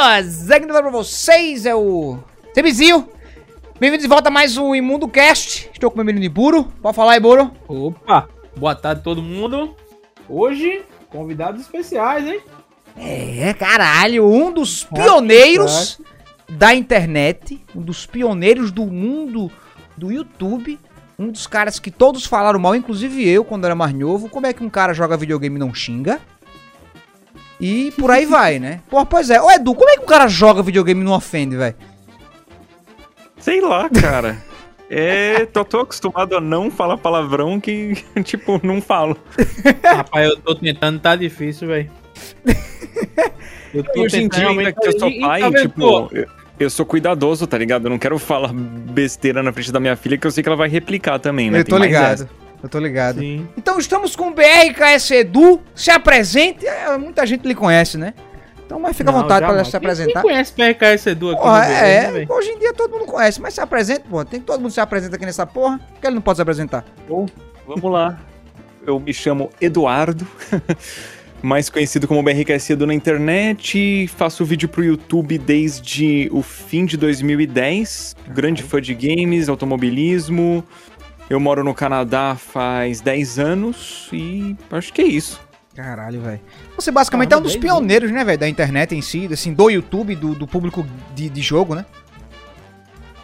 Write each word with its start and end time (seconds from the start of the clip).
putas! 0.00 0.50
Aqui 0.50 0.66
pra 0.66 0.90
vocês 0.90 1.66
é 1.66 1.74
o 1.74 2.16
Sebizinho. 2.54 3.06
Bem-vindos 3.78 4.02
de 4.02 4.08
volta 4.08 4.30
a 4.30 4.32
mais 4.32 4.56
um 4.56 4.74
Imundo 4.74 5.06
Cast. 5.06 5.68
Estou 5.70 5.90
com 5.90 5.96
meu 5.96 6.06
menino 6.06 6.24
Iburo. 6.24 6.64
Pode 6.80 6.96
falar, 6.96 7.18
Iburo. 7.18 7.50
Opa! 7.68 8.26
Boa 8.56 8.74
tarde 8.74 9.02
todo 9.02 9.20
mundo. 9.20 9.76
Hoje, 10.26 10.82
convidados 11.10 11.60
especiais, 11.60 12.26
hein? 12.26 12.40
É, 12.96 13.52
caralho, 13.52 14.26
um 14.26 14.50
dos 14.50 14.84
pioneiros 14.84 16.00
da 16.48 16.74
internet, 16.74 17.62
um 17.76 17.82
dos 17.82 18.06
pioneiros 18.06 18.72
do 18.72 18.86
mundo 18.86 19.50
do 19.98 20.10
YouTube, 20.10 20.80
um 21.18 21.30
dos 21.30 21.46
caras 21.46 21.78
que 21.78 21.90
todos 21.90 22.24
falaram 22.24 22.58
mal, 22.58 22.74
inclusive 22.74 23.28
eu, 23.28 23.44
quando 23.44 23.66
era 23.66 23.74
mais 23.74 23.92
novo. 23.92 24.30
Como 24.30 24.46
é 24.46 24.54
que 24.54 24.64
um 24.64 24.70
cara 24.70 24.94
joga 24.94 25.16
videogame 25.18 25.56
e 25.56 25.58
não 25.58 25.74
xinga? 25.74 26.18
E 27.60 27.92
por 27.92 28.10
aí 28.10 28.24
vai, 28.24 28.58
né? 28.58 28.80
Pô, 28.88 29.04
pois 29.04 29.28
é. 29.28 29.40
Ô, 29.40 29.50
Edu, 29.50 29.74
como 29.74 29.90
é 29.90 29.96
que 29.96 30.02
um 30.02 30.06
cara 30.06 30.26
joga 30.28 30.62
videogame 30.62 31.02
e 31.02 31.04
não 31.04 31.12
ofende, 31.12 31.56
velho? 31.56 31.74
Sei 33.38 33.60
lá, 33.60 33.88
cara. 33.88 34.38
É, 34.88 35.46
tô, 35.46 35.64
tô 35.64 35.80
acostumado 35.80 36.36
a 36.36 36.40
não 36.40 36.70
falar 36.70 36.96
palavrão 36.96 37.60
que, 37.60 38.04
tipo, 38.24 38.60
não 38.62 38.80
falo. 38.80 39.16
Rapaz, 39.84 40.30
eu 40.30 40.36
tô 40.38 40.54
tentando, 40.54 40.98
tá 40.98 41.14
difícil, 41.14 41.68
velho. 41.68 41.90
Eu 43.72 43.84
tô 43.84 44.00
Hoje 44.02 44.22
em 44.22 44.28
dia, 44.28 44.48
ainda 44.48 44.72
que 44.72 44.84
eu 44.84 44.98
sou 44.98 45.20
pai, 45.20 45.40
tá 45.40 45.62
tipo, 45.62 46.08
eu, 46.12 46.26
eu, 46.58 46.68
sou 46.68 46.84
cuidadoso, 46.84 47.46
tá 47.46 47.56
ligado? 47.56 47.86
Eu 47.86 47.90
não 47.90 48.00
quero 48.00 48.18
falar 48.18 48.52
besteira 48.52 49.44
na 49.44 49.52
frente 49.52 49.70
da 49.70 49.78
minha 49.78 49.94
filha, 49.94 50.18
que 50.18 50.26
eu 50.26 50.30
sei 50.32 50.42
que 50.42 50.48
ela 50.48 50.56
vai 50.56 50.68
replicar 50.68 51.20
também, 51.20 51.52
né? 51.52 51.60
Eu 51.60 51.64
tô 51.64 51.78
ligado. 51.78 52.28
Eu 52.62 52.68
tô 52.68 52.78
ligado. 52.78 53.20
Sim. 53.20 53.48
Então 53.56 53.78
estamos 53.78 54.14
com 54.14 54.28
o 54.28 54.34
BRKS 54.34 55.10
Edu. 55.12 55.60
Se 55.74 55.90
apresente. 55.90 56.66
É, 56.66 56.96
muita 56.98 57.26
gente 57.26 57.46
lhe 57.46 57.54
conhece, 57.54 57.96
né? 57.96 58.14
Então, 58.64 58.78
mas 58.78 58.96
fica 58.96 59.10
à 59.10 59.12
vontade 59.12 59.44
para 59.44 59.64
se 59.64 59.76
apresentar. 59.76 60.22
Quem 60.22 60.30
conhece 60.30 60.52
BRKS 60.56 61.06
Edu 61.06 61.30
aqui? 61.30 61.42
Porra, 61.42 61.66
é, 61.66 62.10
né, 62.12 62.26
hoje 62.28 62.50
em 62.50 62.58
dia 62.58 62.72
todo 62.72 62.92
mundo 62.92 63.06
conhece, 63.06 63.40
mas 63.40 63.54
se 63.54 63.60
apresenta, 63.60 64.04
pô. 64.08 64.24
Tem 64.24 64.38
que 64.38 64.46
todo 64.46 64.60
mundo 64.60 64.70
se 64.70 64.80
apresenta 64.80 65.16
aqui 65.16 65.26
nessa 65.26 65.44
porra. 65.44 65.78
Por 65.78 66.00
que 66.00 66.06
ele 66.06 66.14
não 66.14 66.22
pode 66.22 66.36
se 66.36 66.42
apresentar? 66.42 66.84
Bom, 67.08 67.26
vamos 67.66 67.90
lá. 67.90 68.20
Eu 68.86 69.00
me 69.00 69.12
chamo 69.12 69.50
Eduardo. 69.60 70.26
mais 71.42 71.70
conhecido 71.70 72.06
como 72.06 72.22
BRKS 72.22 72.70
Edu 72.70 72.86
na 72.86 72.94
internet. 72.94 74.06
Faço 74.08 74.44
vídeo 74.44 74.68
pro 74.68 74.84
YouTube 74.84 75.38
desde 75.38 76.28
o 76.32 76.42
fim 76.42 76.84
de 76.84 76.96
2010. 76.96 78.16
Grande 78.28 78.62
fã 78.62 78.80
de 78.80 78.94
games, 78.94 79.48
automobilismo. 79.48 80.64
Eu 81.30 81.38
moro 81.38 81.62
no 81.62 81.72
Canadá 81.72 82.34
faz 82.34 83.00
10 83.00 83.38
anos 83.38 84.08
e 84.12 84.56
acho 84.72 84.92
que 84.92 85.00
é 85.00 85.06
isso. 85.06 85.40
Caralho, 85.76 86.20
velho. 86.20 86.40
Você 86.74 86.90
basicamente 86.90 87.28
Caramba, 87.28 87.46
é 87.46 87.48
um 87.48 87.52
dos 87.52 87.56
pioneiros, 87.56 88.10
né, 88.10 88.24
velho, 88.24 88.36
da 88.36 88.48
internet 88.48 88.96
em 88.96 89.00
si, 89.00 89.28
assim, 89.32 89.54
do 89.54 89.70
YouTube, 89.70 90.16
do, 90.16 90.34
do 90.34 90.44
público 90.44 90.84
de, 91.14 91.28
de 91.28 91.40
jogo, 91.40 91.76
né? 91.76 91.86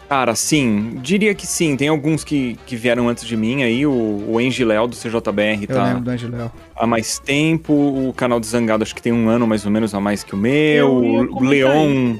Cara, 0.07 0.33
sim, 0.35 0.97
diria 1.01 1.35
que 1.35 1.45
sim. 1.45 1.75
Tem 1.75 1.89
alguns 1.89 2.23
que, 2.23 2.57
que 2.65 2.77
vieram 2.77 3.09
antes 3.09 3.25
de 3.25 3.35
mim 3.35 3.63
aí, 3.63 3.85
o, 3.85 3.91
o 3.91 4.37
Léo 4.37 4.87
do 4.87 4.95
CJBR 4.95 5.63
Eu 5.63 5.67
tá 5.67 5.83
lembro 5.83 6.17
do 6.17 6.37
Léo. 6.37 6.51
há 6.77 6.87
mais 6.87 7.19
tempo, 7.19 7.73
o 7.73 8.13
canal 8.13 8.39
do 8.39 8.45
Zangado 8.45 8.83
acho 8.83 8.95
que 8.95 9.01
tem 9.01 9.11
um 9.11 9.27
ano 9.27 9.45
mais 9.45 9.65
ou 9.65 9.71
menos 9.71 9.93
a 9.93 9.99
mais 9.99 10.23
que 10.23 10.33
o 10.33 10.37
meu, 10.37 10.89
o 10.95 11.43
Leon 11.43 12.15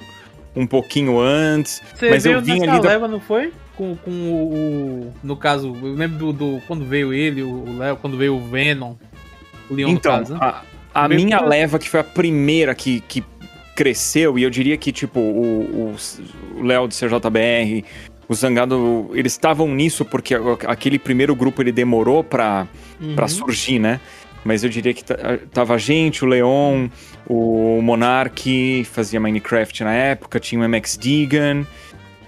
um 0.53 0.67
pouquinho 0.67 1.17
antes. 1.17 1.81
Você 1.95 2.09
mas 2.09 2.25
eu 2.25 2.41
vim 2.41 2.61
ali 2.67 2.85
leva, 2.85 3.07
da... 3.07 3.13
não 3.13 3.21
foi? 3.21 3.53
Com, 3.77 3.95
com 3.95 4.11
o, 4.11 5.13
No 5.23 5.37
caso, 5.37 5.75
eu 5.81 5.93
lembro 5.93 6.17
do, 6.17 6.33
do 6.33 6.61
quando 6.67 6.83
veio 6.83 7.13
ele, 7.13 7.43
o 7.43 7.77
Léo, 7.77 7.97
quando 7.97 8.17
veio 8.17 8.35
o 8.35 8.47
Venom. 8.47 8.95
O 9.69 9.75
Leon 9.75 9.89
então, 9.89 10.13
no 10.13 10.19
caso. 10.19 10.33
Né? 10.33 10.39
A, 10.93 11.05
a 11.05 11.07
minha 11.07 11.39
leva, 11.39 11.77
que 11.77 11.87
foi 11.87 11.99
a 11.99 12.03
primeira 12.03 12.73
que, 12.73 13.01
que 13.01 13.23
cresceu, 13.75 14.39
e 14.39 14.43
eu 14.43 14.49
diria 14.49 14.75
que, 14.75 14.91
tipo, 14.91 15.19
o 15.19 15.95
Léo 16.61 16.87
do 16.87 16.93
CJBR, 16.93 17.85
o 18.27 18.33
Zangado, 18.33 19.11
eles 19.13 19.33
estavam 19.33 19.67
nisso 19.73 20.03
porque 20.03 20.35
aquele 20.67 20.97
primeiro 20.99 21.35
grupo 21.35 21.61
ele 21.61 21.71
demorou 21.71 22.23
pra, 22.23 22.67
uhum. 22.99 23.15
Pra 23.15 23.27
surgir, 23.27 23.79
né? 23.79 23.99
Mas 24.43 24.63
eu 24.63 24.69
diria 24.69 24.93
que 24.93 25.03
tava 25.51 25.75
a 25.75 25.77
gente, 25.77 26.23
o 26.23 26.27
Leon, 26.27 26.87
o 27.27 27.81
Monark, 27.81 28.83
fazia 28.85 29.19
Minecraft 29.19 29.83
na 29.83 29.93
época, 29.93 30.39
tinha 30.39 30.61
o 30.61 30.69
MX 30.69 30.97
Digan. 30.97 31.65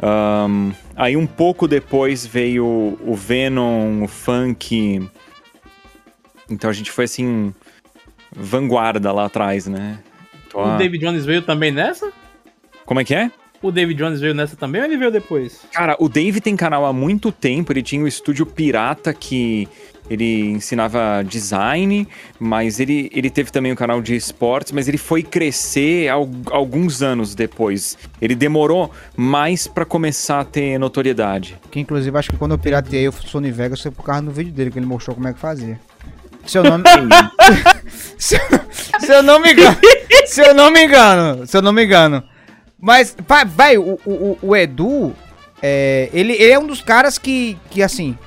Um, 0.02 0.72
aí 1.00 1.16
um 1.16 1.26
pouco 1.26 1.66
depois 1.66 2.26
veio 2.26 3.00
o 3.02 3.16
Venom, 3.16 4.04
o 4.04 4.08
Funk. 4.08 5.10
Então 6.50 6.70
a 6.70 6.74
gente 6.74 6.92
foi 6.92 7.06
assim, 7.06 7.56
vanguarda 8.36 9.12
lá 9.14 9.26
atrás, 9.26 9.66
né? 9.66 10.00
Tô 10.50 10.60
o 10.60 10.66
a... 10.66 10.78
David 10.78 11.06
Jones 11.06 11.26
veio 11.26 11.42
também 11.42 11.72
nessa? 11.72 12.12
Como 12.86 13.00
é 13.00 13.06
que 13.06 13.16
é? 13.16 13.32
O 13.62 13.72
David 13.72 13.98
Jones 13.98 14.20
veio 14.20 14.34
nessa 14.34 14.58
também 14.58 14.82
ou 14.82 14.88
ele 14.88 14.98
veio 14.98 15.12
depois? 15.12 15.62
Cara, 15.72 15.96
o 16.00 16.10
Dave 16.10 16.42
tem 16.42 16.56
canal 16.56 16.86
há 16.86 16.92
muito 16.92 17.32
tempo, 17.32 17.72
ele 17.72 17.84
tinha 17.84 18.02
o 18.02 18.06
um 18.06 18.08
estúdio 18.08 18.46
pirata 18.46 19.14
que 19.14 19.68
ele 20.10 20.50
ensinava 20.50 21.24
design, 21.24 22.08
mas 22.40 22.80
ele, 22.80 23.10
ele 23.14 23.30
teve 23.30 23.52
também 23.52 23.72
um 23.72 23.76
canal 23.76 24.02
de 24.02 24.16
esportes, 24.16 24.72
mas 24.72 24.88
ele 24.88 24.98
foi 24.98 25.22
crescer 25.22 26.10
al, 26.10 26.30
alguns 26.52 27.02
anos 27.02 27.36
depois. 27.36 27.98
Ele 28.22 28.36
demorou 28.36 28.92
mais 29.16 29.68
para 29.68 29.86
começar 29.86 30.40
a 30.40 30.46
ter 30.46 30.78
notoriedade. 30.80 31.58
Que 31.70 31.80
inclusive 31.80 32.18
acho 32.18 32.32
que 32.32 32.38
quando 32.38 32.52
eu 32.52 32.58
pirateei 32.58 33.08
o 33.08 33.12
Sony 33.12 33.52
Vegas 33.52 33.82
foi 33.82 33.92
por 33.92 34.04
causa 34.04 34.24
do 34.24 34.32
vídeo 34.32 34.52
dele, 34.52 34.72
que 34.72 34.80
ele 34.80 34.86
mostrou 34.86 35.16
como 35.16 35.28
é 35.28 35.34
que 35.34 35.40
fazia. 35.40 35.80
Seu 36.46 36.64
nome. 36.64 36.84
se, 38.18 38.40
se 39.00 39.14
eu 39.14 39.22
não 39.22 39.40
me 39.40 39.52
engano. 39.52 39.78
se 40.26 40.42
eu 40.42 40.54
não 40.54 40.72
me 40.72 40.84
engano. 40.84 41.46
Se 41.46 41.58
eu 41.58 41.62
não 41.62 41.72
me 41.72 41.86
engano. 41.86 42.24
Mas, 42.82 43.16
vai, 43.48 43.78
o, 43.78 44.00
o, 44.06 44.38
o 44.42 44.56
Edu, 44.56 45.14
é, 45.62 46.10
ele, 46.14 46.34
ele 46.34 46.52
é 46.52 46.58
um 46.58 46.66
dos 46.66 46.82
caras 46.82 47.18
que, 47.18 47.58
que 47.70 47.84
assim, 47.84 48.18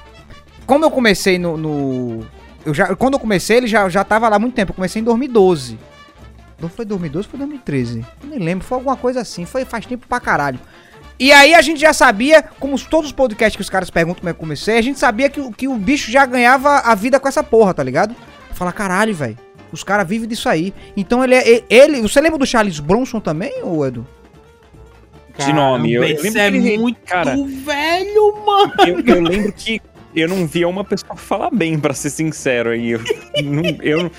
como 0.66 0.84
eu 0.84 0.90
comecei 0.90 1.38
no, 1.38 1.56
no. 1.56 2.26
eu 2.64 2.72
já, 2.74 2.94
quando 2.94 3.14
eu 3.14 3.20
comecei, 3.20 3.58
ele 3.58 3.66
já, 3.66 3.88
já 3.88 4.04
tava 4.04 4.28
lá 4.28 4.36
há 4.36 4.38
muito 4.38 4.54
tempo. 4.54 4.72
Eu 4.72 4.74
comecei 4.76 5.00
em 5.00 5.04
2012. 5.04 5.78
Não 6.60 6.68
foi 6.68 6.84
2012, 6.84 7.28
foi 7.28 7.38
2013. 7.38 8.04
Eu 8.22 8.28
nem 8.28 8.38
lembro, 8.38 8.64
foi 8.64 8.78
alguma 8.78 8.96
coisa 8.96 9.20
assim. 9.20 9.44
Foi 9.44 9.64
faz 9.64 9.84
tempo 9.86 10.06
pra 10.06 10.20
caralho. 10.20 10.60
E 11.18 11.32
aí 11.32 11.54
a 11.54 11.62
gente 11.62 11.80
já 11.80 11.92
sabia, 11.92 12.42
como 12.42 12.78
todos 12.80 13.06
os 13.06 13.12
podcasts 13.12 13.56
que 13.56 13.62
os 13.62 13.70
caras 13.70 13.90
perguntam 13.90 14.20
como 14.20 14.28
é 14.28 14.32
que 14.32 14.36
eu 14.36 14.40
comecei, 14.40 14.78
a 14.78 14.82
gente 14.82 14.98
sabia 14.98 15.28
que, 15.28 15.52
que 15.52 15.68
o 15.68 15.76
bicho 15.76 16.10
já 16.10 16.24
ganhava 16.26 16.78
a 16.78 16.94
vida 16.94 17.20
com 17.20 17.28
essa 17.28 17.42
porra, 17.42 17.74
tá 17.74 17.82
ligado? 17.82 18.14
Fala, 18.52 18.72
caralho, 18.72 19.14
velho. 19.14 19.38
Os 19.72 19.82
caras 19.82 20.06
vivem 20.06 20.28
disso 20.28 20.48
aí. 20.48 20.72
Então 20.96 21.24
ele 21.24 21.34
é. 21.34 21.64
Ele. 21.68 22.00
Você 22.02 22.20
lembra 22.20 22.38
do 22.38 22.46
Charles 22.46 22.78
Bronson 22.78 23.20
também, 23.20 23.62
ou 23.62 23.86
Edu? 23.86 24.06
de 25.38 25.52
nome. 25.52 25.92
Eu, 25.92 26.04
eu 26.04 26.22
lembro 26.22 26.38
é 26.38 26.46
ele, 26.46 26.78
muito 26.78 27.00
cara, 27.06 27.34
velho, 27.36 28.44
mano. 28.44 28.72
Eu, 28.86 29.00
eu, 29.00 29.22
lembro 29.22 29.52
que 29.52 29.80
eu 30.14 30.28
não 30.28 30.46
via 30.46 30.68
uma 30.68 30.84
pessoa 30.84 31.16
falar 31.16 31.50
bem, 31.50 31.78
para 31.78 31.94
ser 31.94 32.10
sincero. 32.10 32.70
Aí 32.70 32.90
eu, 32.90 33.00
não, 33.42 33.62
eu, 33.82 34.10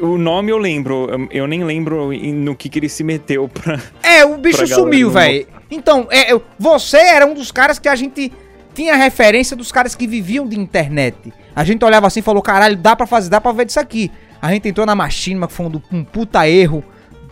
o 0.00 0.18
nome 0.18 0.50
eu 0.50 0.58
lembro, 0.58 1.28
eu 1.30 1.46
nem 1.46 1.64
lembro 1.64 2.10
no 2.12 2.54
que, 2.54 2.68
que 2.68 2.78
ele 2.78 2.88
se 2.88 3.02
meteu 3.02 3.48
pra. 3.48 3.80
É, 4.02 4.24
o 4.24 4.36
bicho 4.38 4.66
sumiu, 4.66 5.10
velho. 5.10 5.46
Então, 5.70 6.08
é, 6.10 6.38
você 6.58 6.98
era 6.98 7.26
um 7.26 7.34
dos 7.34 7.52
caras 7.52 7.78
que 7.78 7.88
a 7.88 7.94
gente 7.94 8.32
tinha 8.74 8.94
referência 8.96 9.56
dos 9.56 9.72
caras 9.72 9.94
que 9.94 10.06
viviam 10.06 10.46
de 10.46 10.58
internet. 10.58 11.32
A 11.54 11.64
gente 11.64 11.84
olhava 11.84 12.06
assim 12.06 12.20
e 12.20 12.22
falou: 12.22 12.42
caralho, 12.42 12.76
dá 12.76 12.94
pra 12.94 13.06
fazer, 13.06 13.28
dá 13.28 13.40
pra 13.40 13.52
ver 13.52 13.64
disso 13.64 13.80
aqui. 13.80 14.10
A 14.40 14.52
gente 14.52 14.68
entrou 14.68 14.86
na 14.86 14.94
Machinima, 14.94 15.48
que 15.48 15.52
foi 15.52 15.66
um, 15.66 15.82
um 15.92 16.04
puta 16.04 16.48
erro. 16.48 16.84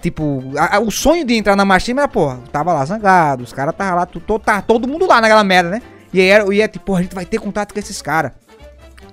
Tipo, 0.03 0.43
a, 0.57 0.77
a, 0.77 0.81
o 0.81 0.91
sonho 0.91 1.25
de 1.25 1.35
entrar 1.35 1.57
na 1.57 1.65
Machinima 1.65 2.03
era, 2.03 2.09
pô, 2.09 2.35
tava 2.53 2.73
lá 2.73 2.85
zangado, 2.85 3.43
os 3.43 3.53
caras 3.53 3.75
tava 3.75 3.95
lá, 3.97 4.07
to, 4.07 4.21
tava 4.39 4.63
todo 4.63 4.87
mundo 4.87 5.07
lá 5.07 5.21
naquela 5.21 5.43
merda, 5.43 5.71
né? 5.71 5.83
E 6.17 6.21
aí 6.21 6.29
era, 6.29 6.55
e 6.55 6.63
é 6.63 6.67
tipo, 6.67 6.95
a 6.95 7.03
gente 7.03 7.15
vai 7.15 7.27
ter 7.27 7.39
contato 7.39 7.75
com 7.75 7.79
esses 7.79 8.01
caras. 8.01 8.33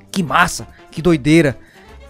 Que 0.09 0.23
massa, 0.23 0.65
que 0.89 1.01
doideira. 1.01 1.57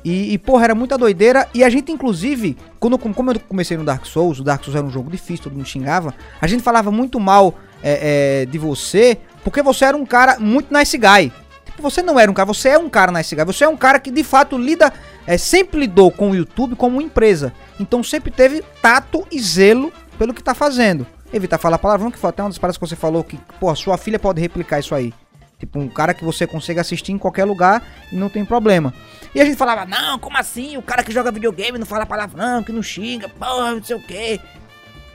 E, 0.05 0.33
e, 0.33 0.37
porra, 0.37 0.65
era 0.65 0.75
muita 0.75 0.99
doideira. 0.99 1.49
E 1.51 1.63
a 1.63 1.69
gente, 1.69 1.91
inclusive, 1.91 2.55
quando, 2.79 2.95
como 2.99 3.31
eu 3.31 3.39
comecei 3.39 3.75
no 3.75 3.83
Dark 3.83 4.05
Souls, 4.05 4.39
o 4.39 4.43
Dark 4.43 4.63
Souls 4.63 4.75
era 4.75 4.85
um 4.85 4.91
jogo 4.91 5.09
difícil, 5.09 5.45
todo 5.45 5.55
mundo 5.55 5.65
xingava. 5.65 6.13
A 6.39 6.45
gente 6.45 6.61
falava 6.61 6.91
muito 6.91 7.19
mal 7.19 7.55
é, 7.81 8.43
é, 8.43 8.45
de 8.45 8.59
você, 8.59 9.17
porque 9.43 9.63
você 9.63 9.85
era 9.85 9.97
um 9.97 10.05
cara 10.05 10.37
muito 10.39 10.71
nice 10.71 10.95
guy. 10.95 11.33
Tipo, 11.65 11.81
você 11.81 12.03
não 12.03 12.19
era 12.19 12.29
um 12.29 12.33
cara, 12.35 12.45
você 12.45 12.69
é 12.69 12.77
um 12.77 12.87
cara 12.87 13.11
nice 13.11 13.35
guy. 13.35 13.45
Você 13.45 13.63
é 13.63 13.67
um 13.67 13.77
cara 13.77 13.99
que 13.99 14.11
de 14.11 14.23
fato 14.23 14.59
lida, 14.59 14.93
é, 15.25 15.39
sempre 15.39 15.79
lidou 15.79 16.11
com 16.11 16.29
o 16.29 16.35
YouTube 16.35 16.75
como 16.75 17.01
empresa. 17.01 17.51
Então 17.79 18.03
sempre 18.03 18.29
teve 18.29 18.63
tato 18.79 19.25
e 19.31 19.41
zelo 19.41 19.91
pelo 20.19 20.35
que 20.35 20.43
tá 20.43 20.53
fazendo 20.53 21.07
evitar 21.33 21.57
falar 21.57 21.77
palavrão, 21.77 22.11
que 22.11 22.17
foi 22.17 22.29
até 22.29 22.41
uma 22.43 22.49
das 22.49 22.57
paradas 22.57 22.77
que 22.77 22.87
você 22.87 22.95
falou 22.95 23.23
que, 23.23 23.37
pô, 23.59 23.73
sua 23.75 23.97
filha 23.97 24.19
pode 24.19 24.39
replicar 24.39 24.79
isso 24.79 24.93
aí. 24.93 25.13
Tipo, 25.59 25.79
um 25.79 25.87
cara 25.87 26.13
que 26.13 26.23
você 26.23 26.45
consegue 26.45 26.79
assistir 26.79 27.11
em 27.11 27.17
qualquer 27.17 27.45
lugar 27.45 27.81
e 28.11 28.15
não 28.15 28.29
tem 28.29 28.43
problema. 28.43 28.93
E 29.33 29.41
a 29.41 29.45
gente 29.45 29.57
falava, 29.57 29.85
não, 29.85 30.19
como 30.19 30.37
assim? 30.37 30.77
O 30.77 30.81
cara 30.81 31.03
que 31.03 31.11
joga 31.11 31.31
videogame 31.31 31.79
não 31.79 31.85
fala 31.85 32.05
palavrão, 32.05 32.61
que 32.63 32.71
não 32.71 32.83
xinga, 32.83 33.29
porra, 33.29 33.75
não 33.75 33.83
sei 33.83 33.95
o 33.95 34.01
quê. 34.01 34.39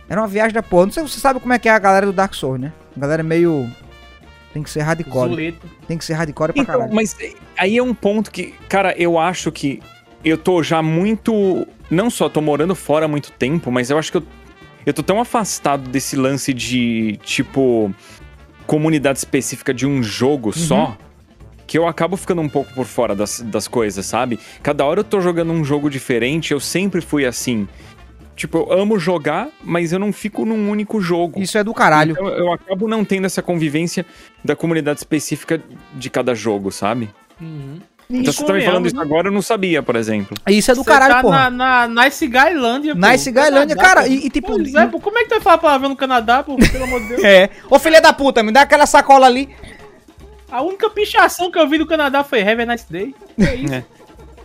Era 0.09 0.21
uma 0.21 0.27
viagem 0.27 0.55
da 0.55 0.63
porra. 0.63 0.87
Não 0.87 0.93
sei 0.93 1.03
se 1.05 1.11
você 1.11 1.21
sabe 1.21 1.39
como 1.39 1.53
é 1.53 1.59
que 1.59 1.69
é 1.69 1.73
a 1.73 1.79
galera 1.79 2.07
do 2.07 2.13
Dark 2.13 2.35
Souls, 2.35 2.59
né? 2.59 2.73
A 2.97 3.01
galera 3.01 3.21
é 3.21 3.23
meio. 3.23 3.71
Tem 4.55 4.63
que 4.63 4.71
ser 4.71 4.81
hardcore. 4.81 5.29
Zulito. 5.29 5.67
Tem 5.87 5.99
que 5.99 6.05
ser 6.05 6.15
hardcore 6.15 6.53
pra 6.53 6.63
então, 6.63 6.75
caralho. 6.75 6.95
Mas 6.95 7.15
aí 7.57 7.77
é 7.77 7.83
um 7.83 7.95
ponto 7.95 8.31
que, 8.31 8.55
cara, 8.69 8.95
eu 8.97 9.19
acho 9.19 9.53
que 9.53 9.83
eu 10.25 10.39
tô 10.39 10.63
já 10.63 10.83
muito. 10.83 11.67
Não 11.91 12.09
só 12.09 12.29
tô 12.29 12.41
morando 12.41 12.75
fora 12.75 13.05
há 13.05 13.09
muito 13.09 13.31
tempo, 13.33 13.71
mas 13.71 13.91
eu 13.91 13.99
acho 13.99 14.11
que 14.11 14.19
eu 14.19 14.25
eu 14.89 14.95
tô 14.95 15.03
tão 15.03 15.21
afastado 15.21 15.91
desse 15.91 16.17
lance 16.17 16.55
de, 16.55 17.19
tipo, 17.23 17.95
comunidade 18.67 19.19
específica 19.19 19.75
de 19.75 19.87
um 19.87 20.03
jogo 20.03 20.49
uhum. 20.49 20.55
só, 20.55 20.99
que 21.67 21.77
eu 21.77 21.87
acabo 21.87 22.17
ficando 22.17 22.41
um 22.41 22.49
pouco 22.49 22.73
por 22.73 22.87
fora 22.87 23.15
das, 23.15 23.41
das 23.43 23.69
coisas, 23.69 24.07
sabe? 24.07 24.41
Cada 24.63 24.87
hora 24.87 25.01
eu 25.01 25.05
tô 25.05 25.21
jogando 25.21 25.53
um 25.53 25.63
jogo 25.63 25.91
diferente, 25.91 26.55
eu 26.55 26.61
sempre 26.61 27.03
fui 27.03 27.27
assim. 27.27 27.69
Tipo, 28.35 28.59
eu 28.59 28.73
amo 28.73 28.99
jogar, 28.99 29.51
mas 29.63 29.93
eu 29.93 29.99
não 29.99 30.11
fico 30.11 30.47
num 30.47 30.71
único 30.71 31.03
jogo. 31.03 31.39
Isso 31.39 31.59
é 31.59 31.65
do 31.65 31.75
caralho. 31.75 32.13
Então, 32.13 32.27
eu 32.29 32.51
acabo 32.51 32.89
não 32.89 33.05
tendo 33.05 33.27
essa 33.27 33.43
convivência 33.43 34.07
da 34.43 34.57
comunidade 34.57 35.01
específica 35.01 35.61
de 35.93 36.09
cada 36.09 36.35
jogo, 36.35 36.73
sabe? 36.73 37.11
Uhum. 37.39 37.79
Então 38.11 38.33
você 38.33 38.45
tá 38.45 38.53
me 38.55 38.65
falando 38.65 38.87
isso 38.87 39.01
agora, 39.01 39.29
eu 39.29 39.33
não 39.33 39.43
sabia, 39.43 39.83
por 39.83 39.95
exemplo. 39.95 40.37
Isso 40.49 40.71
é 40.71 40.75
do 40.75 40.83
caralho, 40.83 41.15
tá 41.15 41.21
porra. 41.21 41.51
Na, 41.51 41.87
na 41.87 42.05
Nice 42.05 42.27
Guylândia, 42.27 42.95
pô. 42.95 43.07
Nice 43.07 43.31
Guylândia, 43.31 43.77
cara, 43.77 44.09
e, 44.09 44.27
e, 44.27 44.31
tipo... 44.31 44.49
Pois 44.49 44.75
é, 44.75 44.87
pô, 44.87 44.99
como 44.99 45.19
é 45.19 45.23
que 45.23 45.29
tu 45.29 45.33
vai 45.33 45.41
falar 45.41 45.59
palavrão 45.59 45.91
no 45.91 45.97
Canadá, 45.97 46.43
pô? 46.43 46.57
Pelo 46.57 46.85
amor 46.85 47.01
de 47.03 47.09
Deus. 47.09 47.23
É. 47.29 47.51
Ô, 47.69 47.79
filha 47.79 48.01
da 48.01 48.13
puta, 48.13 48.43
me 48.43 48.51
dá 48.51 48.63
aquela 48.63 48.87
sacola 48.87 49.27
ali. 49.27 49.51
A 50.51 50.63
única 50.63 50.89
pichação 50.89 51.51
que 51.51 51.59
eu 51.59 51.69
vi 51.69 51.77
do 51.77 51.87
Canadá 51.87 52.25
foi 52.25 52.41
Have 52.41 52.63
a 52.63 52.67
Nice 52.67 52.87
Day. 52.89 53.15
É 53.39 53.55
isso. 53.55 53.75
É 53.75 53.85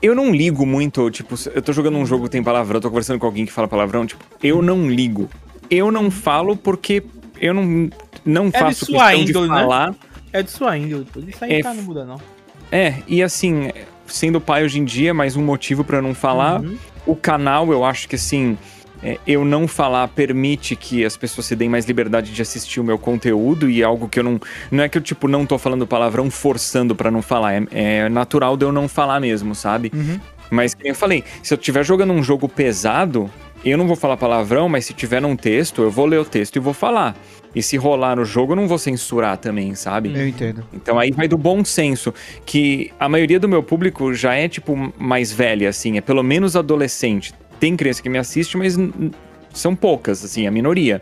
eu 0.04 0.14
não 0.14 0.36
ligo 0.36 0.66
muito, 0.66 1.10
tipo, 1.10 1.36
eu 1.56 1.62
tô 1.62 1.72
jogando 1.72 1.98
um 1.98 2.06
jogo 2.06 2.26
que 2.26 2.32
tem 2.32 2.44
palavrão, 2.44 2.82
tô 2.82 2.90
conversando 2.90 3.18
com 3.18 3.26
alguém 3.26 3.46
que 3.46 3.54
fala 3.54 3.70
palavrão, 3.70 4.06
tipo, 4.06 4.22
eu 4.44 4.62
não 4.62 4.90
ligo. 4.90 5.30
Eu 5.70 5.94
não 5.94 6.12
falo 6.12 6.58
porque 6.58 7.02
eu 7.40 7.54
não, 7.54 7.90
não 8.26 8.48
é 8.48 8.52
faço 8.52 8.86
de 8.86 8.92
questão 8.92 9.14
índole, 9.14 9.48
de 9.48 9.54
né? 9.54 9.62
falar. 9.62 9.92
Né? 9.92 9.96
É 10.34 10.44
de 10.44 10.52
sua 10.52 10.78
índole, 10.78 11.08
isso 11.26 11.46
aí 11.46 11.54
é, 11.54 11.62
cara, 11.64 11.76
não 11.76 11.84
muda 11.84 12.04
não. 12.04 12.20
É, 12.74 12.96
e 13.08 13.22
assim, 13.22 13.70
sendo 14.08 14.42
pai 14.42 14.64
hoje 14.64 14.80
em 14.80 14.84
dia, 14.84 15.14
mais 15.14 15.36
um 15.36 15.44
motivo 15.44 15.84
para 15.84 16.02
não 16.02 16.16
falar. 16.16 16.60
Uhum. 16.60 16.76
O 17.06 17.16
canal, 17.16 17.72
eu 17.72 17.86
acho 17.86 18.10
que 18.10 18.16
assim, 18.16 18.58
é, 19.04 19.20
eu 19.28 19.46
não 19.46 19.68
falar 19.68 20.08
permite 20.08 20.76
que 20.76 21.06
as 21.06 21.16
pessoas 21.16 21.46
se 21.46 21.56
deem 21.56 21.70
mais 21.70 21.86
liberdade 21.86 22.34
de 22.34 22.42
assistir 22.42 22.80
o 22.80 22.84
meu 22.84 22.98
conteúdo 22.98 23.70
e 23.70 23.84
algo 23.84 24.10
que 24.10 24.18
eu 24.18 24.24
não. 24.24 24.42
Não 24.72 24.84
é 24.84 24.90
que 24.90 24.98
eu, 24.98 25.04
tipo, 25.04 25.28
não 25.28 25.46
tô 25.46 25.60
falando 25.60 25.86
palavrão 25.86 26.32
forçando 26.32 26.96
para 26.96 27.12
não 27.12 27.22
falar. 27.22 27.54
É, 27.54 27.66
é, 27.72 28.10
natural 28.10 28.58
de 28.58 28.66
eu 28.66 28.72
não 28.72 28.88
falar 28.88 29.20
mesmo, 29.20 29.54
sabe? 29.54 29.92
Uhum. 29.94 30.20
Mas, 30.50 30.74
como 30.74 30.88
eu 30.88 30.96
falei, 30.96 31.24
se 31.44 31.54
eu 31.54 31.60
estiver 31.60 31.86
jogando 31.86 32.12
um 32.12 32.24
jogo 32.24 32.50
pesado, 32.50 33.30
eu 33.64 33.78
não 33.78 33.86
vou 33.86 33.96
falar 33.96 34.18
palavrão, 34.18 34.68
mas 34.68 34.86
se 34.86 34.96
tiver 34.96 35.24
um 35.24 35.36
texto, 35.36 35.84
eu 35.84 35.92
vou 35.92 36.08
ler 36.08 36.20
o 36.20 36.26
texto 36.26 36.56
e 36.56 36.60
vou 36.60 36.74
falar. 36.74 37.16
E 37.56 37.62
se 37.62 37.78
rolar 37.78 38.16
no 38.16 38.26
jogo, 38.26 38.54
eu 38.54 38.56
não 38.56 38.68
vou 38.68 38.78
censurar 38.78 39.38
também, 39.38 39.76
sabe? 39.76 40.12
Eu 40.14 40.28
entendo. 40.28 40.64
Então 40.74 40.98
aí 40.98 41.12
vai 41.12 41.28
do 41.28 41.38
bom 41.38 41.64
senso, 41.64 42.14
que 42.46 42.92
a 43.00 43.08
maioria 43.08 43.40
do 43.40 43.48
meu 43.48 43.62
público 43.62 44.14
já 44.14 44.34
é, 44.34 44.48
tipo, 44.48 44.94
mais 44.98 45.32
velha, 45.32 45.70
assim, 45.70 45.98
é 45.98 46.02
pelo 46.02 46.24
menos 46.24 46.56
adolescente 46.56 47.34
tem 47.64 47.78
criança 47.78 48.04
que 48.04 48.10
me 48.10 48.18
assiste, 48.18 48.58
mas 48.58 48.78
são 49.54 49.74
poucas, 49.74 50.22
assim, 50.22 50.46
a 50.46 50.52
minoria, 50.52 51.02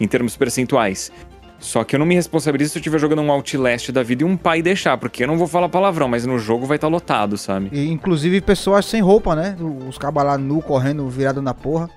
em 0.00 0.08
termos 0.08 0.36
percentuais. 0.36 1.12
Só 1.60 1.84
que 1.84 1.94
eu 1.94 2.00
não 2.00 2.06
me 2.06 2.16
responsabilizo 2.16 2.72
se 2.72 2.78
eu 2.78 2.80
estiver 2.80 2.98
jogando 2.98 3.22
um 3.22 3.30
Outlast 3.30 3.92
da 3.92 4.02
vida 4.02 4.24
e 4.24 4.26
um 4.26 4.36
pai 4.36 4.60
deixar, 4.60 4.98
porque 4.98 5.22
eu 5.22 5.28
não 5.28 5.38
vou 5.38 5.46
falar 5.46 5.68
palavrão, 5.68 6.08
mas 6.08 6.26
no 6.26 6.36
jogo 6.36 6.66
vai 6.66 6.78
estar 6.78 6.88
tá 6.88 6.92
lotado, 6.92 7.38
sabe? 7.38 7.68
E, 7.70 7.88
inclusive 7.88 8.40
pessoas 8.40 8.86
sem 8.86 9.00
roupa, 9.00 9.36
né? 9.36 9.56
Os 9.88 9.98
cabas 9.98 10.24
lá 10.24 10.36
nu, 10.36 10.60
correndo, 10.60 11.08
virado 11.08 11.40
na 11.40 11.54
porra. 11.54 11.88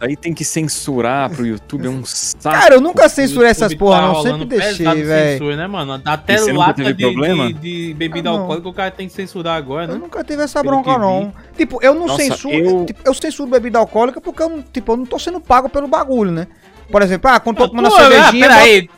Aí 0.00 0.16
tem 0.16 0.34
que 0.34 0.44
censurar 0.44 1.30
pro 1.30 1.46
YouTube, 1.46 1.86
é 1.86 1.90
um 1.90 2.04
saco. 2.04 2.56
Cara, 2.56 2.74
eu 2.74 2.80
nunca 2.80 3.08
censurei 3.08 3.50
essas 3.50 3.74
porra, 3.74 4.00
tá 4.00 4.06
não. 4.08 4.22
Sempre 4.22 4.44
deixei, 4.44 5.02
velho. 5.02 5.56
né, 5.56 5.66
mano? 5.66 6.00
Até 6.04 6.38
lata 6.52 6.92
de, 6.92 7.14
de, 7.14 7.52
de, 7.54 7.94
bebida 7.94 8.28
ah, 8.28 8.32
alcoólica 8.32 8.68
o 8.68 8.72
cara 8.74 8.90
tem 8.90 9.08
que 9.08 9.14
censurar 9.14 9.56
agora, 9.56 9.86
né? 9.86 9.94
Eu 9.94 9.98
nunca 9.98 10.22
tive 10.22 10.42
essa 10.42 10.62
bronca, 10.62 10.98
não. 10.98 11.32
Tipo, 11.56 11.82
eu 11.82 11.94
não 11.94 12.06
Nossa, 12.06 12.22
censuro. 12.22 12.54
Eu... 12.54 12.84
Tipo, 12.84 13.00
eu 13.04 13.14
censuro 13.14 13.50
bebida 13.50 13.78
alcoólica 13.78 14.20
porque 14.20 14.42
eu, 14.42 14.62
tipo, 14.72 14.92
eu 14.92 14.96
não 14.96 15.06
tô 15.06 15.18
sendo 15.18 15.40
pago 15.40 15.68
pelo 15.68 15.88
bagulho, 15.88 16.30
né? 16.30 16.46
Por 16.90 17.02
exemplo, 17.02 17.30
ah, 17.30 17.40
quando 17.40 17.56
tô 17.56 17.68
tomando 17.68 17.88
uma 17.88 17.96
cervejinha. 17.96 18.46
Ah, 18.46 18.48
peraí. 18.48 18.90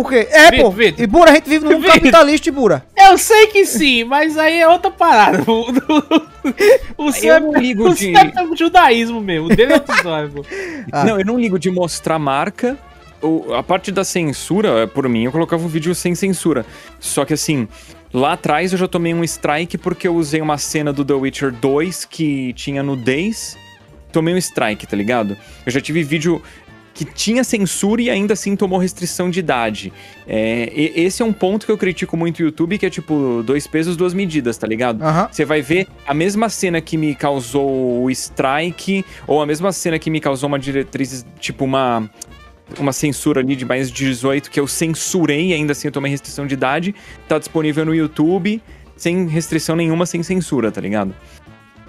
O 0.00 0.08
quê? 0.08 0.26
É, 0.30 0.50
Vitor, 0.50 0.64
pô. 0.64 0.70
Vitor. 0.70 1.04
E 1.04 1.06
Bura, 1.06 1.30
a 1.30 1.34
gente 1.34 1.48
vive 1.48 1.64
num 1.64 1.72
mundo 1.72 1.86
capitalista, 1.86 2.50
Bura. 2.50 2.84
Eu 2.96 3.18
sei 3.18 3.48
que 3.48 3.66
sim, 3.66 4.04
mas 4.04 4.38
aí 4.38 4.58
é 4.58 4.68
outra 4.68 4.90
parada. 4.90 5.44
O, 6.96 7.06
o, 7.06 7.12
seu, 7.12 7.34
eu 7.34 7.40
não 7.40 7.52
ligo 7.52 7.88
o 7.90 7.94
de... 7.94 8.14
é 8.16 8.42
o 8.42 8.56
judaísmo 8.56 9.20
mesmo. 9.20 9.46
O 9.46 9.54
dele 9.54 9.74
é 9.74 9.76
outro 9.76 9.94
pô. 10.02 10.44
Ah. 10.90 11.04
Não, 11.04 11.18
eu 11.18 11.24
não 11.24 11.38
ligo 11.38 11.58
de 11.58 11.70
mostrar 11.70 12.18
marca. 12.18 12.78
O, 13.22 13.52
a 13.52 13.62
parte 13.62 13.92
da 13.92 14.04
censura, 14.04 14.86
por 14.86 15.06
mim, 15.06 15.24
eu 15.24 15.32
colocava 15.32 15.62
o 15.62 15.68
vídeo 15.68 15.94
sem 15.94 16.14
censura. 16.14 16.64
Só 16.98 17.26
que 17.26 17.34
assim, 17.34 17.68
lá 18.12 18.32
atrás 18.32 18.72
eu 18.72 18.78
já 18.78 18.88
tomei 18.88 19.12
um 19.12 19.22
strike 19.22 19.76
porque 19.76 20.08
eu 20.08 20.14
usei 20.14 20.40
uma 20.40 20.56
cena 20.56 20.92
do 20.92 21.04
The 21.04 21.14
Witcher 21.14 21.52
2 21.52 22.06
que 22.06 22.54
tinha 22.54 22.82
nudez 22.82 23.58
tomei 24.10 24.34
um 24.34 24.38
strike, 24.38 24.86
tá 24.86 24.96
ligado? 24.96 25.36
Eu 25.64 25.72
já 25.72 25.80
tive 25.80 26.02
vídeo 26.02 26.42
que 27.00 27.04
tinha 27.06 27.42
censura 27.42 28.02
e 28.02 28.10
ainda 28.10 28.34
assim 28.34 28.54
tomou 28.54 28.78
restrição 28.78 29.30
de 29.30 29.38
idade. 29.38 29.90
É, 30.28 30.70
esse 30.94 31.22
é 31.22 31.24
um 31.24 31.32
ponto 31.32 31.64
que 31.64 31.72
eu 31.72 31.78
critico 31.78 32.14
muito 32.14 32.40
o 32.40 32.42
YouTube, 32.42 32.76
que 32.76 32.84
é 32.84 32.90
tipo, 32.90 33.42
dois 33.42 33.66
pesos, 33.66 33.96
duas 33.96 34.12
medidas, 34.12 34.58
tá 34.58 34.66
ligado? 34.66 35.02
Você 35.30 35.44
uhum. 35.44 35.48
vai 35.48 35.62
ver 35.62 35.86
a 36.06 36.12
mesma 36.12 36.50
cena 36.50 36.78
que 36.78 36.98
me 36.98 37.14
causou 37.14 38.04
o 38.04 38.10
strike, 38.10 39.02
ou 39.26 39.40
a 39.40 39.46
mesma 39.46 39.72
cena 39.72 39.98
que 39.98 40.10
me 40.10 40.20
causou 40.20 40.46
uma 40.46 40.58
diretriz, 40.58 41.24
tipo, 41.38 41.64
uma 41.64 42.10
uma 42.78 42.92
censura 42.92 43.40
ali 43.40 43.56
de 43.56 43.64
mais 43.64 43.90
de 43.90 44.04
18 44.04 44.48
que 44.48 44.60
eu 44.60 44.66
censurei 44.68 45.48
e 45.48 45.54
ainda 45.54 45.72
assim 45.72 45.88
eu 45.88 45.92
tomei 45.92 46.08
restrição 46.08 46.46
de 46.46 46.54
idade, 46.54 46.94
tá 47.26 47.36
disponível 47.36 47.84
no 47.84 47.92
YouTube, 47.92 48.62
sem 48.94 49.26
restrição 49.26 49.74
nenhuma, 49.74 50.06
sem 50.06 50.22
censura, 50.22 50.70
tá 50.70 50.80
ligado? 50.80 51.12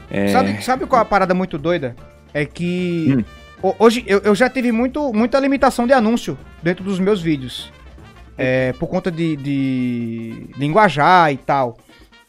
É... 0.09 0.29
Sabe, 0.29 0.63
sabe 0.63 0.85
qual 0.87 0.99
é 0.99 1.03
a 1.03 1.05
parada 1.05 1.35
muito 1.35 1.57
doida? 1.57 1.95
É 2.33 2.45
que 2.45 3.13
hum. 3.15 3.40
Hoje 3.77 4.03
eu, 4.07 4.19
eu 4.19 4.33
já 4.33 4.49
tive 4.49 4.71
muito, 4.71 5.13
muita 5.13 5.39
limitação 5.39 5.85
de 5.85 5.93
anúncio 5.93 6.37
dentro 6.63 6.83
dos 6.83 6.99
meus 6.99 7.21
vídeos. 7.21 7.71
É, 8.37 8.73
por 8.73 8.87
conta 8.87 9.11
de, 9.11 9.35
de 9.35 10.47
linguajar 10.57 11.31
e 11.31 11.37
tal. 11.37 11.77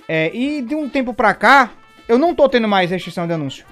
É, 0.06 0.30
e 0.34 0.60
de 0.60 0.74
um 0.74 0.88
tempo 0.88 1.14
pra 1.14 1.32
cá, 1.32 1.70
eu 2.06 2.18
não 2.18 2.34
tô 2.34 2.48
tendo 2.48 2.68
mais 2.68 2.90
restrição 2.90 3.26
de 3.26 3.32
anúncio. 3.32 3.64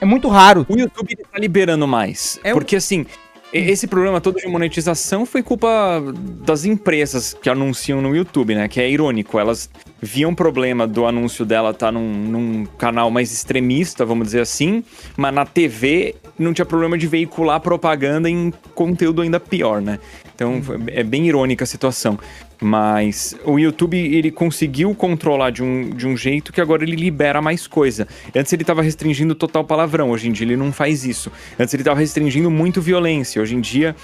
É 0.00 0.04
muito 0.04 0.28
raro. 0.28 0.66
O 0.68 0.76
YouTube 0.76 1.16
tá 1.16 1.38
liberando 1.38 1.88
mais. 1.88 2.38
É 2.44 2.52
porque 2.52 2.76
assim, 2.76 3.06
esse 3.52 3.86
problema 3.86 4.20
todo 4.20 4.36
de 4.36 4.46
monetização 4.46 5.24
foi 5.24 5.42
culpa 5.42 6.02
das 6.44 6.64
empresas 6.64 7.34
que 7.34 7.48
anunciam 7.48 8.02
no 8.02 8.14
YouTube, 8.14 8.54
né? 8.54 8.68
Que 8.68 8.80
é 8.80 8.90
irônico. 8.90 9.38
Elas 9.38 9.70
viam 10.00 10.34
problema 10.34 10.86
do 10.86 11.06
anúncio 11.06 11.46
dela 11.46 11.70
estar 11.70 11.86
tá 11.86 11.92
num, 11.92 12.12
num, 12.12 12.66
canal 12.66 13.10
mais 13.10 13.32
extremista, 13.32 14.04
vamos 14.04 14.26
dizer 14.26 14.40
assim, 14.40 14.84
mas 15.16 15.34
na 15.34 15.46
TV 15.46 16.14
não 16.38 16.52
tinha 16.52 16.66
problema 16.66 16.98
de 16.98 17.06
veicular 17.06 17.60
propaganda 17.60 18.28
em 18.28 18.52
conteúdo 18.74 19.22
ainda 19.22 19.40
pior, 19.40 19.80
né? 19.80 19.98
Então 20.34 20.62
é 20.88 21.02
bem 21.02 21.26
irônica 21.26 21.64
a 21.64 21.66
situação. 21.66 22.18
Mas 22.60 23.36
o 23.44 23.58
YouTube 23.58 23.96
ele 23.96 24.30
conseguiu 24.30 24.92
controlar 24.94 25.50
de 25.50 25.62
um, 25.62 25.90
de 25.90 26.06
um 26.06 26.16
jeito 26.16 26.52
que 26.52 26.60
agora 26.60 26.82
ele 26.82 26.96
libera 26.96 27.40
mais 27.40 27.66
coisa. 27.66 28.06
Antes 28.34 28.52
ele 28.52 28.62
estava 28.62 28.82
restringindo 28.82 29.34
total 29.34 29.64
palavrão, 29.64 30.10
hoje 30.10 30.28
em 30.28 30.32
dia 30.32 30.46
ele 30.46 30.56
não 30.56 30.72
faz 30.72 31.04
isso. 31.04 31.30
Antes 31.58 31.72
ele 31.72 31.82
estava 31.82 32.00
restringindo 32.00 32.50
muito 32.50 32.82
violência, 32.82 33.40
hoje 33.40 33.54
em 33.54 33.60
dia, 33.60 33.94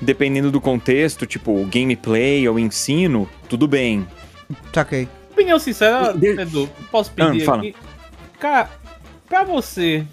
dependendo 0.00 0.50
do 0.50 0.60
contexto, 0.60 1.26
tipo 1.26 1.64
gameplay 1.66 2.48
ou 2.48 2.58
ensino, 2.58 3.28
tudo 3.48 3.66
bem. 3.66 4.06
Saquei. 4.72 5.08
Opinião 5.32 5.58
sincera, 5.58 6.12
de... 6.12 6.40
Edu, 6.40 6.70
posso 6.92 7.10
ah, 7.18 7.30
pedir 7.32 7.50
ah, 7.50 7.54
aqui? 7.54 7.74
Cara, 8.38 8.70
pra 9.28 9.42
você, 9.42 10.04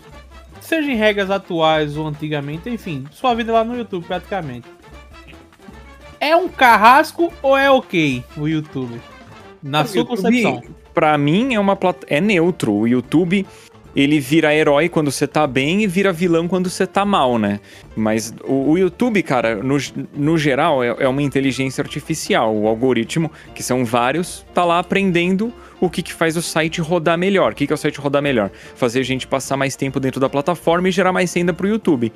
seja 0.59 0.91
em 0.91 0.95
regras 0.95 1.29
atuais 1.29 1.95
ou 1.95 2.07
antigamente, 2.07 2.67
enfim, 2.67 3.05
sua 3.11 3.35
vida 3.35 3.53
lá 3.53 3.63
no 3.63 3.77
YouTube 3.77 4.05
praticamente 4.07 4.80
é 6.21 6.35
um 6.35 6.47
carrasco 6.47 7.33
ou 7.41 7.57
é 7.57 7.69
ok 7.69 8.23
o 8.37 8.47
YouTube? 8.47 9.01
Na 9.61 9.81
o 9.81 9.87
sua 9.87 9.97
YouTube, 9.97 10.17
concepção. 10.21 10.61
Pra 10.93 11.17
mim 11.17 11.55
é 11.55 11.59
uma 11.59 11.75
plat... 11.75 11.97
é 12.07 12.21
neutro. 12.21 12.71
O 12.73 12.87
YouTube 12.87 13.45
ele 13.95 14.19
vira 14.19 14.55
herói 14.55 14.87
quando 14.87 15.11
você 15.11 15.27
tá 15.27 15.45
bem 15.45 15.83
e 15.83 15.87
vira 15.87 16.13
vilão 16.13 16.47
quando 16.47 16.69
você 16.69 16.85
tá 16.85 17.03
mal, 17.03 17.37
né? 17.37 17.59
Mas 17.95 18.33
o, 18.43 18.71
o 18.71 18.77
YouTube, 18.77 19.21
cara, 19.23 19.55
no, 19.55 19.77
no 20.13 20.37
geral, 20.37 20.83
é, 20.83 20.95
é, 20.99 21.07
uma 21.07 21.21
inteligência 21.21 21.81
artificial. 21.81 22.55
O 22.55 22.67
algoritmo, 22.67 23.31
que 23.55 23.63
são 23.63 23.83
vários, 23.83 24.45
tá 24.53 24.63
lá 24.63 24.79
aprendendo 24.79 25.51
o 25.79 25.89
que, 25.89 26.03
que 26.03 26.13
faz 26.13 26.37
o 26.37 26.41
site 26.41 26.79
rodar 26.79 27.17
melhor. 27.17 27.51
O 27.51 27.55
que, 27.55 27.65
que 27.65 27.73
é 27.73 27.75
o 27.75 27.77
site 27.77 27.99
rodar 27.99 28.21
melhor? 28.21 28.51
Fazer 28.75 28.99
a 28.99 29.03
gente 29.03 29.27
passar 29.27 29.57
mais 29.57 29.75
tempo 29.75 29.99
dentro 29.99 30.21
da 30.21 30.29
plataforma 30.29 30.87
e 30.87 30.91
gerar 30.91 31.11
mais 31.11 31.33
renda 31.33 31.51
pro 31.51 31.67
YouTube. 31.67 32.13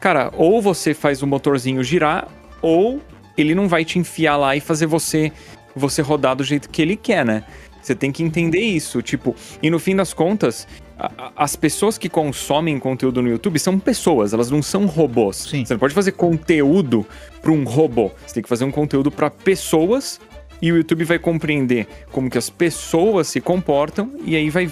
Cara, 0.00 0.32
ou 0.36 0.60
você 0.60 0.92
faz 0.92 1.22
o 1.22 1.26
motorzinho 1.26 1.82
girar, 1.82 2.28
ou 2.60 3.00
ele 3.36 3.54
não 3.54 3.68
vai 3.68 3.84
te 3.84 3.98
enfiar 3.98 4.36
lá 4.36 4.56
e 4.56 4.60
fazer 4.60 4.86
você 4.86 5.32
você 5.74 6.00
rodar 6.00 6.34
do 6.34 6.42
jeito 6.42 6.70
que 6.70 6.80
ele 6.80 6.96
quer, 6.96 7.24
né? 7.24 7.44
Você 7.82 7.94
tem 7.94 8.10
que 8.10 8.22
entender 8.22 8.60
isso, 8.60 9.02
tipo, 9.02 9.36
e 9.62 9.70
no 9.70 9.78
fim 9.78 9.94
das 9.94 10.12
contas, 10.12 10.66
a, 10.98 11.30
as 11.36 11.54
pessoas 11.54 11.98
que 11.98 12.08
consomem 12.08 12.78
conteúdo 12.78 13.22
no 13.22 13.28
YouTube 13.28 13.58
são 13.58 13.78
pessoas, 13.78 14.32
elas 14.32 14.50
não 14.50 14.62
são 14.62 14.86
robôs. 14.86 15.36
Sim. 15.36 15.64
Você 15.64 15.74
não 15.74 15.78
pode 15.78 15.94
fazer 15.94 16.12
conteúdo 16.12 17.06
para 17.40 17.52
um 17.52 17.64
robô. 17.64 18.10
Você 18.26 18.34
tem 18.34 18.42
que 18.42 18.48
fazer 18.48 18.64
um 18.64 18.72
conteúdo 18.72 19.10
para 19.10 19.30
pessoas 19.30 20.18
e 20.60 20.72
o 20.72 20.76
YouTube 20.76 21.04
vai 21.04 21.18
compreender 21.18 21.86
como 22.10 22.30
que 22.30 22.38
as 22.38 22.50
pessoas 22.50 23.28
se 23.28 23.40
comportam 23.40 24.10
e 24.24 24.34
aí 24.34 24.50
vai, 24.50 24.70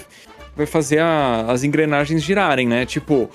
vai 0.57 0.67
fazer 0.67 0.99
a, 0.99 1.47
as 1.49 1.63
engrenagens 1.63 2.23
girarem, 2.23 2.67
né? 2.67 2.87
Tipo, 2.87 3.31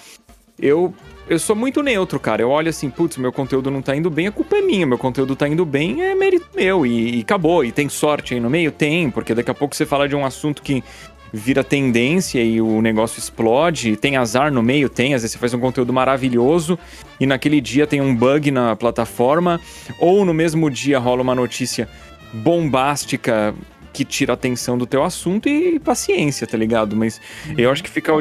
eu 0.60 0.94
eu 1.30 1.38
sou 1.38 1.56
muito 1.56 1.84
neutro, 1.84 2.20
cara. 2.20 2.42
Eu 2.42 2.50
olho 2.50 2.70
assim, 2.70 2.90
putz, 2.90 3.18
meu 3.18 3.32
conteúdo 3.32 3.70
não 3.70 3.82
tá 3.82 3.96
indo 3.96 4.10
bem, 4.10 4.28
a 4.28 4.32
culpa 4.32 4.58
é 4.58 4.62
minha. 4.62 4.88
Meu 4.88 4.98
conteúdo 4.98 5.36
tá 5.36 5.48
indo 5.48 5.64
bem, 5.64 6.02
é 6.02 6.16
mérito 6.16 6.48
meu. 6.56 6.86
E, 6.86 7.20
e 7.20 7.22
acabou. 7.22 7.64
E 7.64 7.72
tem 7.72 7.88
sorte 7.88 8.34
aí 8.34 8.40
no 8.40 8.50
meio? 8.50 8.72
Tem, 8.72 9.12
porque 9.12 9.36
daqui 9.36 9.52
a 9.52 9.54
pouco 9.54 9.76
você 9.76 9.86
fala 9.86 10.10
de 10.10 10.16
um 10.16 10.26
assunto 10.26 10.64
que 10.64 10.84
vira 11.32 11.64
tendência 11.64 12.44
e 12.44 12.60
o 12.60 12.82
negócio 12.82 13.20
explode. 13.20 13.96
Tem 13.96 14.18
azar 14.18 14.52
no 14.52 14.64
meio? 14.64 14.90
Tem. 14.90 15.14
Às 15.14 15.22
vezes 15.22 15.34
você 15.34 15.38
faz 15.38 15.54
um 15.54 15.60
conteúdo 15.60 15.94
maravilhoso 15.94 16.80
e 17.20 17.28
naquele 17.28 17.62
dia 17.62 17.86
tem 17.86 18.02
um 18.02 18.16
bug 18.16 18.50
na 18.50 18.76
plataforma. 18.76 19.62
Ou 20.00 20.26
no 20.26 20.34
mesmo 20.34 20.70
dia 20.70 20.98
rola 20.98 21.22
uma 21.22 21.36
notícia 21.36 21.88
bombástica 22.34 23.54
que 23.94 24.04
tira 24.06 24.34
a 24.34 24.36
atenção 24.36 24.78
do 24.78 24.86
teu 24.86 25.04
assunto 25.04 25.50
e, 25.50 25.80
paciência, 25.80 26.48
tá 26.48 26.58
ligado? 26.58 26.96
Mas 26.96 27.20
uhum. 27.48 27.56
eu 27.58 27.72
acho 27.72 27.84
que 27.84 27.90
ficar 27.90 28.14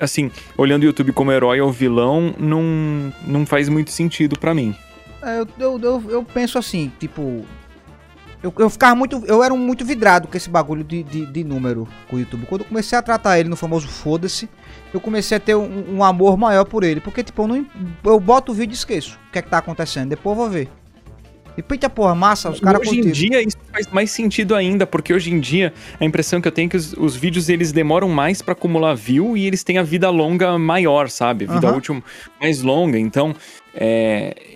assim, 0.00 0.30
olhando 0.56 0.82
o 0.82 0.86
YouTube 0.86 1.12
como 1.12 1.32
herói 1.32 1.60
ou 1.60 1.70
vilão 1.70 2.34
não, 2.38 3.12
não 3.26 3.46
faz 3.46 3.68
muito 3.68 3.90
sentido 3.90 4.38
para 4.38 4.54
mim. 4.54 4.74
É, 5.22 5.40
eu, 5.40 5.48
eu, 5.58 5.80
eu, 5.80 6.10
eu, 6.10 6.24
penso 6.24 6.58
assim, 6.58 6.92
tipo. 7.00 7.44
Eu, 8.42 8.52
eu 8.58 8.68
ficava 8.68 8.94
muito. 8.94 9.24
Eu 9.26 9.42
era 9.42 9.54
muito 9.54 9.84
vidrado 9.84 10.28
com 10.28 10.36
esse 10.36 10.50
bagulho 10.50 10.84
de, 10.84 11.02
de, 11.02 11.24
de 11.24 11.42
número 11.42 11.88
com 12.08 12.16
o 12.16 12.18
YouTube. 12.18 12.44
Quando 12.46 12.60
eu 12.60 12.66
comecei 12.66 12.98
a 12.98 13.02
tratar 13.02 13.38
ele 13.38 13.48
no 13.48 13.56
famoso 13.56 13.88
foda-se, 13.88 14.48
eu 14.92 15.00
comecei 15.00 15.38
a 15.38 15.40
ter 15.40 15.54
um, 15.54 15.96
um, 15.96 16.04
amor 16.04 16.36
maior 16.36 16.64
por 16.64 16.84
ele. 16.84 17.00
Porque, 17.00 17.22
tipo, 17.22 17.42
eu, 17.42 17.48
não, 17.48 17.66
eu 18.04 18.20
boto 18.20 18.52
o 18.52 18.54
vídeo 18.54 18.74
e 18.74 18.76
esqueço 18.76 19.18
o 19.28 19.32
que 19.32 19.38
é 19.38 19.42
que 19.42 19.48
tá 19.48 19.58
acontecendo. 19.58 20.10
Depois 20.10 20.36
eu 20.36 20.42
vou 20.42 20.50
ver. 20.50 20.68
E 21.56 21.62
puta 21.62 21.88
porra, 21.88 22.14
massa, 22.14 22.50
os 22.50 22.60
caras 22.60 22.80
Hoje 22.80 23.00
em 23.00 23.10
dia 23.10 23.40
isso 23.40 23.56
faz 23.72 23.86
mais 23.88 24.10
sentido 24.10 24.54
ainda, 24.54 24.86
porque 24.86 25.12
hoje 25.12 25.32
em 25.32 25.38
dia 25.38 25.72
a 26.00 26.04
impressão 26.04 26.40
que 26.40 26.48
eu 26.48 26.52
tenho 26.52 26.66
é 26.66 26.70
que 26.70 26.76
os, 26.76 26.92
os 26.94 27.16
vídeos 27.16 27.48
eles 27.48 27.72
demoram 27.72 28.08
mais 28.08 28.42
para 28.42 28.52
acumular 28.52 28.94
view 28.94 29.36
e 29.36 29.46
eles 29.46 29.62
têm 29.62 29.78
a 29.78 29.82
vida 29.82 30.10
longa 30.10 30.58
maior, 30.58 31.08
sabe? 31.08 31.46
Vida 31.46 31.70
uhum. 31.70 31.78
útil 31.78 32.04
mais 32.40 32.62
longa. 32.62 32.98
Então, 32.98 33.34
é, 33.74 34.54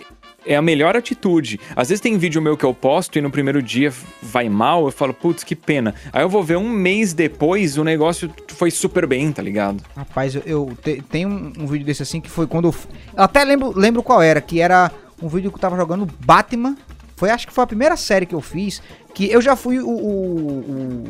é 0.49 0.57
a 0.57 0.63
melhor 0.63 0.97
atitude. 0.97 1.61
Às 1.77 1.91
vezes 1.91 2.01
tem 2.01 2.17
vídeo 2.17 2.41
meu 2.41 2.57
que 2.57 2.65
eu 2.65 2.73
posto 2.73 3.19
e 3.19 3.21
no 3.21 3.31
primeiro 3.31 3.63
dia 3.63 3.93
vai 4.23 4.49
mal, 4.49 4.87
eu 4.87 4.93
falo, 4.93 5.13
putz, 5.13 5.45
que 5.45 5.55
pena. 5.55 5.95
Aí 6.13 6.23
eu 6.23 6.29
vou 6.29 6.43
ver 6.43 6.57
um 6.57 6.69
mês 6.69 7.13
depois, 7.13 7.77
o 7.77 7.85
negócio 7.85 8.33
foi 8.49 8.71
super 8.71 9.07
bem, 9.07 9.31
tá 9.31 9.43
ligado? 9.43 9.83
Rapaz, 9.95 10.35
eu, 10.35 10.43
eu 10.47 10.79
te, 10.83 11.03
tenho 11.11 11.29
um, 11.29 11.53
um, 11.59 11.67
vídeo 11.67 11.85
desse 11.85 12.03
assim 12.03 12.21
que 12.21 12.31
foi 12.31 12.47
quando 12.47 12.69
eu, 12.69 12.75
eu 13.15 13.25
até 13.25 13.45
lembro, 13.45 13.79
lembro 13.79 14.03
qual 14.03 14.23
era, 14.23 14.41
que 14.41 14.61
era 14.61 14.91
um 15.23 15.29
vídeo 15.29 15.51
que 15.51 15.57
eu 15.57 15.61
tava 15.61 15.77
jogando 15.77 16.07
Batman. 16.25 16.77
Foi, 17.17 17.31
acho 17.31 17.47
que 17.47 17.53
foi 17.53 17.65
a 17.65 17.67
primeira 17.67 17.97
série 17.97 18.27
que 18.27 18.35
eu 18.35 18.41
fiz. 18.41 18.83
Que 19.15 19.31
eu 19.31 19.41
já 19.41 19.57
fui 19.57 19.81
o. 19.81 19.89
o, 19.89 20.59
o 20.61 21.05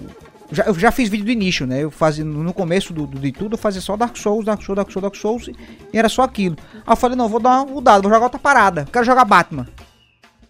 já, 0.50 0.64
eu 0.64 0.74
já 0.74 0.90
fiz 0.90 1.08
vídeo 1.10 1.26
do 1.26 1.30
início, 1.30 1.66
né? 1.66 1.82
Eu 1.82 1.90
fazia 1.90 2.24
no 2.24 2.54
começo 2.54 2.92
do, 2.92 3.06
do, 3.06 3.18
de 3.18 3.32
tudo, 3.32 3.54
eu 3.54 3.58
fazia 3.58 3.82
só 3.82 3.96
Dark 3.96 4.16
Souls, 4.16 4.46
Dark 4.46 4.62
Souls, 4.62 4.76
Dark 4.76 4.90
Souls, 4.90 5.02
Dark 5.02 5.14
Souls, 5.14 5.48
e 5.92 5.98
era 5.98 6.08
só 6.08 6.22
aquilo. 6.22 6.56
Aí 6.74 6.92
eu 6.92 6.96
falei, 6.96 7.16
não, 7.16 7.28
vou 7.28 7.38
dar 7.38 7.62
uma 7.62 7.66
mudada, 7.66 8.00
vou 8.00 8.10
jogar 8.10 8.24
outra 8.24 8.38
parada. 8.38 8.86
Quero 8.90 9.04
jogar 9.04 9.26
Batman. 9.26 9.68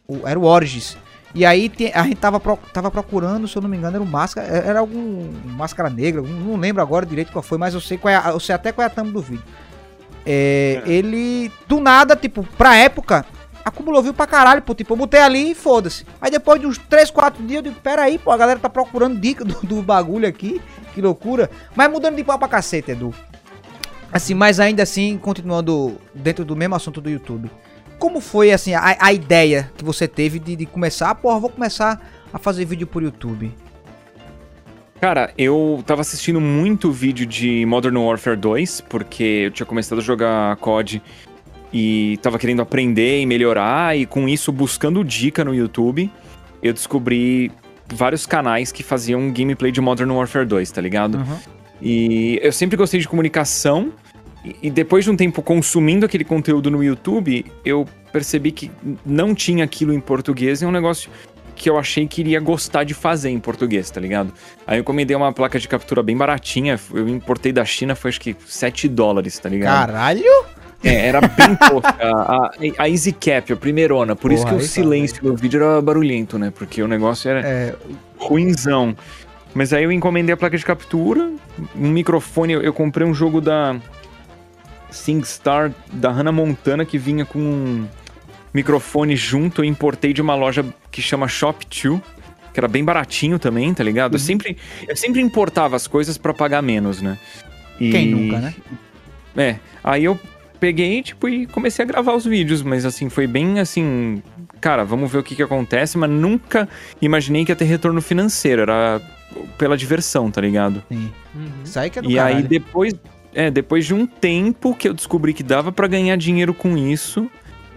O, 0.07 0.27
era 0.27 0.39
o 0.39 0.45
Origins. 0.45 0.97
E 1.35 1.45
aí 1.45 1.71
a 1.95 2.03
gente 2.05 2.17
tava, 2.17 2.41
pro, 2.41 2.57
tava 2.73 2.91
procurando, 2.91 3.47
se 3.47 3.57
eu 3.57 3.63
não 3.63 3.69
me 3.69 3.77
engano, 3.77 3.97
era 3.97 4.03
um 4.03 4.07
máscara. 4.07 4.47
É, 4.47 4.69
era 4.69 4.79
algum 4.79 5.31
máscara 5.45 5.91
negra, 5.91 6.23
não 6.23 6.57
lembro 6.57 6.81
agora 6.81 7.05
direito 7.05 7.33
qual 7.33 7.43
foi, 7.43 7.59
mas 7.59 7.75
eu 7.75 7.81
sei 7.81 7.99
qual 7.99 8.13
é 8.13 8.17
a, 8.17 8.31
eu 8.31 8.41
sei 8.41 8.55
até 8.55 8.71
qual 8.71 8.85
é 8.85 8.87
a 8.87 8.91
thumb 8.91 9.11
do 9.11 9.21
vídeo. 9.21 9.45
É, 10.25 10.83
é. 10.85 10.91
Ele, 10.91 11.51
do 11.67 11.81
nada, 11.81 12.15
tipo, 12.15 12.45
pra 12.57 12.77
época, 12.77 13.27
acumulou 13.69 14.03
viu 14.03 14.13
pra 14.13 14.27
caralho, 14.27 14.63
pô. 14.63 14.75
Tipo, 14.75 14.95
eu 14.95 14.97
botei 14.97 15.21
ali 15.21 15.53
e 15.53 15.55
foda-se. 15.55 16.05
Aí 16.21 16.31
depois 16.31 16.61
de 16.61 16.67
uns 16.67 16.79
3, 16.79 17.11
4 17.11 17.43
dias, 17.45 17.57
eu 17.59 17.71
digo, 17.71 17.81
pera 17.81 18.03
aí, 18.03 18.19
pô, 18.19 18.31
a 18.31 18.37
galera 18.37 18.59
tá 18.59 18.69
procurando 18.69 19.19
dica 19.19 19.45
do, 19.45 19.55
do 19.67 19.83
bagulho 19.83 20.27
aqui. 20.27 20.61
Que 20.95 21.01
loucura. 21.01 21.51
Mas 21.75 21.91
mudando 21.91 22.17
de 22.17 22.25
pau 22.25 22.39
pra 22.39 22.49
cacete, 22.49 22.91
Edu. 22.91 23.15
Assim, 24.13 24.35
mas 24.35 24.59
ainda 24.59 24.83
assim, 24.83 25.19
continuando 25.19 25.99
dentro 26.15 26.45
do 26.45 26.57
mesmo 26.57 26.75
assunto 26.75 27.01
do 27.01 27.11
YouTube. 27.11 27.51
Como 27.99 28.21
foi, 28.21 28.53
assim, 28.53 28.75
a, 28.75 28.97
a 28.99 29.13
ideia 29.13 29.71
que 29.77 29.85
você 29.85 30.09
teve 30.09 30.39
de, 30.39 30.57
de 30.57 30.67
começar? 30.67 31.15
Porra, 31.17 31.39
vou 31.39 31.51
começar 31.51 32.01
a 32.33 32.39
fazer 32.39 32.65
vídeo 32.65 32.87
por 32.87 33.03
YouTube. 33.03 33.53
Cara, 35.01 35.33
eu 35.39 35.83
tava 35.87 36.01
assistindo 36.01 36.41
muito 36.41 36.91
vídeo 36.91 37.25
de 37.25 37.65
Modern 37.67 37.97
Warfare 37.97 38.37
2, 38.37 38.81
porque 38.83 39.23
eu 39.23 39.51
tinha 39.53 39.67
começado 39.67 39.99
a 39.99 40.03
jogar 40.03 40.57
COD 40.57 41.01
e 41.73 42.19
tava 42.23 42.39
querendo 42.39 42.63
aprender 42.63 43.21
e 43.21 43.27
melhorar, 43.27 43.97
e 43.97 44.07
com 44.07 44.29
isso 44.29 44.51
buscando 44.51 45.05
dica 45.05 45.45
no 45.45 45.55
YouTube, 45.55 46.11
eu 46.63 46.73
descobri 46.73 47.51
vários 47.93 48.27
canais 48.27 48.73
que 48.73 48.83
faziam 48.83 49.33
gameplay 49.33 49.73
de 49.73 49.81
Modern 49.81 50.11
Warfare 50.11 50.47
2, 50.47 50.71
tá 50.71 50.81
ligado? 50.81 51.19
Uhum. 51.19 51.39
E 51.81 52.39
eu 52.43 52.53
sempre 52.53 52.77
gostei 52.77 53.01
de 53.01 53.09
comunicação, 53.09 53.93
e 54.63 54.71
depois 54.71 55.05
de 55.05 55.11
um 55.11 55.17
tempo 55.17 55.43
consumindo 55.43 56.07
aquele 56.07 56.25
conteúdo 56.25 56.71
no 56.71 56.83
YouTube, 56.83 57.45
eu 57.65 57.87
percebi 58.13 58.51
que 58.51 58.71
não 59.05 59.35
tinha 59.35 59.65
aquilo 59.65 59.93
em 59.93 60.01
português, 60.01 60.63
é 60.63 60.67
um 60.67 60.71
negócio 60.71 61.11
que 61.55 61.69
eu 61.69 61.77
achei 61.77 62.07
que 62.07 62.21
iria 62.21 62.39
gostar 62.39 62.85
de 62.85 62.95
fazer 62.95 63.31
em 63.31 63.41
português, 63.41 63.91
tá 63.91 64.01
ligado? 64.01 64.33
Aí 64.67 64.79
eu 64.79 64.81
encomendei 64.81 65.17
uma 65.17 65.33
placa 65.33 65.59
de 65.59 65.67
captura 65.67 66.03
bem 66.03 66.17
baratinha, 66.17 66.79
eu 66.95 67.09
importei 67.09 67.53
da 67.53 67.65
China, 67.65 67.95
foi 67.95 68.11
acho 68.11 68.21
que 68.21 68.35
7 68.47 68.89
dólares, 68.89 69.39
tá 69.39 69.49
ligado? 69.49 69.89
Caralho! 69.89 70.45
É, 70.83 71.09
era 71.09 71.21
bem 71.21 71.57
tosca. 71.69 71.97
A, 72.01 72.51
a 72.79 72.89
Easy 72.89 73.13
Cap, 73.13 73.53
a 73.53 73.57
primeirona. 73.57 74.15
Por 74.15 74.31
Porra, 74.31 74.35
isso 74.35 74.47
que 74.47 74.55
o 74.55 74.61
silêncio 74.61 75.17
tá, 75.17 75.23
do 75.23 75.37
vídeo 75.37 75.63
era 75.63 75.81
barulhento, 75.83 76.39
né? 76.39 76.53
Porque 76.55 76.83
o 76.83 76.89
negócio 76.89 77.31
era 77.31 77.47
é... 77.47 77.75
ruinzão. 78.17 78.97
Mas 79.55 79.73
aí 79.73 79.85
eu 79.85 79.93
encomendei 79.93 80.33
a 80.33 80.37
placa 80.37 80.57
de 80.57 80.65
captura, 80.65 81.33
um 81.75 81.91
microfone. 81.91 82.53
Eu, 82.53 82.63
eu 82.63 82.73
comprei 82.73 83.07
um 83.07 83.15
jogo 83.15 83.41
da 83.41 83.77
SingStar, 84.91 85.73
da 85.93 86.11
Hannah 86.11 86.33
Montana, 86.33 86.85
que 86.85 86.99
vinha 86.99 87.25
com 87.25 87.39
um 87.39 87.89
microfone 88.55 89.17
junto. 89.17 89.63
Eu 89.63 89.65
importei 89.65 90.13
de 90.13 90.23
uma 90.23 90.35
loja 90.35 90.65
que 90.91 91.03
chama 91.03 91.27
Shop2 91.27 92.01
que 92.53 92.61
era 92.61 92.67
bem 92.67 92.85
baratinho 92.85 93.39
também, 93.39 93.73
tá 93.73 93.85
ligado? 93.85 94.15
Uhum. 94.15 94.17
Eu, 94.17 94.21
sempre, 94.21 94.57
eu 94.89 94.97
sempre 94.97 95.21
importava 95.21 95.77
as 95.77 95.87
coisas 95.87 96.19
para 96.19 96.35
pagar 96.35 96.61
menos, 96.61 97.01
né? 97.01 97.17
E... 97.79 97.93
Quem 97.93 98.09
nunca, 98.09 98.41
né? 98.41 98.55
É, 99.37 99.57
aí 99.85 100.05
eu 100.05 100.19
peguei, 100.61 101.03
tipo, 101.03 101.29
e 101.29 101.47
comecei 101.47 101.85
a 101.85 101.89
gravar 101.89 102.15
os 102.15 102.25
vídeos, 102.25 102.63
mas 102.63 102.85
assim, 102.85 103.09
foi 103.09 103.27
bem 103.27 103.61
assim, 103.61 104.23
cara, 104.61 104.85
vamos 104.85 105.11
ver 105.11 105.19
o 105.19 105.23
que 105.23 105.35
que 105.35 105.43
acontece, 105.43 105.97
mas 105.99 106.11
nunca 106.11 106.69
imaginei 107.01 107.45
que 107.45 107.53
ia 107.53 107.57
ter 107.57 107.65
retorno 107.65 108.01
financeiro, 108.01 108.63
era 108.63 109.01
pela 109.57 109.77
diversão, 109.77 110.31
tá 110.31 110.41
ligado? 110.41 110.83
Sim. 110.91 111.11
Uhum. 111.35 111.51
Aí 111.77 111.91
que 111.91 111.99
é 111.99 112.03
do 112.03 112.11
E 112.11 112.15
caralho. 112.15 112.37
aí 112.37 112.43
depois, 112.43 112.95
é, 113.35 113.51
depois 113.51 113.87
de 113.87 113.95
um 113.95 114.07
tempo 114.07 114.75
que 114.75 114.89
eu 114.89 114.95
descobri 114.95 115.33
que 115.33 115.43
dava 115.43 115.71
para 115.71 115.87
ganhar 115.87 116.17
dinheiro 116.17 116.53
com 116.55 116.77
isso, 116.77 117.31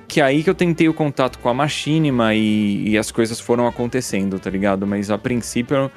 que 0.07 0.19
é 0.19 0.23
aí 0.23 0.43
que 0.43 0.49
eu 0.49 0.55
tentei 0.55 0.89
o 0.89 0.93
contato 0.93 1.39
com 1.39 1.49
a 1.49 1.53
Machinima 1.53 2.33
e, 2.35 2.89
e 2.89 2.97
as 2.97 3.11
coisas 3.11 3.39
foram 3.39 3.67
acontecendo, 3.67 4.39
tá 4.39 4.49
ligado? 4.49 4.85
Mas 4.85 5.09
a 5.09 5.17
princípio 5.17 5.75
eu 5.75 5.91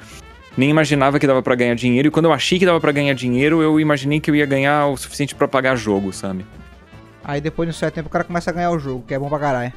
nem 0.57 0.69
imaginava 0.69 1.19
que 1.19 1.27
dava 1.27 1.41
para 1.43 1.53
ganhar 1.55 1.75
dinheiro, 1.75 2.07
e 2.07 2.11
quando 2.11 2.25
eu 2.25 2.31
achei 2.33 2.57
que 2.57 2.65
dava 2.65 2.79
para 2.79 2.91
ganhar 2.93 3.13
dinheiro, 3.13 3.61
eu 3.61 3.77
imaginei 3.77 4.21
que 4.21 4.31
eu 4.31 4.35
ia 4.35 4.45
ganhar 4.45 4.87
o 4.87 4.95
suficiente 4.95 5.35
para 5.35 5.49
pagar 5.49 5.75
jogo, 5.75 6.13
sabe? 6.13 6.45
Aí 7.27 7.41
depois 7.41 7.67
de 7.67 7.75
um 7.75 7.77
certo 7.77 7.95
tempo 7.95 8.07
o 8.07 8.11
cara 8.11 8.23
começa 8.23 8.51
a 8.51 8.53
ganhar 8.53 8.69
o 8.69 8.77
jogo, 8.77 9.03
que 9.05 9.13
é 9.13 9.19
bom 9.19 9.27
pra 9.27 9.39
caralho. 9.39 9.73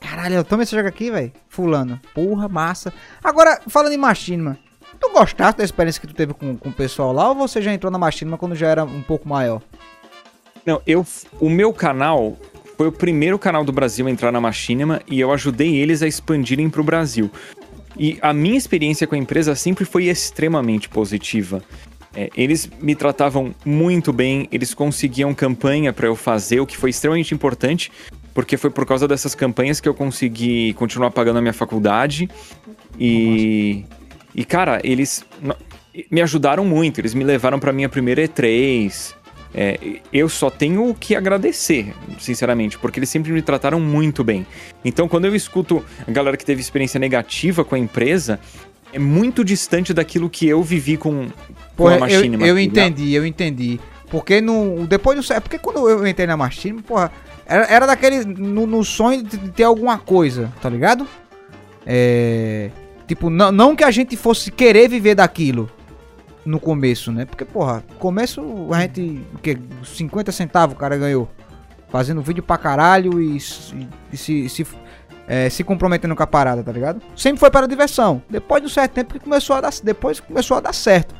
Caralho, 0.00 0.44
toma 0.44 0.62
esse 0.62 0.74
jogo 0.74 0.86
aqui, 0.86 1.10
velho. 1.10 1.32
Fulano. 1.48 2.00
Porra, 2.14 2.48
massa. 2.48 2.92
Agora, 3.24 3.60
falando 3.66 3.92
em 3.92 3.98
Machinima, 3.98 4.56
tu 5.00 5.10
gostaste 5.12 5.58
da 5.58 5.64
experiência 5.64 6.00
que 6.00 6.06
tu 6.06 6.14
teve 6.14 6.32
com, 6.32 6.56
com 6.56 6.68
o 6.68 6.72
pessoal 6.72 7.12
lá 7.12 7.28
ou 7.28 7.34
você 7.34 7.60
já 7.60 7.72
entrou 7.72 7.90
na 7.90 7.98
Machinima 7.98 8.38
quando 8.38 8.54
já 8.54 8.68
era 8.68 8.84
um 8.84 9.02
pouco 9.02 9.28
maior? 9.28 9.60
Não, 10.64 10.80
eu. 10.86 11.04
O 11.40 11.50
meu 11.50 11.72
canal 11.72 12.36
foi 12.76 12.86
o 12.86 12.92
primeiro 12.92 13.36
canal 13.36 13.64
do 13.64 13.72
Brasil 13.72 14.06
a 14.06 14.10
entrar 14.10 14.30
na 14.30 14.40
Machinima 14.40 15.02
e 15.08 15.18
eu 15.18 15.32
ajudei 15.32 15.76
eles 15.76 16.02
a 16.02 16.06
expandirem 16.06 16.70
pro 16.70 16.84
Brasil. 16.84 17.28
E 17.98 18.18
a 18.22 18.32
minha 18.32 18.58
experiência 18.58 19.06
com 19.06 19.16
a 19.16 19.18
empresa 19.18 19.56
sempre 19.56 19.84
foi 19.84 20.04
extremamente 20.04 20.88
positiva. 20.88 21.62
É, 22.16 22.30
eles 22.34 22.68
me 22.80 22.94
tratavam 22.94 23.54
muito 23.62 24.10
bem, 24.10 24.48
eles 24.50 24.72
conseguiam 24.72 25.34
campanha 25.34 25.92
para 25.92 26.06
eu 26.06 26.16
fazer, 26.16 26.60
o 26.60 26.66
que 26.66 26.74
foi 26.74 26.88
extremamente 26.88 27.34
importante, 27.34 27.92
porque 28.32 28.56
foi 28.56 28.70
por 28.70 28.86
causa 28.86 29.06
dessas 29.06 29.34
campanhas 29.34 29.80
que 29.80 29.88
eu 29.88 29.92
consegui 29.92 30.72
continuar 30.72 31.10
pagando 31.10 31.38
a 31.38 31.42
minha 31.42 31.52
faculdade. 31.52 32.30
E, 32.98 33.84
e 34.34 34.46
cara, 34.46 34.80
eles 34.82 35.26
me 36.10 36.22
ajudaram 36.22 36.64
muito, 36.64 37.00
eles 37.00 37.12
me 37.12 37.22
levaram 37.22 37.58
para 37.58 37.70
minha 37.70 37.88
primeira 37.88 38.26
E3. 38.26 39.14
É, 39.54 39.78
eu 40.12 40.28
só 40.28 40.50
tenho 40.50 40.94
que 40.94 41.16
agradecer, 41.16 41.94
sinceramente, 42.18 42.78
porque 42.78 42.98
eles 42.98 43.08
sempre 43.08 43.32
me 43.32 43.40
trataram 43.40 43.80
muito 43.80 44.22
bem. 44.22 44.46
Então, 44.84 45.08
quando 45.08 45.24
eu 45.24 45.34
escuto 45.34 45.82
a 46.06 46.10
galera 46.10 46.36
que 46.36 46.44
teve 46.44 46.60
experiência 46.60 47.00
negativa 47.00 47.64
com 47.64 47.74
a 47.74 47.78
empresa, 47.78 48.38
é 48.92 48.98
muito 48.98 49.44
distante 49.44 49.92
daquilo 49.92 50.30
que 50.30 50.46
eu 50.46 50.62
vivi 50.62 50.96
com, 50.96 51.28
com 51.76 51.88
a 51.88 51.98
Machine. 51.98 52.36
Eu, 52.40 52.46
eu 52.46 52.58
entendi, 52.58 53.12
eu 53.12 53.26
entendi. 53.26 53.80
Porque 54.10 54.40
no, 54.40 54.86
depois 54.86 55.18
do. 55.18 55.32
É 55.32 55.40
porque 55.40 55.58
quando 55.58 55.88
eu 55.88 56.06
entrei 56.06 56.26
na 56.26 56.36
Machine, 56.36 56.80
porra, 56.82 57.10
era, 57.44 57.64
era 57.66 57.86
daquele. 57.86 58.24
No, 58.24 58.66
no 58.66 58.84
sonho 58.84 59.22
de 59.22 59.36
ter 59.50 59.64
alguma 59.64 59.98
coisa, 59.98 60.52
tá 60.60 60.68
ligado? 60.68 61.06
É. 61.84 62.70
Tipo, 63.06 63.30
não, 63.30 63.52
não 63.52 63.76
que 63.76 63.84
a 63.84 63.90
gente 63.90 64.16
fosse 64.16 64.50
querer 64.50 64.88
viver 64.88 65.14
daquilo 65.14 65.70
no 66.44 66.60
começo, 66.60 67.12
né? 67.12 67.24
Porque, 67.24 67.44
porra, 67.44 67.84
começo 67.98 68.68
a 68.72 68.80
gente. 68.80 69.22
O 69.34 69.38
que? 69.38 69.58
50 69.84 70.32
centavos 70.32 70.76
o 70.76 70.78
cara 70.78 70.96
ganhou. 70.96 71.28
Fazendo 71.88 72.20
vídeo 72.20 72.42
pra 72.42 72.58
caralho 72.58 73.20
e, 73.20 73.36
e, 73.36 73.88
e 74.12 74.16
se, 74.16 74.48
se, 74.48 74.66
é, 75.26 75.50
se 75.50 75.64
comprometendo 75.64 76.14
com 76.14 76.22
a 76.22 76.26
parada, 76.26 76.62
tá 76.62 76.72
ligado? 76.72 77.02
Sempre 77.16 77.40
foi 77.40 77.50
para 77.50 77.66
diversão. 77.66 78.22
Depois 78.28 78.62
de 78.62 78.66
um 78.66 78.70
certo 78.70 78.92
tempo 78.92 79.12
que 79.12 79.20
começou 79.20 79.56
a 79.56 79.60
dar, 79.60 79.72
depois 79.82 80.20
começou 80.20 80.56
a 80.56 80.60
dar 80.60 80.74
certo. 80.74 81.14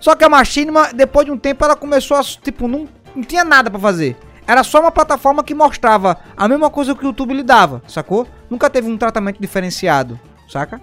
Só 0.00 0.16
que 0.16 0.24
a 0.24 0.28
Machinima, 0.28 0.92
depois 0.92 1.26
de 1.26 1.32
um 1.32 1.38
tempo, 1.38 1.64
ela 1.64 1.76
começou 1.76 2.16
a, 2.16 2.22
tipo, 2.22 2.66
não, 2.66 2.88
não 3.14 3.22
tinha 3.22 3.44
nada 3.44 3.70
para 3.70 3.78
fazer. 3.78 4.16
Era 4.46 4.64
só 4.64 4.80
uma 4.80 4.90
plataforma 4.90 5.44
que 5.44 5.54
mostrava 5.54 6.18
a 6.36 6.48
mesma 6.48 6.68
coisa 6.68 6.94
que 6.94 7.04
o 7.04 7.06
YouTube 7.06 7.32
lhe 7.32 7.44
dava, 7.44 7.80
sacou? 7.86 8.26
Nunca 8.50 8.68
teve 8.68 8.88
um 8.88 8.98
tratamento 8.98 9.40
diferenciado, 9.40 10.18
saca? 10.48 10.80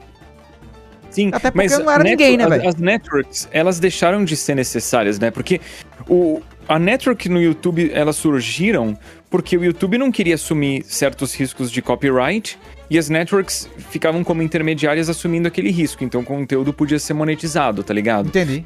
Sim, 1.10 1.30
Até 1.34 1.52
porque 1.52 1.68
mas 1.70 1.80
não 1.80 1.92
era 1.92 2.04
ninguém, 2.04 2.38
né, 2.38 2.48
velho? 2.48 2.62
As, 2.62 2.76
as 2.76 2.82
networks, 2.82 3.50
elas 3.52 3.80
deixaram 3.80 4.24
de 4.24 4.38
ser 4.38 4.56
necessárias, 4.56 5.20
né? 5.20 5.32
Porque 5.32 5.60
o, 6.08 6.42
a 6.70 6.78
network 6.78 7.28
no 7.28 7.42
YouTube, 7.42 7.90
elas 7.92 8.16
surgiram 8.16 8.96
porque 9.28 9.58
o 9.58 9.64
YouTube 9.64 9.98
não 9.98 10.12
queria 10.12 10.36
assumir 10.36 10.84
certos 10.86 11.34
riscos 11.34 11.72
de 11.72 11.82
copyright 11.82 12.60
e 12.92 12.98
as 13.00 13.10
networks 13.10 13.68
ficavam 13.90 14.24
como 14.24 14.44
intermediárias 14.44 15.10
assumindo 15.10 15.48
aquele 15.48 15.72
risco, 15.72 16.04
então 16.04 16.22
o 16.22 16.24
conteúdo 16.24 16.72
podia 16.72 17.00
ser 17.00 17.16
monetizado, 17.16 17.84
tá 17.84 17.92
ligado? 17.92 18.28
Entendi. 18.28 18.64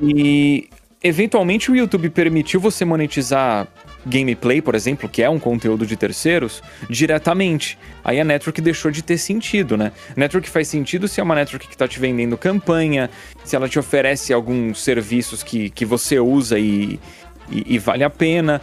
E 0.00 0.70
eventualmente 1.02 1.70
o 1.70 1.76
YouTube 1.76 2.08
permitiu 2.08 2.58
você 2.58 2.86
monetizar 2.86 3.68
gameplay, 4.04 4.60
por 4.60 4.74
exemplo, 4.74 5.08
que 5.08 5.22
é 5.22 5.28
um 5.28 5.38
conteúdo 5.38 5.86
de 5.86 5.96
terceiros, 5.96 6.62
diretamente. 6.88 7.78
Aí 8.04 8.18
a 8.18 8.24
network 8.24 8.60
deixou 8.60 8.90
de 8.90 9.02
ter 9.02 9.18
sentido, 9.18 9.76
né? 9.76 9.92
Network 10.16 10.48
faz 10.48 10.68
sentido 10.68 11.06
se 11.06 11.20
é 11.20 11.22
uma 11.22 11.34
network 11.34 11.68
que 11.68 11.74
está 11.74 11.86
te 11.86 12.00
vendendo 12.00 12.36
campanha, 12.36 13.10
se 13.44 13.54
ela 13.54 13.68
te 13.68 13.78
oferece 13.78 14.32
alguns 14.32 14.82
serviços 14.82 15.42
que, 15.42 15.70
que 15.70 15.84
você 15.84 16.18
usa 16.18 16.58
e, 16.58 16.98
e, 17.52 17.74
e 17.74 17.78
vale 17.78 18.04
a 18.04 18.10
pena. 18.10 18.60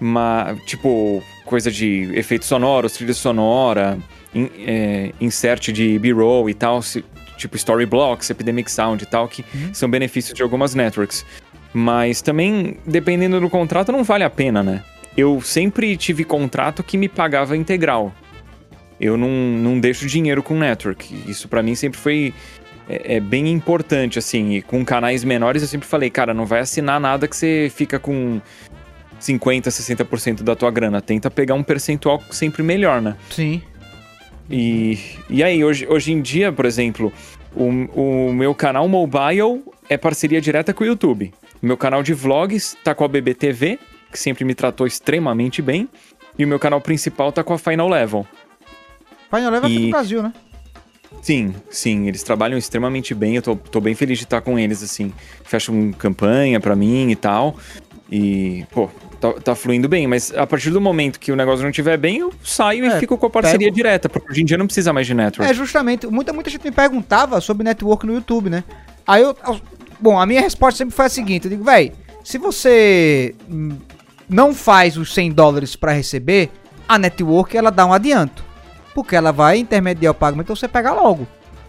Uma, 0.00 0.56
tipo, 0.64 1.22
coisa 1.44 1.70
de 1.70 2.10
efeitos 2.14 2.48
sonoros, 2.48 2.92
trilha 2.92 3.12
sonora, 3.12 3.98
in, 4.34 4.48
é, 4.66 5.12
insert 5.20 5.70
de 5.72 5.98
B-roll 5.98 6.48
e 6.48 6.54
tal, 6.54 6.80
se, 6.80 7.04
tipo 7.36 7.56
Storyblocks, 7.56 8.30
Epidemic 8.30 8.70
Sound 8.70 9.02
e 9.02 9.06
tal, 9.06 9.28
que 9.28 9.44
uhum. 9.54 9.74
são 9.74 9.90
benefícios 9.90 10.32
de 10.34 10.42
algumas 10.42 10.74
networks. 10.74 11.24
Mas 11.72 12.22
também, 12.22 12.78
dependendo 12.86 13.38
do 13.40 13.50
contrato, 13.50 13.92
não 13.92 14.02
vale 14.02 14.24
a 14.24 14.30
pena, 14.30 14.62
né? 14.62 14.82
Eu 15.16 15.40
sempre 15.40 15.96
tive 15.96 16.24
contrato 16.24 16.82
que 16.82 16.96
me 16.96 17.08
pagava 17.08 17.56
integral. 17.56 18.12
Eu 19.00 19.16
não, 19.16 19.28
não 19.28 19.80
deixo 19.80 20.06
dinheiro 20.06 20.42
com 20.42 20.58
network. 20.58 21.24
Isso 21.26 21.48
para 21.48 21.62
mim 21.62 21.74
sempre 21.74 21.98
foi 21.98 22.34
é, 22.90 23.16
é, 23.16 23.20
bem 23.20 23.48
importante, 23.48 24.18
assim. 24.18 24.54
E 24.54 24.62
com 24.62 24.84
canais 24.84 25.22
menores 25.22 25.62
eu 25.62 25.68
sempre 25.68 25.86
falei, 25.86 26.10
cara, 26.10 26.34
não 26.34 26.44
vai 26.44 26.58
assinar 26.58 26.98
nada 26.98 27.28
que 27.28 27.36
você 27.36 27.70
fica 27.72 28.00
com 28.00 28.40
50%, 29.20 29.68
60% 29.68 30.42
da 30.42 30.56
tua 30.56 30.72
grana. 30.72 31.00
Tenta 31.00 31.30
pegar 31.30 31.54
um 31.54 31.62
percentual 31.62 32.20
sempre 32.32 32.64
melhor, 32.64 33.00
né? 33.00 33.16
Sim. 33.30 33.62
E, 34.50 34.98
e 35.28 35.44
aí, 35.44 35.64
hoje, 35.64 35.86
hoje 35.88 36.10
em 36.10 36.20
dia, 36.20 36.50
por 36.50 36.64
exemplo, 36.64 37.12
o, 37.54 37.68
o 37.68 38.32
meu 38.32 38.52
canal 38.56 38.88
mobile 38.88 39.62
é 39.88 39.96
parceria 39.96 40.40
direta 40.40 40.74
com 40.74 40.82
o 40.82 40.86
YouTube. 40.86 41.32
Meu 41.62 41.76
canal 41.76 42.02
de 42.02 42.12
vlogs 42.12 42.76
tá 42.82 42.92
com 42.92 43.04
a 43.04 43.08
BBTV, 43.08 43.78
que 44.10 44.18
sempre 44.18 44.44
me 44.44 44.54
tratou 44.54 44.84
extremamente 44.84 45.62
bem. 45.62 45.88
E 46.36 46.44
o 46.44 46.48
meu 46.48 46.58
canal 46.58 46.80
principal 46.80 47.30
tá 47.30 47.44
com 47.44 47.52
a 47.54 47.58
Final 47.58 47.88
Level. 47.88 48.26
Final 49.32 49.52
Level 49.52 49.68
é 49.68 49.72
e... 49.72 49.76
aqui 49.76 49.84
no 49.84 49.90
Brasil, 49.90 50.22
né? 50.24 50.32
Sim, 51.22 51.54
sim, 51.70 52.08
eles 52.08 52.22
trabalham 52.22 52.58
extremamente 52.58 53.14
bem. 53.14 53.36
Eu 53.36 53.42
tô, 53.42 53.56
tô 53.56 53.80
bem 53.80 53.94
feliz 53.94 54.18
de 54.18 54.24
estar 54.24 54.40
com 54.40 54.58
eles, 54.58 54.82
assim. 54.82 55.12
Fecham 55.44 55.92
campanha 55.92 56.58
pra 56.60 56.74
mim 56.74 57.10
e 57.10 57.16
tal. 57.16 57.56
E, 58.10 58.64
pô, 58.70 58.88
tá, 59.20 59.32
tá, 59.34 59.54
fluindo 59.54 59.88
bem, 59.88 60.06
mas 60.06 60.32
a 60.34 60.46
partir 60.46 60.70
do 60.70 60.80
momento 60.80 61.20
que 61.20 61.30
o 61.30 61.36
negócio 61.36 61.62
não 61.62 61.70
estiver 61.70 61.96
bem, 61.96 62.18
eu 62.18 62.32
saio 62.42 62.84
é, 62.86 62.96
e 62.96 63.00
fico 63.00 63.16
com 63.16 63.26
a 63.26 63.30
parceria 63.30 63.66
pego... 63.66 63.76
direta, 63.76 64.08
porque 64.08 64.32
hoje 64.32 64.42
em 64.42 64.44
dia 64.44 64.58
não 64.58 64.66
precisa 64.66 64.92
mais 64.92 65.06
de 65.06 65.14
network. 65.14 65.50
É, 65.50 65.54
justamente. 65.54 66.06
Muita, 66.06 66.32
muita 66.32 66.50
gente 66.50 66.64
me 66.64 66.72
perguntava 66.72 67.40
sobre 67.40 67.64
network 67.64 68.06
no 68.06 68.14
YouTube, 68.14 68.50
né? 68.50 68.64
Aí 69.06 69.22
eu, 69.22 69.36
Bom, 70.00 70.18
a 70.18 70.24
minha 70.24 70.40
resposta 70.40 70.78
sempre 70.78 70.94
foi 70.94 71.06
a 71.06 71.08
seguinte: 71.10 71.44
eu 71.44 71.50
digo, 71.50 71.62
véi, 71.62 71.92
se 72.24 72.38
você 72.38 73.34
não 74.28 74.54
faz 74.54 74.96
os 74.96 75.12
100 75.12 75.32
dólares 75.32 75.76
para 75.76 75.92
receber, 75.92 76.50
a 76.88 76.98
network 76.98 77.56
ela 77.56 77.70
dá 77.70 77.84
um 77.84 77.92
adianto. 77.92 78.42
Porque 78.94 79.14
ela 79.14 79.32
vai 79.32 79.58
intermediar 79.58 80.12
o 80.12 80.14
pagamento, 80.14 80.46
então 80.46 80.56
você 80.56 80.68
pega 80.68 80.92
logo. 80.92 81.26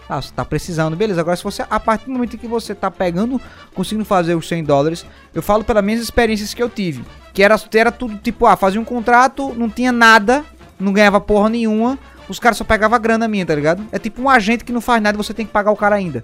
Ah, 0.10 0.21
você 0.21 0.34
tá 0.34 0.43
precisando, 0.43 0.95
beleza. 0.95 1.21
Agora, 1.21 1.38
se 1.38 1.43
você, 1.43 1.63
a 1.69 1.79
partir 1.79 2.05
do 2.05 2.12
momento 2.12 2.38
que 2.38 2.47
você 2.47 2.75
tá 2.75 2.91
pegando, 2.91 3.39
conseguindo 3.73 4.03
fazer 4.03 4.36
os 4.36 4.47
100 4.47 4.63
dólares, 4.65 5.05
eu 5.34 5.41
falo 5.41 5.63
pelas 5.63 5.84
minhas 5.84 6.01
experiências 6.01 6.53
que 6.53 6.62
eu 6.62 6.69
tive. 6.69 7.05
Que 7.34 7.41
era, 7.41 7.55
era 7.73 7.91
tudo 7.91 8.17
tipo, 8.17 8.45
ah, 8.45 8.57
fazia 8.57 8.81
um 8.81 8.84
contrato, 8.84 9.53
não 9.53 9.69
tinha 9.69 9.91
nada, 9.91 10.43
não 10.77 10.91
ganhava 10.91 11.21
porra 11.21 11.47
nenhuma, 11.47 11.97
os 12.27 12.39
caras 12.39 12.57
só 12.57 12.63
pegavam 12.63 12.99
grana 12.99 13.27
minha, 13.27 13.45
tá 13.45 13.55
ligado? 13.55 13.86
É 13.91 13.99
tipo 13.99 14.21
um 14.21 14.29
agente 14.29 14.65
que 14.65 14.71
não 14.71 14.81
faz 14.81 15.01
nada 15.01 15.15
e 15.15 15.21
você 15.21 15.34
tem 15.34 15.45
que 15.45 15.51
pagar 15.51 15.71
o 15.71 15.77
cara 15.77 15.95
ainda. 15.95 16.23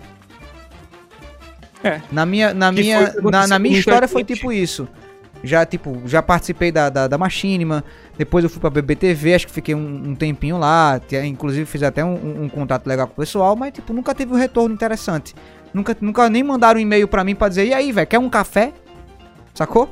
É. 1.84 2.02
Na 2.12 2.26
minha, 2.26 2.54
na 2.54 2.72
minha, 2.72 3.14
na, 3.22 3.48
na, 3.48 3.60
minha 3.60 3.80
história 3.80 4.08
foi 4.08 4.24
tipo 4.24 4.52
isso. 4.52 4.88
Já, 5.44 5.66
tipo, 5.66 6.02
já 6.06 6.22
participei 6.22 6.72
da, 6.72 6.90
da, 6.90 7.08
da 7.08 7.18
Machinima, 7.18 7.84
depois 8.18 8.44
eu 8.44 8.50
fui 8.50 8.60
pra 8.60 8.70
BBTV, 8.70 9.36
acho 9.36 9.48
que 9.48 9.54
fiquei 9.54 9.76
um, 9.76 10.10
um 10.10 10.16
tempinho 10.16 10.58
lá, 10.58 11.00
inclusive 11.26 11.66
fiz 11.66 11.84
até 11.84 12.04
um, 12.04 12.14
um, 12.14 12.44
um, 12.44 12.50
contato 12.50 12.88
legal 12.88 13.08
com 13.08 13.14
o 13.14 13.16
pessoal, 13.16 13.56
mas, 13.56 13.72
tipo, 13.72 13.94
nunca 13.94 14.16
teve 14.16 14.34
um 14.34 14.38
retorno 14.38 14.74
interessante. 14.74 15.36
Nunca, 15.74 15.96
nunca 16.02 16.30
nem 16.30 16.44
mandaram 16.44 16.80
um 16.80 16.82
e-mail 16.82 17.08
pra 17.08 17.24
mim 17.24 17.36
pra 17.36 17.50
dizer, 17.50 17.68
e 17.68 17.74
aí, 17.74 17.92
velho, 17.92 18.08
quer 18.08 18.20
um 18.20 18.30
café? 18.30 18.74
Sacou? 19.54 19.90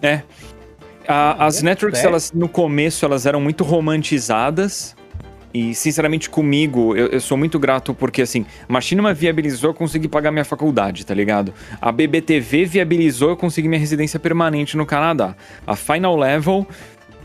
É. 0.00 0.22
A, 1.06 1.46
as 1.46 1.62
networks, 1.62 2.02
elas, 2.04 2.32
no 2.32 2.48
começo, 2.48 3.04
elas 3.04 3.26
eram 3.26 3.40
muito 3.40 3.64
romantizadas, 3.64 4.96
e, 5.54 5.74
sinceramente, 5.74 6.30
comigo, 6.30 6.96
eu, 6.96 7.08
eu, 7.08 7.20
sou 7.20 7.36
muito 7.36 7.58
grato 7.58 7.92
porque, 7.92 8.22
assim, 8.22 8.46
Machinima 8.66 9.12
viabilizou 9.12 9.70
eu 9.70 9.74
conseguir 9.74 10.08
pagar 10.08 10.30
minha 10.30 10.44
faculdade, 10.44 11.04
tá 11.04 11.12
ligado? 11.12 11.52
A 11.80 11.92
BBTV 11.92 12.64
viabilizou 12.64 13.30
eu 13.30 13.36
conseguir 13.36 13.68
minha 13.68 13.78
residência 13.78 14.18
permanente 14.18 14.76
no 14.76 14.86
Canadá. 14.86 15.36
A 15.66 15.76
Final 15.76 16.16
Level 16.16 16.66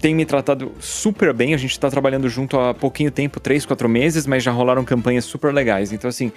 tem 0.01 0.13
me 0.13 0.25
tratado 0.25 0.73
super 0.79 1.33
bem. 1.33 1.53
A 1.53 1.57
gente 1.57 1.79
tá 1.79 1.89
trabalhando 1.89 2.27
junto 2.27 2.59
há 2.59 2.73
pouquinho 2.73 3.11
tempo, 3.11 3.39
três, 3.39 3.65
quatro 3.65 3.87
meses, 3.87 4.27
mas 4.27 4.43
já 4.43 4.51
rolaram 4.51 4.83
campanhas 4.83 5.23
super 5.23 5.53
legais. 5.53 5.93
Então, 5.93 6.09
assim, 6.09 6.31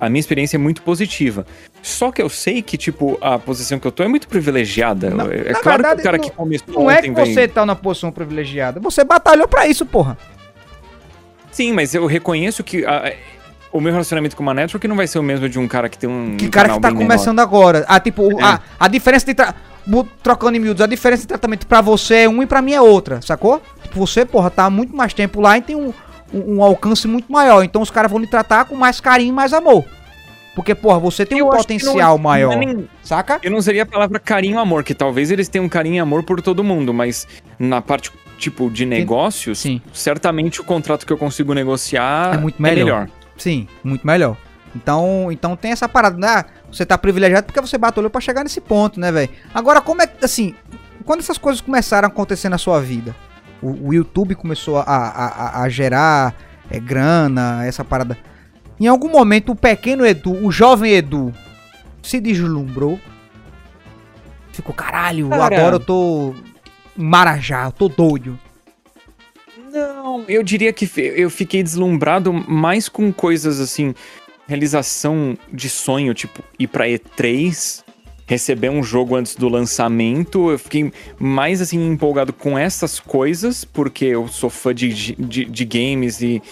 a 0.00 0.08
minha 0.08 0.20
experiência 0.20 0.56
é 0.56 0.58
muito 0.58 0.82
positiva. 0.82 1.46
Só 1.82 2.10
que 2.10 2.20
eu 2.20 2.28
sei 2.28 2.62
que, 2.62 2.76
tipo, 2.76 3.16
a 3.20 3.38
posição 3.38 3.78
que 3.78 3.86
eu 3.86 3.92
tô 3.92 4.02
é 4.02 4.08
muito 4.08 4.26
privilegiada. 4.26 5.06
É 5.06 5.54
claro 5.54 5.82
verdade, 5.82 5.96
que 5.96 6.00
o 6.00 6.04
cara 6.04 6.18
não, 6.18 6.24
que 6.24 6.30
começou 6.30 6.74
Não 6.74 6.90
é 6.90 7.00
que 7.00 7.10
você 7.10 7.34
vem... 7.34 7.48
tá 7.48 7.64
na 7.64 7.76
posição 7.76 8.10
privilegiada. 8.10 8.80
Você 8.80 9.04
batalhou 9.04 9.46
para 9.46 9.68
isso, 9.68 9.86
porra. 9.86 10.18
Sim, 11.58 11.72
mas 11.72 11.92
eu 11.92 12.06
reconheço 12.06 12.62
que 12.62 12.86
a, 12.86 13.12
o 13.72 13.80
meu 13.80 13.90
relacionamento 13.90 14.36
com 14.36 14.44
uma 14.44 14.54
network 14.54 14.86
não 14.86 14.94
vai 14.94 15.08
ser 15.08 15.18
o 15.18 15.24
mesmo 15.24 15.48
de 15.48 15.58
um 15.58 15.66
cara 15.66 15.88
que 15.88 15.98
tem 15.98 16.08
um. 16.08 16.36
Que 16.36 16.48
cara 16.48 16.68
que 16.68 16.78
tá 16.78 16.92
começando 16.92 17.38
menor. 17.38 17.42
agora. 17.42 17.84
Ah, 17.88 17.98
tipo, 17.98 18.30
é. 18.40 18.44
a, 18.44 18.60
a 18.78 18.86
diferença 18.86 19.26
de. 19.26 19.34
Tra... 19.34 19.52
Trocando 20.22 20.56
em 20.56 20.60
miúdos, 20.60 20.80
a 20.80 20.86
diferença 20.86 21.22
de 21.22 21.26
tratamento 21.26 21.66
pra 21.66 21.80
você 21.80 22.14
é 22.14 22.28
um 22.28 22.40
e 22.44 22.46
pra 22.46 22.62
mim 22.62 22.74
é 22.74 22.80
outra, 22.80 23.20
sacou? 23.22 23.60
Tipo, 23.82 23.98
você, 23.98 24.24
porra, 24.24 24.50
tá 24.50 24.70
muito 24.70 24.94
mais 24.94 25.12
tempo 25.12 25.40
lá 25.40 25.58
e 25.58 25.62
tem 25.62 25.74
um, 25.74 25.92
um, 26.32 26.58
um 26.58 26.62
alcance 26.62 27.08
muito 27.08 27.32
maior. 27.32 27.64
Então 27.64 27.82
os 27.82 27.90
caras 27.90 28.08
vão 28.08 28.20
lhe 28.20 28.28
tratar 28.28 28.64
com 28.66 28.76
mais 28.76 29.00
carinho 29.00 29.30
e 29.30 29.32
mais 29.32 29.52
amor. 29.52 29.84
Porque, 30.58 30.74
porra, 30.74 30.98
você 30.98 31.24
tem 31.24 31.38
eu 31.38 31.46
um 31.46 31.50
potencial 31.50 32.16
não, 32.16 32.18
maior. 32.18 32.56
Não 32.56 32.62
é 32.62 32.66
nem, 32.66 32.88
saca? 33.00 33.38
Eu 33.44 33.50
não 33.52 33.62
seria 33.62 33.84
a 33.84 33.86
palavra 33.86 34.18
carinho 34.18 34.56
e 34.56 34.58
amor, 34.58 34.82
que 34.82 34.92
talvez 34.92 35.30
eles 35.30 35.48
tenham 35.48 35.68
carinho 35.68 35.94
e 35.94 35.98
amor 36.00 36.24
por 36.24 36.42
todo 36.42 36.64
mundo, 36.64 36.92
mas 36.92 37.28
na 37.60 37.80
parte 37.80 38.10
tipo 38.36 38.68
de 38.68 38.84
negócios, 38.84 39.60
Sim. 39.60 39.80
certamente 39.92 40.60
o 40.60 40.64
contrato 40.64 41.06
que 41.06 41.12
eu 41.12 41.16
consigo 41.16 41.54
negociar 41.54 42.34
é 42.34 42.38
muito 42.38 42.60
melhor. 42.60 42.80
É 42.80 42.84
melhor. 42.84 43.08
Sim, 43.36 43.68
muito 43.84 44.04
melhor. 44.04 44.36
Então, 44.74 45.30
então 45.30 45.54
tem 45.54 45.70
essa 45.70 45.88
parada, 45.88 46.18
né? 46.18 46.44
Você 46.72 46.84
tá 46.84 46.98
privilegiado 46.98 47.46
porque 47.46 47.60
você 47.60 47.78
batalhou 47.78 48.10
para 48.10 48.20
chegar 48.20 48.42
nesse 48.42 48.60
ponto, 48.60 48.98
né, 48.98 49.12
velho? 49.12 49.30
Agora, 49.54 49.80
como 49.80 50.02
é 50.02 50.10
assim, 50.20 50.56
quando 51.04 51.20
essas 51.20 51.38
coisas 51.38 51.60
começaram 51.60 52.08
a 52.08 52.10
acontecer 52.10 52.48
na 52.48 52.58
sua 52.58 52.80
vida, 52.80 53.14
o, 53.62 53.90
o 53.90 53.94
YouTube 53.94 54.34
começou 54.34 54.78
a, 54.78 54.82
a, 54.82 55.62
a 55.62 55.68
gerar 55.68 56.34
é, 56.68 56.80
grana, 56.80 57.64
essa 57.64 57.84
parada. 57.84 58.18
Em 58.80 58.86
algum 58.86 59.10
momento, 59.10 59.52
o 59.52 59.56
pequeno 59.56 60.06
Edu, 60.06 60.32
o 60.44 60.52
jovem 60.52 60.92
Edu, 60.92 61.34
se 62.02 62.20
deslumbrou. 62.20 62.98
Ficou, 64.52 64.74
caralho, 64.74 65.28
Cara, 65.28 65.44
agora 65.44 65.76
eu 65.76 65.80
tô 65.80 66.34
Marajá, 66.96 67.66
eu 67.66 67.72
tô 67.72 67.88
doido. 67.88 68.38
Não, 69.72 70.24
eu 70.28 70.42
diria 70.42 70.72
que 70.72 70.88
eu 70.96 71.30
fiquei 71.30 71.62
deslumbrado 71.62 72.32
mais 72.32 72.88
com 72.88 73.12
coisas 73.12 73.60
assim, 73.60 73.94
realização 74.46 75.36
de 75.52 75.68
sonho, 75.68 76.14
tipo 76.14 76.42
ir 76.58 76.66
pra 76.66 76.86
E3, 76.86 77.84
receber 78.26 78.70
um 78.70 78.82
jogo 78.82 79.14
antes 79.14 79.36
do 79.36 79.48
lançamento. 79.48 80.50
Eu 80.50 80.58
fiquei 80.58 80.92
mais 81.18 81.60
assim 81.60 81.86
empolgado 81.86 82.32
com 82.32 82.58
essas 82.58 82.98
coisas, 82.98 83.64
porque 83.64 84.06
eu 84.06 84.26
sou 84.26 84.50
fã 84.50 84.74
de, 84.74 85.14
de, 85.14 85.44
de 85.44 85.64
games 85.64 86.20
e 86.20 86.42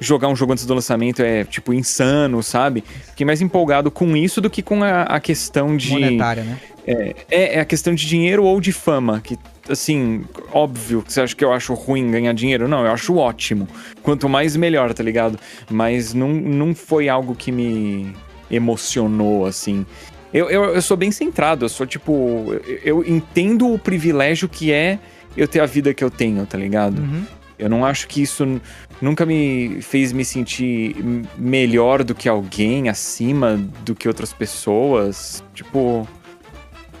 jogar 0.00 0.28
um 0.28 0.36
jogo 0.36 0.52
antes 0.52 0.66
do 0.66 0.74
lançamento 0.74 1.22
é, 1.22 1.44
tipo, 1.44 1.72
insano, 1.72 2.42
sabe? 2.42 2.84
Fiquei 3.10 3.24
mais 3.24 3.40
empolgado 3.40 3.90
com 3.90 4.16
isso 4.16 4.40
do 4.40 4.50
que 4.50 4.62
com 4.62 4.82
a, 4.82 5.02
a 5.02 5.20
questão 5.20 5.76
de. 5.76 5.90
Monetária, 5.90 6.42
né? 6.44 6.58
É, 6.86 7.14
é, 7.30 7.54
é, 7.56 7.60
a 7.60 7.64
questão 7.64 7.94
de 7.94 8.06
dinheiro 8.06 8.44
ou 8.44 8.60
de 8.60 8.72
fama, 8.72 9.20
que 9.20 9.38
assim, 9.68 10.24
óbvio 10.52 11.02
que 11.02 11.12
você 11.12 11.20
acha 11.20 11.36
que 11.36 11.44
eu 11.44 11.52
acho 11.52 11.72
ruim 11.74 12.10
ganhar 12.10 12.32
dinheiro. 12.32 12.66
Não, 12.66 12.84
eu 12.84 12.90
acho 12.90 13.16
ótimo. 13.16 13.68
Quanto 14.02 14.28
mais, 14.28 14.56
melhor, 14.56 14.92
tá 14.92 15.02
ligado? 15.02 15.38
Mas 15.70 16.12
não, 16.12 16.28
não 16.28 16.74
foi 16.74 17.08
algo 17.08 17.34
que 17.34 17.52
me 17.52 18.12
emocionou, 18.50 19.46
assim. 19.46 19.86
Eu, 20.32 20.50
eu, 20.50 20.64
eu 20.74 20.82
sou 20.82 20.96
bem 20.96 21.12
centrado, 21.12 21.64
eu 21.64 21.68
sou 21.68 21.86
tipo. 21.86 22.54
Eu, 22.66 23.02
eu 23.02 23.04
entendo 23.06 23.72
o 23.72 23.78
privilégio 23.78 24.48
que 24.48 24.72
é 24.72 24.98
eu 25.36 25.46
ter 25.46 25.60
a 25.60 25.66
vida 25.66 25.94
que 25.94 26.02
eu 26.02 26.10
tenho, 26.10 26.44
tá 26.46 26.58
ligado? 26.58 26.98
Uhum. 26.98 27.24
Eu 27.58 27.68
não 27.68 27.84
acho 27.84 28.08
que 28.08 28.20
isso 28.22 28.60
nunca 29.02 29.26
me 29.26 29.82
fez 29.82 30.12
me 30.12 30.24
sentir 30.24 30.96
melhor 31.36 32.04
do 32.04 32.14
que 32.14 32.28
alguém, 32.28 32.88
acima 32.88 33.56
do 33.84 33.94
que 33.94 34.08
outras 34.08 34.32
pessoas. 34.32 35.44
Tipo. 35.52 36.08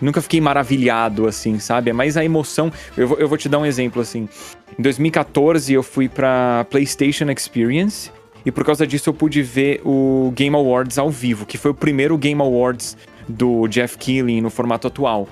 Nunca 0.00 0.20
fiquei 0.20 0.40
maravilhado, 0.40 1.28
assim, 1.28 1.60
sabe? 1.60 1.90
É 1.90 1.92
mais 1.92 2.16
a 2.16 2.24
emoção. 2.24 2.72
Eu 2.96 3.06
vou, 3.06 3.18
eu 3.18 3.28
vou 3.28 3.38
te 3.38 3.48
dar 3.48 3.60
um 3.60 3.64
exemplo, 3.64 4.02
assim. 4.02 4.28
Em 4.76 4.82
2014, 4.82 5.72
eu 5.72 5.82
fui 5.82 6.08
pra 6.08 6.66
PlayStation 6.68 7.30
Experience. 7.30 8.10
E 8.44 8.50
por 8.50 8.64
causa 8.64 8.84
disso, 8.84 9.08
eu 9.08 9.14
pude 9.14 9.40
ver 9.42 9.80
o 9.84 10.32
Game 10.34 10.56
Awards 10.56 10.98
ao 10.98 11.08
vivo, 11.08 11.46
que 11.46 11.56
foi 11.56 11.70
o 11.70 11.74
primeiro 11.74 12.18
Game 12.18 12.40
Awards 12.40 12.96
do 13.28 13.68
Jeff 13.68 13.96
Keighley 13.96 14.40
no 14.40 14.50
formato 14.50 14.88
atual. 14.88 15.28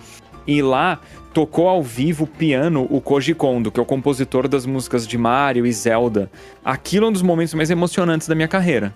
E 0.46 0.62
lá 0.62 1.00
tocou 1.32 1.68
ao 1.68 1.82
vivo 1.82 2.26
piano 2.26 2.86
o 2.90 3.00
Koji 3.00 3.34
Kondo, 3.34 3.70
que 3.70 3.78
é 3.78 3.82
o 3.82 3.86
compositor 3.86 4.48
das 4.48 4.66
músicas 4.66 5.06
de 5.06 5.16
Mario 5.16 5.66
e 5.66 5.72
Zelda. 5.72 6.30
Aquilo 6.64 7.06
é 7.06 7.08
um 7.08 7.12
dos 7.12 7.22
momentos 7.22 7.54
mais 7.54 7.70
emocionantes 7.70 8.26
da 8.26 8.34
minha 8.34 8.48
carreira. 8.48 8.94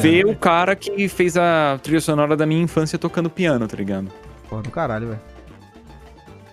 Ver 0.00 0.24
o 0.26 0.36
cara 0.36 0.76
que 0.76 1.08
fez 1.08 1.36
a 1.36 1.78
trilha 1.82 2.00
sonora 2.00 2.36
da 2.36 2.46
minha 2.46 2.62
infância 2.62 2.98
tocando 2.98 3.28
piano, 3.28 3.66
tá 3.66 3.76
ligado? 3.76 4.08
Porra, 4.48 4.62
do 4.62 4.70
caralho, 4.70 5.08
velho. 5.08 5.20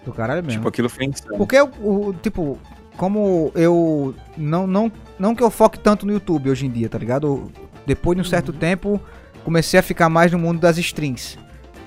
Do 0.03 0.11
caralho 0.11 0.41
mesmo. 0.43 0.59
Tipo, 0.59 0.67
aquilo 0.67 0.89
foi 0.89 1.05
insano. 1.05 1.37
Porque, 1.37 1.61
o, 1.61 1.69
o, 2.07 2.13
tipo, 2.13 2.57
como 2.97 3.51
eu. 3.53 4.15
Não, 4.35 4.65
não, 4.65 4.91
não 5.19 5.35
que 5.35 5.43
eu 5.43 5.51
foque 5.51 5.77
tanto 5.77 6.05
no 6.05 6.13
YouTube 6.13 6.49
hoje 6.49 6.65
em 6.65 6.71
dia, 6.71 6.89
tá 6.89 6.97
ligado? 6.97 7.51
Depois 7.85 8.15
de 8.15 8.21
um 8.21 8.25
certo 8.25 8.51
uhum. 8.51 8.57
tempo, 8.57 9.01
comecei 9.43 9.79
a 9.79 9.83
ficar 9.83 10.09
mais 10.09 10.31
no 10.31 10.39
mundo 10.39 10.59
das 10.59 10.77
strings. 10.79 11.37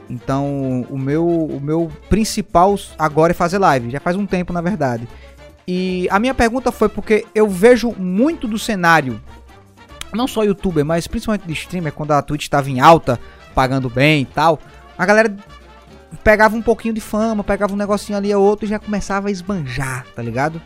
Então, 0.09 0.87
o 0.91 0.99
meu, 0.99 1.27
o 1.27 1.61
meu 1.61 1.91
principal 2.09 2.79
agora 2.99 3.33
é 3.33 3.35
fazer 3.35 3.59
live. 3.59 3.91
Já 3.91 4.01
faz 4.01 4.17
um 4.17 4.27
tempo, 4.27 4.53
na 4.53 4.61
verdade. 4.61 5.09
E 5.67 6.07
a 6.11 6.19
minha 6.19 6.35
pergunta 6.35 6.71
foi 6.71 6.89
porque 6.89 7.27
eu 7.35 7.49
vejo 7.49 7.95
muito 7.99 8.47
do 8.47 8.59
cenário, 8.59 9.21
não 10.13 10.29
só 10.29 10.45
youtuber, 10.45 10.85
mas 10.85 11.07
principalmente 11.07 11.47
de 11.47 11.53
streamer, 11.55 11.93
quando 11.93 12.13
a 12.13 12.21
Twitch 12.21 12.43
estava 12.43 12.69
em 12.71 12.81
alta, 12.81 13.19
pagando 13.55 13.89
bem 13.89 14.23
e 14.23 14.27
tal. 14.27 14.61
A 14.97 15.07
galera 15.07 15.35
pegava 16.23 16.55
um 16.55 16.63
pouquinho 16.63 16.95
de 16.95 17.01
fama, 17.01 17.43
pegava 17.43 17.73
um 17.73 17.77
negocinho 17.77 18.19
ali 18.19 18.33
ou 18.35 18.45
outro 18.45 18.67
e 18.67 18.69
já 18.69 18.79
começava 18.79 19.29
a 19.29 19.31
esbanjar, 19.31 20.05
tá 20.15 20.23
ligado? 20.23 20.61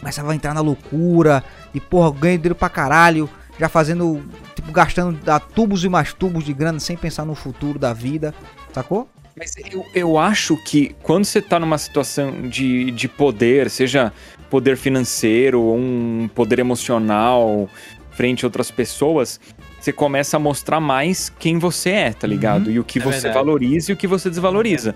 Começava 0.00 0.32
a 0.32 0.34
entrar 0.34 0.54
na 0.54 0.60
loucura 0.60 1.44
e, 1.74 1.80
porra, 1.80 2.10
ganho 2.10 2.38
dinheiro 2.38 2.54
pra 2.54 2.68
caralho, 2.68 3.28
já 3.58 3.68
fazendo 3.68 4.22
tipo, 4.54 4.70
gastando 4.72 5.18
a 5.30 5.40
tubos 5.40 5.84
e 5.84 5.88
mais 5.88 6.12
tubos 6.12 6.44
de 6.44 6.52
grana 6.52 6.78
sem 6.78 6.96
pensar 6.96 7.24
no 7.24 7.34
futuro 7.34 7.78
da 7.78 7.92
vida, 7.92 8.34
sacou? 8.72 9.08
Mas 9.36 9.52
eu, 9.70 9.84
eu 9.94 10.18
acho 10.18 10.56
que 10.64 10.94
quando 11.02 11.24
você 11.24 11.42
tá 11.42 11.60
numa 11.60 11.76
situação 11.76 12.48
de, 12.48 12.90
de 12.90 13.06
poder, 13.06 13.68
seja 13.68 14.12
poder 14.48 14.76
financeiro 14.76 15.60
ou 15.60 15.76
um 15.76 16.30
poder 16.34 16.58
emocional 16.58 17.68
frente 18.12 18.44
a 18.44 18.48
outras 18.48 18.70
pessoas, 18.70 19.38
você 19.78 19.92
começa 19.92 20.38
a 20.38 20.40
mostrar 20.40 20.80
mais 20.80 21.30
quem 21.38 21.58
você 21.58 21.90
é, 21.90 22.12
tá 22.12 22.26
ligado? 22.26 22.68
Uhum, 22.68 22.72
e 22.72 22.78
o 22.80 22.84
que 22.84 22.98
é 22.98 23.02
você 23.02 23.20
verdade. 23.20 23.34
valoriza 23.34 23.92
e 23.92 23.94
o 23.94 23.96
que 23.96 24.06
você 24.06 24.30
desvaloriza. 24.30 24.94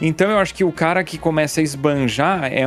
Então 0.00 0.30
eu 0.30 0.38
acho 0.38 0.54
que 0.54 0.64
o 0.64 0.72
cara 0.72 1.02
que 1.02 1.16
começa 1.16 1.60
a 1.60 1.62
esbanjar 1.62 2.44
é, 2.44 2.64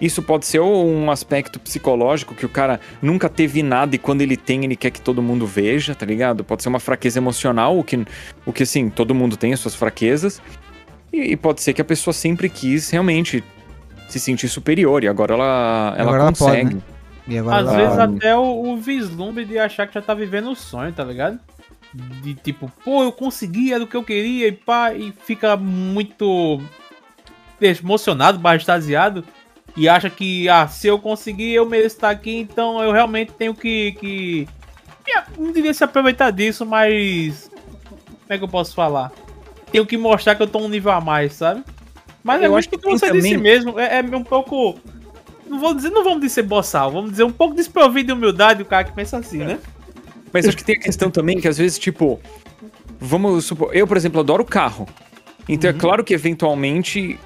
isso 0.00 0.22
pode 0.22 0.46
ser 0.46 0.58
ou 0.58 0.86
um 0.86 1.10
aspecto 1.10 1.58
psicológico, 1.58 2.34
que 2.34 2.44
o 2.44 2.48
cara 2.48 2.80
nunca 3.00 3.28
teve 3.28 3.62
nada 3.62 3.94
e 3.94 3.98
quando 3.98 4.20
ele 4.20 4.36
tem, 4.36 4.64
ele 4.64 4.76
quer 4.76 4.90
que 4.90 5.00
todo 5.00 5.22
mundo 5.22 5.46
veja, 5.46 5.94
tá 5.94 6.04
ligado? 6.04 6.44
Pode 6.44 6.62
ser 6.62 6.68
uma 6.68 6.80
fraqueza 6.80 7.18
emocional, 7.18 7.78
o 7.78 7.84
que, 7.84 8.04
o 8.44 8.52
que 8.52 8.62
assim, 8.62 8.90
todo 8.90 9.14
mundo 9.14 9.36
tem 9.36 9.52
as 9.52 9.60
suas 9.60 9.74
fraquezas. 9.74 10.40
E, 11.12 11.32
e 11.32 11.36
pode 11.36 11.62
ser 11.62 11.72
que 11.72 11.80
a 11.80 11.84
pessoa 11.84 12.12
sempre 12.12 12.48
quis 12.50 12.90
realmente 12.90 13.42
se 14.08 14.20
sentir 14.20 14.48
superior 14.48 15.02
e 15.02 15.08
agora 15.08 15.34
ela, 15.34 15.94
ela 15.96 16.14
agora 16.14 16.24
consegue. 16.26 16.60
Ela 16.60 16.70
pode, 16.70 16.84
né? 17.26 17.38
Às 17.38 17.46
ela... 17.46 17.76
vezes 17.76 17.98
até 17.98 18.36
o, 18.36 18.72
o, 18.72 18.76
vislumbre 18.76 19.44
de 19.44 19.58
achar 19.58 19.86
que 19.86 19.94
já 19.94 20.02
tá 20.02 20.14
vivendo 20.14 20.50
o 20.50 20.54
sonho, 20.54 20.92
tá 20.92 21.02
ligado? 21.02 21.40
De 21.94 22.34
tipo, 22.34 22.70
pô, 22.84 23.02
eu 23.02 23.10
consegui, 23.10 23.72
era 23.72 23.82
o 23.82 23.86
que 23.86 23.96
eu 23.96 24.04
queria 24.04 24.48
e 24.48 24.52
pá, 24.52 24.92
e 24.92 25.12
fica 25.24 25.56
muito 25.56 26.60
emocionado, 27.60 28.38
extasiado 28.54 29.24
e 29.76 29.88
acha 29.88 30.08
que, 30.08 30.48
ah, 30.48 30.66
se 30.66 30.86
eu 30.86 30.98
conseguir, 30.98 31.52
eu 31.52 31.66
mereço 31.66 31.96
estar 31.96 32.10
aqui, 32.10 32.34
então 32.34 32.82
eu 32.82 32.92
realmente 32.92 33.32
tenho 33.32 33.54
que. 33.54 33.92
que... 33.92 34.48
Não 35.38 35.52
devia 35.52 35.74
se 35.74 35.84
aproveitar 35.84 36.30
disso, 36.30 36.64
mas. 36.64 37.50
Como 37.50 38.30
é 38.30 38.38
que 38.38 38.44
eu 38.44 38.48
posso 38.48 38.74
falar? 38.74 39.12
Tenho 39.70 39.84
que 39.84 39.96
mostrar 39.96 40.34
que 40.34 40.42
eu 40.42 40.46
tô 40.46 40.58
um 40.58 40.68
nível 40.68 40.92
a 40.92 41.00
mais, 41.00 41.34
sabe? 41.34 41.62
Mas 42.24 42.42
eu, 42.42 42.56
acho 42.56 42.68
que, 42.68 42.78
que 42.78 42.88
você 42.88 43.06
também... 43.06 43.22
disse 43.22 43.36
mesmo, 43.36 43.78
é, 43.78 44.00
é, 44.00 44.16
um 44.16 44.24
pouco. 44.24 44.80
Não 45.46 45.60
vou 45.60 45.74
dizer, 45.74 45.90
não 45.90 46.02
vamos 46.02 46.22
dizer 46.22 46.42
boçal, 46.42 46.90
vamos 46.90 47.10
dizer 47.10 47.22
um 47.22 47.30
pouco 47.30 47.54
desprovido 47.54 48.08
de 48.08 48.12
humildade 48.12 48.62
o 48.62 48.64
cara 48.64 48.82
que 48.82 48.92
pensa 48.92 49.18
assim, 49.18 49.38
né? 49.38 49.60
Mas 50.32 50.48
acho 50.48 50.56
que 50.56 50.64
tem 50.64 50.74
a 50.74 50.80
questão 50.80 51.08
também 51.08 51.40
que 51.40 51.46
às 51.46 51.56
vezes, 51.56 51.78
tipo, 51.78 52.20
vamos 52.98 53.44
supor, 53.44 53.74
eu, 53.76 53.86
por 53.86 53.96
exemplo, 53.96 54.20
adoro 54.20 54.44
carro. 54.44 54.88
Então 55.48 55.70
é 55.70 55.72
uhum. 55.72 55.78
é 55.78 55.80
claro 55.80 56.04
que 56.04 56.14
eventualmente 56.14 57.16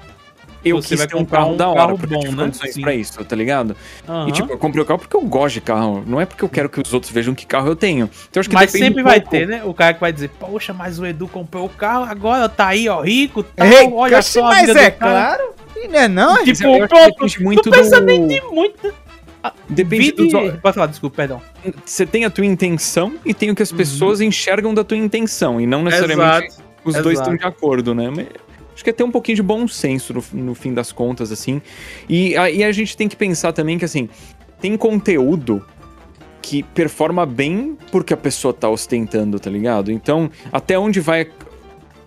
eu 0.63 0.81
você 0.81 0.95
quis 0.95 1.05
ter 1.05 1.15
um 1.15 1.25
carro, 1.25 1.53
um 1.53 1.57
da 1.57 1.69
hora, 1.69 1.95
porque 1.95 2.13
bom, 2.13 2.21
eu 2.21 2.29
tive 2.29 2.35
né? 2.35 2.51
Sim. 2.51 2.81
pra 2.81 2.93
isso, 2.93 3.23
tá 3.23 3.35
ligado? 3.35 3.75
Uhum. 4.07 4.29
E 4.29 4.31
tipo, 4.31 4.51
eu 4.51 4.57
comprei 4.57 4.83
o 4.83 4.85
carro 4.85 4.99
porque 4.99 5.15
eu 5.15 5.21
gosto 5.21 5.55
de 5.55 5.61
carro, 5.61 6.03
não 6.05 6.19
é 6.21 6.25
porque 6.25 6.43
eu 6.43 6.49
quero 6.49 6.69
que 6.69 6.79
os 6.79 6.93
outros 6.93 7.11
vejam 7.11 7.33
que 7.33 7.45
carro 7.45 7.67
eu 7.67 7.75
tenho. 7.75 8.09
Então, 8.29 8.39
acho 8.39 8.49
que 8.49 8.55
mas 8.55 8.71
sempre 8.71 9.01
um 9.01 9.05
vai 9.05 9.19
ter, 9.19 9.47
né? 9.47 9.61
O 9.63 9.73
cara 9.73 9.93
que 9.93 10.01
vai 10.01 10.13
dizer, 10.13 10.29
poxa, 10.39 10.73
mas 10.73 10.99
o 10.99 11.05
Edu 11.05 11.27
comprou 11.27 11.65
o 11.65 11.69
carro, 11.69 12.05
agora 12.05 12.47
tá 12.47 12.67
aí, 12.67 12.87
ó, 12.87 13.01
rico, 13.01 13.43
tal, 13.43 13.67
Ei, 13.67 13.89
olha 13.91 14.21
só 14.21 14.43
mas 14.43 14.69
é 14.69 14.91
claro. 14.91 15.53
E 15.75 15.87
não 15.87 15.99
é 15.99 16.07
não, 16.07 16.43
tipo, 16.43 16.63
eu 16.63 16.87
pronto, 16.87 17.25
muito 17.41 17.69
não 17.69 17.89
do... 17.89 18.01
nem 18.01 18.27
de 18.27 18.41
muito... 18.41 18.93
Ah, 19.43 19.53
depende 19.67 20.11
do... 20.11 20.29
Pode 20.59 20.75
falar, 20.75 20.85
desculpa, 20.85 21.15
perdão. 21.15 21.41
Você 21.83 22.05
tem 22.05 22.25
a 22.25 22.29
tua 22.29 22.45
intenção 22.45 23.15
e 23.25 23.33
tem 23.33 23.49
o 23.49 23.55
que 23.55 23.63
as 23.63 23.71
uhum. 23.71 23.77
pessoas 23.77 24.19
uhum. 24.19 24.27
enxergam 24.27 24.73
da 24.73 24.83
tua 24.83 24.97
intenção, 24.97 25.59
e 25.59 25.65
não 25.65 25.83
necessariamente 25.83 26.47
Exato. 26.49 26.63
os 26.83 26.93
Exato. 26.93 27.03
dois 27.03 27.19
estão 27.19 27.35
de 27.35 27.43
acordo, 27.43 27.95
né? 27.95 28.11
Acho 28.73 28.83
que 28.83 28.89
é 28.89 28.93
ter 28.93 29.03
um 29.03 29.11
pouquinho 29.11 29.35
de 29.35 29.43
bom 29.43 29.67
senso 29.67 30.13
no, 30.13 30.23
no 30.43 30.55
fim 30.55 30.73
das 30.73 30.91
contas, 30.91 31.31
assim. 31.31 31.61
E, 32.07 32.35
a, 32.37 32.49
e 32.49 32.63
a 32.63 32.71
gente 32.71 32.95
tem 32.95 33.07
que 33.07 33.15
pensar 33.15 33.51
também 33.53 33.77
que, 33.77 33.85
assim, 33.85 34.09
tem 34.59 34.77
conteúdo 34.77 35.65
que 36.41 36.63
performa 36.63 37.25
bem 37.25 37.77
porque 37.91 38.13
a 38.13 38.17
pessoa 38.17 38.53
tá 38.53 38.69
ostentando, 38.69 39.39
tá 39.39 39.49
ligado? 39.49 39.91
Então, 39.91 40.29
até 40.51 40.77
onde 40.77 40.99
vai 40.99 41.27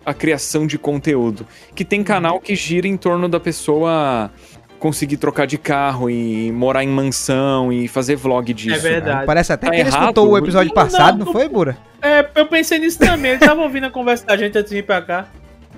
a 0.05 0.13
criação 0.13 0.67
de 0.67 0.79
conteúdo? 0.79 1.47
Que 1.75 1.85
tem 1.85 2.03
canal 2.03 2.41
que 2.41 2.55
gira 2.55 2.87
em 2.87 2.97
torno 2.97 3.29
da 3.29 3.39
pessoa 3.39 4.31
conseguir 4.79 5.17
trocar 5.17 5.47
de 5.47 5.57
carro 5.57 6.11
e 6.11 6.53
morar 6.53 6.85
em 6.85 6.89
mansão 6.89 7.73
e 7.73 7.89
fazer 7.89 8.17
vlog 8.17 8.53
disso. 8.53 8.87
É 8.87 8.91
verdade. 8.91 9.25
Parece 9.25 9.53
até 9.53 9.67
tá 9.67 9.73
que 9.73 9.81
ele 9.81 9.89
errado. 9.89 10.03
escutou 10.03 10.29
o 10.29 10.37
episódio 10.37 10.75
passado, 10.75 11.19
não, 11.19 11.27
não 11.27 11.33
foi, 11.33 11.49
Bura? 11.49 11.77
É, 12.03 12.29
eu 12.35 12.47
pensei 12.47 12.79
nisso 12.79 12.99
também. 12.99 13.33
Ele 13.33 13.41
tava 13.41 13.63
ouvindo 13.63 13.87
a 13.87 13.91
conversa 13.91 14.27
da 14.27 14.37
gente 14.37 14.59
antes 14.59 14.69
de 14.69 14.77
vir 14.77 14.85
pra 14.85 15.01
cá. 15.01 15.29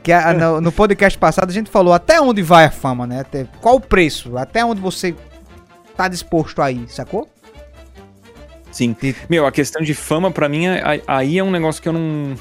Que 0.07 0.13
a, 0.13 0.33
no, 0.33 0.61
no, 0.61 0.71
podcast 0.71 1.19
passado 1.19 1.51
a 1.51 1.53
gente 1.53 1.69
falou 1.69 1.93
até 1.93 2.21
onde 2.21 2.41
vai 2.41 2.65
a 2.65 2.71
fama, 2.71 3.09
né? 3.09 3.23
Até, 3.23 3.45
qual 3.61 3.75
o 3.75 3.81
preço? 3.81 4.39
Até 4.39 4.65
onde 4.65 4.81
você 4.81 5.13
tá 5.97 6.07
disposto 6.07 6.63
a 6.63 6.71
ir, 6.71 6.89
sacou? 6.89 7.29
Sim. 8.71 8.95
Meu, 9.29 9.45
a 9.45 9.51
questão 9.51 9.83
de 9.83 9.95
fama, 9.95 10.31
para 10.31 10.49
mim, 10.49 10.67
aí 11.09 11.41
é 11.41 11.43
um 11.43 11.51
negócio 11.51 11.83
que 11.83 11.89
eu 11.89 11.93
não. 11.93 12.37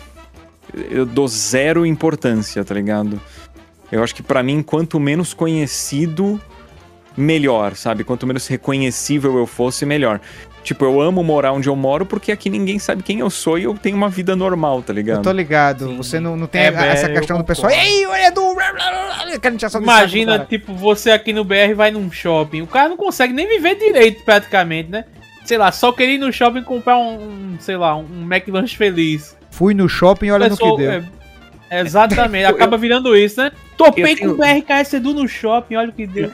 Eu 0.91 1.07
dou 1.07 1.27
zero 1.27 1.87
importância, 1.87 2.63
tá 2.63 2.75
ligado? 2.75 3.19
Eu 3.91 4.03
acho 4.03 4.13
que 4.13 4.21
para 4.21 4.43
mim, 4.43 4.61
quanto 4.61 4.99
menos 4.99 5.33
conhecido, 5.33 6.39
melhor, 7.17 7.75
sabe? 7.75 8.03
Quanto 8.03 8.27
menos 8.27 8.45
reconhecível 8.45 9.39
eu 9.39 9.47
fosse, 9.47 9.87
melhor. 9.87 10.21
Tipo, 10.65 10.83
eu 10.83 10.99
amo 10.99 11.23
morar 11.23 11.51
onde 11.51 11.69
eu 11.69 11.75
moro 11.75 12.07
porque 12.07 12.31
aqui 12.31 12.49
ninguém 12.49 12.79
sabe 12.79 13.03
quem 13.03 13.19
eu 13.19 13.29
sou 13.29 13.59
e 13.59 13.65
eu 13.65 13.75
tenho 13.75 13.95
uma 13.95 14.09
vida 14.09 14.35
normal, 14.35 14.81
tá 14.81 14.91
ligado? 14.91 15.17
Eu 15.17 15.21
tô 15.21 15.31
ligado. 15.31 15.85
Sim. 15.85 15.97
Você 15.97 16.19
não, 16.19 16.35
não 16.35 16.47
tem 16.47 16.59
é, 16.59 16.73
essa 16.87 17.07
questão 17.07 17.37
do 17.37 17.43
pessoal. 17.43 17.71
Ei, 17.71 18.03
o 18.07 18.15
Edu! 18.15 18.41
Imagina, 19.83 20.39
tipo, 20.39 20.73
você 20.73 21.11
aqui 21.11 21.31
no 21.31 21.43
BR 21.43 21.75
vai 21.75 21.91
num 21.91 22.11
shopping. 22.11 22.63
O 22.63 22.67
cara 22.67 22.89
não 22.89 22.97
consegue 22.97 23.31
nem 23.31 23.47
viver 23.47 23.75
direito, 23.75 24.23
praticamente, 24.25 24.89
né? 24.89 25.05
Sei 25.45 25.55
lá, 25.55 25.71
só 25.71 25.91
queria 25.91 26.15
ir 26.15 26.17
no 26.17 26.33
shopping 26.33 26.63
comprar 26.63 26.97
um, 26.97 27.53
um 27.53 27.57
sei 27.59 27.77
lá, 27.77 27.95
um 27.95 28.23
McLanche 28.23 28.75
feliz. 28.75 29.37
Fui 29.51 29.75
no 29.75 29.87
shopping 29.87 30.25
e 30.25 30.31
olha 30.31 30.49
Pessoal, 30.49 30.71
no 30.71 30.77
que 30.77 30.81
deu. 30.81 31.03
É, 31.69 31.81
exatamente, 31.81 32.45
acaba 32.49 32.75
virando 32.75 33.15
isso, 33.15 33.39
né? 33.39 33.51
Topei 33.77 34.15
tenho... 34.15 34.35
com 34.35 34.41
o 34.41 34.45
BRKS 34.45 34.93
Edu 34.93 35.13
no 35.13 35.27
shopping, 35.27 35.75
olha 35.75 35.89
o 35.89 35.93
que 35.93 36.07
deu. 36.07 36.31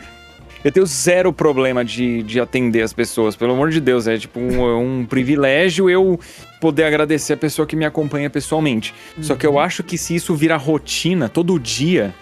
Eu 0.63 0.71
tenho 0.71 0.85
zero 0.85 1.33
problema 1.33 1.83
de, 1.83 2.21
de 2.21 2.39
atender 2.39 2.83
as 2.83 2.93
pessoas, 2.93 3.35
pelo 3.35 3.53
amor 3.53 3.71
de 3.71 3.81
Deus. 3.81 4.07
É 4.07 4.17
tipo 4.17 4.39
um, 4.39 4.99
um 4.99 5.05
privilégio 5.05 5.89
eu 5.89 6.19
poder 6.59 6.83
agradecer 6.83 7.33
a 7.33 7.37
pessoa 7.37 7.65
que 7.65 7.75
me 7.75 7.85
acompanha 7.85 8.29
pessoalmente. 8.29 8.93
Uhum. 9.17 9.23
Só 9.23 9.35
que 9.35 9.45
eu 9.45 9.53
uhum. 9.53 9.59
acho 9.59 9.83
que 9.83 9.97
se 9.97 10.15
isso 10.15 10.35
virar 10.35 10.57
rotina 10.57 11.27
todo 11.27 11.59
dia, 11.59 12.13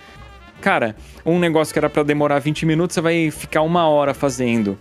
cara, 0.62 0.96
um 1.26 1.38
negócio 1.38 1.74
que 1.74 1.80
era 1.80 1.90
para 1.90 2.04
demorar 2.04 2.40
20 2.40 2.66
minutos, 2.66 2.94
você 2.94 3.02
vai 3.02 3.30
ficar 3.30 3.62
uma 3.62 3.88
hora 3.90 4.14
fazendo. 4.14 4.78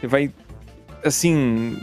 Você 0.00 0.06
vai, 0.06 0.32
assim, 1.04 1.76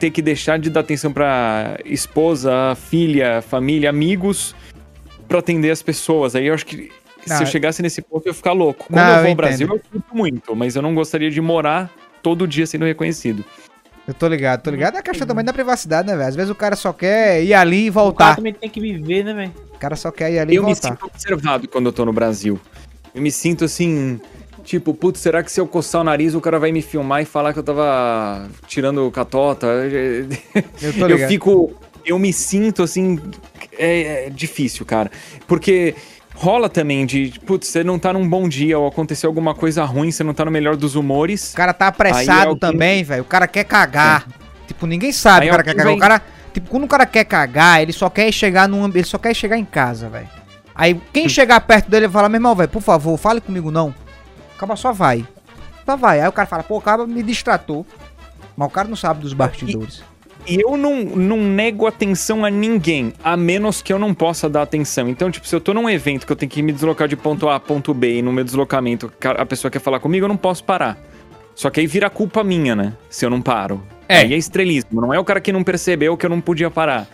ter 0.00 0.10
que 0.10 0.20
deixar 0.20 0.58
de 0.58 0.70
dar 0.70 0.80
atenção 0.80 1.12
pra 1.12 1.78
esposa, 1.84 2.74
filha, 2.74 3.40
família, 3.42 3.88
amigos, 3.90 4.56
para 5.28 5.38
atender 5.38 5.70
as 5.70 5.82
pessoas. 5.82 6.34
Aí 6.34 6.48
eu 6.48 6.54
acho 6.54 6.66
que 6.66 6.90
não, 7.28 7.36
se 7.36 7.42
eu 7.42 7.46
chegasse 7.46 7.82
nesse 7.82 8.02
ponto, 8.02 8.26
eu 8.26 8.30
ia 8.30 8.34
ficar 8.34 8.52
louco. 8.52 8.86
Quando 8.86 8.98
não, 8.98 9.08
eu 9.08 9.14
vou 9.16 9.24
eu 9.24 9.30
ao 9.30 9.34
Brasil, 9.34 9.68
eu 9.68 9.78
curto 9.78 10.16
muito, 10.16 10.56
mas 10.56 10.76
eu 10.76 10.82
não 10.82 10.94
gostaria 10.94 11.30
de 11.30 11.40
morar 11.40 11.90
todo 12.22 12.46
dia 12.46 12.66
sendo 12.66 12.84
reconhecido. 12.84 13.44
Eu 14.06 14.14
tô 14.14 14.26
ligado, 14.26 14.62
tô 14.62 14.70
ligado. 14.70 14.96
É 14.96 15.00
a 15.00 15.02
questão 15.02 15.26
também 15.26 15.44
da 15.44 15.52
privacidade, 15.52 16.08
né, 16.08 16.16
velho? 16.16 16.28
Às 16.28 16.34
vezes 16.34 16.50
o 16.50 16.54
cara 16.54 16.74
só 16.74 16.94
quer 16.94 17.44
ir 17.44 17.52
ali 17.52 17.86
e 17.86 17.90
voltar. 17.90 18.12
O 18.12 18.16
cara 18.16 18.36
também 18.36 18.54
tem 18.54 18.70
que 18.70 18.80
viver, 18.80 19.22
né, 19.22 19.34
velho? 19.34 19.52
O 19.74 19.78
cara 19.78 19.96
só 19.96 20.10
quer 20.10 20.32
ir 20.32 20.38
ali 20.38 20.54
eu 20.54 20.62
e 20.62 20.64
voltar. 20.64 20.88
Eu 20.88 20.92
me 20.92 20.98
sinto 20.98 21.06
observado 21.06 21.68
quando 21.68 21.86
eu 21.86 21.92
tô 21.92 22.06
no 22.06 22.12
Brasil. 22.12 22.58
Eu 23.14 23.20
me 23.20 23.30
sinto 23.30 23.66
assim, 23.66 24.18
tipo, 24.64 24.94
putz, 24.94 25.20
será 25.20 25.42
que 25.42 25.52
se 25.52 25.60
eu 25.60 25.66
coçar 25.66 26.00
o 26.00 26.04
nariz 26.04 26.34
o 26.34 26.40
cara 26.40 26.58
vai 26.58 26.72
me 26.72 26.80
filmar 26.80 27.20
e 27.20 27.26
falar 27.26 27.52
que 27.52 27.58
eu 27.58 27.62
tava 27.62 28.48
tirando 28.66 29.10
catota? 29.10 29.66
Eu 30.80 30.92
tô 30.94 31.06
ligado. 31.06 31.10
Eu 31.10 31.28
fico, 31.28 31.74
eu 32.04 32.18
me 32.18 32.32
sinto 32.32 32.82
assim, 32.82 33.20
é, 33.76 34.26
é 34.26 34.30
difícil, 34.30 34.86
cara. 34.86 35.10
Porque 35.46 35.94
rola 36.38 36.68
também 36.68 37.04
de, 37.04 37.34
putz, 37.44 37.66
você 37.66 37.82
não 37.82 37.98
tá 37.98 38.12
num 38.12 38.26
bom 38.28 38.48
dia 38.48 38.78
ou 38.78 38.86
aconteceu 38.86 39.28
alguma 39.28 39.54
coisa 39.54 39.84
ruim, 39.84 40.12
você 40.12 40.22
não 40.22 40.32
tá 40.32 40.44
no 40.44 40.52
melhor 40.52 40.76
dos 40.76 40.94
humores. 40.94 41.52
O 41.52 41.56
cara 41.56 41.74
tá 41.74 41.88
apressado 41.88 42.50
alguém... 42.50 42.58
também, 42.58 43.02
velho. 43.02 43.22
O 43.22 43.26
cara 43.26 43.48
quer 43.48 43.64
cagar. 43.64 44.24
É. 44.28 44.66
Tipo, 44.68 44.86
ninguém 44.86 45.10
sabe 45.10 45.46
aí 45.46 45.48
o 45.48 45.50
cara 45.50 45.64
quer 45.64 45.74
cagar. 45.74 45.86
Vem... 45.86 45.96
O 45.96 46.00
cara, 46.00 46.22
tipo, 46.54 46.70
quando 46.70 46.84
o 46.84 46.88
cara 46.88 47.04
quer 47.06 47.24
cagar, 47.24 47.82
ele 47.82 47.92
só 47.92 48.08
quer 48.08 48.30
chegar 48.30 48.68
num 48.68 48.86
ele 48.86 49.02
só 49.02 49.18
quer 49.18 49.34
chegar 49.34 49.58
em 49.58 49.64
casa, 49.64 50.08
velho. 50.08 50.28
Aí 50.74 51.00
quem 51.12 51.26
hum. 51.26 51.28
chegar 51.28 51.60
perto 51.60 51.90
dele 51.90 52.06
vai 52.06 52.12
falar: 52.12 52.28
"Meu 52.28 52.36
irmão, 52.36 52.54
velho, 52.54 52.68
por 52.68 52.82
favor, 52.82 53.16
fale 53.18 53.40
comigo 53.40 53.72
não". 53.72 53.92
Acaba 54.56 54.76
só 54.76 54.92
vai. 54.92 55.26
Só 55.84 55.96
vai. 55.96 56.20
Aí 56.20 56.28
o 56.28 56.32
cara 56.32 56.46
fala: 56.46 56.62
"Pô, 56.62 56.76
o 56.76 56.80
cara 56.80 57.04
me 57.04 57.22
distratou". 57.22 57.84
Mas 58.56 58.68
o 58.68 58.70
cara 58.70 58.86
não 58.86 58.96
sabe 58.96 59.20
dos 59.20 59.32
bastidores. 59.32 59.96
E 59.98 60.17
e 60.46 60.60
eu 60.60 60.76
não, 60.76 61.02
não 61.02 61.36
nego 61.38 61.86
atenção 61.86 62.44
a 62.44 62.50
ninguém, 62.50 63.12
a 63.22 63.36
menos 63.36 63.82
que 63.82 63.92
eu 63.92 63.98
não 63.98 64.14
possa 64.14 64.48
dar 64.48 64.62
atenção. 64.62 65.08
Então, 65.08 65.30
tipo, 65.30 65.46
se 65.46 65.54
eu 65.54 65.60
tô 65.60 65.74
num 65.74 65.88
evento 65.88 66.26
que 66.26 66.32
eu 66.32 66.36
tenho 66.36 66.50
que 66.50 66.62
me 66.62 66.72
deslocar 66.72 67.08
de 67.08 67.16
ponto 67.16 67.48
A 67.48 67.56
a 67.56 67.60
ponto 67.60 67.92
B 67.92 68.18
e 68.18 68.22
no 68.22 68.32
meu 68.32 68.44
deslocamento 68.44 69.12
a 69.22 69.44
pessoa 69.44 69.70
quer 69.70 69.80
falar 69.80 70.00
comigo, 70.00 70.24
eu 70.24 70.28
não 70.28 70.36
posso 70.36 70.64
parar. 70.64 70.98
Só 71.54 71.70
que 71.70 71.80
aí 71.80 71.86
vira 71.86 72.08
culpa 72.08 72.44
minha, 72.44 72.76
né? 72.76 72.94
Se 73.10 73.26
eu 73.26 73.30
não 73.30 73.42
paro. 73.42 73.82
É. 74.08 74.18
Aí 74.18 74.32
é 74.32 74.36
estrelismo, 74.36 75.00
não 75.00 75.12
é 75.12 75.18
o 75.18 75.24
cara 75.24 75.40
que 75.40 75.52
não 75.52 75.62
percebeu 75.62 76.16
que 76.16 76.24
eu 76.24 76.30
não 76.30 76.40
podia 76.40 76.70
parar. 76.70 77.06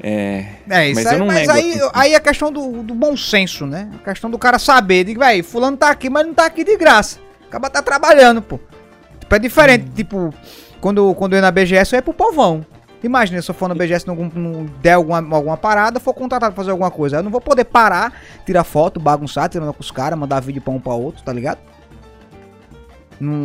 É, 0.00 0.46
é 0.70 0.90
isso 0.90 1.02
mas 1.02 1.06
aí, 1.06 1.18
mas 1.20 1.48
aí, 1.48 1.80
aí 1.92 2.14
é 2.14 2.20
questão 2.20 2.52
do, 2.52 2.82
do 2.82 2.94
bom 2.94 3.16
senso, 3.16 3.66
né? 3.66 3.90
A 4.00 4.10
questão 4.10 4.30
do 4.30 4.38
cara 4.38 4.58
saber, 4.58 5.04
de, 5.04 5.14
velho, 5.14 5.42
fulano 5.42 5.76
tá 5.76 5.90
aqui, 5.90 6.08
mas 6.08 6.26
não 6.26 6.34
tá 6.34 6.46
aqui 6.46 6.62
de 6.62 6.76
graça. 6.76 7.18
Acaba 7.48 7.68
tá 7.70 7.82
trabalhando, 7.82 8.42
pô. 8.42 8.60
Tipo, 9.18 9.34
é 9.34 9.38
diferente, 9.38 9.86
hum. 9.86 9.92
tipo, 9.94 10.34
quando, 10.80 11.14
quando 11.14 11.32
eu 11.32 11.38
ia 11.38 11.42
na 11.42 11.50
BGS, 11.50 11.94
eu 11.94 11.98
ia 11.98 12.02
pro 12.02 12.14
povão. 12.14 12.64
Imagina 13.02 13.40
se 13.40 13.50
eu 13.50 13.54
for 13.54 13.68
na 13.68 13.74
BGS 13.74 14.06
não, 14.06 14.16
não 14.34 14.66
der 14.82 14.94
alguma, 14.94 15.18
alguma 15.18 15.56
parada, 15.56 16.00
for 16.00 16.12
contratado 16.12 16.52
pra 16.52 16.62
fazer 16.62 16.72
alguma 16.72 16.90
coisa. 16.90 17.18
Eu 17.18 17.22
não 17.22 17.30
vou 17.30 17.40
poder 17.40 17.64
parar, 17.64 18.12
tirar 18.44 18.64
foto, 18.64 18.98
bagunçar, 18.98 19.48
tirar 19.48 19.72
com 19.72 19.80
os 19.80 19.90
caras, 19.90 20.18
mandar 20.18 20.40
vídeo 20.40 20.60
pra 20.60 20.72
um 20.72 20.80
pra 20.80 20.94
outro, 20.94 21.22
tá 21.22 21.32
ligado? 21.32 21.58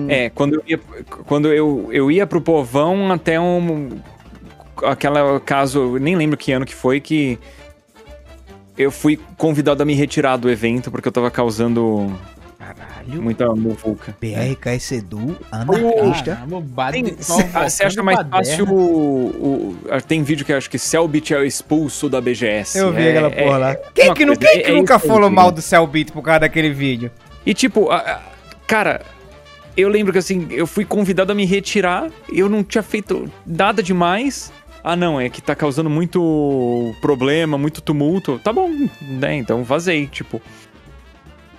É, 0.08 0.30
quando 0.30 0.56
eu 0.56 0.64
ia, 0.68 0.80
quando 1.26 1.52
eu, 1.52 1.90
eu 1.92 2.12
ia 2.12 2.28
pro 2.28 2.42
povão 2.42 3.12
até 3.12 3.40
um. 3.40 4.00
Aquela 4.84 5.40
caso, 5.40 5.98
nem 6.00 6.16
lembro 6.16 6.38
que 6.38 6.52
ano 6.52 6.66
que 6.66 6.76
foi, 6.76 7.00
que 7.00 7.40
eu 8.78 8.92
fui 8.92 9.20
convidado 9.38 9.82
a 9.82 9.86
me 9.86 9.94
retirar 9.94 10.38
do 10.38 10.50
evento 10.50 10.92
porque 10.92 11.08
eu 11.08 11.12
tava 11.12 11.30
causando 11.30 12.12
Caralho. 12.64 13.22
Muita 13.22 13.54
muvuca. 13.54 14.16
PRKS 14.20 14.94
Edu, 14.94 15.38
anarquista. 15.52 16.40
Você 17.68 17.84
acha 17.84 18.02
mais 18.02 18.20
fácil 18.30 18.66
o, 18.70 19.76
o, 19.86 20.02
Tem 20.08 20.24
vídeo 20.24 20.46
que 20.46 20.54
acho 20.54 20.70
que 20.70 20.80
Cellbit 20.80 21.34
é 21.34 21.46
expulso 21.46 22.08
da 22.08 22.22
BGS. 22.22 22.78
Eu 22.78 22.94
vi 22.94 23.04
é, 23.04 23.10
aquela 23.10 23.30
porra 23.30 23.56
é, 23.56 23.58
lá. 23.58 23.76
Quem, 23.94 24.14
que, 24.14 24.26
quem 24.26 24.62
que 24.62 24.72
é 24.72 24.72
nunca 24.72 24.98
falou 24.98 25.30
mal 25.30 25.52
do 25.52 25.62
Cellbit 25.62 26.14
por 26.14 26.22
causa 26.22 26.42
daquele 26.42 26.70
vídeo? 26.70 27.12
E 27.46 27.54
tipo, 27.54 27.90
a, 27.90 27.98
a, 27.98 28.22
cara, 28.66 29.02
eu 29.76 29.90
lembro 29.90 30.14
que 30.14 30.20
assim, 30.20 30.48
eu 30.50 30.66
fui 30.66 30.86
convidado 30.86 31.34
a 31.34 31.36
me 31.36 31.46
retirar, 31.46 32.10
eu 32.32 32.48
não 32.48 32.64
tinha 32.64 32.84
feito 32.84 33.30
nada 33.46 33.84
demais. 33.84 34.54
Ah, 34.82 34.96
não, 34.96 35.20
é 35.20 35.30
que 35.30 35.42
tá 35.42 35.56
causando 35.56 35.90
muito 35.90 36.94
problema, 37.02 37.58
muito 37.58 37.82
tumulto. 37.82 38.40
Tá 38.44 38.52
bom, 38.52 38.70
né? 39.02 39.36
Então 39.36 39.64
vazei, 39.64 40.08
tipo. 40.08 40.42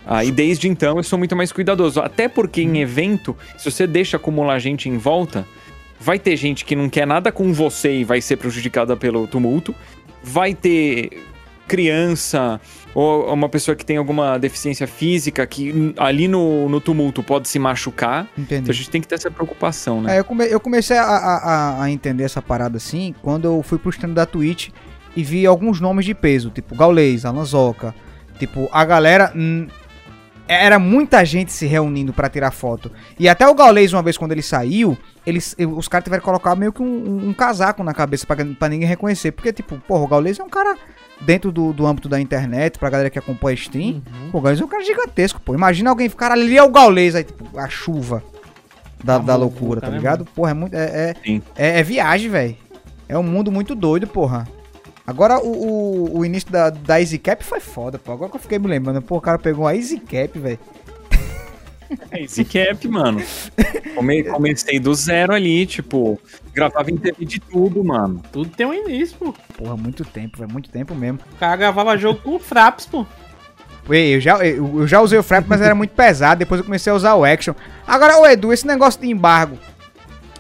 Ah, 0.07 0.25
e 0.25 0.31
desde 0.31 0.69
então 0.69 0.97
eu 0.97 1.03
sou 1.03 1.19
muito 1.19 1.35
mais 1.35 1.51
cuidadoso. 1.53 2.01
Até 2.01 2.29
porque 2.29 2.61
em 2.63 2.81
evento, 2.81 3.37
se 3.57 3.71
você 3.71 3.87
deixa 3.87 4.17
acumular 4.17 4.59
gente 4.59 4.89
em 4.89 4.99
volta, 4.99 5.47
vai 5.99 6.19
ter 6.19 6.37
gente 6.37 6.65
que 6.65 6.77
não 6.77 6.89
quer 6.89 7.07
nada 7.07 7.33
com 7.33 7.53
você 7.53 8.01
e 8.01 8.05
vai 8.05 8.21
ser 8.21 8.37
prejudicada 8.37 8.97
pelo 8.97 9.27
tumulto. 9.27 9.75
Vai 10.23 10.55
ter 10.55 11.23
criança 11.67 12.61
ou 12.95 13.33
uma 13.33 13.49
pessoa 13.49 13.75
que 13.75 13.85
tem 13.85 13.97
alguma 13.97 14.39
deficiência 14.39 14.87
física 14.87 15.45
que 15.47 15.95
ali 15.97 16.29
no, 16.29 16.69
no 16.69 16.81
tumulto 16.81 17.23
pode 17.23 17.49
se 17.49 17.59
machucar. 17.59 18.29
Entendi. 18.39 18.63
Então 18.63 18.71
a 18.71 18.75
gente 18.75 18.91
tem 18.91 19.01
que 19.01 19.09
ter 19.09 19.17
essa 19.17 19.31
preocupação, 19.31 20.03
né? 20.03 20.17
É, 20.17 20.21
eu, 20.21 20.25
come, 20.25 20.47
eu 20.47 20.61
comecei 20.61 20.97
a, 20.97 21.03
a, 21.03 21.83
a, 21.83 21.91
entender 21.91 22.25
essa 22.25 22.41
parada 22.41 22.77
assim 22.77 23.15
quando 23.23 23.47
eu 23.47 23.63
fui 23.63 23.79
pro 23.79 23.91
stand 23.91 24.11
da 24.11 24.27
Twitch 24.27 24.69
e 25.17 25.23
vi 25.23 25.47
alguns 25.47 25.81
nomes 25.81 26.05
de 26.05 26.15
peso, 26.15 26.51
tipo 26.51 26.77
Gaulês, 26.77 27.25
Alanzoca. 27.25 27.95
Tipo, 28.39 28.69
a 28.73 28.85
galera 28.85 29.33
era 30.47 30.79
muita 30.79 31.25
gente 31.25 31.53
se 31.53 31.67
reunindo 31.67 32.13
para 32.13 32.29
tirar 32.29 32.51
foto. 32.51 32.91
E 33.19 33.29
até 33.29 33.47
o 33.47 33.55
Gaules, 33.55 33.93
uma 33.93 34.03
vez 34.03 34.17
quando 34.17 34.33
ele 34.33 34.43
saiu, 34.43 34.97
eles, 35.27 35.57
os 35.59 35.89
caras 35.89 36.05
tiveram 36.05 36.21
que 36.21 36.27
colocar 36.27 36.55
meio 36.55 36.73
que 36.73 36.83
um, 36.83 36.87
um, 36.87 37.29
um 37.29 37.35
casaco 37.35 37.83
na 37.83 37.95
cabeça 37.95 38.27
para 38.27 38.69
ninguém 38.69 38.87
reconhecer. 38.87 39.33
Porque, 39.33 39.53
tipo, 39.53 39.79
porra, 39.79 40.05
o 40.05 40.07
Gaules 40.07 40.39
é 40.39 40.45
um 40.45 40.49
cara 40.49 40.77
dentro 41.21 41.51
do, 41.51 41.73
do 41.73 41.87
âmbito 41.87 42.09
da 42.09 42.21
internet, 42.21 42.79
pra 42.79 42.91
galera 42.91 43.11
que 43.11 43.19
acompanha 43.19 43.55
stream. 43.55 44.03
Uhum. 44.07 44.31
Pô, 44.33 44.39
o 44.39 44.41
Gaules 44.41 44.61
é 44.61 44.65
um 44.65 44.69
cara 44.69 44.85
gigantesco, 44.85 45.41
pô. 45.41 45.55
Imagina 45.55 45.91
alguém 45.91 46.09
ficar 46.09 46.31
ali 46.31 46.57
é 46.57 46.63
o 46.63 46.71
Gaules, 46.71 47.15
aí, 47.15 47.25
tipo, 47.25 47.59
a 47.59 47.69
chuva 47.69 48.23
da, 49.03 49.19
da 49.19 49.37
loucura, 49.37 49.81
tá 49.81 49.89
ligado? 49.89 50.25
Porra, 50.25 50.51
é 50.51 50.55
muito. 50.55 50.75
É, 50.75 51.15
é, 51.25 51.41
é, 51.57 51.81
é 51.81 51.83
viagem, 51.83 52.31
velho. 52.31 52.57
É 53.09 53.19
um 53.19 53.23
mundo 53.23 53.53
muito 53.53 53.75
doido, 53.75 54.07
porra. 54.07 54.47
Agora, 55.07 55.39
o, 55.39 55.49
o, 55.49 56.19
o, 56.19 56.25
início 56.25 56.51
da, 56.51 56.71
da 56.71 57.01
Easy 57.01 57.19
Cap 57.19 57.45
foi 57.45 57.61
foda, 57.61 57.99
pô. 57.99 58.13
Agora 58.13 58.31
que 58.31 58.37
eu 58.37 58.41
fiquei 58.41 58.59
me 58.59 58.67
lembrando, 58.67 59.03
pô, 59.03 59.17
o 59.17 59.21
cara 59.21 59.39
pegou 59.39 59.67
a 59.67 59.77
Easy 59.77 60.01
Cap, 60.01 60.39
velho. 60.39 60.59
É 62.11 62.23
Easy 62.23 62.45
Cap, 62.45 62.89
mano. 62.89 63.23
Come, 63.95 64.25
comecei 64.25 64.81
do 64.81 64.95
zero 64.95 65.35
ali, 65.35 65.67
tipo, 65.67 66.19
gravava 66.53 66.91
em 66.91 66.97
TV 66.97 67.25
de 67.25 67.39
tudo, 67.39 67.85
mano. 67.85 68.23
Tudo 68.33 68.49
tem 68.51 68.67
um 68.67 68.73
início, 68.73 69.17
pô. 69.19 69.35
Porra, 69.57 69.77
muito 69.77 70.05
tempo, 70.05 70.39
velho, 70.39 70.51
muito 70.51 70.71
tempo 70.71 70.95
mesmo. 70.95 71.21
O 71.35 71.37
cara 71.37 71.57
gravava 71.57 71.97
jogo 71.99 72.21
com 72.23 72.37
o 72.37 72.39
Fraps, 72.39 72.87
pô. 72.87 73.07
Eu 73.89 74.19
já, 74.19 74.39
eu 74.39 74.89
já 74.89 75.03
usei 75.03 75.19
o 75.19 75.23
Fraps, 75.23 75.47
mas 75.47 75.61
era 75.61 75.75
muito 75.75 75.91
pesado. 75.91 76.39
Depois 76.39 76.59
eu 76.59 76.65
comecei 76.65 76.91
a 76.91 76.97
usar 76.97 77.15
o 77.15 77.25
Action. 77.25 77.55
Agora, 77.87 78.19
ô 78.19 78.27
Edu, 78.27 78.53
esse 78.53 78.67
negócio 78.67 78.99
de 78.99 79.11
embargo. 79.11 79.59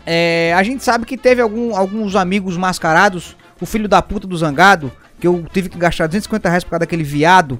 É, 0.06 0.54
a 0.56 0.62
gente 0.62 0.82
sabe 0.82 1.04
que 1.04 1.16
teve 1.16 1.42
algum, 1.42 1.76
alguns 1.76 2.16
amigos 2.16 2.56
mascarados 2.56 3.36
o 3.60 3.66
filho 3.66 3.88
da 3.88 4.02
puta 4.02 4.26
do 4.26 4.36
Zangado, 4.36 4.92
que 5.20 5.26
eu 5.26 5.44
tive 5.52 5.68
que 5.68 5.78
gastar 5.78 6.06
250 6.06 6.48
reais 6.48 6.64
por 6.64 6.70
causa 6.70 6.80
daquele 6.80 7.04
viado, 7.04 7.58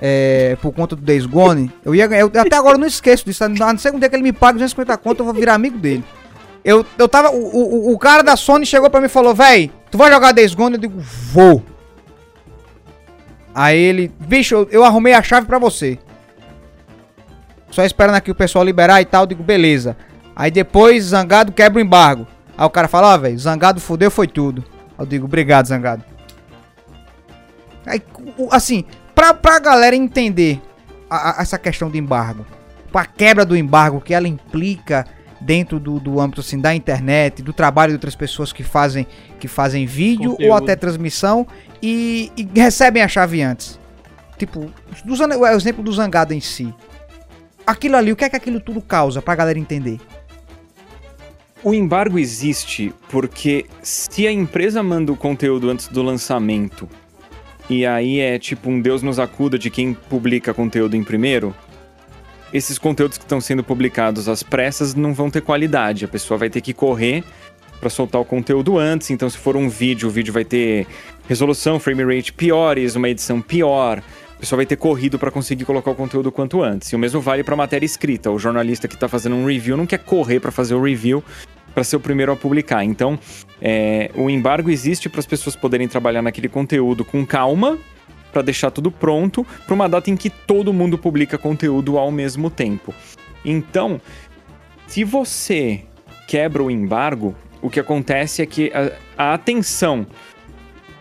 é, 0.00 0.56
por 0.62 0.72
conta 0.72 0.96
do 0.96 1.02
Days 1.02 1.26
Gone. 1.26 1.70
Eu 1.84 1.94
ia 1.94 2.06
eu, 2.06 2.30
até 2.34 2.56
agora 2.56 2.76
eu 2.76 2.80
não 2.80 2.86
esqueço 2.86 3.24
disso. 3.24 3.46
No 3.48 3.78
segundo 3.78 4.00
dia 4.00 4.08
que 4.08 4.16
ele 4.16 4.22
me 4.22 4.32
paga 4.32 4.54
250 4.54 4.96
conto, 4.98 5.20
eu 5.20 5.24
vou 5.24 5.34
virar 5.34 5.54
amigo 5.54 5.78
dele. 5.78 6.04
Eu, 6.64 6.84
eu 6.98 7.08
tava. 7.08 7.30
O, 7.30 7.90
o, 7.90 7.92
o 7.92 7.98
cara 7.98 8.22
da 8.22 8.36
Sony 8.36 8.66
chegou 8.66 8.90
pra 8.90 9.00
mim 9.00 9.06
e 9.06 9.10
falou: 9.10 9.34
Véi, 9.34 9.70
tu 9.90 9.98
vai 9.98 10.10
jogar 10.10 10.32
Days 10.32 10.54
Gone? 10.54 10.74
Eu 10.74 10.80
digo: 10.80 10.98
Vou. 10.98 11.62
Aí 13.54 13.78
ele, 13.78 14.12
bicho, 14.20 14.54
eu, 14.54 14.68
eu 14.70 14.84
arrumei 14.84 15.12
a 15.12 15.22
chave 15.22 15.46
pra 15.46 15.58
você. 15.58 15.98
Só 17.70 17.84
esperando 17.84 18.16
aqui 18.16 18.30
o 18.30 18.34
pessoal 18.34 18.64
liberar 18.64 19.00
e 19.00 19.04
tal. 19.04 19.22
Eu 19.22 19.28
digo: 19.28 19.42
Beleza. 19.42 19.96
Aí 20.36 20.50
depois, 20.50 21.04
Zangado 21.04 21.52
quebra 21.52 21.78
o 21.78 21.84
embargo. 21.84 22.26
Aí 22.56 22.66
o 22.66 22.70
cara 22.70 22.88
fala: 22.88 23.12
Ó, 23.12 23.14
oh, 23.14 23.18
velho, 23.18 23.38
Zangado 23.38 23.80
fudeu, 23.80 24.10
foi 24.10 24.26
tudo. 24.26 24.64
Eu 25.00 25.06
digo, 25.06 25.24
obrigado, 25.24 25.66
Zangado. 25.66 26.04
Aí, 27.86 28.02
assim, 28.50 28.84
pra, 29.14 29.32
pra 29.32 29.58
galera 29.58 29.96
entender 29.96 30.60
a, 31.08 31.38
a, 31.38 31.42
essa 31.42 31.58
questão 31.58 31.88
do 31.88 31.96
embargo, 31.96 32.44
a 32.92 33.06
quebra 33.06 33.46
do 33.46 33.56
embargo 33.56 34.00
que 34.00 34.12
ela 34.12 34.28
implica 34.28 35.06
dentro 35.40 35.80
do, 35.80 35.98
do 35.98 36.20
âmbito 36.20 36.42
assim, 36.42 36.60
da 36.60 36.74
internet, 36.74 37.42
do 37.42 37.54
trabalho 37.54 37.92
de 37.92 37.96
outras 37.96 38.14
pessoas 38.14 38.52
que 38.52 38.62
fazem, 38.62 39.06
que 39.38 39.48
fazem 39.48 39.86
vídeo 39.86 40.32
Conteúdo. 40.32 40.50
ou 40.50 40.56
até 40.56 40.76
transmissão 40.76 41.46
e, 41.82 42.30
e, 42.36 42.46
recebem 42.60 43.02
a 43.02 43.08
chave 43.08 43.40
antes. 43.40 43.80
Tipo, 44.36 44.70
do, 45.02 45.14
o 45.38 45.46
exemplo 45.46 45.82
do 45.82 45.92
Zangado 45.92 46.34
em 46.34 46.40
si. 46.40 46.74
Aquilo 47.66 47.96
ali, 47.96 48.12
o 48.12 48.16
que 48.16 48.24
é 48.24 48.28
que 48.28 48.36
aquilo 48.36 48.60
tudo 48.60 48.82
causa 48.82 49.22
pra 49.22 49.34
galera 49.34 49.58
entender? 49.58 49.98
O 51.62 51.74
embargo 51.74 52.18
existe 52.18 52.92
porque 53.10 53.66
se 53.82 54.26
a 54.26 54.32
empresa 54.32 54.82
manda 54.82 55.12
o 55.12 55.16
conteúdo 55.16 55.68
antes 55.68 55.88
do 55.88 56.02
lançamento 56.02 56.88
e 57.68 57.84
aí 57.84 58.18
é 58.18 58.38
tipo 58.38 58.70
um 58.70 58.80
Deus 58.80 59.02
nos 59.02 59.18
acuda 59.18 59.58
de 59.58 59.68
quem 59.70 59.92
publica 59.92 60.54
conteúdo 60.54 60.96
em 60.96 61.04
primeiro, 61.04 61.54
esses 62.52 62.78
conteúdos 62.78 63.18
que 63.18 63.24
estão 63.24 63.40
sendo 63.40 63.62
publicados 63.62 64.28
às 64.28 64.42
pressas 64.42 64.94
não 64.94 65.14
vão 65.14 65.30
ter 65.30 65.40
qualidade. 65.42 66.04
A 66.04 66.08
pessoa 66.08 66.36
vai 66.36 66.50
ter 66.50 66.60
que 66.60 66.72
correr 66.72 67.22
para 67.78 67.88
soltar 67.88 68.20
o 68.20 68.24
conteúdo 68.24 68.76
antes. 68.76 69.10
Então, 69.10 69.30
se 69.30 69.38
for 69.38 69.56
um 69.56 69.68
vídeo, 69.68 70.08
o 70.08 70.10
vídeo 70.10 70.32
vai 70.32 70.44
ter 70.44 70.86
resolução, 71.28 71.78
frame 71.78 72.02
rate 72.04 72.32
piores, 72.32 72.96
uma 72.96 73.08
edição 73.08 73.40
pior. 73.40 74.02
Pessoa 74.40 74.56
vai 74.56 74.66
ter 74.66 74.76
corrido 74.76 75.18
para 75.18 75.30
conseguir 75.30 75.66
colocar 75.66 75.90
o 75.90 75.94
conteúdo 75.94 76.32
quanto 76.32 76.62
antes. 76.62 76.90
E 76.90 76.96
o 76.96 76.98
mesmo 76.98 77.20
vale 77.20 77.44
para 77.44 77.54
matéria 77.54 77.84
escrita. 77.84 78.30
O 78.30 78.38
jornalista 78.38 78.88
que 78.88 78.94
está 78.94 79.06
fazendo 79.06 79.36
um 79.36 79.44
review 79.44 79.76
não 79.76 79.86
quer 79.86 79.98
correr 79.98 80.40
para 80.40 80.50
fazer 80.50 80.74
o 80.74 80.82
review 80.82 81.22
para 81.74 81.84
ser 81.84 81.96
o 81.96 82.00
primeiro 82.00 82.32
a 82.32 82.36
publicar. 82.36 82.82
Então, 82.82 83.18
é, 83.60 84.10
o 84.14 84.30
embargo 84.30 84.70
existe 84.70 85.08
para 85.10 85.20
as 85.20 85.26
pessoas 85.26 85.54
poderem 85.54 85.86
trabalhar 85.86 86.22
naquele 86.22 86.48
conteúdo 86.48 87.04
com 87.04 87.24
calma 87.24 87.78
para 88.32 88.42
deixar 88.42 88.70
tudo 88.70 88.90
pronto 88.90 89.46
para 89.66 89.74
uma 89.74 89.88
data 89.88 90.10
em 90.10 90.16
que 90.16 90.30
todo 90.30 90.72
mundo 90.72 90.96
publica 90.96 91.36
conteúdo 91.36 91.98
ao 91.98 92.10
mesmo 92.10 92.48
tempo. 92.48 92.94
Então, 93.44 94.00
se 94.86 95.04
você 95.04 95.82
quebra 96.26 96.62
o 96.62 96.70
embargo, 96.70 97.34
o 97.60 97.68
que 97.68 97.78
acontece 97.78 98.40
é 98.40 98.46
que 98.46 98.72
a, 98.72 99.30
a 99.30 99.34
atenção 99.34 100.06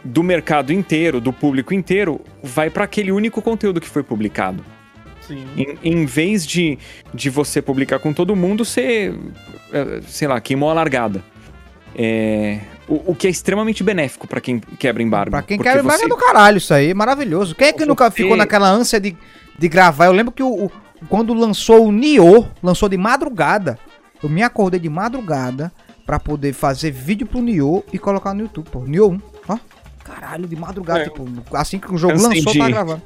do 0.04 0.24
mercado 0.24 0.72
inteiro, 0.72 1.20
do 1.20 1.34
público 1.34 1.74
inteiro, 1.74 2.22
vai 2.42 2.70
para 2.70 2.86
aquele 2.86 3.12
único 3.12 3.42
conteúdo 3.42 3.82
que 3.82 3.88
foi 3.88 4.04
publicado. 4.04 4.64
Sim. 5.22 5.46
Em, 5.56 5.78
em 5.84 6.06
vez 6.06 6.46
de, 6.46 6.80
de 7.14 7.30
você 7.30 7.62
publicar 7.62 8.00
com 8.00 8.12
todo 8.12 8.36
mundo, 8.36 8.66
você, 8.66 9.14
é, 9.72 10.02
sei 10.08 10.28
lá, 10.28 10.40
queimou 10.42 10.70
a 10.70 10.74
largada. 10.74 11.24
É, 11.96 12.60
o, 12.88 13.12
o, 13.12 13.16
que 13.16 13.28
é 13.28 13.30
extremamente 13.30 13.84
benéfico 13.84 14.28
para 14.28 14.42
quem 14.42 14.60
quebra 14.60 15.04
embargo. 15.04 15.32
Pra 15.32 15.42
quem 15.44 15.58
quebra 15.58 15.82
embargo 15.82 16.00
você... 16.00 16.06
é 16.06 16.10
do 16.10 16.18
caralho 16.18 16.58
isso 16.58 16.74
aí, 16.74 16.94
maravilhoso. 16.94 17.54
Quem 17.56 17.68
é 17.68 17.74
que 17.74 17.86
nunca 17.86 18.10
ficou 18.10 18.36
naquela 18.36 18.70
ânsia 18.70 19.00
de, 19.00 19.16
de 19.58 19.68
gravar? 19.68 20.06
Eu 20.06 20.14
lembro 20.14 20.32
que 20.32 20.42
o, 20.42 20.66
o, 20.66 20.72
quando 21.08 21.34
lançou 21.34 21.88
o 21.88 21.92
Nioh, 21.92 22.48
lançou 22.64 22.90
de 22.90 22.98
madrugada. 22.98 23.78
Eu 24.22 24.30
me 24.30 24.44
acordei 24.44 24.80
de 24.80 24.90
madrugada 24.90 25.72
para 26.06 26.20
poder 26.20 26.54
fazer 26.54 26.92
vídeo 26.92 27.28
pro 27.28 27.42
Nioh 27.42 27.84
e 27.94 28.00
colocar 28.00 28.34
no 28.34 28.42
YouTube, 28.42 28.70
pô. 28.70 28.84
Nioh 28.84 29.12
1, 29.12 29.22
ó. 29.48 29.58
Caralho, 30.14 30.48
de 30.48 30.56
madrugada, 30.56 31.02
é, 31.02 31.04
tipo, 31.04 31.28
assim 31.54 31.80
que 31.80 31.94
o 31.94 31.98
jogo 31.98 32.14
lançou, 32.14 32.54
de... 32.54 32.60
tá 32.60 32.70
gravando 32.70 33.02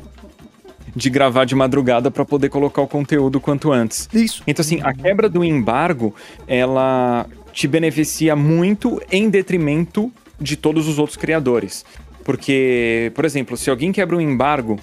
de 0.96 1.10
gravar 1.10 1.46
de 1.46 1.56
madrugada 1.56 2.12
para 2.12 2.24
poder 2.24 2.50
colocar 2.50 2.82
o 2.82 2.88
conteúdo 2.88 3.39
quanto 3.39 3.72
antes. 3.72 4.08
Isso. 4.13 4.44
Então, 4.46 4.62
assim, 4.62 4.80
a 4.82 4.94
quebra 4.94 5.28
do 5.28 5.44
embargo, 5.44 6.13
ela 6.48 7.26
te 7.52 7.68
beneficia 7.68 8.36
muito 8.36 9.02
em 9.12 9.30
detrimento 9.30 10.12
de 10.39 10.56
todos 10.56 10.88
os 10.88 11.00
outros 11.00 11.18
criadores. 11.18 11.86
Porque, 12.24 13.12
por 13.16 13.26
exemplo, 13.26 13.58
se 13.58 13.70
alguém 13.70 13.92
quebra 13.92 14.16
um 14.16 14.22
embargo, 14.22 14.80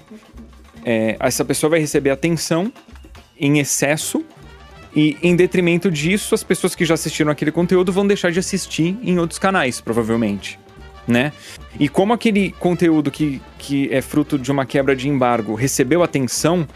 é, 0.85 1.17
essa 1.21 1.45
pessoa 1.45 1.71
vai 1.71 1.81
receber 1.81 2.11
atenção 2.11 2.73
em 3.39 3.59
excesso 3.59 4.25
e, 4.95 5.17
em 5.23 5.37
detrimento 5.37 5.91
disso, 5.91 6.35
as 6.35 6.43
pessoas 6.43 6.75
que 6.75 6.85
já 6.85 6.95
assistiram 6.95 7.31
aquele 7.31 7.53
conteúdo 7.53 7.93
vão 7.93 8.07
deixar 8.07 8.31
de 8.31 8.39
assistir 8.39 8.99
em 9.03 9.19
outros 9.19 9.39
canais, 9.39 9.81
provavelmente. 9.81 10.59
Né? 11.11 11.33
E 11.79 11.89
como 11.89 12.13
aquele 12.13 12.53
conteúdo 12.53 13.11
que, 13.11 13.43
que 13.59 13.93
é 13.93 14.01
fruto 14.01 14.39
de 14.39 14.53
uma 14.53 14.65
quebra 14.65 14.95
de 14.95 15.09
embargo 15.09 15.57
recebeu 15.57 16.05
atenção, 16.05 16.69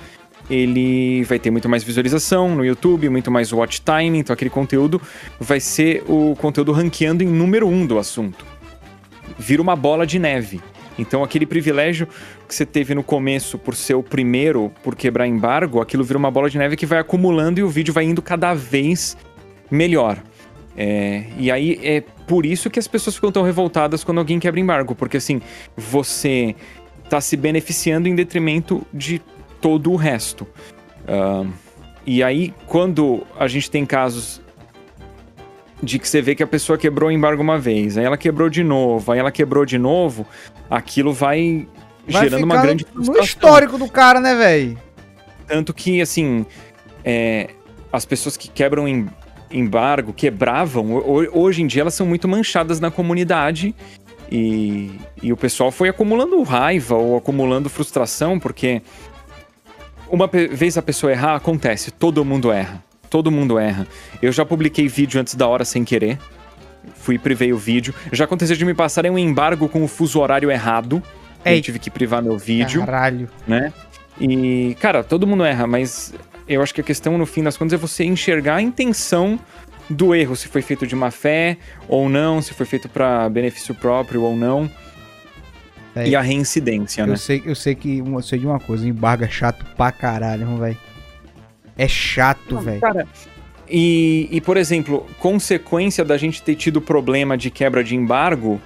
ele 0.50 1.22
vai 1.24 1.38
ter 1.38 1.50
muito 1.50 1.68
mais 1.68 1.84
visualização 1.84 2.54
no 2.54 2.64
YouTube, 2.64 3.08
muito 3.08 3.30
mais 3.30 3.52
watch 3.52 3.80
time, 3.80 4.18
então 4.18 4.34
aquele 4.34 4.50
conteúdo 4.50 5.00
vai 5.38 5.60
ser 5.60 6.02
o 6.08 6.34
conteúdo 6.36 6.72
ranqueando 6.72 7.22
em 7.22 7.28
número 7.28 7.68
um 7.68 7.86
do 7.86 7.96
assunto. 7.96 8.44
Vira 9.38 9.62
uma 9.62 9.76
bola 9.76 10.06
de 10.06 10.18
neve. 10.18 10.60
Então 10.98 11.22
aquele 11.22 11.46
privilégio 11.46 12.08
que 12.46 12.54
você 12.54 12.66
teve 12.66 12.94
no 12.94 13.02
começo 13.02 13.58
por 13.58 13.74
ser 13.74 13.94
o 13.94 14.02
primeiro 14.02 14.70
por 14.82 14.94
quebrar 14.94 15.26
embargo, 15.26 15.80
aquilo 15.80 16.04
vira 16.04 16.18
uma 16.18 16.30
bola 16.30 16.50
de 16.50 16.58
neve 16.58 16.76
que 16.76 16.86
vai 16.86 16.98
acumulando 16.98 17.60
e 17.60 17.62
o 17.62 17.68
vídeo 17.68 17.94
vai 17.94 18.04
indo 18.04 18.20
cada 18.20 18.52
vez 18.52 19.16
melhor. 19.70 20.18
É, 20.76 21.24
e 21.38 21.50
aí 21.50 21.78
é 21.82 22.02
por 22.26 22.44
isso 22.44 22.68
que 22.68 22.78
as 22.78 22.88
pessoas 22.88 23.14
ficam 23.14 23.30
tão 23.30 23.42
revoltadas 23.42 24.02
quando 24.02 24.18
alguém 24.18 24.40
quebra 24.40 24.58
embargo, 24.58 24.94
porque 24.94 25.16
assim, 25.16 25.40
você 25.76 26.54
está 27.04 27.20
se 27.20 27.36
beneficiando 27.36 28.08
em 28.08 28.14
detrimento 28.14 28.84
de 28.92 29.20
todo 29.60 29.92
o 29.92 29.96
resto. 29.96 30.46
Uh, 31.04 31.50
e 32.06 32.22
aí, 32.22 32.52
quando 32.66 33.26
a 33.38 33.46
gente 33.46 33.70
tem 33.70 33.86
casos 33.86 34.40
de 35.82 35.98
que 35.98 36.08
você 36.08 36.20
vê 36.20 36.34
que 36.34 36.42
a 36.42 36.46
pessoa 36.46 36.78
quebrou 36.78 37.08
o 37.08 37.12
embargo 37.12 37.42
uma 37.42 37.58
vez, 37.58 37.96
aí 37.96 38.04
ela 38.04 38.16
quebrou 38.16 38.48
de 38.48 38.64
novo, 38.64 39.12
aí 39.12 39.18
ela 39.18 39.30
quebrou 39.30 39.64
de 39.64 39.78
novo, 39.78 40.26
aquilo 40.70 41.12
vai, 41.12 41.68
vai 42.08 42.24
gerando 42.24 42.44
uma 42.44 42.60
grande 42.60 42.84
frustração. 42.84 43.14
No 43.14 43.24
histórico 43.24 43.78
do 43.78 43.88
cara, 43.88 44.20
né, 44.20 44.34
velho? 44.34 44.78
Tanto 45.46 45.74
que, 45.74 46.00
assim, 46.00 46.46
é, 47.04 47.50
as 47.92 48.04
pessoas 48.04 48.36
que 48.36 48.48
quebram 48.48 48.88
em, 48.88 49.06
embargo, 49.56 50.12
quebravam, 50.12 51.02
hoje 51.32 51.62
em 51.62 51.66
dia 51.66 51.82
elas 51.82 51.94
são 51.94 52.06
muito 52.06 52.26
manchadas 52.26 52.80
na 52.80 52.90
comunidade 52.90 53.74
e, 54.30 54.90
e 55.22 55.32
o 55.32 55.36
pessoal 55.36 55.70
foi 55.70 55.88
acumulando 55.88 56.42
raiva 56.42 56.96
ou 56.96 57.16
acumulando 57.16 57.68
frustração, 57.68 58.38
porque 58.38 58.82
uma 60.08 60.26
vez 60.26 60.76
a 60.76 60.82
pessoa 60.82 61.12
errar, 61.12 61.36
acontece. 61.36 61.90
Todo 61.90 62.24
mundo 62.24 62.50
erra. 62.50 62.82
Todo 63.08 63.30
mundo 63.30 63.58
erra. 63.58 63.86
Eu 64.20 64.32
já 64.32 64.44
publiquei 64.44 64.88
vídeo 64.88 65.20
antes 65.20 65.34
da 65.34 65.46
hora 65.46 65.64
sem 65.64 65.84
querer. 65.84 66.18
Fui 66.96 67.14
e 67.14 67.18
privei 67.18 67.52
o 67.52 67.56
vídeo. 67.56 67.94
Já 68.12 68.24
aconteceu 68.24 68.56
de 68.56 68.64
me 68.64 68.74
passarem 68.74 69.10
um 69.10 69.18
embargo 69.18 69.68
com 69.68 69.84
o 69.84 69.88
fuso 69.88 70.20
horário 70.20 70.50
errado. 70.50 71.02
Ei. 71.44 71.58
Eu 71.58 71.62
tive 71.62 71.78
que 71.78 71.90
privar 71.90 72.22
meu 72.22 72.36
vídeo. 72.36 72.80
Caralho. 72.80 73.28
Né? 73.46 73.72
E, 74.20 74.76
cara, 74.80 75.02
todo 75.02 75.26
mundo 75.26 75.44
erra, 75.44 75.66
mas 75.66 76.14
eu 76.48 76.62
acho 76.62 76.74
que 76.74 76.80
a 76.80 76.84
questão, 76.84 77.16
no 77.16 77.26
fim 77.26 77.42
das 77.42 77.56
contas, 77.56 77.74
é 77.74 77.76
você 77.76 78.04
enxergar 78.04 78.56
a 78.56 78.62
intenção 78.62 79.38
do 79.88 80.14
erro, 80.14 80.34
se 80.34 80.48
foi 80.48 80.62
feito 80.62 80.86
de 80.86 80.96
má 80.96 81.10
fé 81.10 81.58
ou 81.88 82.08
não, 82.08 82.40
se 82.40 82.54
foi 82.54 82.66
feito 82.66 82.88
para 82.88 83.28
benefício 83.28 83.74
próprio 83.74 84.22
ou 84.22 84.36
não. 84.36 84.70
É, 85.94 86.08
e 86.08 86.16
a 86.16 86.20
reincidência, 86.20 87.02
eu 87.02 87.06
né? 87.06 87.16
Sei, 87.16 87.42
eu 87.44 87.54
sei 87.54 87.74
que 87.74 87.98
eu 87.98 88.22
sei 88.22 88.38
de 88.38 88.46
uma 88.46 88.58
coisa, 88.58 88.86
embargo 88.86 89.24
é 89.24 89.28
chato 89.28 89.64
pra 89.76 89.92
caralho, 89.92 90.56
velho. 90.56 90.76
É 91.76 91.86
chato, 91.86 92.58
velho. 92.58 92.80
Cara, 92.80 93.06
e, 93.68 94.28
e, 94.30 94.40
por 94.40 94.56
exemplo, 94.56 95.06
consequência 95.18 96.04
da 96.04 96.16
gente 96.16 96.42
ter 96.42 96.54
tido 96.54 96.80
problema 96.80 97.36
de 97.36 97.50
quebra 97.50 97.82
de 97.82 97.96
embargo 97.96 98.60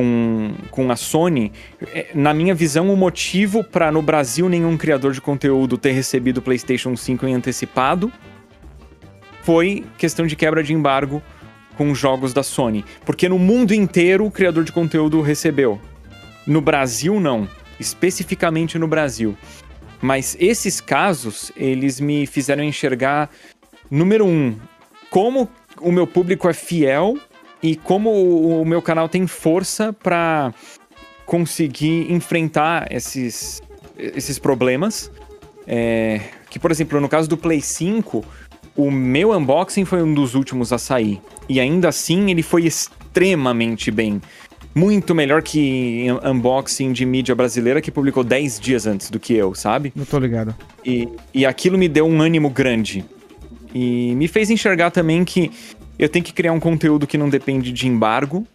com, 0.00 0.54
com 0.70 0.90
a 0.90 0.96
Sony, 0.96 1.52
é, 1.92 2.06
na 2.14 2.32
minha 2.32 2.54
visão, 2.54 2.90
o 2.90 2.96
motivo 2.96 3.62
para 3.62 3.92
no 3.92 4.00
Brasil 4.00 4.48
nenhum 4.48 4.74
criador 4.78 5.12
de 5.12 5.20
conteúdo 5.20 5.76
ter 5.76 5.92
recebido 5.92 6.38
o 6.38 6.42
PlayStation 6.42 6.96
5 6.96 7.26
em 7.26 7.34
antecipado 7.34 8.10
foi 9.42 9.84
questão 9.98 10.26
de 10.26 10.36
quebra 10.36 10.62
de 10.62 10.72
embargo 10.72 11.22
com 11.76 11.94
jogos 11.94 12.32
da 12.32 12.42
Sony. 12.42 12.82
Porque 13.04 13.28
no 13.28 13.38
mundo 13.38 13.74
inteiro 13.74 14.24
o 14.24 14.30
criador 14.30 14.64
de 14.64 14.72
conteúdo 14.72 15.20
recebeu. 15.20 15.78
No 16.46 16.62
Brasil, 16.62 17.20
não. 17.20 17.46
Especificamente 17.78 18.78
no 18.78 18.88
Brasil. 18.88 19.36
Mas 20.00 20.34
esses 20.40 20.80
casos, 20.80 21.52
eles 21.54 22.00
me 22.00 22.26
fizeram 22.26 22.64
enxergar, 22.64 23.28
número 23.90 24.24
um, 24.24 24.56
como 25.10 25.46
o 25.78 25.92
meu 25.92 26.06
público 26.06 26.48
é 26.48 26.54
fiel 26.54 27.18
e 27.62 27.76
como 27.76 28.10
o 28.60 28.64
meu 28.64 28.80
canal 28.80 29.08
tem 29.08 29.26
força 29.26 29.92
para 29.92 30.52
conseguir 31.26 32.10
enfrentar 32.12 32.90
esses, 32.90 33.62
esses 33.96 34.38
problemas. 34.38 35.10
É, 35.66 36.20
que, 36.48 36.58
por 36.58 36.70
exemplo, 36.70 37.00
no 37.00 37.08
caso 37.08 37.28
do 37.28 37.36
Play 37.36 37.60
5, 37.60 38.24
o 38.76 38.90
meu 38.90 39.30
unboxing 39.32 39.84
foi 39.84 40.02
um 40.02 40.12
dos 40.12 40.34
últimos 40.34 40.72
a 40.72 40.78
sair. 40.78 41.20
E 41.48 41.60
ainda 41.60 41.88
assim, 41.88 42.30
ele 42.30 42.42
foi 42.42 42.64
extremamente 42.64 43.90
bem 43.90 44.20
muito 44.74 45.14
melhor 45.14 45.42
que 45.42 46.06
unboxing 46.24 46.92
de 46.92 47.04
mídia 47.04 47.34
brasileira 47.34 47.80
que 47.80 47.90
publicou 47.90 48.22
10 48.22 48.60
dias 48.60 48.86
antes 48.86 49.10
do 49.10 49.18
que 49.18 49.34
eu, 49.34 49.54
sabe? 49.54 49.92
Não 49.94 50.04
tô 50.04 50.18
ligado. 50.18 50.54
E, 50.84 51.08
e 51.34 51.44
aquilo 51.44 51.76
me 51.76 51.88
deu 51.88 52.06
um 52.06 52.20
ânimo 52.22 52.48
grande. 52.48 53.04
E 53.74 54.14
me 54.14 54.28
fez 54.28 54.50
enxergar 54.50 54.90
também 54.90 55.24
que 55.24 55.50
eu 56.00 56.08
tenho 56.08 56.24
que 56.24 56.32
criar 56.32 56.52
um 56.52 56.58
conteúdo 56.58 57.06
que 57.06 57.18
não 57.18 57.28
depende 57.28 57.70
de 57.70 57.86
embargo. 57.86 58.46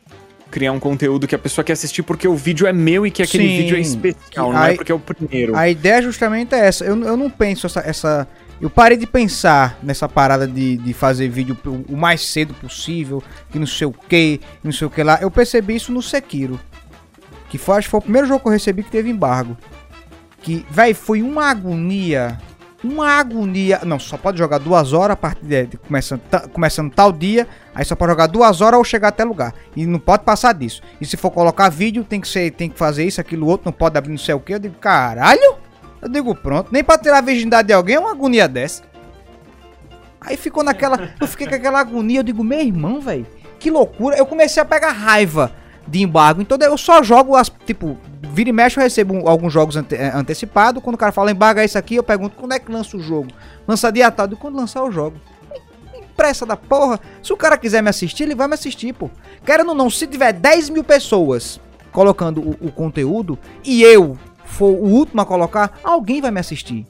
Criar 0.50 0.72
um 0.72 0.80
conteúdo 0.80 1.28
que 1.28 1.36
a 1.36 1.40
pessoa 1.40 1.64
quer 1.64 1.74
assistir 1.74 2.02
porque 2.02 2.28
o 2.28 2.36
vídeo 2.36 2.66
é 2.66 2.74
meu 2.74 3.06
e 3.06 3.12
que 3.12 3.22
aquele 3.22 3.48
Sim, 3.48 3.58
vídeo 3.58 3.78
é 3.78 3.80
especial, 3.80 4.52
não 4.52 4.64
é 4.64 4.74
porque 4.74 4.92
é 4.92 4.96
o 4.96 5.00
primeiro. 5.00 5.56
A 5.56 5.70
ideia 5.70 6.02
justamente 6.02 6.56
é 6.56 6.60
essa. 6.60 6.84
Eu, 6.84 7.00
eu 7.04 7.16
não 7.16 7.30
penso 7.30 7.68
essa, 7.68 7.82
essa 7.82 8.28
eu 8.60 8.70
parei 8.70 8.98
de 8.98 9.06
pensar 9.06 9.78
nessa 9.84 10.08
parada 10.08 10.48
de, 10.48 10.78
de 10.78 10.94
fazer 10.94 11.28
vídeo 11.30 11.58
o 11.90 11.96
mais 11.96 12.22
cedo 12.22 12.54
possível, 12.56 13.22
que 13.52 13.60
não 13.60 13.68
sei 13.68 13.86
o 13.86 13.92
que, 13.92 14.40
não 14.64 14.72
sei 14.72 14.88
o 14.88 14.90
que 14.90 15.04
lá. 15.04 15.20
Eu 15.22 15.30
percebi 15.30 15.76
isso 15.76 15.92
no 15.92 16.02
Sekiro. 16.02 16.60
Que 17.50 17.58
foi, 17.58 17.78
acho 17.78 17.88
que 17.88 17.92
foi 17.92 18.00
o 18.00 18.04
primeiro 18.04 18.28
jogo 18.28 18.40
que 18.40 18.48
eu 18.48 18.54
recebi 18.54 18.82
que 18.82 18.90
teve 18.90 19.10
embargo. 19.10 19.58
Que, 20.42 20.66
véi, 20.70 20.94
foi 20.94 21.22
uma 21.22 21.50
agonia. 21.50 22.40
Uma 22.86 23.08
agonia. 23.20 23.82
Não, 23.84 24.00
só 24.00 24.18
pode 24.18 24.38
jogar 24.38 24.58
duas 24.60 24.94
horas 24.94 25.14
a 25.14 25.18
partir 25.18 25.46
de, 25.66 25.78
começando, 25.78 26.22
começando 26.52 26.92
tal 26.94 27.12
dia. 27.12 27.48
Aí 27.74 27.84
só 27.84 27.96
pode 27.96 28.12
jogar 28.12 28.28
duas 28.28 28.62
horas 28.62 28.78
ou 28.78 28.84
chegar 28.84 29.10
até 29.10 29.24
lugar. 29.24 29.54
E 29.76 29.86
não 29.86 30.00
pode 30.00 30.24
passar 30.24 30.54
disso. 30.54 30.82
E 31.00 31.06
se 31.06 31.18
for 31.18 31.32
colocar 31.32 31.70
vídeo, 31.70 32.04
tem 32.04 32.22
que 32.22 32.28
ser, 32.28 32.52
tem 32.52 32.70
que 32.70 32.78
fazer 32.78 33.06
isso, 33.06 33.20
aquilo, 33.20 33.48
outro, 33.48 33.66
não 33.66 33.74
pode 33.74 33.98
abrir 33.98 34.12
não 34.12 34.18
sei 34.18 34.36
o 34.36 34.40
que. 34.40 34.54
Eu 34.54 34.60
digo, 34.60 34.76
caralho! 34.76 35.56
Eu 36.02 36.10
digo, 36.10 36.36
pronto. 36.36 36.70
Nem 36.72 36.84
pra 36.84 36.98
tirar 36.98 37.18
a 37.18 37.22
virgindade 37.22 37.68
de 37.68 37.74
alguém 37.74 37.96
é 37.96 38.00
uma 38.00 38.12
agonia 38.12 38.48
dessa. 38.48 38.84
Aí 40.22 40.38
ficou 40.38 40.64
naquela. 40.64 41.10
Eu 41.20 41.28
fiquei 41.28 41.48
com 41.48 41.56
aquela 41.56 41.80
agonia. 41.80 42.20
Eu 42.20 42.24
digo, 42.24 42.44
meu 42.44 42.60
irmão, 42.60 43.02
velho. 43.02 43.26
Que 43.60 43.72
loucura. 43.72 44.16
Eu 44.18 44.26
comecei 44.26 44.62
a 44.62 44.66
pegar 44.66 44.92
raiva 44.92 45.52
de 45.88 46.02
embargo. 46.02 46.42
Então 46.42 46.58
eu 46.62 46.78
só 46.78 47.04
jogo 47.04 47.36
as. 47.36 47.52
Tipo, 47.66 47.98
vira 48.22 48.50
e 48.50 48.54
mexe 48.54 48.80
eu 48.80 48.84
recebo 48.84 49.28
alguns 49.28 49.54
jogos 49.54 49.76
ante 49.76 49.96
eh, 49.96 50.12
antecipados. 50.14 50.82
Quando 50.84 50.96
o 50.96 50.98
cara 50.98 51.12
fala 51.12 51.32
embarga 51.32 51.64
isso 51.64 51.78
aqui, 51.78 51.96
eu 51.96 52.04
pergunto 52.04 52.36
quando 52.36 52.54
é 52.54 52.60
que 52.60 52.72
lança 52.72 52.98
o 52.98 53.00
jogo. 53.00 53.30
Lança 53.68 53.92
dia 53.92 54.12
tal, 54.12 54.32
e 54.32 54.36
quando 54.36 54.56
lançar 54.56 54.84
o 54.84 54.92
jogo. 54.92 55.18
Pressa 56.16 56.46
da 56.46 56.56
porra. 56.56 57.00
Se 57.22 57.34
o 57.34 57.38
cara 57.38 57.58
quiser 57.58 57.84
me 57.84 57.90
assistir, 57.90 58.24
ele 58.24 58.36
vai 58.36 58.48
me 58.48 58.54
assistir, 58.54 58.94
pô. 58.94 59.10
Querendo 59.46 59.70
ou 59.70 59.76
não, 59.76 59.90
se 59.90 60.08
tiver 60.08 60.34
10 60.34 60.70
mil 60.70 60.84
pessoas 60.84 61.60
colocando 61.92 62.42
o, 62.42 62.68
o 62.68 62.72
conteúdo 62.72 63.38
e 63.64 63.84
eu 63.84 64.18
for 64.46 64.72
o 64.72 64.86
último 64.86 65.22
a 65.22 65.26
colocar, 65.26 65.80
alguém 65.84 66.22
vai 66.22 66.32
me 66.32 66.40
assistir. 66.40 66.86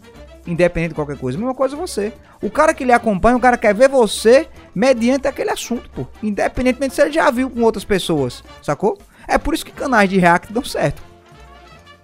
Independente 0.48 0.90
de 0.90 0.96
qualquer 0.96 1.18
coisa. 1.18 1.38
Mesma 1.38 1.56
coisa 1.56 1.76
você. 1.76 2.14
O 2.42 2.50
cara 2.50 2.74
que 2.74 2.86
lhe 2.86 2.92
acompanha, 2.92 3.36
o 3.36 3.40
cara 3.40 3.58
quer 3.58 3.74
ver 3.74 3.90
você 3.90 4.48
mediante 4.74 5.28
aquele 5.28 5.50
assunto, 5.50 5.90
pô. 5.90 6.06
Independentemente 6.22 6.94
se 6.94 7.02
ele 7.02 7.12
já 7.12 7.32
viu 7.32 7.50
com 7.50 7.62
outras 7.62 7.84
pessoas, 7.84 8.44
sacou? 8.62 8.98
É 9.28 9.38
por 9.38 9.54
isso 9.54 9.66
que 9.66 9.72
canais 9.72 10.10
de 10.10 10.20
react 10.20 10.54
dão 10.54 10.64
certo. 10.64 11.02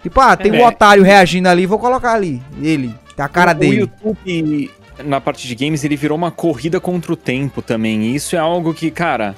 Tipo, 0.02 0.20
ah, 0.20 0.36
tem 0.36 0.56
é, 0.56 0.60
um 0.60 0.66
otário 0.66 1.04
reagindo 1.04 1.48
ali, 1.48 1.66
vou 1.66 1.78
colocar 1.78 2.14
ali. 2.14 2.42
Ele, 2.60 2.94
tá 3.16 3.26
a 3.26 3.30
cara 3.30 3.52
o, 3.52 3.56
dele. 3.56 3.78
O 3.78 4.10
YouTube, 4.10 4.72
na 5.06 5.22
parte 5.22 5.48
de 5.48 5.56
games, 5.56 5.84
ele 5.84 5.96
virou 5.96 6.18
uma 6.18 6.32
corrida 6.32 6.80
contra 6.80 7.14
o 7.14 7.16
tempo 7.16 7.62
também. 7.62 8.02
E 8.04 8.16
isso 8.16 8.36
é 8.36 8.40
algo 8.40 8.74
que, 8.74 8.90
cara. 8.90 9.36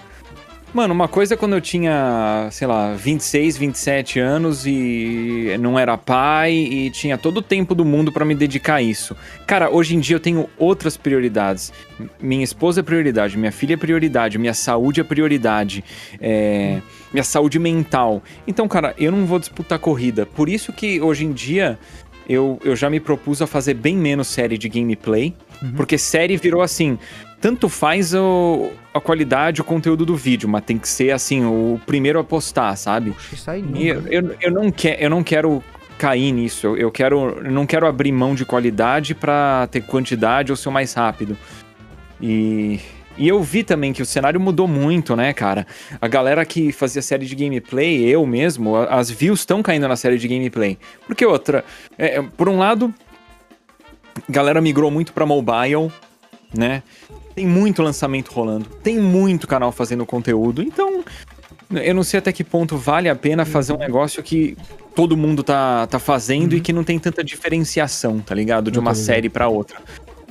Mano, 0.73 0.91
uma 0.91 1.07
coisa 1.07 1.35
é 1.35 1.37
quando 1.37 1.53
eu 1.53 1.61
tinha, 1.61 2.47
sei 2.49 2.65
lá, 2.65 2.95
26, 2.95 3.57
27 3.57 4.19
anos 4.19 4.65
e 4.65 5.55
não 5.59 5.77
era 5.77 5.95
pai 5.99 6.51
e 6.51 6.89
tinha 6.89 7.15
todo 7.15 7.37
o 7.37 7.41
tempo 7.43 7.75
do 7.75 7.85
mundo 7.85 8.11
para 8.11 8.25
me 8.25 8.33
dedicar 8.33 8.75
a 8.75 8.81
isso. 8.81 9.15
Cara, 9.45 9.69
hoje 9.69 9.95
em 9.95 9.99
dia 9.99 10.15
eu 10.15 10.19
tenho 10.19 10.49
outras 10.57 10.97
prioridades. 10.97 11.71
Minha 12.19 12.43
esposa 12.43 12.79
é 12.79 12.83
prioridade, 12.83 13.37
minha 13.37 13.51
filha 13.51 13.75
é 13.75 13.77
prioridade, 13.77 14.39
minha 14.39 14.55
saúde 14.55 14.99
é 14.99 15.03
prioridade, 15.03 15.83
é, 16.19 16.81
minha 17.13 17.23
saúde 17.23 17.59
mental. 17.59 18.23
Então, 18.47 18.67
cara, 18.67 18.95
eu 18.97 19.11
não 19.11 19.27
vou 19.27 19.37
disputar 19.37 19.77
corrida. 19.77 20.25
Por 20.25 20.49
isso 20.49 20.73
que 20.73 20.99
hoje 20.99 21.23
em 21.23 21.33
dia 21.33 21.77
eu, 22.27 22.59
eu 22.63 22.75
já 22.75 22.89
me 22.89 22.99
propus 22.99 23.41
a 23.41 23.47
fazer 23.47 23.73
bem 23.73 23.95
menos 23.95 24.27
série 24.27 24.57
de 24.57 24.69
gameplay. 24.69 25.35
Uhum. 25.63 25.71
Porque 25.71 25.97
série 25.97 26.35
virou 26.35 26.61
assim 26.61 26.99
tanto 27.43 27.67
faz 27.67 28.13
o, 28.13 28.71
a 28.93 29.01
qualidade, 29.01 29.59
o 29.59 29.65
conteúdo 29.65 30.05
do 30.05 30.15
vídeo, 30.15 30.47
mas 30.47 30.63
tem 30.63 30.77
que 30.77 30.87
ser 30.87 31.11
assim, 31.11 31.43
o 31.43 31.77
primeiro 31.85 32.17
a 32.17 32.23
postar, 32.23 32.73
sabe? 32.77 33.11
Puxa, 33.11 33.35
isso 33.35 33.51
aí 33.51 33.61
não, 33.61 33.77
eu, 33.77 34.07
eu, 34.07 34.35
eu, 34.39 34.49
não 34.49 34.71
quer, 34.71 35.03
eu 35.03 35.09
não 35.09 35.21
quero 35.21 35.61
cair 35.97 36.31
nisso. 36.31 36.67
Eu, 36.67 36.77
eu 36.77 36.89
quero, 36.89 37.41
eu 37.43 37.51
não 37.51 37.65
quero 37.65 37.85
abrir 37.85 38.13
mão 38.13 38.33
de 38.33 38.45
qualidade 38.45 39.13
para 39.13 39.67
ter 39.67 39.81
quantidade 39.81 40.53
ou 40.53 40.55
ser 40.55 40.69
o 40.69 40.71
mais 40.71 40.93
rápido. 40.93 41.37
E, 42.21 42.79
e 43.17 43.27
eu 43.27 43.43
vi 43.43 43.61
também 43.61 43.91
que 43.91 44.01
o 44.01 44.05
cenário 44.05 44.39
mudou 44.39 44.65
muito, 44.65 45.13
né, 45.13 45.33
cara? 45.33 45.67
A 45.99 46.07
galera 46.07 46.45
que 46.45 46.71
fazia 46.71 47.01
série 47.01 47.25
de 47.25 47.35
gameplay, 47.35 48.05
eu 48.05 48.25
mesmo, 48.25 48.77
as 48.77 49.11
views 49.11 49.39
estão 49.39 49.61
caindo 49.61 49.85
na 49.85 49.97
série 49.97 50.17
de 50.17 50.29
gameplay. 50.29 50.77
Porque 51.05 51.25
outra, 51.25 51.65
é, 51.97 52.21
por 52.21 52.47
um 52.47 52.57
lado, 52.57 52.93
galera 54.29 54.61
migrou 54.61 54.91
muito 54.91 55.13
para 55.13 55.25
mobile, 55.25 55.91
né? 56.53 56.83
Tem 57.35 57.47
muito 57.47 57.81
lançamento 57.81 58.31
rolando, 58.31 58.65
tem 58.83 58.99
muito 58.99 59.47
canal 59.47 59.71
fazendo 59.71 60.05
conteúdo, 60.05 60.61
então 60.61 61.03
eu 61.71 61.95
não 61.95 62.03
sei 62.03 62.19
até 62.19 62.31
que 62.31 62.43
ponto 62.43 62.77
vale 62.77 63.09
a 63.09 63.15
pena 63.15 63.45
fazer 63.45 63.73
um 63.73 63.77
negócio 63.77 64.21
que 64.21 64.55
todo 64.95 65.17
mundo 65.17 65.41
tá, 65.41 65.87
tá 65.87 65.97
fazendo 65.97 66.51
uhum. 66.53 66.57
e 66.59 66.61
que 66.61 66.71
não 66.71 66.83
tem 66.83 66.99
tanta 66.99 67.23
diferenciação, 67.23 68.19
tá 68.19 68.35
ligado? 68.35 68.69
De 68.69 68.77
uma 68.77 68.93
série 68.93 69.29
para 69.29 69.47
outra. 69.47 69.81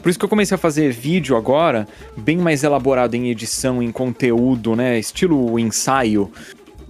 Por 0.02 0.08
isso 0.08 0.18
que 0.18 0.24
eu 0.24 0.28
comecei 0.28 0.54
a 0.56 0.58
fazer 0.58 0.92
vídeo 0.92 1.36
agora, 1.36 1.86
bem 2.16 2.36
mais 2.36 2.64
elaborado 2.64 3.14
em 3.14 3.30
edição, 3.30 3.80
em 3.80 3.92
conteúdo, 3.92 4.74
né? 4.74 4.98
Estilo 4.98 5.58
ensaio. 5.58 6.30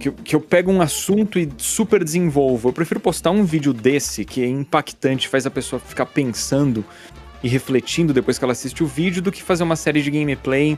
Que, 0.03 0.11
que 0.11 0.35
eu 0.35 0.41
pego 0.41 0.69
um 0.69 0.81
assunto 0.81 1.39
e 1.39 1.49
super 1.57 2.03
desenvolvo. 2.03 2.67
Eu 2.67 2.73
prefiro 2.73 2.99
postar 2.99 3.31
um 3.31 3.45
vídeo 3.45 3.71
desse, 3.71 4.25
que 4.25 4.43
é 4.43 4.47
impactante, 4.47 5.29
faz 5.29 5.45
a 5.45 5.49
pessoa 5.49 5.79
ficar 5.79 6.05
pensando 6.07 6.83
e 7.41 7.47
refletindo 7.47 8.13
depois 8.13 8.37
que 8.37 8.43
ela 8.43 8.51
assiste 8.51 8.83
o 8.83 8.85
vídeo 8.85 9.21
do 9.21 9.31
que 9.31 9.41
fazer 9.41 9.63
uma 9.63 9.77
série 9.77 10.01
de 10.01 10.11
gameplay 10.11 10.77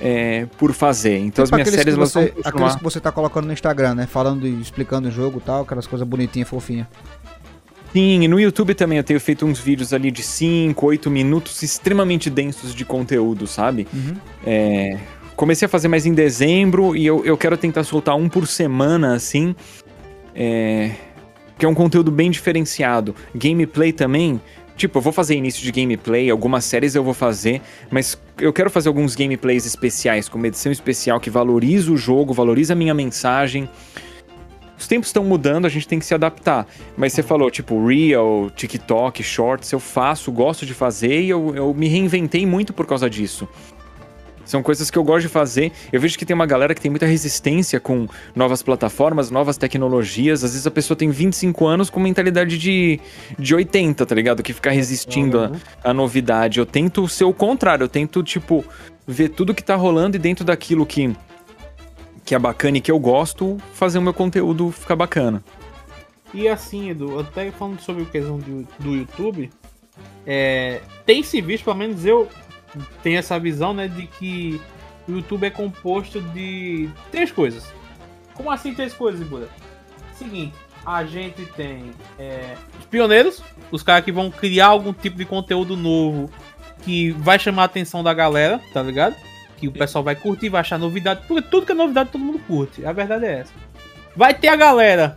é, 0.00 0.46
por 0.58 0.72
fazer. 0.72 1.18
Então 1.18 1.44
tipo 1.44 1.54
as 1.54 1.62
minhas 1.62 1.68
séries 1.68 1.94
que 1.94 2.00
você, 2.00 2.32
vão 2.32 2.42
Aqueles 2.44 2.74
que 2.74 2.82
você 2.82 2.98
tá 2.98 3.12
colocando 3.12 3.46
no 3.46 3.52
Instagram, 3.52 3.94
né? 3.94 4.08
Falando 4.08 4.44
e 4.44 4.60
explicando 4.60 5.06
o 5.06 5.10
jogo 5.10 5.38
e 5.38 5.42
tal, 5.42 5.62
aquelas 5.62 5.86
coisas 5.86 6.06
bonitinhas, 6.06 6.48
fofinhas. 6.48 6.88
Sim, 7.92 8.22
e 8.22 8.26
no 8.26 8.40
YouTube 8.40 8.74
também 8.74 8.98
eu 8.98 9.04
tenho 9.04 9.20
feito 9.20 9.46
uns 9.46 9.60
vídeos 9.60 9.92
ali 9.92 10.10
de 10.10 10.20
5, 10.20 10.84
8 10.84 11.08
minutos 11.08 11.62
extremamente 11.62 12.28
densos 12.28 12.74
de 12.74 12.84
conteúdo, 12.84 13.46
sabe? 13.46 13.86
Uhum. 13.94 14.16
É, 14.44 14.98
comecei 15.36 15.66
a 15.66 15.68
fazer 15.68 15.88
mais 15.88 16.06
em 16.06 16.14
dezembro 16.14 16.96
e 16.96 17.06
eu, 17.06 17.24
eu 17.24 17.36
quero 17.36 17.56
tentar 17.56 17.84
soltar 17.84 18.16
um 18.16 18.28
por 18.28 18.46
semana, 18.46 19.14
assim. 19.14 19.54
É, 20.34 20.92
que 21.58 21.64
é 21.64 21.68
um 21.68 21.74
conteúdo 21.74 22.10
bem 22.10 22.30
diferenciado. 22.30 23.14
Gameplay 23.34 23.92
também, 23.92 24.40
Tipo, 24.76 24.98
eu 24.98 25.02
vou 25.02 25.12
fazer 25.12 25.36
início 25.36 25.62
de 25.62 25.70
gameplay, 25.70 26.28
algumas 26.28 26.64
séries 26.64 26.96
eu 26.96 27.04
vou 27.04 27.14
fazer, 27.14 27.62
mas 27.90 28.18
eu 28.38 28.52
quero 28.52 28.68
fazer 28.68 28.88
alguns 28.88 29.14
gameplays 29.14 29.64
especiais, 29.66 30.28
com 30.28 30.36
uma 30.36 30.48
edição 30.48 30.72
especial 30.72 31.20
que 31.20 31.30
valoriza 31.30 31.92
o 31.92 31.96
jogo, 31.96 32.34
valoriza 32.34 32.72
a 32.72 32.76
minha 32.76 32.92
mensagem. 32.92 33.68
Os 34.76 34.88
tempos 34.88 35.10
estão 35.10 35.22
mudando, 35.22 35.66
a 35.66 35.68
gente 35.68 35.86
tem 35.86 36.00
que 36.00 36.04
se 36.04 36.12
adaptar. 36.12 36.66
Mas 36.96 37.12
você 37.12 37.22
falou, 37.22 37.48
tipo, 37.52 37.86
Real, 37.86 38.50
TikTok, 38.50 39.22
Shorts, 39.22 39.70
eu 39.70 39.78
faço, 39.78 40.32
gosto 40.32 40.66
de 40.66 40.74
fazer 40.74 41.22
e 41.22 41.30
eu, 41.30 41.54
eu 41.54 41.72
me 41.72 41.86
reinventei 41.86 42.44
muito 42.44 42.72
por 42.72 42.84
causa 42.84 43.08
disso. 43.08 43.48
São 44.44 44.62
coisas 44.62 44.90
que 44.90 44.98
eu 44.98 45.04
gosto 45.04 45.22
de 45.22 45.28
fazer. 45.28 45.72
Eu 45.92 46.00
vejo 46.00 46.18
que 46.18 46.24
tem 46.24 46.34
uma 46.34 46.46
galera 46.46 46.74
que 46.74 46.80
tem 46.80 46.90
muita 46.90 47.06
resistência 47.06 47.80
com 47.80 48.06
novas 48.34 48.62
plataformas, 48.62 49.30
novas 49.30 49.56
tecnologias. 49.56 50.44
Às 50.44 50.52
vezes 50.52 50.66
a 50.66 50.70
pessoa 50.70 50.96
tem 50.96 51.10
25 51.10 51.66
anos 51.66 51.90
com 51.90 52.00
mentalidade 52.00 52.58
de, 52.58 53.00
de 53.38 53.54
80, 53.54 54.04
tá 54.04 54.14
ligado? 54.14 54.42
Que 54.42 54.52
fica 54.52 54.70
resistindo 54.70 55.38
uhum. 55.38 55.60
à 55.82 55.94
novidade. 55.94 56.58
Eu 56.58 56.66
tento 56.66 57.08
ser 57.08 57.24
o 57.24 57.32
contrário. 57.32 57.84
Eu 57.84 57.88
tento, 57.88 58.22
tipo, 58.22 58.64
ver 59.06 59.30
tudo 59.30 59.54
que 59.54 59.62
tá 59.62 59.76
rolando 59.76 60.16
e 60.16 60.18
dentro 60.18 60.44
daquilo 60.44 60.84
que, 60.86 61.14
que 62.24 62.34
é 62.34 62.38
bacana 62.38 62.78
e 62.78 62.80
que 62.80 62.90
eu 62.90 62.98
gosto, 62.98 63.58
fazer 63.72 63.98
o 63.98 64.02
meu 64.02 64.14
conteúdo 64.14 64.70
ficar 64.70 64.96
bacana. 64.96 65.42
E 66.32 66.48
assim, 66.48 66.90
Edu, 66.90 67.20
até 67.20 67.50
falando 67.52 67.80
sobre 67.80 68.02
a 68.02 68.06
questão 68.06 68.38
do, 68.38 68.66
do 68.80 68.94
YouTube, 68.96 69.50
é, 70.26 70.80
tem 71.06 71.22
se 71.22 71.40
visto, 71.40 71.64
pelo 71.64 71.76
menos 71.76 72.04
eu 72.04 72.28
tem 73.02 73.16
essa 73.16 73.38
visão, 73.38 73.74
né, 73.74 73.88
de 73.88 74.06
que 74.06 74.60
o 75.08 75.12
YouTube 75.12 75.46
é 75.46 75.50
composto 75.50 76.20
de 76.20 76.88
três 77.10 77.30
coisas. 77.30 77.72
Como 78.34 78.50
assim 78.50 78.74
três 78.74 78.92
coisas, 78.92 79.26
Buda? 79.26 79.48
Seguinte, 80.14 80.54
a 80.84 81.04
gente 81.04 81.46
tem 81.46 81.92
é, 82.18 82.56
os 82.78 82.84
pioneiros, 82.86 83.42
os 83.70 83.82
caras 83.82 84.04
que 84.04 84.12
vão 84.12 84.30
criar 84.30 84.66
algum 84.66 84.92
tipo 84.92 85.16
de 85.16 85.24
conteúdo 85.24 85.76
novo 85.76 86.30
que 86.82 87.12
vai 87.12 87.38
chamar 87.38 87.62
a 87.62 87.66
atenção 87.66 88.02
da 88.02 88.12
galera, 88.12 88.60
tá 88.72 88.82
ligado? 88.82 89.16
Que 89.56 89.66
o 89.66 89.72
pessoal 89.72 90.04
vai 90.04 90.14
curtir, 90.14 90.50
vai 90.50 90.60
achar 90.60 90.78
novidade, 90.78 91.22
porque 91.26 91.42
tudo 91.48 91.64
que 91.64 91.72
é 91.72 91.74
novidade 91.74 92.10
todo 92.10 92.22
mundo 92.22 92.38
curte. 92.40 92.84
A 92.84 92.92
verdade 92.92 93.24
é 93.24 93.40
essa. 93.40 93.52
Vai 94.14 94.34
ter 94.34 94.48
a 94.48 94.56
galera, 94.56 95.16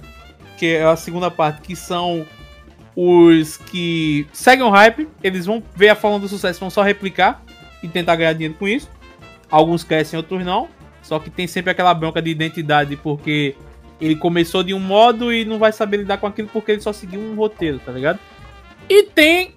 que 0.58 0.66
é 0.66 0.86
a 0.86 0.96
segunda 0.96 1.30
parte, 1.30 1.62
que 1.62 1.76
são 1.76 2.26
os 2.96 3.58
que 3.58 4.28
seguem 4.32 4.66
o 4.66 4.70
hype, 4.70 5.08
eles 5.22 5.46
vão 5.46 5.62
ver 5.76 5.90
a 5.90 5.96
forma 5.96 6.20
do 6.20 6.28
sucesso, 6.28 6.60
vão 6.60 6.70
só 6.70 6.82
replicar 6.82 7.44
e 7.82 7.88
tentar 7.88 8.16
ganhar 8.16 8.34
dinheiro 8.34 8.56
com 8.56 8.68
isso. 8.68 8.90
Alguns 9.50 9.84
crescem, 9.84 10.18
outros 10.18 10.46
não. 10.46 10.68
Só 11.02 11.20
que 11.20 11.30
tem 11.30 11.48
sempre 11.48 11.72
aquela 11.72 11.94
bronca 11.94 12.22
de 12.22 12.30
identidade, 12.30 12.98
porque 12.98 13.56
ele 14.00 14.16
começou 14.16 14.64
de 14.64 14.74
um 14.74 14.80
modo 14.80 15.34
e 15.34 15.46
não 15.46 15.58
vai 15.58 15.72
saber 15.72 15.98
lidar 15.98 16.18
com 16.18 16.28
aquilo 16.28 16.50
porque 16.52 16.74
ele 16.74 16.82
só 16.82 16.94
seguiu 16.94 17.20
um 17.20 17.36
roteiro, 17.36 17.80
tá 17.80 17.92
ligado? 17.92 18.20
E 18.90 19.04
tem 19.04 19.56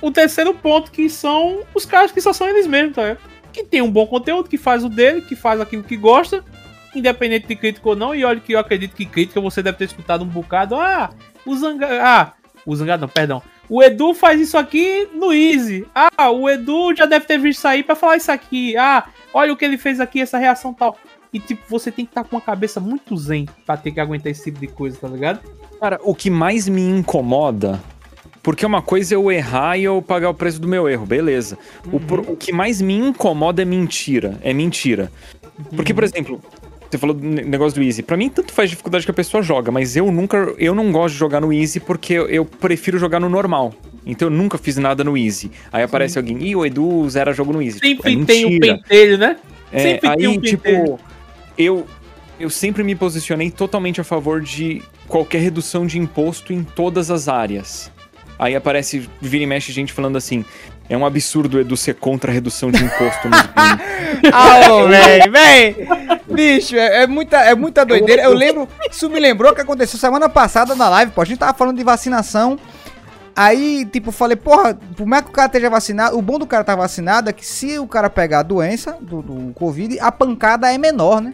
o 0.00 0.10
terceiro 0.10 0.54
ponto, 0.54 0.90
que 0.90 1.08
são 1.08 1.60
os 1.74 1.84
caras 1.84 2.12
que 2.12 2.20
só 2.20 2.32
são 2.32 2.48
eles 2.48 2.66
mesmos, 2.66 2.94
tá 2.94 3.02
ligado? 3.02 3.20
Que 3.52 3.64
tem 3.64 3.82
um 3.82 3.90
bom 3.90 4.06
conteúdo, 4.06 4.48
que 4.48 4.58
faz 4.58 4.84
o 4.84 4.88
dele, 4.88 5.22
que 5.22 5.36
faz 5.36 5.60
aquilo 5.60 5.82
que 5.82 5.96
gosta, 5.96 6.44
independente 6.94 7.46
de 7.46 7.56
crítica 7.56 7.88
ou 7.88 7.96
não. 7.96 8.14
E 8.14 8.24
olha 8.24 8.40
que 8.40 8.52
eu 8.52 8.58
acredito 8.58 8.94
que 8.94 9.06
crítica 9.06 9.40
você 9.40 9.62
deve 9.62 9.78
ter 9.78 9.84
escutado 9.84 10.24
um 10.24 10.28
bocado. 10.28 10.74
Ah, 10.74 11.10
o 11.44 11.54
Zanga. 11.56 11.86
Ah, 12.02 12.32
o 12.64 12.74
Zangado, 12.74 13.02
não, 13.02 13.08
perdão. 13.08 13.42
O 13.68 13.82
Edu 13.82 14.12
faz 14.14 14.40
isso 14.40 14.58
aqui 14.58 15.08
no 15.14 15.32
Easy. 15.32 15.86
Ah, 15.94 16.30
o 16.30 16.48
Edu 16.48 16.94
já 16.94 17.06
deve 17.06 17.26
ter 17.26 17.38
visto 17.38 17.66
aí 17.66 17.82
pra 17.82 17.94
falar 17.94 18.16
isso 18.16 18.30
aqui. 18.30 18.76
Ah, 18.76 19.04
olha 19.32 19.52
o 19.52 19.56
que 19.56 19.64
ele 19.64 19.78
fez 19.78 20.00
aqui, 20.00 20.20
essa 20.20 20.38
reação 20.38 20.74
tal. 20.74 20.96
E, 21.32 21.40
tipo, 21.40 21.62
você 21.68 21.90
tem 21.90 22.04
que 22.04 22.10
estar 22.10 22.24
tá 22.24 22.28
com 22.28 22.36
uma 22.36 22.42
cabeça 22.42 22.78
muito 22.78 23.16
zen 23.16 23.48
pra 23.64 23.76
ter 23.76 23.90
que 23.90 24.00
aguentar 24.00 24.30
esse 24.30 24.44
tipo 24.44 24.60
de 24.60 24.66
coisa, 24.66 24.98
tá 25.00 25.08
ligado? 25.08 25.40
Cara, 25.80 25.98
o 26.02 26.14
que 26.14 26.28
mais 26.28 26.68
me 26.68 26.82
incomoda 26.82 27.80
porque 28.42 28.66
uma 28.66 28.82
coisa 28.82 29.14
é 29.14 29.16
eu 29.16 29.30
errar 29.30 29.78
e 29.78 29.84
eu 29.84 30.02
pagar 30.02 30.30
o 30.30 30.34
preço 30.34 30.60
do 30.60 30.66
meu 30.66 30.88
erro, 30.88 31.06
beleza. 31.06 31.56
Uhum. 31.86 32.00
O, 32.28 32.32
o, 32.32 32.36
que 32.36 32.52
mais 32.52 32.82
me 32.82 32.94
incomoda 32.94 33.62
é 33.62 33.64
mentira. 33.64 34.36
É 34.42 34.52
mentira. 34.52 35.12
Porque, 35.76 35.94
por 35.94 36.02
uhum. 36.02 36.10
exemplo, 36.10 36.40
você 36.92 36.98
falou 36.98 37.16
do 37.16 37.26
negócio 37.26 37.80
do 37.80 37.84
Easy. 37.84 38.02
Pra 38.02 38.18
mim, 38.18 38.28
tanto 38.28 38.52
faz 38.52 38.68
dificuldade 38.68 39.06
que 39.06 39.10
a 39.10 39.14
pessoa 39.14 39.42
joga, 39.42 39.72
mas 39.72 39.96
eu 39.96 40.12
nunca. 40.12 40.54
Eu 40.58 40.74
não 40.74 40.92
gosto 40.92 41.14
de 41.14 41.18
jogar 41.18 41.40
no 41.40 41.50
Easy 41.50 41.80
porque 41.80 42.12
eu, 42.12 42.44
prefiro 42.44 42.98
jogar 42.98 43.18
no 43.18 43.30
normal. 43.30 43.72
Então 44.04 44.28
eu 44.28 44.32
nunca 44.32 44.58
fiz 44.58 44.76
nada 44.76 45.02
no 45.02 45.16
Easy. 45.16 45.50
Aí 45.72 45.82
aparece 45.82 46.14
Sim. 46.14 46.18
alguém, 46.18 46.48
ih, 46.48 46.54
o 46.54 46.66
Edu 46.66 47.08
zera 47.08 47.32
jogo 47.32 47.52
no 47.52 47.62
Easy. 47.62 47.78
Sempre 47.78 48.10
tipo, 48.10 48.22
é 48.22 48.26
tem 48.26 48.44
um 48.44 48.60
pentelho, 48.60 49.16
né? 49.16 49.36
É, 49.72 49.78
sempre 49.78 50.08
aí, 50.10 50.16
tem 50.18 50.28
um 50.28 50.38
tipo, 50.38 51.00
eu, 51.56 51.86
eu 52.38 52.50
sempre 52.50 52.82
me 52.82 52.94
posicionei 52.94 53.50
totalmente 53.50 53.98
a 53.98 54.04
favor 54.04 54.42
de 54.42 54.82
qualquer 55.08 55.40
redução 55.40 55.86
de 55.86 55.98
imposto 55.98 56.52
em 56.52 56.62
todas 56.62 57.10
as 57.10 57.26
áreas. 57.26 57.90
Aí 58.38 58.54
aparece, 58.54 59.08
vira 59.20 59.44
e 59.44 59.46
mexe 59.46 59.72
gente 59.72 59.92
falando 59.94 60.18
assim: 60.18 60.44
é 60.88 60.96
um 60.96 61.06
absurdo 61.06 61.60
Edu 61.60 61.76
ser 61.76 61.94
contra 61.94 62.30
a 62.30 62.34
redução 62.34 62.70
de 62.70 62.82
imposto 62.82 63.28
nos 63.28 63.38
Ah, 64.32 64.84
véi, 64.88 65.30
véi! 65.30 65.88
Bicho, 66.28 66.76
é, 66.76 67.02
é, 67.02 67.06
muita, 67.06 67.38
é 67.38 67.54
muita 67.54 67.84
doideira. 67.84 68.22
Eu 68.22 68.34
lembro, 68.34 68.68
isso 68.90 69.08
me 69.08 69.18
lembrou 69.18 69.54
que 69.54 69.60
aconteceu 69.60 69.98
semana 69.98 70.28
passada 70.28 70.74
na 70.74 70.88
live, 70.88 71.12
pô. 71.12 71.22
A 71.22 71.24
gente 71.24 71.38
tava 71.38 71.54
falando 71.54 71.76
de 71.76 71.84
vacinação. 71.84 72.58
Aí, 73.34 73.86
tipo, 73.86 74.12
falei, 74.12 74.36
porra, 74.36 74.78
por 74.96 75.06
mais 75.06 75.24
que 75.24 75.30
o 75.30 75.32
cara 75.32 75.46
esteja 75.46 75.70
vacinado, 75.70 76.18
o 76.18 76.22
bom 76.22 76.38
do 76.38 76.46
cara 76.46 76.62
estar 76.62 76.76
tá 76.76 76.82
vacinado 76.82 77.30
é 77.30 77.32
que 77.32 77.46
se 77.46 77.78
o 77.78 77.86
cara 77.86 78.10
pegar 78.10 78.40
a 78.40 78.42
doença 78.42 78.96
do, 79.00 79.22
do 79.22 79.54
Covid, 79.54 79.98
a 79.98 80.12
pancada 80.12 80.72
é 80.72 80.76
menor, 80.76 81.20
né? 81.20 81.32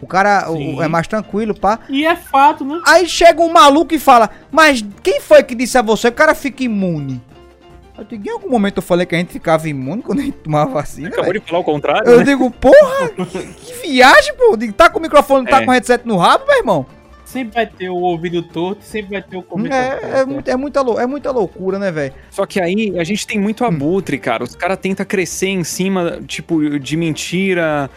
O 0.00 0.06
cara 0.06 0.50
o, 0.50 0.82
é 0.82 0.88
mais 0.88 1.06
tranquilo, 1.06 1.54
pá. 1.54 1.80
E 1.88 2.04
é 2.04 2.16
fato, 2.16 2.64
né? 2.64 2.80
Aí 2.86 3.08
chega 3.08 3.40
um 3.40 3.52
maluco 3.52 3.94
e 3.94 3.98
fala, 3.98 4.30
mas 4.50 4.84
quem 5.02 5.20
foi 5.20 5.42
que 5.42 5.54
disse 5.54 5.76
a 5.78 5.82
você 5.82 6.10
que 6.10 6.14
o 6.14 6.18
cara 6.18 6.34
fica 6.34 6.62
imune? 6.62 7.20
Eu 8.02 8.04
digo, 8.04 8.28
em 8.28 8.30
algum 8.32 8.50
momento 8.50 8.78
eu 8.78 8.82
falei 8.82 9.06
que 9.06 9.14
a 9.14 9.18
gente 9.18 9.32
ficava 9.32 9.68
imune 9.68 10.02
quando 10.02 10.18
a 10.18 10.22
gente 10.22 10.38
tomava 10.38 10.70
vacina. 10.72 11.08
Acabou 11.08 11.30
véio. 11.30 11.40
de 11.40 11.46
falar 11.46 11.60
o 11.60 11.64
contrário. 11.64 12.08
Eu 12.08 12.18
né? 12.18 12.24
digo, 12.24 12.50
porra, 12.50 13.08
que 13.56 13.74
viagem, 13.86 14.34
pô. 14.34 14.52
Eu 14.52 14.56
digo, 14.56 14.72
tá 14.72 14.90
com 14.90 14.98
o 14.98 15.02
microfone, 15.02 15.48
tá 15.48 15.62
é. 15.62 15.64
com 15.64 15.70
o 15.70 15.74
headset 15.74 16.06
no 16.06 16.16
rabo, 16.16 16.44
meu 16.46 16.56
irmão? 16.56 16.86
Sempre 17.24 17.54
vai 17.54 17.66
ter 17.66 17.88
o 17.88 17.96
ouvido 17.96 18.42
torto, 18.42 18.84
sempre 18.84 19.12
vai 19.12 19.22
ter 19.22 19.36
o 19.36 19.42
começo. 19.42 19.74
É, 19.74 20.00
é, 20.02 20.20
é, 20.20 20.56
muita, 20.56 20.82
é 21.00 21.06
muita 21.06 21.30
loucura, 21.30 21.78
né, 21.78 21.90
velho? 21.90 22.12
Só 22.30 22.44
que 22.44 22.60
aí 22.60 22.98
a 22.98 23.04
gente 23.04 23.26
tem 23.26 23.38
muito 23.38 23.64
abutre, 23.64 24.18
cara. 24.18 24.42
Os 24.44 24.54
caras 24.54 24.78
tentam 24.78 25.06
crescer 25.06 25.48
em 25.48 25.64
cima, 25.64 26.20
tipo, 26.26 26.78
de 26.78 26.96
mentira, 26.96 27.88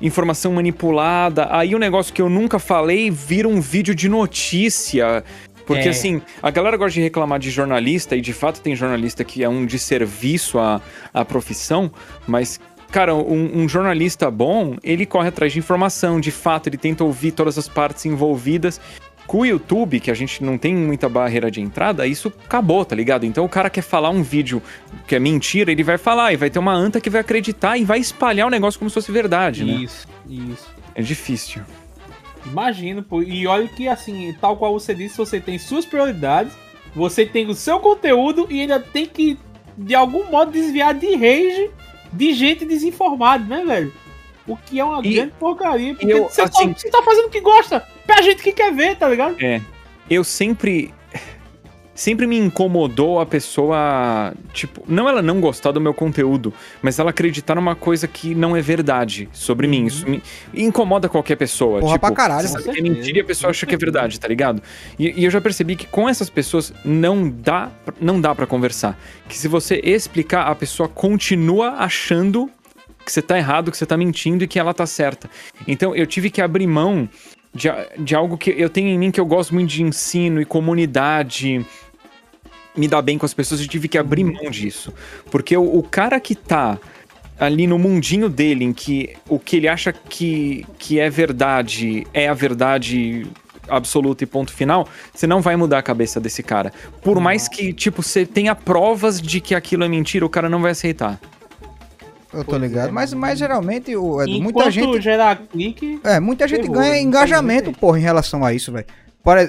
informação 0.00 0.52
manipulada. 0.52 1.48
Aí 1.50 1.74
o 1.74 1.78
negócio 1.78 2.14
que 2.14 2.22
eu 2.22 2.30
nunca 2.30 2.58
falei 2.58 3.10
vira 3.10 3.48
um 3.48 3.60
vídeo 3.60 3.94
de 3.94 4.08
notícia. 4.08 5.24
Porque, 5.68 5.86
é. 5.86 5.90
assim, 5.90 6.22
a 6.42 6.50
galera 6.50 6.78
gosta 6.78 6.94
de 6.94 7.02
reclamar 7.02 7.38
de 7.38 7.50
jornalista, 7.50 8.16
e 8.16 8.22
de 8.22 8.32
fato 8.32 8.62
tem 8.62 8.74
jornalista 8.74 9.22
que 9.22 9.44
é 9.44 9.48
um 9.48 9.66
desserviço 9.66 10.58
à, 10.58 10.80
à 11.12 11.24
profissão, 11.26 11.92
mas 12.26 12.58
Cara, 12.90 13.14
um, 13.14 13.64
um, 13.64 13.68
jornalista 13.68 14.30
bom, 14.30 14.78
ele 14.82 15.04
corre 15.04 15.28
atrás 15.28 15.52
de 15.52 15.58
informação, 15.58 16.18
de 16.18 16.30
fato, 16.30 16.70
ele 16.70 16.78
tenta 16.78 17.04
ouvir 17.04 17.32
todas 17.32 17.58
as 17.58 17.68
partes 17.68 18.06
envolvidas. 18.06 18.80
Com 19.26 19.40
o 19.40 19.44
YouTube, 19.44 20.00
que 20.00 20.10
a 20.10 20.14
gente 20.14 20.42
não 20.42 20.56
tem 20.56 20.74
muita 20.74 21.06
barreira 21.06 21.50
de 21.50 21.60
entrada, 21.60 22.06
isso 22.06 22.32
acabou, 22.46 22.82
tá 22.86 22.96
ligado? 22.96 23.26
Então 23.26 23.44
o 23.44 23.48
cara 23.48 23.68
quer 23.68 23.82
falar 23.82 24.08
um 24.08 24.22
vídeo 24.22 24.62
que 25.06 25.14
é 25.14 25.18
mentira, 25.18 25.70
ele 25.70 25.82
vai 25.82 25.98
falar, 25.98 26.32
e 26.32 26.36
vai 26.38 26.48
ter 26.48 26.58
uma 26.58 26.72
anta 26.72 26.98
que 26.98 27.10
vai 27.10 27.20
acreditar 27.20 27.76
e 27.76 27.84
vai 27.84 27.98
espalhar 27.98 28.46
o 28.46 28.50
negócio 28.50 28.78
como 28.78 28.88
se 28.88 28.94
fosse 28.94 29.12
verdade, 29.12 29.66
né? 29.66 29.74
Isso, 29.74 30.08
isso. 30.26 30.66
É 30.94 31.02
difícil. 31.02 31.60
Imagino, 32.50 33.02
pô. 33.02 33.22
E 33.22 33.46
olha 33.46 33.68
que, 33.68 33.88
assim, 33.88 34.34
tal 34.40 34.56
qual 34.56 34.72
você 34.72 34.94
disse, 34.94 35.16
você 35.16 35.40
tem 35.40 35.58
suas 35.58 35.84
prioridades, 35.84 36.52
você 36.94 37.24
tem 37.24 37.46
o 37.48 37.54
seu 37.54 37.78
conteúdo 37.80 38.46
e 38.50 38.60
ainda 38.60 38.80
tem 38.80 39.06
que, 39.06 39.38
de 39.76 39.94
algum 39.94 40.24
modo, 40.24 40.50
desviar 40.50 40.94
de 40.94 41.14
rage 41.14 41.70
de 42.12 42.32
gente 42.32 42.64
desinformada, 42.64 43.44
né, 43.44 43.64
velho? 43.64 43.92
O 44.46 44.56
que 44.56 44.80
é 44.80 44.84
uma 44.84 45.06
e, 45.06 45.14
grande 45.14 45.32
porcaria. 45.38 45.94
Porque 45.94 46.12
eu, 46.12 46.24
você, 46.24 46.40
assim, 46.40 46.72
tá, 46.72 46.78
você 46.78 46.90
tá 46.90 47.02
fazendo 47.02 47.26
o 47.26 47.30
que 47.30 47.40
gosta 47.40 47.86
pra 48.06 48.22
gente 48.22 48.42
que 48.42 48.52
quer 48.52 48.72
ver, 48.72 48.96
tá 48.96 49.08
ligado? 49.08 49.36
É. 49.38 49.60
Eu 50.08 50.24
sempre. 50.24 50.94
Sempre 51.98 52.28
me 52.28 52.38
incomodou 52.38 53.18
a 53.18 53.26
pessoa, 53.26 54.32
tipo, 54.52 54.84
não 54.86 55.08
ela 55.08 55.20
não 55.20 55.40
gostar 55.40 55.72
do 55.72 55.80
meu 55.80 55.92
conteúdo, 55.92 56.54
mas 56.80 56.96
ela 57.00 57.10
acreditar 57.10 57.56
numa 57.56 57.74
coisa 57.74 58.06
que 58.06 58.36
não 58.36 58.56
é 58.56 58.62
verdade 58.62 59.28
sobre 59.32 59.66
uhum. 59.66 59.70
mim. 59.72 59.86
Isso 59.86 60.08
me 60.08 60.22
incomoda 60.54 61.08
qualquer 61.08 61.34
pessoa. 61.34 61.80
Porra 61.80 61.94
tipo, 61.94 62.06
pra 62.06 62.14
caralho. 62.14 62.46
Você 62.46 62.70
é 62.70 62.80
mentira 62.80 63.18
e 63.18 63.20
a 63.20 63.24
pessoa 63.24 63.50
acha 63.50 63.66
que 63.66 63.74
é 63.74 63.78
verdade, 63.78 64.20
tá 64.20 64.28
ligado? 64.28 64.62
E, 64.96 65.20
e, 65.20 65.24
eu 65.24 65.30
já 65.32 65.40
percebi 65.40 65.74
que 65.74 65.88
com 65.88 66.08
essas 66.08 66.30
pessoas 66.30 66.72
não 66.84 67.28
dá, 67.28 67.68
não 68.00 68.20
dá 68.20 68.32
para 68.32 68.46
conversar. 68.46 68.96
Que 69.28 69.36
se 69.36 69.48
você 69.48 69.80
explicar, 69.82 70.42
a 70.42 70.54
pessoa 70.54 70.88
continua 70.88 71.70
achando 71.78 72.48
que 73.04 73.10
você 73.10 73.20
tá 73.20 73.36
errado, 73.36 73.72
que 73.72 73.76
você 73.76 73.86
tá 73.86 73.96
mentindo 73.96 74.44
e 74.44 74.46
que 74.46 74.60
ela 74.60 74.72
tá 74.72 74.86
certa. 74.86 75.28
Então 75.66 75.96
eu 75.96 76.06
tive 76.06 76.30
que 76.30 76.40
abrir 76.40 76.68
mão 76.68 77.08
de, 77.52 77.68
de 77.98 78.14
algo 78.14 78.38
que 78.38 78.54
eu 78.56 78.70
tenho 78.70 78.86
em 78.86 78.98
mim 78.98 79.10
que 79.10 79.20
eu 79.20 79.26
gosto 79.26 79.52
muito 79.52 79.68
de 79.68 79.82
ensino 79.82 80.40
e 80.40 80.44
comunidade 80.44 81.66
me 82.78 82.88
dar 82.88 83.02
bem 83.02 83.18
com 83.18 83.26
as 83.26 83.34
pessoas, 83.34 83.60
eu 83.60 83.68
tive 83.68 83.88
que 83.88 83.98
abrir 83.98 84.24
mão 84.24 84.50
disso. 84.50 84.92
Porque 85.30 85.56
o, 85.56 85.78
o 85.78 85.82
cara 85.82 86.18
que 86.20 86.34
tá 86.34 86.78
ali 87.38 87.66
no 87.66 87.78
mundinho 87.78 88.28
dele, 88.28 88.64
em 88.64 88.72
que 88.72 89.14
o 89.28 89.38
que 89.38 89.56
ele 89.56 89.68
acha 89.68 89.92
que, 89.92 90.64
que 90.78 90.98
é 90.98 91.08
verdade 91.10 92.06
é 92.12 92.28
a 92.28 92.34
verdade 92.34 93.26
absoluta 93.68 94.24
e 94.24 94.26
ponto 94.26 94.52
final, 94.52 94.88
você 95.14 95.26
não 95.26 95.40
vai 95.40 95.54
mudar 95.54 95.78
a 95.78 95.82
cabeça 95.82 96.18
desse 96.18 96.42
cara. 96.42 96.72
Por 97.02 97.20
mais 97.20 97.48
que, 97.48 97.72
tipo, 97.72 98.02
você 98.02 98.24
tenha 98.24 98.54
provas 98.54 99.20
de 99.20 99.40
que 99.40 99.54
aquilo 99.54 99.84
é 99.84 99.88
mentira, 99.88 100.24
o 100.24 100.30
cara 100.30 100.48
não 100.48 100.60
vai 100.60 100.72
aceitar. 100.72 101.20
Eu 102.32 102.44
tô 102.44 102.58
ligado, 102.58 102.88
é. 102.88 102.92
mas, 102.92 103.12
mas 103.14 103.38
geralmente 103.38 103.96
o, 103.96 104.18
muita 104.26 104.70
gente. 104.70 105.00
gerar 105.00 105.36
clique. 105.36 105.98
É, 106.04 106.20
muita 106.20 106.46
gente 106.46 106.68
ganha 106.68 107.00
engajamento, 107.00 107.72
porra, 107.72 107.98
em 107.98 108.02
relação 108.02 108.44
a 108.44 108.52
isso, 108.52 108.70
velho. 108.70 108.86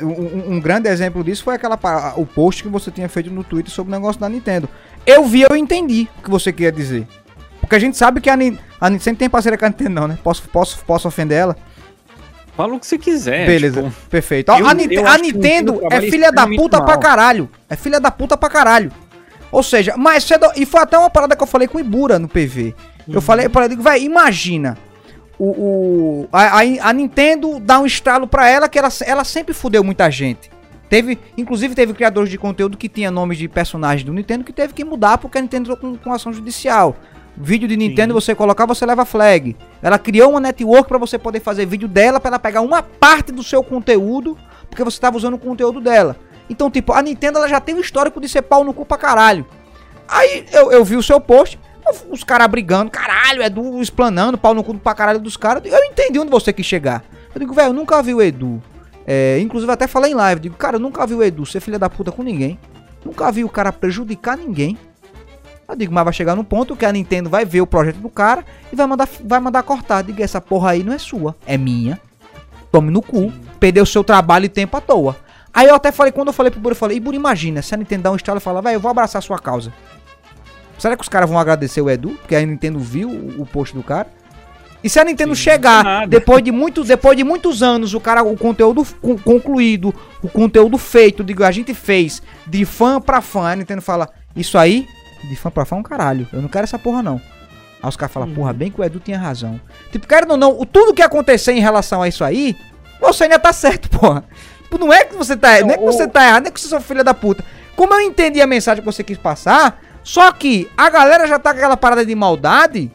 Um, 0.04 0.56
um, 0.56 0.60
grande 0.60 0.90
exemplo 0.90 1.24
disso 1.24 1.44
foi 1.44 1.56
aquela 1.56 1.80
o 2.18 2.26
post 2.26 2.64
que 2.64 2.70
você 2.70 2.92
tinha 2.92 3.08
feito 3.08 3.30
no 3.30 3.44
Twitter 3.44 3.72
sobre 3.72 3.92
o 3.92 3.96
negócio 3.96 4.20
da 4.20 4.28
Nintendo. 4.28 4.68
Eu 5.06 5.26
vi, 5.26 5.46
eu 5.50 5.56
entendi 5.56 6.08
o 6.20 6.24
que 6.24 6.30
você 6.30 6.52
queria 6.52 6.72
dizer. 6.72 7.08
Porque 7.62 7.76
a 7.76 7.80
gente 7.80 7.98
sabe 7.98 8.20
que 8.20 8.30
a, 8.30 8.34
a 8.34 8.38
Nintendo 8.38 9.04
sempre 9.04 9.20
tem 9.20 9.30
parceira 9.30 9.58
com 9.58 9.66
a 9.66 9.70
Nintendo, 9.70 9.90
não, 9.90 10.08
né? 10.08 10.18
Posso, 10.24 10.48
posso, 10.50 10.84
posso 10.86 11.08
ofender 11.08 11.38
ela? 11.38 11.58
Fala 12.56 12.74
o 12.74 12.80
que 12.80 12.88
você 12.88 12.98
quiser. 12.98 13.46
Beleza, 13.46 13.84
tipo, 13.84 13.96
perfeito. 14.10 14.52
Eu, 14.52 14.68
a, 14.68 14.74
eu 14.74 15.08
a 15.08 15.18
Nintendo 15.18 15.82
é 15.90 16.02
filha 16.02 16.32
da 16.32 16.46
puta 16.46 16.84
pra 16.84 16.98
caralho. 16.98 17.50
É 17.70 17.76
filha 17.76 18.00
da 18.00 18.12
puta 18.12 18.36
pra 18.36 18.50
caralho. 18.50 18.92
Ou 19.52 19.64
seja, 19.64 19.96
mas 19.98 20.24
cedo. 20.24 20.52
E 20.56 20.66
foi 20.66 20.82
até 20.82 20.98
uma 20.98 21.10
parada 21.10 21.36
que 21.36 21.44
eu 21.44 21.48
falei 21.48 21.68
com 21.68 21.78
o 21.78 21.82
Ibura 21.82 22.20
no 22.20 22.28
PV. 22.28 22.76
Uhum. 23.08 23.14
Eu 23.14 23.22
falei, 23.22 23.46
eu 23.46 23.50
falei, 23.50 23.78
vai, 23.78 24.02
imagina 24.02 24.78
o, 25.40 25.46
o 25.46 26.30
a, 26.32 26.60
a, 26.60 26.94
Nintendo 26.94 27.60
dá 27.60 27.80
um 27.80 27.86
estralo 27.86 28.28
para 28.28 28.50
ela 28.50 28.68
que 28.68 28.78
ela, 28.78 28.90
ela 29.06 29.24
sempre 29.24 29.54
fudeu 29.54 29.84
muita 29.84 30.12
gente. 30.12 30.52
Teve, 30.90 31.18
inclusive 31.38 31.74
teve 31.74 31.94
criadores 31.94 32.30
de 32.30 32.38
conteúdo 32.38 32.78
que 32.78 32.90
tinha 32.90 33.10
nomes 33.10 33.38
de 33.38 33.48
personagens 33.48 34.04
do 34.04 34.12
Nintendo 34.12 34.44
que 34.44 34.52
teve 34.52 34.74
que 34.74 34.84
mudar 34.84 35.18
porque 35.18 35.38
a 35.38 35.42
Nintendo 35.42 35.72
entrou 35.72 35.78
com, 35.78 35.98
com 35.98 36.14
ação 36.14 36.34
judicial. 36.34 36.96
Vídeo 37.38 37.70
de 37.70 37.78
Nintendo 37.78 38.14
Sim. 38.14 38.20
você 38.20 38.36
colocar, 38.36 38.66
você 38.66 38.86
leva 38.86 39.06
flag. 39.06 39.56
Ela 39.82 39.98
criou 39.98 40.32
uma 40.32 40.42
network 40.42 40.90
para 40.90 40.98
você 40.98 41.18
poder 41.18 41.40
fazer 41.40 41.66
vídeo 41.66 41.88
dela 41.88 42.20
para 42.20 42.32
ela 42.32 42.40
pegar 42.40 42.60
uma 42.60 42.84
parte 42.84 43.32
do 43.32 43.44
seu 43.44 43.64
conteúdo 43.64 44.38
porque 44.70 44.84
você 44.84 44.98
estava 44.98 45.16
usando 45.16 45.36
o 45.36 45.40
conteúdo 45.40 45.80
dela. 45.80 46.18
Então, 46.50 46.70
tipo, 46.70 46.92
a 46.92 47.02
Nintendo 47.02 47.38
ela 47.38 47.48
já 47.48 47.62
tem 47.62 47.76
um 47.76 47.80
histórico 47.80 48.20
de 48.20 48.28
ser 48.28 48.42
pau 48.42 48.64
no 48.64 48.74
cu 48.74 48.86
pra 48.86 48.98
caralho. 48.98 49.46
Aí 50.08 50.46
eu, 50.52 50.72
eu 50.72 50.84
vi 50.84 50.96
o 50.96 51.04
seu 51.04 51.22
post, 51.22 51.60
os 52.10 52.24
caras 52.24 52.48
brigando, 52.48 52.92
caralho, 52.92 53.42
Edu 53.44 53.82
explanando, 53.82 54.38
pau 54.38 54.54
no 54.54 54.64
cu 54.64 54.74
pra 54.76 54.94
caralho 54.94 55.20
dos 55.20 55.38
caras. 55.38 55.64
Eu 55.66 55.84
entendi 55.86 56.20
onde 56.20 56.32
você 56.32 56.52
quis 56.54 56.66
chegar. 56.66 57.04
Eu 57.34 57.40
digo, 57.40 57.54
velho, 57.54 57.70
eu 57.70 57.74
nunca 57.74 58.02
vi 58.02 58.14
o 58.14 58.22
Edu. 58.22 58.62
É, 59.06 59.40
inclusive 59.40 59.72
até 59.72 59.88
falei 59.88 60.12
em 60.12 60.16
live, 60.16 60.42
digo, 60.42 60.56
cara, 60.56 60.76
eu 60.76 60.80
nunca 60.80 61.06
vi 61.06 61.16
o 61.16 61.24
Edu 61.24 61.46
ser 61.46 61.60
filha 61.60 61.80
da 61.80 61.90
puta 61.90 62.12
com 62.12 62.24
ninguém. 62.24 62.60
Nunca 63.04 63.32
vi 63.32 63.44
o 63.44 63.50
cara 63.50 63.72
prejudicar 63.72 64.38
ninguém. 64.38 64.78
Eu 65.68 65.76
digo, 65.76 65.94
mas 65.94 66.04
vai 66.04 66.14
chegar 66.14 66.36
no 66.36 66.44
ponto 66.44 66.76
que 66.76 66.86
a 66.86 66.92
Nintendo 66.92 67.30
vai 67.30 67.46
ver 67.46 67.62
o 67.62 67.68
projeto 67.68 67.98
do 67.98 68.10
cara 68.10 68.44
e 68.74 68.76
vai 68.76 68.88
mandar, 68.88 69.08
vai 69.24 69.40
mandar 69.40 69.64
cortar. 69.64 70.02
Diga, 70.02 70.24
essa 70.24 70.42
porra 70.42 70.72
aí 70.72 70.84
não 70.84 70.92
é 70.92 70.98
sua, 70.98 71.36
é 71.46 71.58
minha. 71.58 72.00
Tome 72.72 72.92
no 72.92 73.02
cu. 73.02 73.32
Perdeu 73.60 73.86
seu 73.86 74.04
trabalho 74.04 74.46
e 74.46 74.50
tempo 74.50 74.76
à 74.78 74.82
toa. 74.82 75.16
Aí 75.54 75.68
eu 75.68 75.76
até 75.76 75.92
falei, 75.92 76.12
quando 76.12 76.28
eu 76.28 76.34
falei 76.34 76.52
pro 76.52 76.60
Buri, 76.60 76.74
eu 76.74 76.78
falei, 76.78 76.98
e 76.98 77.00
Buri, 77.00 77.18
imagina, 77.18 77.62
se 77.62 77.74
a 77.74 77.78
Nintendo 77.78 78.04
dá 78.04 78.12
um 78.12 78.16
estalo 78.16 78.38
e 78.38 78.42
fala, 78.42 78.62
velho, 78.62 78.76
eu 78.76 78.80
vou 78.80 78.90
abraçar 78.90 79.20
a 79.20 79.22
sua 79.22 79.40
causa. 79.40 79.74
Será 80.80 80.96
que 80.96 81.04
os 81.04 81.10
caras 81.10 81.30
vão 81.30 81.38
agradecer 81.38 81.82
o 81.82 81.90
Edu? 81.90 82.12
Porque 82.12 82.36
a 82.36 82.42
Nintendo 82.42 82.80
viu 82.80 83.10
o, 83.10 83.46
post 83.46 83.76
do 83.76 83.84
cara. 83.84 84.08
E 84.82 84.90
se 84.90 84.98
a 84.98 85.04
Nintendo 85.04 85.36
Sim, 85.36 85.42
chegar 85.42 86.08
depois 86.08 86.42
de, 86.42 86.52
muito, 86.52 86.86
depois 86.86 87.18
de 87.18 87.24
muitos 87.24 87.62
anos, 87.62 87.94
o 87.94 88.00
cara, 88.00 88.24
o 88.24 88.38
conteúdo 88.38 88.86
concluído, 89.26 89.94
o 90.24 90.30
conteúdo 90.30 90.78
feito, 90.78 91.22
digo, 91.22 91.44
a 91.44 91.52
gente 91.52 91.74
fez 91.74 92.22
de 92.48 92.64
fã 92.64 93.02
pra 93.02 93.22
fã, 93.22 93.52
a 93.52 93.56
Nintendo 93.58 93.82
fala, 93.82 94.10
isso 94.34 94.58
aí, 94.58 94.88
de 95.28 95.36
fã 95.36 95.52
pra 95.52 95.66
fã 95.66 95.76
é 95.76 95.80
um 95.80 95.84
caralho. 95.84 96.26
Eu 96.32 96.42
não 96.42 96.48
quero 96.48 96.64
essa 96.64 96.80
porra, 96.80 97.04
não. 97.04 97.22
Aí 97.82 97.90
os 97.90 97.98
caras 97.98 98.14
falam, 98.14 98.34
porra, 98.34 98.54
bem 98.54 98.72
que 98.72 98.80
o 98.80 98.84
Edu 98.84 99.02
tinha 99.02 99.18
razão. 99.18 99.60
Tipo, 99.92 100.08
querendo 100.08 100.32
ou 100.32 100.38
não, 100.38 100.66
tudo 100.66 100.94
que 100.94 101.02
acontecer 101.02 101.52
em 101.52 101.60
relação 101.60 102.02
a 102.02 102.08
isso 102.08 102.24
aí, 102.24 102.56
você 103.02 103.26
ainda 103.26 103.40
tá 103.40 103.52
certo, 103.52 103.90
porra. 104.00 104.24
Tipo, 104.64 104.78
não 104.78 104.94
é 104.94 105.04
que 105.04 105.16
você 105.16 105.36
tá, 105.36 105.60
não, 105.62 105.72
é 105.72 105.78
que 105.78 105.84
você 105.84 106.08
tá 106.08 106.26
errado, 106.26 106.44
não 106.44 106.50
é 106.50 106.52
que 106.52 106.62
você 106.62 106.74
é 106.74 106.80
filha 106.80 107.04
da 107.04 107.14
puta. 107.14 107.44
como 107.76 107.94
eu 107.94 108.02
entendi 108.02 108.40
a 108.42 108.48
mensagem 108.48 108.82
que 108.82 108.86
você 108.86 109.04
quis 109.04 109.18
passar, 109.18 109.82
só 110.10 110.32
que 110.32 110.68
a 110.76 110.90
galera 110.90 111.28
já 111.28 111.38
tá 111.38 111.52
com 111.52 111.60
aquela 111.60 111.78
parada 111.78 112.04
de 112.04 112.16
maldade 112.16 112.92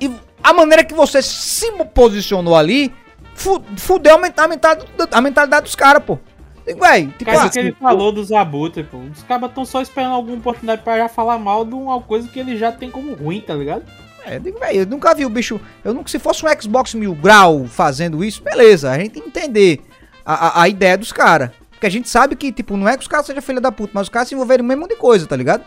e 0.00 0.10
a 0.42 0.50
maneira 0.50 0.82
que 0.82 0.94
você 0.94 1.20
se 1.20 1.70
posicionou 1.92 2.56
ali 2.56 2.90
fudeu 3.34 4.14
a 4.14 4.18
mentalidade, 4.18 4.86
a 5.10 5.20
mentalidade 5.20 5.64
dos 5.64 5.74
caras, 5.74 6.02
pô. 6.02 6.18
Ué, 6.66 7.02
tipo, 7.02 7.26
Cara, 7.26 7.44
ah, 7.44 7.50
que 7.50 7.58
ele 7.58 7.72
pô, 7.72 7.84
falou 7.84 8.12
dos 8.12 8.32
abutres, 8.32 8.86
pô. 8.90 8.96
Os 8.96 9.22
caras 9.24 9.50
estão 9.50 9.66
só 9.66 9.82
esperando 9.82 10.14
alguma 10.14 10.38
oportunidade 10.38 10.80
pra 10.80 10.96
já 10.96 11.06
falar 11.06 11.38
mal 11.38 11.66
de 11.66 11.74
uma 11.74 12.00
coisa 12.00 12.26
que 12.28 12.40
ele 12.40 12.56
já 12.56 12.72
tem 12.72 12.90
como 12.90 13.12
ruim, 13.12 13.42
tá 13.42 13.52
ligado? 13.52 13.84
É, 14.24 14.38
digo, 14.38 14.58
véio, 14.58 14.80
eu 14.80 14.86
nunca 14.86 15.14
vi 15.14 15.26
o 15.26 15.28
bicho. 15.28 15.60
Eu 15.84 15.92
nunca, 15.92 16.08
se 16.08 16.18
fosse 16.18 16.46
um 16.46 16.48
Xbox 16.58 16.94
mil 16.94 17.14
grau 17.14 17.66
fazendo 17.66 18.24
isso, 18.24 18.42
beleza, 18.42 18.90
a 18.90 18.98
gente 18.98 19.18
entender 19.18 19.82
a, 20.24 20.60
a, 20.60 20.62
a 20.62 20.68
ideia 20.70 20.96
dos 20.96 21.12
caras. 21.12 21.50
Porque 21.72 21.86
a 21.86 21.90
gente 21.90 22.08
sabe 22.08 22.34
que, 22.36 22.50
tipo, 22.50 22.74
não 22.74 22.88
é 22.88 22.96
que 22.96 23.02
os 23.02 23.08
caras 23.08 23.26
sejam 23.26 23.42
filha 23.42 23.60
da 23.60 23.70
puta, 23.70 23.90
mas 23.92 24.04
os 24.04 24.08
caras 24.08 24.28
se 24.28 24.34
envolveram 24.34 24.62
no 24.62 24.68
mesmo 24.68 24.88
de 24.88 24.96
coisa, 24.96 25.26
tá 25.26 25.36
ligado? 25.36 25.62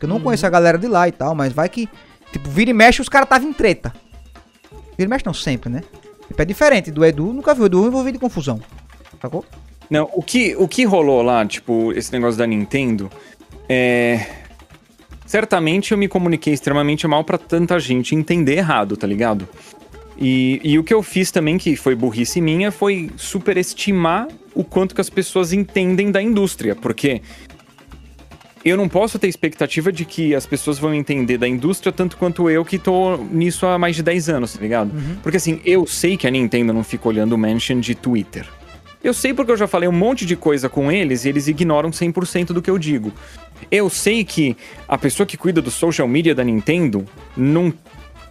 Porque 0.00 0.06
eu 0.06 0.08
não 0.08 0.16
uhum. 0.16 0.22
conheço 0.22 0.46
a 0.46 0.50
galera 0.50 0.78
de 0.78 0.88
lá 0.88 1.06
e 1.06 1.12
tal, 1.12 1.34
mas 1.34 1.52
vai 1.52 1.68
que, 1.68 1.86
tipo, 2.32 2.48
vira 2.48 2.70
e 2.70 2.72
mexe 2.72 3.02
os 3.02 3.08
caras 3.10 3.26
estavam 3.26 3.50
em 3.50 3.52
treta. 3.52 3.92
Vira 4.96 5.04
e 5.04 5.06
mexe 5.06 5.26
não 5.26 5.34
sempre, 5.34 5.68
né? 5.68 5.82
Tipo, 6.26 6.40
é 6.40 6.44
diferente 6.46 6.90
do 6.90 7.04
Edu, 7.04 7.34
nunca 7.34 7.52
vi 7.52 7.60
o 7.60 7.66
Edu 7.66 7.86
envolvido 7.86 8.16
em 8.16 8.18
confusão. 8.18 8.62
Sacou? 9.20 9.44
Não, 9.90 10.08
o 10.14 10.22
que, 10.22 10.56
o 10.56 10.66
que 10.66 10.84
rolou 10.84 11.20
lá, 11.20 11.44
tipo, 11.44 11.92
esse 11.92 12.10
negócio 12.14 12.38
da 12.38 12.46
Nintendo, 12.46 13.10
é. 13.68 14.26
Certamente 15.26 15.92
eu 15.92 15.98
me 15.98 16.08
comuniquei 16.08 16.54
extremamente 16.54 17.06
mal 17.06 17.22
para 17.22 17.36
tanta 17.36 17.78
gente 17.78 18.14
entender 18.14 18.56
errado, 18.56 18.96
tá 18.96 19.06
ligado? 19.06 19.46
E, 20.16 20.60
e 20.64 20.78
o 20.78 20.82
que 20.82 20.94
eu 20.94 21.02
fiz 21.02 21.30
também, 21.30 21.58
que 21.58 21.76
foi 21.76 21.94
burrice 21.94 22.40
minha, 22.40 22.72
foi 22.72 23.10
superestimar 23.16 24.28
o 24.54 24.64
quanto 24.64 24.94
que 24.94 25.00
as 25.00 25.10
pessoas 25.10 25.52
entendem 25.52 26.10
da 26.10 26.22
indústria, 26.22 26.74
porque 26.74 27.20
eu 28.64 28.76
não 28.76 28.88
posso 28.88 29.18
ter 29.18 29.28
expectativa 29.28 29.90
de 29.90 30.04
que 30.04 30.34
as 30.34 30.46
pessoas 30.46 30.78
vão 30.78 30.94
entender 30.94 31.38
da 31.38 31.48
indústria 31.48 31.92
tanto 31.92 32.16
quanto 32.16 32.48
eu 32.50 32.64
que 32.64 32.78
tô 32.78 33.16
nisso 33.16 33.66
há 33.66 33.78
mais 33.78 33.96
de 33.96 34.02
10 34.02 34.28
anos, 34.28 34.52
tá 34.52 34.60
ligado? 34.60 34.92
Uhum. 34.92 35.16
Porque 35.22 35.38
assim, 35.38 35.60
eu 35.64 35.86
sei 35.86 36.16
que 36.16 36.26
a 36.26 36.30
Nintendo 36.30 36.72
não 36.72 36.84
fica 36.84 37.08
olhando 37.08 37.32
o 37.32 37.38
mention 37.38 37.80
de 37.80 37.94
Twitter. 37.94 38.46
Eu 39.02 39.14
sei 39.14 39.32
porque 39.32 39.50
eu 39.50 39.56
já 39.56 39.66
falei 39.66 39.88
um 39.88 39.92
monte 39.92 40.26
de 40.26 40.36
coisa 40.36 40.68
com 40.68 40.92
eles 40.92 41.24
e 41.24 41.30
eles 41.30 41.48
ignoram 41.48 41.90
100% 41.90 42.48
do 42.48 42.60
que 42.60 42.70
eu 42.70 42.78
digo. 42.78 43.10
Eu 43.70 43.88
sei 43.88 44.24
que 44.24 44.54
a 44.86 44.98
pessoa 44.98 45.26
que 45.26 45.38
cuida 45.38 45.62
do 45.62 45.70
social 45.70 46.06
media 46.06 46.34
da 46.34 46.44
Nintendo 46.44 47.06
não 47.34 47.72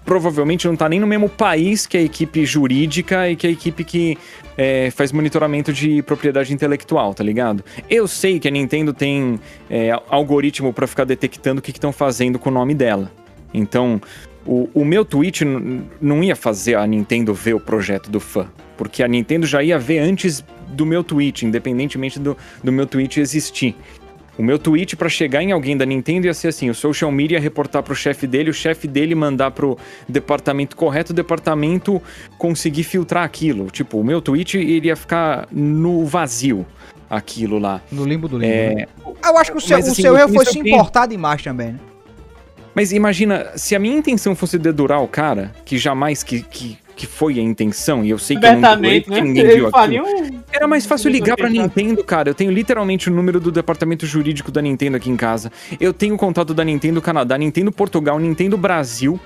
provavelmente 0.10 0.68
não 0.68 0.76
tá 0.76 0.90
nem 0.90 1.00
no 1.00 1.06
mesmo 1.06 1.30
país 1.30 1.86
que 1.86 1.96
a 1.96 2.02
equipe 2.02 2.44
jurídica 2.44 3.30
e 3.30 3.36
que 3.36 3.46
a 3.46 3.50
equipe 3.52 3.84
que 3.84 4.18
é, 4.58 4.90
faz 4.90 5.12
monitoramento 5.12 5.72
de 5.72 6.02
propriedade 6.02 6.52
intelectual, 6.52 7.14
tá 7.14 7.24
ligado? 7.24 7.64
Eu 7.88 8.08
sei 8.08 8.40
que 8.40 8.48
a 8.48 8.52
Nintendo 8.52 8.92
tem 8.92 9.40
é, 9.70 9.92
algoritmo 10.10 10.74
para 10.74 10.88
ficar 10.88 11.04
detectando 11.04 11.60
o 11.60 11.62
que 11.62 11.70
estão 11.70 11.92
fazendo 11.92 12.40
com 12.40 12.50
o 12.50 12.52
nome 12.52 12.74
dela. 12.74 13.12
Então, 13.54 14.02
o, 14.48 14.68
o 14.74 14.84
meu 14.84 15.06
tweet 15.06 15.46
não 16.02 16.24
ia 16.24 16.36
fazer 16.36 16.74
a 16.74 16.88
Nintendo 16.88 17.32
ver 17.32 17.54
o 17.54 17.60
projeto 17.60 18.10
do 18.10 18.20
fã, 18.20 18.48
porque 18.76 19.04
a 19.04 19.08
Nintendo 19.08 19.46
já 19.46 19.62
ia 19.62 19.78
ver 19.78 20.00
antes 20.00 20.44
do 20.70 20.88
meu 20.88 21.04
tweet, 21.04 21.46
independentemente 21.46 22.20
do, 22.20 22.36
do 22.64 22.72
meu 22.72 22.88
tweet 22.88 23.20
existir. 23.20 23.76
O 24.40 24.42
meu 24.42 24.58
tweet 24.58 24.96
para 24.96 25.10
chegar 25.10 25.44
em 25.44 25.52
alguém 25.52 25.76
da 25.76 25.86
Nintendo 25.86 26.26
ia 26.26 26.34
ser 26.34 26.48
assim: 26.48 26.70
o 26.70 26.74
social 26.74 27.12
media 27.12 27.36
ia 27.36 27.42
reportar 27.42 27.84
pro 27.84 27.94
chefe 27.94 28.26
dele, 28.26 28.50
o 28.50 28.54
chefe 28.54 28.88
dele 28.88 29.14
mandar 29.14 29.52
pro 29.52 29.78
departamento 30.08 30.78
correto, 30.78 31.12
o 31.12 31.16
departamento 31.16 32.02
conseguir 32.38 32.84
filtrar 32.84 33.26
aquilo. 33.26 33.70
Tipo, 33.70 34.00
o 34.00 34.04
meu 34.04 34.22
tweet 34.22 34.58
iria 34.58 34.96
ficar 34.96 35.46
no 35.52 36.06
vazio 36.06 36.66
aquilo 37.10 37.60
lá. 37.60 37.82
No 37.92 38.06
limbo 38.06 38.30
do 38.30 38.38
limbo. 38.38 38.54
É... 38.54 38.76
Né? 38.76 38.88
Eu 39.26 39.38
acho 39.38 39.52
que 39.52 39.58
o 39.58 39.62
seu, 39.62 39.76
Mas, 39.76 39.90
assim, 39.90 40.02
o 40.04 40.06
seu 40.06 40.18
erro 40.18 40.34
foi 40.34 40.46
se 40.46 40.60
importar 40.60 41.06
demais 41.06 41.44
também, 41.44 41.74
né? 41.74 41.80
Mas 42.74 42.94
imagina, 42.94 43.52
se 43.58 43.76
a 43.76 43.80
minha 43.80 43.98
intenção 43.98 44.34
fosse 44.36 44.58
dedurar 44.58 45.04
o 45.04 45.08
cara, 45.08 45.52
que 45.66 45.78
jamais 45.78 46.24
que, 46.24 46.42
que 46.44 46.78
que 47.00 47.08
foi 47.08 47.40
a 47.40 47.42
intenção, 47.42 48.04
e 48.04 48.10
eu 48.10 48.20
sei 48.20 48.38
que 48.38 48.46
eu 48.46 48.60
não 48.60 48.76
né? 48.76 49.00
que 49.00 49.22
ninguém 49.22 49.48
viu 49.48 49.68
aqui. 49.74 50.02
Um... 50.02 50.42
Era 50.52 50.68
mais 50.68 50.86
fácil 50.86 51.10
ligar 51.10 51.38
pra 51.38 51.50
Nintendo, 51.50 52.04
cara. 52.04 52.30
Eu 52.30 52.36
tenho 52.36 52.52
literalmente 52.52 53.10
o 53.10 53.14
número 53.14 53.40
do 53.40 53.54
departamento 53.54 54.06
jurídico 54.06 54.52
da 54.52 54.62
Nintendo 54.62 54.98
aqui 54.98 55.10
em 55.10 55.16
casa. 55.16 55.50
Eu 55.80 55.94
tenho 55.94 56.16
o 56.16 56.18
contato 56.18 56.54
da 56.54 56.62
Nintendo 56.62 57.02
Canadá, 57.02 57.38
Nintendo 57.38 57.72
Portugal, 57.72 58.20
Nintendo 58.20 58.58
Brasil. 58.58 59.18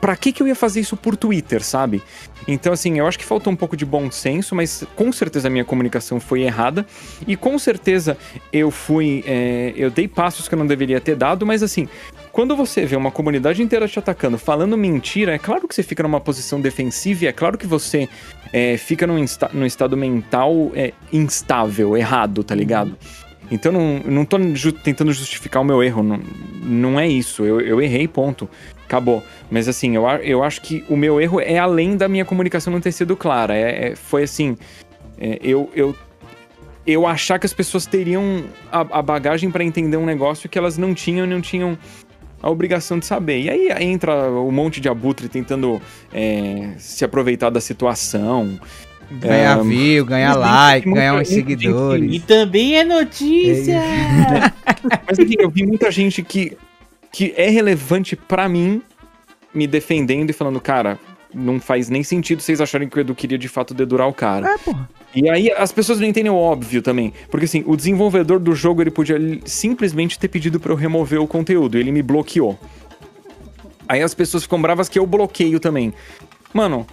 Pra 0.00 0.16
que 0.16 0.32
que 0.32 0.42
eu 0.42 0.48
ia 0.48 0.54
fazer 0.54 0.80
isso 0.80 0.96
por 0.96 1.14
Twitter, 1.14 1.62
sabe? 1.62 2.00
Então, 2.48 2.72
assim, 2.72 2.98
eu 2.98 3.06
acho 3.06 3.18
que 3.18 3.24
faltou 3.24 3.52
um 3.52 3.56
pouco 3.56 3.76
de 3.76 3.84
bom 3.84 4.10
senso, 4.10 4.54
mas 4.54 4.84
com 4.94 5.12
certeza 5.12 5.48
a 5.48 5.50
minha 5.50 5.64
comunicação 5.64 6.18
foi 6.18 6.42
errada. 6.42 6.86
E 7.26 7.36
com 7.36 7.58
certeza 7.58 8.16
eu 8.50 8.70
fui. 8.70 9.22
É, 9.26 9.74
eu 9.76 9.90
dei 9.90 10.08
passos 10.08 10.48
que 10.48 10.54
eu 10.54 10.58
não 10.58 10.66
deveria 10.66 11.00
ter 11.00 11.16
dado, 11.16 11.44
mas 11.44 11.62
assim, 11.62 11.86
quando 12.34 12.56
você 12.56 12.84
vê 12.84 12.96
uma 12.96 13.12
comunidade 13.12 13.62
inteira 13.62 13.86
te 13.86 13.96
atacando, 13.96 14.36
falando 14.36 14.76
mentira, 14.76 15.36
é 15.36 15.38
claro 15.38 15.68
que 15.68 15.74
você 15.74 15.84
fica 15.84 16.02
numa 16.02 16.20
posição 16.20 16.60
defensiva 16.60 17.24
e 17.24 17.26
é 17.28 17.32
claro 17.32 17.56
que 17.56 17.64
você 17.64 18.08
é, 18.52 18.76
fica 18.76 19.06
num, 19.06 19.24
num, 19.52 19.64
estado 19.64 19.96
mental 19.96 20.72
é, 20.74 20.92
instável, 21.12 21.96
errado, 21.96 22.42
tá 22.42 22.52
ligado? 22.52 22.98
Então 23.52 23.70
não, 23.70 24.00
não 24.00 24.24
tô 24.24 24.36
ju 24.52 24.72
tentando 24.72 25.12
justificar 25.12 25.62
o 25.62 25.64
meu 25.64 25.80
erro, 25.80 26.02
não, 26.02 26.20
não 26.60 26.98
é 26.98 27.06
isso, 27.06 27.44
eu, 27.44 27.60
eu 27.60 27.80
errei, 27.80 28.08
ponto. 28.08 28.50
Acabou. 28.84 29.22
Mas 29.48 29.68
assim, 29.68 29.94
eu, 29.94 30.04
eu 30.04 30.42
acho 30.42 30.60
que 30.60 30.84
o 30.88 30.96
meu 30.96 31.20
erro 31.20 31.40
é 31.40 31.56
além 31.56 31.96
da 31.96 32.08
minha 32.08 32.24
comunicação 32.24 32.72
não 32.72 32.80
ter 32.80 32.90
sido 32.90 33.16
clara. 33.16 33.54
É, 33.54 33.90
é 33.90 33.96
foi 33.96 34.24
assim. 34.24 34.56
É, 35.18 35.38
eu, 35.40 35.70
eu 35.72 35.94
eu 36.86 37.06
achar 37.06 37.38
que 37.38 37.46
as 37.46 37.52
pessoas 37.54 37.86
teriam 37.86 38.44
a, 38.70 38.80
a 38.98 39.02
bagagem 39.02 39.50
para 39.50 39.64
entender 39.64 39.96
um 39.96 40.04
negócio 40.04 40.48
que 40.48 40.58
elas 40.58 40.76
não 40.76 40.92
tinham, 40.92 41.26
não 41.26 41.40
tinham 41.40 41.78
a 42.44 42.50
obrigação 42.50 42.98
de 42.98 43.06
saber. 43.06 43.40
E 43.40 43.50
aí 43.50 43.84
entra 43.84 44.30
um 44.30 44.50
monte 44.50 44.78
de 44.78 44.86
abutre 44.86 45.30
tentando 45.30 45.80
é, 46.12 46.72
se 46.76 47.02
aproveitar 47.02 47.48
da 47.48 47.58
situação. 47.58 48.60
Ganhar 49.10 49.60
um, 49.60 49.68
view, 49.68 50.04
ganhar 50.04 50.34
like, 50.34 50.90
ganhar 50.90 51.14
uns 51.14 51.28
seguidores. 51.28 52.14
E 52.14 52.20
também 52.20 52.76
é 52.76 52.84
notícia! 52.84 53.76
É. 53.76 54.52
Mas 55.08 55.18
assim, 55.18 55.34
eu 55.38 55.48
vi 55.48 55.64
muita 55.64 55.90
gente 55.90 56.22
que, 56.22 56.54
que 57.10 57.32
é 57.34 57.48
relevante 57.48 58.14
para 58.14 58.46
mim 58.46 58.82
me 59.54 59.66
defendendo 59.66 60.28
e 60.28 60.34
falando, 60.34 60.60
cara, 60.60 60.98
não 61.34 61.60
faz 61.60 61.88
nem 61.88 62.02
sentido 62.02 62.40
vocês 62.40 62.60
acharem 62.60 62.88
que 62.88 62.96
o 62.96 63.00
Edu 63.00 63.14
queria 63.14 63.38
de 63.38 63.48
fato 63.48 63.74
dedurar 63.74 64.08
o 64.08 64.12
cara. 64.12 64.54
É, 64.54 64.58
porra. 64.58 64.88
E 65.14 65.28
aí 65.28 65.50
as 65.52 65.72
pessoas 65.72 66.00
não 66.00 66.06
entendem 66.06 66.30
o 66.30 66.36
óbvio 66.36 66.80
também. 66.80 67.12
Porque 67.30 67.44
assim, 67.44 67.62
o 67.66 67.76
desenvolvedor 67.76 68.38
do 68.38 68.54
jogo 68.54 68.82
ele 68.82 68.90
podia 68.90 69.16
simplesmente 69.44 70.18
ter 70.18 70.28
pedido 70.28 70.58
para 70.58 70.72
eu 70.72 70.76
remover 70.76 71.20
o 71.20 71.26
conteúdo. 71.26 71.78
Ele 71.78 71.92
me 71.92 72.02
bloqueou. 72.02 72.58
Aí 73.88 74.02
as 74.02 74.14
pessoas 74.14 74.44
ficam 74.44 74.60
bravas 74.60 74.88
que 74.88 74.98
eu 74.98 75.06
bloqueio 75.06 75.60
também. 75.60 75.92
Mano, 76.52 76.86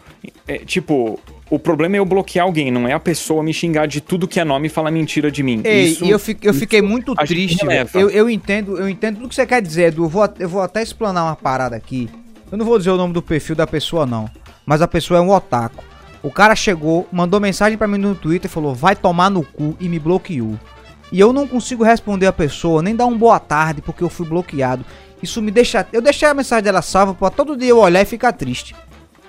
é, 0.48 0.58
tipo, 0.60 1.20
o 1.50 1.60
problema 1.60 1.96
é 1.98 2.00
eu 2.00 2.06
bloquear 2.06 2.46
alguém, 2.46 2.72
não 2.72 2.88
é 2.88 2.94
a 2.94 3.00
pessoa 3.00 3.44
me 3.44 3.54
xingar 3.54 3.86
de 3.86 4.02
tudo 4.02 4.28
que 4.28 4.40
é 4.40 4.44
nome 4.44 4.68
e 4.68 4.70
falar 4.70 4.90
mentira 4.90 5.32
de 5.32 5.44
mim. 5.44 5.62
Ei, 5.64 5.86
isso, 5.86 6.06
e 6.06 6.10
eu, 6.10 6.18
fico, 6.18 6.46
eu 6.46 6.54
fiquei 6.54 6.82
muito 6.82 7.14
triste. 7.16 7.66
Eu, 7.94 8.10
eu 8.10 8.30
entendo, 8.30 8.78
eu 8.78 8.88
entendo 8.88 9.18
tudo 9.18 9.30
que 9.30 9.36
você 9.36 9.46
quer 9.46 9.62
dizer, 9.62 9.90
Edu. 9.90 10.06
Eu 10.06 10.10
vou, 10.10 10.30
eu 10.40 10.50
vou 10.50 10.62
até 10.62 10.82
explanar 10.82 11.26
uma 11.26 11.36
parada 11.36 11.76
aqui. 11.76 12.10
Eu 12.52 12.58
não 12.58 12.66
vou 12.66 12.78
dizer 12.78 12.92
o 12.92 12.98
nome 12.98 13.14
do 13.14 13.22
perfil 13.22 13.56
da 13.56 13.66
pessoa, 13.66 14.06
não. 14.06 14.30
Mas 14.66 14.82
a 14.82 14.88
pessoa 14.88 15.18
é 15.18 15.22
um 15.22 15.32
otaku. 15.32 15.84
O 16.22 16.30
cara 16.30 16.56
chegou, 16.56 17.08
mandou 17.12 17.40
mensagem 17.40 17.78
para 17.78 17.88
mim 17.88 17.98
no 17.98 18.14
Twitter 18.14 18.50
e 18.50 18.54
falou: 18.54 18.76
vai 18.76 18.96
tomar 18.96 19.30
no 19.30 19.44
cu 19.44 19.76
e 19.80 19.88
me 19.88 19.98
bloqueou. 19.98 20.60
E 21.12 21.20
eu 21.20 21.34
não 21.34 21.48
consigo 21.48 21.84
responder 21.84 22.28
a 22.28 22.34
pessoa, 22.34 22.82
nem 22.82 22.96
dar 22.96 23.06
um 23.06 23.18
boa 23.18 23.40
tarde 23.40 23.82
porque 23.82 24.04
eu 24.04 24.10
fui 24.10 24.26
bloqueado. 24.26 24.86
Isso 25.22 25.42
me 25.42 25.52
deixa. 25.52 25.88
Eu 25.94 26.02
deixei 26.02 26.28
a 26.28 26.34
mensagem 26.34 26.64
dela 26.64 26.82
salva 26.82 27.14
pra 27.14 27.30
todo 27.30 27.58
dia 27.58 27.70
eu 27.70 27.80
olhar 27.80 28.02
e 28.02 28.06
ficar 28.06 28.34
triste. 28.34 28.76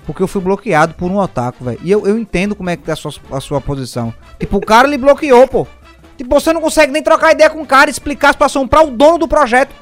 Porque 0.05 0.23
eu 0.23 0.29
fui 0.29 0.41
bloqueado 0.41 0.95
por 0.95 1.11
um 1.11 1.19
otaku, 1.19 1.65
velho. 1.65 1.81
E 1.83 1.91
eu, 1.91 2.07
eu 2.07 2.19
entendo 2.19 2.57
como 2.57 2.71
é 2.71 2.77
que 2.77 2.83
tá 2.83 2.95
a 2.95 2.97
sua, 2.97 3.13
a 3.31 3.41
sua 3.41 3.61
posição. 3.61 4.13
Tipo, 4.39 4.57
o 4.57 4.61
cara 4.61 4.89
lhe 4.89 4.99
bloqueou, 4.99 5.47
pô. 5.47 5.67
Tipo, 6.17 6.41
você 6.41 6.53
não 6.53 6.61
consegue 6.61 6.93
nem 6.93 7.03
trocar 7.03 7.33
ideia 7.33 7.49
com 7.49 7.63
o 7.63 7.67
cara, 7.67 7.89
explicar 7.89 8.31
a 8.31 8.33
situação 8.33 8.67
para 8.67 8.83
o 8.83 8.91
dono 8.91 9.19
do 9.19 9.29
projeto. 9.29 9.73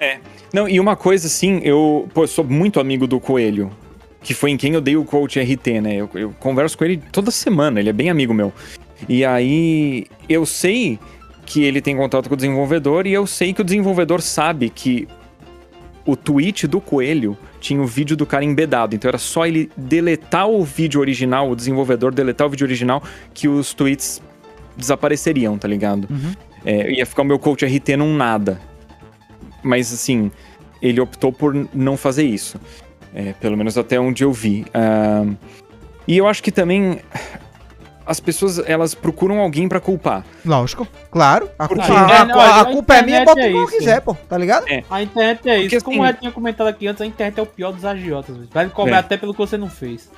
É. 0.00 0.18
Não, 0.52 0.68
e 0.68 0.80
uma 0.80 0.96
coisa 0.96 1.26
assim, 1.26 1.60
eu 1.62 2.08
pô, 2.14 2.26
sou 2.26 2.44
muito 2.44 2.80
amigo 2.80 3.06
do 3.06 3.20
Coelho 3.20 3.70
que 4.22 4.34
foi 4.34 4.50
em 4.50 4.56
quem 4.56 4.74
eu 4.74 4.80
dei 4.80 4.96
o 4.96 5.04
coach 5.04 5.40
RT, 5.40 5.80
né? 5.80 5.94
Eu, 5.96 6.10
eu 6.14 6.34
converso 6.38 6.76
com 6.76 6.84
ele 6.84 7.02
toda 7.12 7.30
semana, 7.30 7.80
ele 7.80 7.88
é 7.88 7.92
bem 7.92 8.10
amigo 8.10 8.34
meu. 8.34 8.52
E 9.08 9.24
aí 9.24 10.06
eu 10.28 10.44
sei 10.44 10.98
que 11.46 11.62
ele 11.62 11.80
tem 11.80 11.96
contato 11.96 12.28
com 12.28 12.34
o 12.34 12.36
desenvolvedor 12.36 13.06
e 13.06 13.12
eu 13.12 13.26
sei 13.26 13.54
que 13.54 13.60
o 13.60 13.64
desenvolvedor 13.64 14.20
sabe 14.20 14.68
que 14.68 15.08
o 16.04 16.16
tweet 16.16 16.66
do 16.66 16.80
coelho 16.80 17.38
tinha 17.60 17.80
o 17.80 17.86
vídeo 17.86 18.16
do 18.16 18.26
cara 18.26 18.44
embedado. 18.44 18.94
Então 18.94 19.08
era 19.08 19.18
só 19.18 19.46
ele 19.46 19.70
deletar 19.76 20.48
o 20.48 20.64
vídeo 20.64 21.00
original, 21.00 21.50
o 21.50 21.56
desenvolvedor 21.56 22.12
deletar 22.12 22.46
o 22.46 22.50
vídeo 22.50 22.66
original, 22.66 23.02
que 23.32 23.48
os 23.48 23.72
tweets 23.72 24.20
desapareceriam, 24.76 25.56
tá 25.56 25.68
ligado? 25.68 26.08
Uhum. 26.10 26.32
É, 26.64 26.92
ia 26.92 27.06
ficar 27.06 27.22
o 27.22 27.24
meu 27.24 27.38
coach 27.38 27.64
RT 27.64 27.96
num 27.96 28.14
nada. 28.14 28.60
Mas 29.62 29.92
assim, 29.92 30.30
ele 30.80 31.00
optou 31.00 31.32
por 31.32 31.54
não 31.74 31.96
fazer 31.96 32.24
isso. 32.24 32.60
É, 33.14 33.32
pelo 33.34 33.56
menos 33.56 33.76
até 33.78 33.98
onde 33.98 34.22
eu 34.22 34.32
vi. 34.32 34.66
Uh, 34.68 35.36
e 36.06 36.16
eu 36.16 36.26
acho 36.26 36.42
que 36.42 36.52
também 36.52 37.00
as 38.08 38.18
pessoas 38.20 38.58
elas 38.60 38.94
procuram 38.94 39.38
alguém 39.38 39.68
para 39.68 39.80
culpar. 39.80 40.24
Lógico, 40.44 40.88
claro. 41.10 41.50
A, 41.58 41.68
culpa, 41.68 41.82
a, 41.84 42.22
a, 42.22 42.22
a, 42.22 42.60
a 42.62 42.64
culpa 42.64 42.96
é 42.96 43.02
minha, 43.02 43.24
bota 43.24 43.40
é 43.42 43.54
o 43.54 43.66
que 43.66 43.76
quiser, 43.76 44.00
pô, 44.00 44.14
tá 44.14 44.38
ligado? 44.38 44.66
É. 44.66 44.82
A 44.88 45.02
internet 45.02 45.46
é 45.46 45.58
isso. 45.58 45.68
Porque, 45.68 45.84
Como 45.84 46.02
assim, 46.02 46.14
eu 46.14 46.20
tinha 46.20 46.32
comentado 46.32 46.68
aqui 46.68 46.86
antes, 46.86 47.02
a 47.02 47.06
internet 47.06 47.38
é 47.38 47.42
o 47.42 47.46
pior 47.46 47.70
dos 47.72 47.84
agiotas. 47.84 48.34
Vai 48.50 48.66
cobrar 48.70 48.96
é. 48.96 49.00
até 49.00 49.18
pelo 49.18 49.34
que 49.34 49.38
você 49.38 49.58
não 49.58 49.68
fez. 49.68 50.10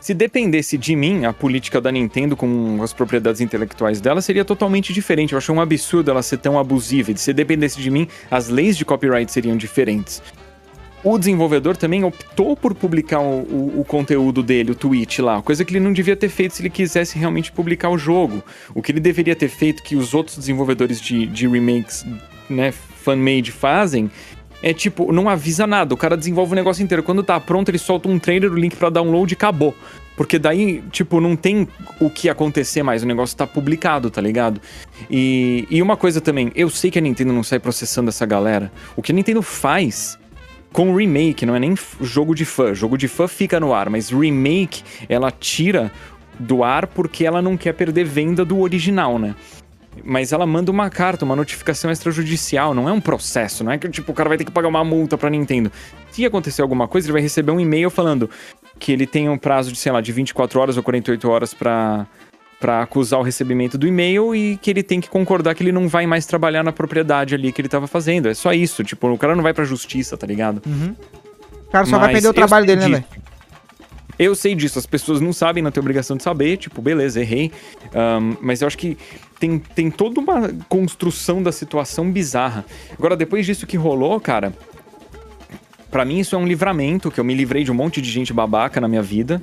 Se 0.00 0.14
dependesse 0.14 0.78
de 0.78 0.96
mim, 0.96 1.26
a 1.26 1.32
política 1.32 1.80
da 1.80 1.92
Nintendo 1.92 2.34
com 2.34 2.82
as 2.82 2.92
propriedades 2.92 3.40
intelectuais 3.40 4.00
dela 4.00 4.22
seria 4.22 4.44
totalmente 4.44 4.92
diferente. 4.92 5.32
Eu 5.32 5.38
acho 5.38 5.52
um 5.52 5.60
absurdo 5.60 6.10
ela 6.10 6.22
ser 6.22 6.38
tão 6.38 6.58
abusiva. 6.58 7.12
E 7.12 7.18
se 7.18 7.32
dependesse 7.34 7.80
de 7.80 7.90
mim, 7.90 8.08
as 8.30 8.48
leis 8.48 8.76
de 8.76 8.84
copyright 8.84 9.30
seriam 9.30 9.56
diferentes 9.56 10.22
o 11.02 11.18
desenvolvedor 11.18 11.76
também 11.76 12.04
optou 12.04 12.56
por 12.56 12.74
publicar 12.74 13.20
o, 13.20 13.40
o, 13.40 13.80
o, 13.80 13.84
conteúdo 13.84 14.42
dele, 14.42 14.72
o 14.72 14.74
tweet 14.74 15.22
lá, 15.22 15.40
coisa 15.40 15.64
que 15.64 15.72
ele 15.72 15.80
não 15.80 15.92
devia 15.92 16.16
ter 16.16 16.28
feito 16.28 16.54
se 16.54 16.62
ele 16.62 16.70
quisesse 16.70 17.18
realmente 17.18 17.50
publicar 17.50 17.88
o 17.88 17.96
jogo. 17.96 18.44
O 18.74 18.82
que 18.82 18.92
ele 18.92 19.00
deveria 19.00 19.34
ter 19.34 19.48
feito, 19.48 19.82
que 19.82 19.96
os 19.96 20.12
outros 20.12 20.36
desenvolvedores 20.36 21.00
de, 21.00 21.26
de 21.26 21.48
remakes, 21.48 22.04
né, 22.48 22.70
fan-made 22.72 23.50
fazem, 23.50 24.10
é 24.62 24.72
tipo, 24.72 25.12
não 25.12 25.28
avisa 25.28 25.66
nada, 25.66 25.94
o 25.94 25.96
cara 25.96 26.16
desenvolve 26.16 26.52
o 26.52 26.56
negócio 26.56 26.82
inteiro. 26.82 27.02
Quando 27.02 27.22
tá 27.22 27.38
pronto, 27.40 27.70
ele 27.70 27.78
solta 27.78 28.08
um 28.08 28.18
trailer, 28.18 28.52
o 28.52 28.56
link 28.56 28.76
para 28.76 28.90
download 28.90 29.32
e 29.32 29.34
acabou. 29.34 29.74
Porque 30.16 30.38
daí, 30.38 30.82
tipo, 30.90 31.20
não 31.20 31.34
tem 31.34 31.66
o 31.98 32.10
que 32.10 32.28
acontecer 32.28 32.82
mais, 32.82 33.02
o 33.02 33.06
negócio 33.06 33.34
tá 33.36 33.46
publicado, 33.46 34.10
tá 34.10 34.20
ligado? 34.20 34.60
E, 35.10 35.66
e 35.70 35.80
uma 35.80 35.96
coisa 35.96 36.20
também, 36.20 36.52
eu 36.54 36.68
sei 36.68 36.90
que 36.90 36.98
a 36.98 37.02
Nintendo 37.02 37.32
não 37.32 37.42
sai 37.42 37.58
processando 37.58 38.10
essa 38.10 38.26
galera. 38.26 38.70
O 38.94 39.02
que 39.02 39.12
a 39.12 39.14
Nintendo 39.14 39.40
faz 39.40 40.18
com 40.72 40.94
remake, 40.94 41.46
não 41.46 41.56
é 41.56 41.58
nem 41.58 41.74
jogo 42.00 42.34
de 42.34 42.44
fã. 42.44 42.74
Jogo 42.74 42.98
de 42.98 43.08
fã 43.08 43.26
fica 43.26 43.58
no 43.58 43.72
ar, 43.72 43.88
mas 43.88 44.10
remake 44.10 44.82
ela 45.08 45.30
tira 45.30 45.90
do 46.38 46.62
ar 46.62 46.86
porque 46.86 47.24
ela 47.24 47.42
não 47.42 47.56
quer 47.56 47.72
perder 47.74 48.04
venda 48.04 48.44
do 48.44 48.60
original, 48.60 49.18
né? 49.18 49.34
Mas 50.04 50.32
ela 50.32 50.46
manda 50.46 50.70
uma 50.70 50.88
carta, 50.88 51.24
uma 51.24 51.36
notificação 51.36 51.90
extrajudicial, 51.90 52.72
não 52.72 52.88
é 52.88 52.92
um 52.92 53.00
processo, 53.00 53.64
não 53.64 53.72
é 53.72 53.78
que 53.78 53.88
tipo, 53.88 54.12
o 54.12 54.14
cara 54.14 54.28
vai 54.28 54.38
ter 54.38 54.44
que 54.44 54.50
pagar 54.50 54.68
uma 54.68 54.84
multa 54.84 55.18
pra 55.18 55.28
Nintendo. 55.28 55.70
Se 56.10 56.24
acontecer 56.24 56.62
alguma 56.62 56.86
coisa, 56.86 57.06
ele 57.06 57.12
vai 57.12 57.22
receber 57.22 57.50
um 57.50 57.60
e-mail 57.60 57.90
falando 57.90 58.30
que 58.78 58.92
ele 58.92 59.06
tem 59.06 59.28
um 59.28 59.36
prazo 59.36 59.72
de, 59.72 59.78
sei 59.78 59.92
lá, 59.92 60.00
de 60.00 60.12
24 60.12 60.60
horas 60.60 60.76
ou 60.76 60.82
48 60.82 61.28
horas 61.28 61.54
para 61.54 62.06
para 62.60 62.82
acusar 62.82 63.18
o 63.18 63.22
recebimento 63.22 63.78
do 63.78 63.86
e-mail 63.86 64.34
e 64.34 64.58
que 64.58 64.70
ele 64.70 64.82
tem 64.82 65.00
que 65.00 65.08
concordar 65.08 65.54
que 65.54 65.62
ele 65.62 65.72
não 65.72 65.88
vai 65.88 66.06
mais 66.06 66.26
trabalhar 66.26 66.62
na 66.62 66.70
propriedade 66.70 67.34
ali 67.34 67.50
que 67.50 67.60
ele 67.62 67.70
tava 67.70 67.86
fazendo. 67.86 68.28
É 68.28 68.34
só 68.34 68.52
isso, 68.52 68.84
tipo, 68.84 69.08
o 69.08 69.16
cara 69.16 69.34
não 69.34 69.42
vai 69.42 69.54
pra 69.54 69.64
justiça, 69.64 70.14
tá 70.14 70.26
ligado? 70.26 70.60
Uhum. 70.66 70.94
O 71.66 71.70
cara 71.70 71.86
só 71.86 71.92
Mas 71.92 72.00
vai 72.02 72.12
perder 72.12 72.28
o 72.28 72.34
trabalho 72.34 72.66
dele, 72.66 72.80
né, 72.82 72.88
velho? 72.88 73.04
Eu 74.18 74.34
sei 74.34 74.54
disso, 74.54 74.78
as 74.78 74.84
pessoas 74.84 75.22
não 75.22 75.32
sabem, 75.32 75.62
não 75.62 75.70
tem 75.70 75.80
obrigação 75.80 76.14
de 76.14 76.22
saber, 76.22 76.58
tipo, 76.58 76.82
beleza, 76.82 77.18
errei. 77.18 77.50
Um, 77.94 78.36
mas 78.42 78.60
eu 78.60 78.66
acho 78.66 78.76
que 78.76 78.98
tem, 79.40 79.58
tem 79.58 79.90
toda 79.90 80.20
uma 80.20 80.52
construção 80.68 81.42
da 81.42 81.50
situação 81.50 82.12
bizarra. 82.12 82.64
Agora, 82.96 83.16
depois 83.16 83.46
disso 83.46 83.66
que 83.66 83.76
rolou, 83.76 84.20
cara, 84.20 84.52
para 85.90 86.04
mim 86.04 86.18
isso 86.18 86.36
é 86.36 86.38
um 86.38 86.46
livramento, 86.46 87.10
que 87.10 87.18
eu 87.18 87.24
me 87.24 87.34
livrei 87.34 87.64
de 87.64 87.72
um 87.72 87.74
monte 87.74 88.02
de 88.02 88.10
gente 88.10 88.32
babaca 88.34 88.80
na 88.80 88.86
minha 88.86 89.02
vida. 89.02 89.42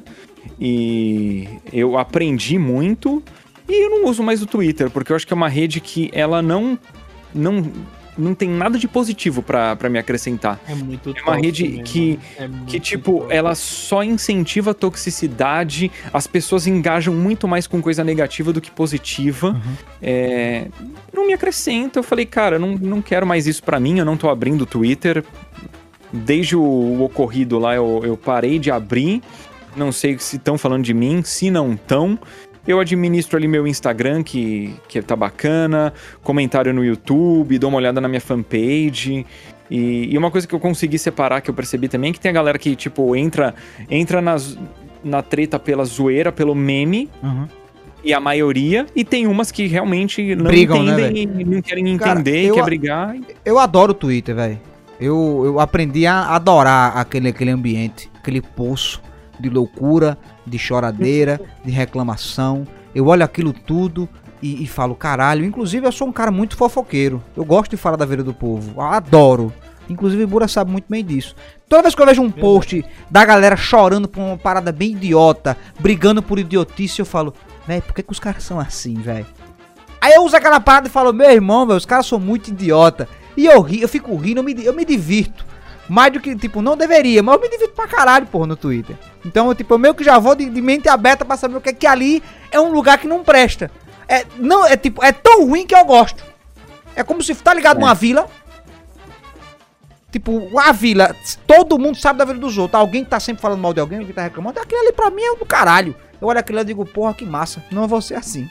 E 0.60 1.50
eu 1.74 1.98
aprendi 1.98 2.58
muito 2.60 3.22
e 3.68 3.86
eu 3.86 3.90
não 3.90 4.10
uso 4.10 4.24
mais 4.24 4.42
o 4.42 4.46
Twitter, 4.46 4.90
porque 4.90 5.12
eu 5.12 5.16
acho 5.16 5.26
que 5.26 5.34
é 5.34 5.36
uma 5.36 5.50
rede 5.50 5.82
que 5.82 6.10
ela 6.14 6.42
não 6.42 6.80
não 7.34 7.70
não 8.18 8.34
tem 8.34 8.50
nada 8.50 8.78
de 8.78 8.88
positivo 8.88 9.42
para 9.42 9.90
me 9.90 10.00
acrescentar. 10.00 10.60
É 10.68 10.74
muito 10.74 11.14
É 11.16 11.22
uma 11.22 11.36
rede 11.36 11.68
mesmo. 11.68 11.84
que, 11.84 12.20
é 12.38 12.50
que 12.66 12.80
tipo, 12.80 13.26
ela 13.30 13.54
só 13.56 14.04
incentiva 14.04 14.72
a 14.72 14.74
toxicidade, 14.74 15.92
as 16.12 16.28
pessoas 16.28 16.68
engajam 16.68 17.14
muito 17.14 17.48
mais 17.48 17.68
com 17.68 17.82
coisa 17.82 18.04
negativa 18.04 18.52
do 18.52 18.62
que 18.62 18.72
positiva. 18.72 19.50
Uhum. 19.50 19.74
É, 20.02 20.68
não 21.14 21.28
me 21.28 21.34
acrescenta. 21.34 22.00
Eu 22.00 22.04
falei, 22.04 22.26
cara, 22.26 22.58
não, 22.58 22.74
não 22.74 23.02
quero 23.02 23.26
mais 23.26 23.48
isso 23.48 23.64
para 23.64 23.80
mim, 23.80 24.00
eu 24.00 24.06
não 24.06 24.18
tô 24.18 24.30
abrindo 24.30 24.62
o 24.62 24.66
Twitter. 24.66 25.24
Desde 26.12 26.56
o 26.56 27.04
ocorrido 27.04 27.60
lá, 27.60 27.76
eu, 27.76 28.02
eu 28.04 28.18
parei 28.18 28.58
de 28.60 28.72
abrir. 28.72 29.22
Não 29.76 29.92
sei 29.92 30.18
se 30.18 30.38
estão 30.38 30.58
falando 30.58 30.84
de 30.84 30.94
mim, 30.94 31.22
se 31.24 31.52
não 31.52 31.74
estão. 31.74 32.18
Eu 32.68 32.80
administro 32.80 33.38
ali 33.38 33.48
meu 33.48 33.66
Instagram, 33.66 34.22
que, 34.24 34.76
que 34.90 35.02
tá 35.02 35.16
bacana, 35.16 35.94
comentário 36.22 36.74
no 36.74 36.84
YouTube, 36.84 37.58
dou 37.58 37.70
uma 37.70 37.78
olhada 37.78 38.02
na 38.02 38.10
minha 38.10 38.20
fanpage. 38.20 39.26
E, 39.72 40.14
e 40.14 40.18
uma 40.18 40.30
coisa 40.30 40.46
que 40.46 40.54
eu 40.54 40.60
consegui 40.60 41.00
separar, 41.00 41.40
que 41.40 41.50
eu 41.50 41.54
percebi 41.54 41.88
também, 41.88 42.10
é 42.10 42.14
que 42.14 42.20
tem 42.20 42.30
a 42.30 42.34
galera 42.34 42.60
que, 42.60 42.76
tipo, 42.76 43.16
entra, 43.16 43.56
entra 43.90 44.22
nas, 44.22 44.58
na 45.04 45.22
treta 45.22 45.58
pela 45.58 45.86
zoeira, 45.86 46.30
pelo 46.30 46.54
meme. 46.54 47.10
Uhum. 47.24 47.48
E 48.04 48.14
a 48.14 48.20
maioria, 48.20 48.86
e 48.96 49.04
tem 49.04 49.28
umas 49.28 49.52
que 49.52 49.66
realmente 49.66 50.36
não 50.36 50.46
Brigam, 50.46 50.84
né, 50.84 51.10
entendem 51.10 51.26
né, 51.26 51.42
e 51.42 51.46
não 51.46 51.62
querem 51.62 51.90
entender, 51.90 52.50
Cara, 52.50 52.54
quer 52.54 52.64
brigar. 52.64 53.16
Eu 53.44 53.58
adoro 53.60 53.92
o 53.92 53.96
Twitter, 53.96 54.36
velho. 54.36 54.60
Eu, 55.00 55.44
eu 55.46 55.60
aprendi 55.60 56.06
a 56.06 56.36
adorar 56.36 56.98
aquele, 56.98 57.30
aquele 57.30 57.52
ambiente, 57.52 58.10
aquele 58.18 58.42
poço 58.42 59.02
de 59.40 59.50
loucura, 59.50 60.18
de 60.46 60.58
choradeira, 60.58 61.40
de 61.64 61.72
reclamação. 61.72 62.68
Eu 62.94 63.08
olho 63.08 63.24
aquilo 63.24 63.54
tudo 63.54 64.08
e, 64.42 64.64
e, 64.64 64.68
falo, 64.68 64.96
caralho. 64.96 65.46
Inclusive, 65.46 65.86
eu 65.86 65.92
sou 65.92 66.08
um 66.08 66.12
cara 66.12 66.32
muito 66.32 66.56
fofoqueiro. 66.56 67.22
Eu 67.36 67.46
gosto 67.46 67.72
de 67.72 67.78
falar 67.78 67.96
da 67.96 68.06
vida 68.06 68.24
do 68.24 68.34
povo. 68.34 68.82
adoro. 68.82 69.54
Inclusive, 69.90 70.24
o 70.24 70.28
Bura 70.28 70.48
sabe 70.48 70.72
muito 70.72 70.86
bem 70.90 71.04
disso. 71.04 71.36
Toda 71.70 71.84
vez 71.84 71.96
que 71.96 72.02
eu 72.02 72.06
vejo 72.06 72.22
um 72.22 72.32
post 72.32 72.84
da 73.10 73.24
galera 73.24 73.56
chorando 73.56 74.08
por 74.08 74.22
uma 74.22 74.38
parada 74.38 74.72
bem 74.72 74.92
idiota, 74.92 75.58
brigando 75.80 76.22
por 76.22 76.40
idiotice, 76.40 77.00
eu 77.00 77.06
falo, 77.06 77.34
velho, 77.66 77.82
por 77.82 77.94
que, 77.94 78.04
que 78.04 78.12
os 78.12 78.20
caras 78.20 78.44
são 78.44 78.60
assim, 78.60 78.96
velho? 78.96 79.26
Aí 80.00 80.14
eu 80.14 80.24
uso 80.24 80.36
aquela 80.36 80.60
parada 80.60 80.88
e 80.88 80.92
falo, 80.92 81.14
meu 81.14 81.30
irmão, 81.30 81.66
velho, 81.66 81.78
os 81.78 81.86
caras 81.86 82.06
são 82.06 82.20
muito 82.20 82.50
idiota. 82.50 83.08
E 83.36 83.46
eu 83.46 83.62
ri, 83.62 83.82
eu 83.82 83.88
fico 83.88 84.16
rindo, 84.16 84.40
eu 84.40 84.44
me, 84.44 84.66
eu 84.66 84.74
me 84.74 84.84
divirto. 84.84 85.46
Mais 85.90 86.12
do 86.12 86.20
que, 86.20 86.36
tipo, 86.36 86.62
não 86.62 86.76
deveria, 86.76 87.24
mas 87.24 87.36
eu 87.36 87.42
me 87.42 87.50
divirto 87.50 87.74
pra 87.74 87.88
caralho, 87.88 88.28
porra, 88.28 88.48
no 88.48 88.56
Twitter. 88.56 88.96
Então, 89.26 89.54
tipo, 89.56 89.74
eu 89.74 89.78
meio 89.78 89.96
que 89.96 90.04
já 90.04 90.20
vou 90.20 90.36
de, 90.36 90.50
de 90.50 90.62
mente 90.62 90.90
aberta 90.90 91.24
pra 91.24 91.38
saber 91.38 91.58
o 91.58 91.62
que 91.62 91.70
é 91.70 91.74
que 91.74 91.88
ali 91.88 92.22
é 92.52 92.60
um 92.60 92.72
lugar 92.72 92.98
que 92.98 93.08
não 93.08 93.24
presta. 93.24 93.72
É, 94.08 94.26
não, 94.38 94.66
é 94.66 94.76
tipo, 94.78 95.04
é 95.04 95.12
tão 95.12 95.46
ruim 95.48 95.66
que 95.66 95.76
eu 95.76 95.86
gosto. 95.86 96.24
É 96.96 97.04
como 97.04 97.22
se, 97.22 97.34
tá 97.36 97.54
ligado, 97.54 97.80
é. 97.80 97.84
uma 97.84 97.94
vila. 97.94 98.28
Tipo, 100.12 100.58
a 100.58 100.72
vila, 100.72 101.16
todo 101.46 101.78
mundo 101.78 101.98
sabe 101.98 102.20
da 102.20 102.26
vida 102.26 102.40
dos 102.40 102.58
outros. 102.58 102.80
Alguém 102.80 103.04
que 103.04 103.10
tá 103.10 103.20
sempre 103.20 103.42
falando 103.42 103.62
mal 103.62 103.74
de 103.74 103.80
alguém, 103.80 104.00
alguém 104.00 104.14
tá 104.14 104.24
reclamando. 104.24 104.60
Aquilo 104.60 104.82
ali 104.82 104.94
pra 104.94 105.10
mim 105.10 105.22
é 105.22 105.36
do 105.36 105.46
caralho. 105.46 105.96
Eu 106.20 106.28
olho 106.28 106.40
aquilo 106.40 106.60
e 106.60 106.64
digo, 106.64 106.86
porra, 106.86 107.14
que 107.14 107.26
massa. 107.26 107.64
Não 107.72 107.88
vou 107.88 108.02
ser 108.02 108.16
assim. 108.16 108.50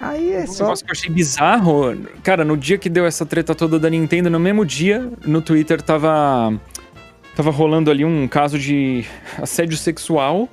Aí 0.00 0.34
é 0.34 0.42
um 0.42 0.46
só. 0.46 0.64
negócio 0.64 0.84
que 0.84 0.90
eu 0.90 0.92
achei 0.92 1.10
bizarro. 1.10 1.96
Cara, 2.22 2.44
no 2.44 2.56
dia 2.56 2.76
que 2.76 2.88
deu 2.88 3.06
essa 3.06 3.24
treta 3.24 3.54
toda 3.54 3.78
da 3.78 3.88
Nintendo, 3.88 4.28
no 4.28 4.38
mesmo 4.38 4.64
dia, 4.64 5.10
no 5.24 5.40
Twitter 5.40 5.80
tava. 5.80 6.52
Tava 7.34 7.50
rolando 7.50 7.90
ali 7.90 8.04
um 8.04 8.26
caso 8.26 8.58
de 8.58 9.04
assédio 9.40 9.76
sexual. 9.76 10.48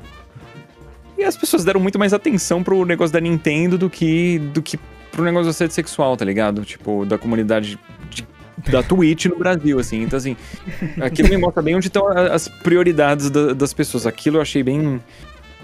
E 1.17 1.23
as 1.23 1.37
pessoas 1.37 1.63
deram 1.63 1.79
muito 1.79 1.97
mais 1.97 2.13
atenção 2.13 2.61
pro 2.61 2.83
negócio 2.85 3.13
da 3.13 3.21
Nintendo 3.21 3.77
do 3.77 3.89
que, 3.89 4.39
do 4.39 4.61
que 4.61 4.77
pro 5.11 5.23
negócio 5.23 5.45
do 5.45 5.49
assédio 5.51 5.73
sexual, 5.73 6.17
tá 6.17 6.25
ligado? 6.25 6.65
Tipo, 6.65 7.05
da 7.05 7.17
comunidade 7.17 7.79
de, 8.09 8.27
da 8.69 8.83
Twitch 8.83 9.27
no 9.27 9.37
Brasil, 9.37 9.79
assim. 9.79 10.01
Então, 10.01 10.17
assim, 10.17 10.35
aquilo 10.99 11.29
me 11.29 11.37
mostra 11.37 11.61
bem 11.61 11.75
onde 11.75 11.87
estão 11.87 12.07
as 12.07 12.47
prioridades 12.49 13.29
da, 13.29 13.53
das 13.53 13.73
pessoas. 13.73 14.05
Aquilo 14.05 14.37
eu 14.37 14.41
achei 14.41 14.63
bem, 14.63 14.99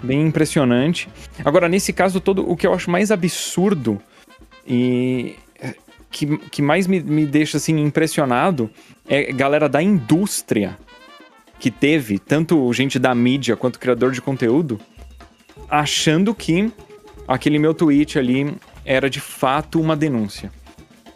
bem 0.02 0.26
impressionante. 0.26 1.08
Agora, 1.44 1.68
nesse 1.68 1.92
caso 1.92 2.20
todo, 2.20 2.48
o 2.50 2.56
que 2.56 2.66
eu 2.66 2.74
acho 2.74 2.90
mais 2.90 3.10
absurdo 3.10 4.00
e 4.66 5.36
que, 6.10 6.38
que 6.50 6.60
mais 6.60 6.86
me, 6.86 7.00
me 7.00 7.24
deixa 7.24 7.56
assim 7.56 7.78
impressionado 7.78 8.70
é 9.08 9.32
galera 9.32 9.68
da 9.68 9.82
indústria 9.82 10.76
que 11.58 11.70
teve, 11.70 12.18
tanto 12.18 12.72
gente 12.72 12.98
da 12.98 13.14
mídia 13.14 13.56
quanto 13.56 13.78
criador 13.78 14.12
de 14.12 14.20
conteúdo, 14.20 14.80
achando 15.68 16.34
que 16.34 16.72
aquele 17.28 17.58
meu 17.58 17.74
tweet 17.74 18.18
ali 18.18 18.54
era 18.84 19.08
de 19.08 19.20
fato 19.20 19.80
uma 19.80 19.94
denúncia. 19.94 20.50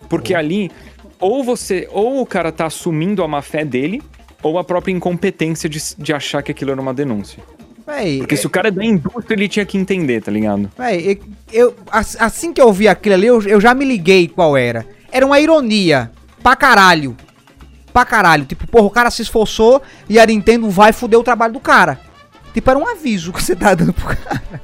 Porque 0.09 0.35
ali, 0.35 0.71
ou 1.19 1.43
você, 1.43 1.89
ou 1.91 2.21
o 2.21 2.27
cara 2.27 2.53
tá 2.53 2.67
assumindo 2.67 3.25
a 3.25 3.29
má 3.29 3.41
fé 3.41 3.65
dele, 3.65 4.03
ou 4.43 4.59
a 4.59 4.65
própria 4.65 4.93
incompetência 4.93 5.69
de, 5.69 5.79
de 5.97 6.13
achar 6.13 6.43
que 6.43 6.53
aquilo 6.53 6.71
era 6.71 6.81
uma 6.81 6.93
denúncia. 6.93 7.43
Véi, 7.87 8.19
Porque 8.19 8.35
é... 8.35 8.39
se 8.39 8.47
o 8.47 8.51
cara 8.51 8.69
é 8.69 8.71
da 8.71 8.85
indústria, 8.85 9.35
ele 9.35 9.49
tinha 9.49 9.67
que 9.67 9.77
entender, 9.77 10.23
tá 10.23 10.31
ligado? 10.31 10.71
Véi, 10.77 11.21
eu, 11.53 11.75
assim 11.91 12.53
que 12.53 12.61
eu 12.61 12.73
vi 12.73 12.89
aquilo 12.89 13.15
ali, 13.15 13.27
eu, 13.27 13.43
eu 13.43 13.61
já 13.61 13.75
me 13.75 13.85
liguei 13.85 14.27
qual 14.29 14.57
era. 14.57 14.87
Era 15.13 15.25
uma 15.27 15.39
ironia. 15.39 16.11
Pra 16.43 16.57
caralho. 16.57 17.17
Pra 17.93 18.05
caralho. 18.05 18.45
Tipo, 18.45 18.67
porra, 18.67 18.87
o 18.87 18.91
cara 18.91 19.11
se 19.11 19.23
esforçou 19.23 19.83
e 20.09 20.19
a 20.19 20.27
Nintendo 20.27 20.69
vai 20.71 20.93
foder 20.93 21.19
o 21.19 21.23
trabalho 21.23 21.53
do 21.53 21.61
cara. 21.61 22.01
Tipo, 22.53 22.71
era 22.71 22.79
um 22.79 22.89
aviso 22.89 23.33
que 23.33 23.43
você 23.43 23.55
tá 23.55 23.75
dando 23.75 23.93
pro 23.93 24.07
cara. 24.17 24.63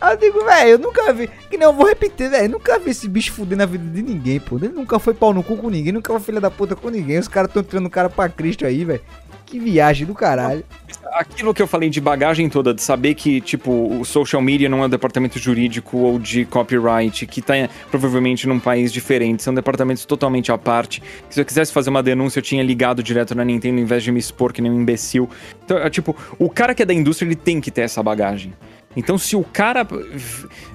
Aí 0.00 0.14
eu 0.14 0.16
digo, 0.16 0.44
velho, 0.44 0.70
eu 0.70 0.78
nunca 0.78 1.12
vi. 1.12 1.28
Que 1.50 1.56
nem 1.56 1.66
eu 1.66 1.72
vou 1.72 1.86
repetir, 1.86 2.30
velho. 2.30 2.50
Nunca 2.50 2.78
vi 2.78 2.90
esse 2.90 3.08
bicho 3.08 3.32
fudendo 3.32 3.64
a 3.64 3.66
vida 3.66 3.84
de 3.84 4.02
ninguém, 4.02 4.38
pô. 4.38 4.56
Ele 4.56 4.68
nunca 4.68 4.98
foi 4.98 5.12
pau 5.12 5.34
no 5.34 5.42
cu 5.42 5.56
com 5.56 5.70
ninguém, 5.70 5.92
nunca 5.92 6.12
foi 6.12 6.20
filha 6.20 6.40
da 6.40 6.50
puta 6.50 6.76
com 6.76 6.88
ninguém. 6.88 7.18
Os 7.18 7.26
caras 7.26 7.52
tão 7.52 7.62
tirando 7.62 7.86
o 7.86 7.90
cara 7.90 8.08
pra 8.08 8.28
Cristo 8.28 8.64
aí, 8.64 8.84
velho. 8.84 9.00
Que 9.44 9.58
viagem 9.58 10.06
do 10.06 10.14
caralho. 10.14 10.64
Aquilo 11.12 11.54
que 11.54 11.62
eu 11.62 11.66
falei 11.66 11.90
de 11.90 12.00
bagagem 12.00 12.48
toda, 12.48 12.72
de 12.74 12.82
saber 12.82 13.14
que, 13.14 13.40
tipo, 13.40 13.70
o 13.70 14.04
social 14.04 14.40
media 14.42 14.68
não 14.68 14.82
é 14.82 14.86
um 14.86 14.88
departamento 14.88 15.38
jurídico 15.38 15.98
ou 15.98 16.18
de 16.18 16.44
copyright, 16.44 17.26
que 17.26 17.42
tá 17.42 17.54
provavelmente 17.90 18.46
num 18.46 18.58
país 18.58 18.92
diferente, 18.92 19.42
são 19.42 19.54
departamentos 19.54 20.04
totalmente 20.04 20.52
à 20.52 20.58
parte. 20.58 21.02
Se 21.30 21.40
eu 21.40 21.44
quisesse 21.44 21.72
fazer 21.72 21.90
uma 21.90 22.02
denúncia, 22.02 22.38
eu 22.38 22.42
tinha 22.42 22.62
ligado 22.62 23.02
direto 23.02 23.34
na 23.34 23.44
Nintendo 23.44 23.80
em 23.80 23.84
vez 23.84 24.02
de 24.02 24.12
me 24.12 24.18
expor 24.18 24.52
que 24.52 24.62
nem 24.62 24.70
um 24.70 24.80
imbecil. 24.80 25.28
Então, 25.64 25.78
é, 25.78 25.90
tipo, 25.90 26.16
o 26.38 26.48
cara 26.48 26.74
que 26.74 26.82
é 26.82 26.86
da 26.86 26.94
indústria, 26.94 27.26
ele 27.26 27.36
tem 27.36 27.60
que 27.60 27.70
ter 27.70 27.82
essa 27.82 28.02
bagagem. 28.02 28.52
Então, 28.96 29.16
se 29.16 29.36
o 29.36 29.44
cara 29.44 29.86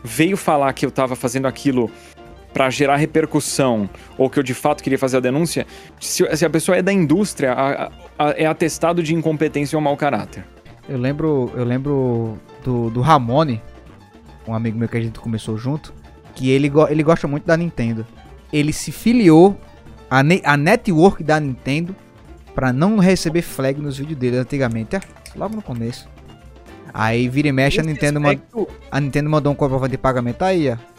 veio 0.04 0.38
falar 0.38 0.72
que 0.74 0.86
eu 0.86 0.92
tava 0.92 1.16
fazendo 1.16 1.46
aquilo 1.48 1.92
para 2.54 2.70
gerar 2.70 2.96
repercussão 2.98 3.90
ou 4.18 4.30
que 4.30 4.38
eu 4.38 4.44
de 4.44 4.54
fato 4.54 4.84
queria 4.84 5.00
fazer 5.00 5.18
a 5.18 5.20
denúncia, 5.20 5.66
se, 6.00 6.24
se 6.38 6.46
a 6.46 6.50
pessoa 6.50 6.78
é 6.78 6.82
da 6.82 6.94
indústria, 6.94 7.52
a, 7.52 7.92
a, 8.18 8.30
é 8.38 8.46
atestado 8.46 9.02
de 9.02 9.14
incompetência 9.14 9.76
ou 9.76 9.82
mau 9.82 9.98
caráter. 9.98 10.46
Eu 10.88 10.98
lembro, 10.98 11.52
eu 11.56 11.64
lembro 11.64 12.38
do, 12.64 12.90
do 12.90 13.02
Ramone, 13.02 13.62
um 14.48 14.54
amigo 14.54 14.78
meu 14.78 14.88
que 14.88 14.98
a 14.98 15.02
gente 15.02 15.20
começou 15.20 15.58
junto, 15.58 15.94
que 16.36 16.52
ele, 16.52 16.72
ele 16.90 17.04
gosta 17.04 17.28
muito 17.28 17.46
da 17.46 17.58
Nintendo. 17.58 18.06
Ele 18.52 18.72
se 18.72 18.92
filiou 18.92 19.58
à, 20.10 20.20
a 20.44 20.58
network 20.58 21.24
da 21.24 21.40
Nintendo 21.40 21.96
para 22.54 22.72
não 22.72 23.00
receber 23.00 23.42
flag 23.42 23.82
nos 23.82 23.98
vídeos 23.98 24.20
dele 24.20 24.38
antigamente, 24.38 24.96
é, 24.96 25.02
logo 25.36 25.56
no 25.56 25.62
começo. 25.62 26.08
Aí 26.94 27.28
vira 27.28 27.48
e 27.48 27.52
mexe 27.52 27.80
a 27.80 27.84
Nintendo, 27.84 28.20
a 28.92 29.00
Nintendo 29.00 29.28
mandou 29.28 29.52
um 29.52 29.56
comprovante 29.56 29.92
de 29.92 29.98
pagamento 29.98 30.44
aí, 30.44 30.70
ó 30.70 30.93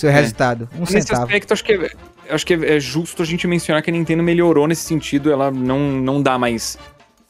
seu 0.00 0.10
é. 0.10 0.12
resultado. 0.12 0.68
Um 0.74 0.80
nesse 0.80 0.92
centavo. 1.02 1.22
aspecto, 1.22 1.52
acho 1.52 1.64
que, 1.64 1.72
é, 1.72 1.90
acho 2.30 2.46
que 2.46 2.54
é 2.54 2.80
justo 2.80 3.22
a 3.22 3.26
gente 3.26 3.46
mencionar 3.46 3.82
que 3.82 3.90
a 3.90 3.92
Nintendo 3.92 4.22
melhorou 4.22 4.66
nesse 4.66 4.82
sentido. 4.82 5.30
Ela 5.30 5.50
não, 5.50 5.78
não 5.78 6.22
dá 6.22 6.38
mais 6.38 6.78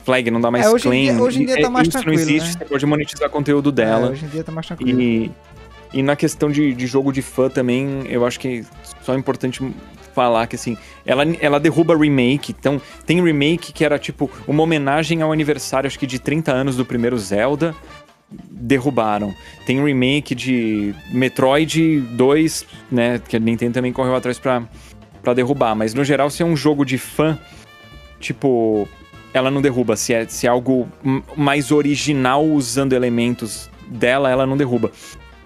flag, 0.05 0.31
não 0.31 0.41
dá 0.41 0.51
mais 0.51 0.67
é, 0.67 0.71
hoje 0.71 0.85
claim. 0.85 1.09
Em 1.09 1.13
dia, 1.13 1.23
hoje 1.23 1.43
em 1.43 1.47
dia 1.47 1.61
tá 1.61 1.67
é, 1.67 1.69
mais 1.69 1.89
Isso 1.89 1.99
tranquilo, 1.99 2.17
não 2.17 2.23
existe, 2.23 2.49
né? 2.49 2.53
você 2.59 2.65
pode 2.65 2.87
monetizar 2.87 3.31
conteúdo 3.31 3.73
dela. 3.73 4.09
É, 4.09 4.11
hoje 4.11 4.25
em 4.25 4.29
dia 4.29 4.45
tá 4.45 4.53
mais 4.53 4.67
tranquilo. 4.67 5.01
E, 5.01 5.31
e 5.93 6.03
na 6.03 6.15
questão 6.15 6.51
de, 6.51 6.73
de 6.73 6.87
jogo 6.87 7.13
de 7.13 7.23
fã 7.23 7.49
também, 7.49 8.05
eu 8.09 8.25
acho 8.25 8.39
que 8.39 8.65
só 9.03 9.15
é 9.15 9.19
importante 9.19 9.61
falar 10.15 10.47
que 10.47 10.57
assim, 10.57 10.77
ela, 11.07 11.25
ela 11.41 11.61
derruba 11.61 11.97
remake. 11.97 12.55
Então, 12.59 12.81
tem 13.07 13.23
remake 13.23 13.73
que 13.73 13.85
era 13.85 13.99
tipo 13.99 14.31
uma 14.47 14.63
homenagem 14.63 15.23
ao 15.23 15.33
aniversário, 15.33 15.87
acho 15.87 15.99
que 15.99 16.07
de 16.07 16.19
30 16.19 16.53
anos 16.53 16.77
do 16.77 16.85
primeiro 16.85 17.19
Zelda 17.19 17.75
derrubaram. 18.51 19.35
Tem 19.67 19.81
um 19.81 19.85
remake 19.85 20.35
de 20.35 20.95
Metroid 21.11 22.01
2, 22.01 22.67
né? 22.91 23.21
Que 23.27 23.37
a 23.37 23.41
Nintendo 23.41 23.75
também 23.75 23.93
correu 23.93 24.15
atrás 24.15 24.39
pra, 24.39 24.63
pra 25.23 25.35
derrubar. 25.35 25.75
Mas 25.75 25.95
no 25.95 26.05
geral, 26.05 26.31
se 26.31 26.43
é 26.43 26.47
um 26.47 26.57
jogo 26.57 26.85
de 26.85 26.99
fã, 26.99 27.39
tipo, 28.19 28.89
ela 29.33 29.51
não 29.51 29.61
derruba. 29.61 29.97
Se 29.97 30.13
é, 30.13 30.27
se 30.27 30.47
é 30.47 30.51
algo 30.51 30.89
mais 31.37 31.71
original 31.71 32.45
usando 32.45 32.93
elementos 32.93 33.71
dela, 33.89 34.31
ela 34.31 34.47
não 34.47 34.57
derruba. 34.57 34.93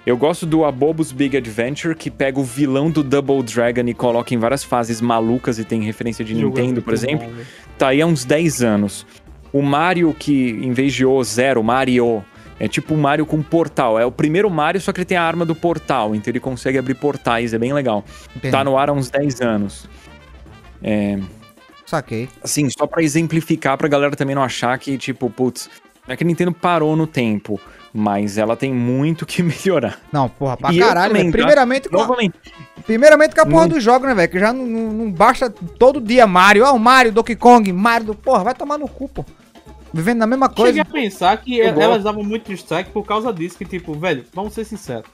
Eu 0.07 0.19
gosto 0.19 0.45
do 0.45 0.67
Abobos 0.67 1.13
Big 1.13 1.35
Adventure, 1.35 1.95
que 1.95 2.11
pega 2.11 2.39
o 2.39 2.45
vilão 2.45 2.91
do 2.91 3.03
Double 3.03 3.43
Dragon 3.43 3.89
e 3.89 3.95
coloca 3.95 4.35
em 4.35 4.39
várias 4.39 4.63
fases 4.63 5.01
malucas 5.01 5.59
e 5.59 5.65
tem 5.65 5.81
referência 5.83 6.23
de 6.23 6.35
Nintendo, 6.35 6.83
por 6.83 6.93
exemplo. 6.93 7.27
Bom, 7.27 7.33
né? 7.33 7.47
Tá 7.79 7.89
aí 7.89 8.03
há 8.03 8.07
uns 8.07 8.23
10 8.23 8.63
anos. 8.63 9.07
O 9.51 9.63
Mario, 9.63 10.15
que 10.19 10.51
em 10.51 10.73
vez 10.73 10.93
de 10.93 11.07
O, 11.07 11.25
Zero, 11.25 11.63
Mario, 11.63 12.23
é 12.59 12.69
tipo 12.69 12.95
um 12.95 12.97
Mario 12.97 13.27
com 13.27 13.43
portal. 13.43 13.99
É 13.99 14.07
o 14.07 14.13
primeiro 14.13 14.49
Mario, 14.51 14.81
só 14.81 14.93
que 14.93 15.01
ele 15.01 15.05
tem 15.05 15.17
a 15.17 15.23
arma 15.23 15.45
do 15.45 15.55
portal. 15.55 16.15
Então 16.15 16.31
ele 16.31 16.41
consegue 16.41 16.79
abrir 16.79 16.95
portais, 16.95 17.53
é 17.53 17.59
bem 17.59 17.73
legal. 17.73 18.05
Entendi. 18.37 18.53
Tá 18.53 18.63
no 18.65 18.79
ar 18.79 18.91
há 18.91 18.93
uns 18.93 19.11
10 19.11 19.41
anos. 19.41 19.89
É. 20.83 21.19
Saquei. 21.87 22.29
Assim, 22.43 22.69
só 22.71 22.87
para 22.87 23.03
exemplificar, 23.03 23.77
pra 23.77 23.89
galera 23.89 24.17
também 24.17 24.35
não 24.35 24.43
achar 24.43 24.79
que, 24.79 24.97
tipo, 24.97 25.29
putz, 25.29 25.69
não 26.07 26.15
é 26.15 26.17
que 26.17 26.25
a 26.25 26.27
Nintendo 26.27 26.53
parou 26.53 26.97
no 26.97 27.07
tempo, 27.07 27.61
mas 27.93 28.39
ela 28.39 28.57
tem 28.57 28.73
muito 28.73 29.27
que 29.27 29.43
melhorar. 29.45 30.01
Não, 30.13 30.29
porra, 30.29 30.57
pra 30.57 30.73
e 30.73 30.79
caralho, 30.79 31.13
também, 31.13 31.31
tá? 31.31 31.33
Primeiramente, 31.33 31.89
com 31.89 32.01
a... 32.01 32.17
Primeiramente 32.87 33.35
com 33.35 33.41
a 33.41 33.47
porra 33.47 33.67
no... 33.67 33.75
dos 33.75 33.83
jogos, 33.83 34.09
né, 34.09 34.15
velho? 34.15 34.31
Que 34.31 34.39
já 34.39 34.53
não, 34.53 34.67
não, 34.67 34.93
não, 34.93 35.11
basta 35.11 35.51
todo 35.51 36.01
dia 36.01 36.27
Mario. 36.27 36.65
Ó, 36.65 36.75
o 36.75 36.79
Mario, 36.79 37.13
Donkey 37.13 37.37
Kong, 37.37 37.73
Mario 37.73 38.09
do. 38.09 38.15
Porra, 38.15 38.45
vai 38.45 38.55
tomar 38.55 38.79
no 38.79 38.89
cu, 38.89 39.09
pô 39.09 39.25
vivendo 39.95 40.19
na 40.19 40.27
mesma 40.27 40.49
coisa. 40.49 40.77
Cheguei 40.77 40.83
a 40.83 40.85
pensar 40.85 41.37
que 41.37 41.57
eu 41.57 41.67
elas 41.67 41.89
gosto. 41.89 42.03
davam 42.03 42.25
muito 42.25 42.51
destaque 42.51 42.91
por 42.91 43.05
causa 43.05 43.33
disso, 43.33 43.57
que 43.57 43.65
tipo, 43.65 43.95
velho, 43.95 44.25
vamos 44.35 44.53
ser 44.53 44.65
sinceros. 44.65 45.09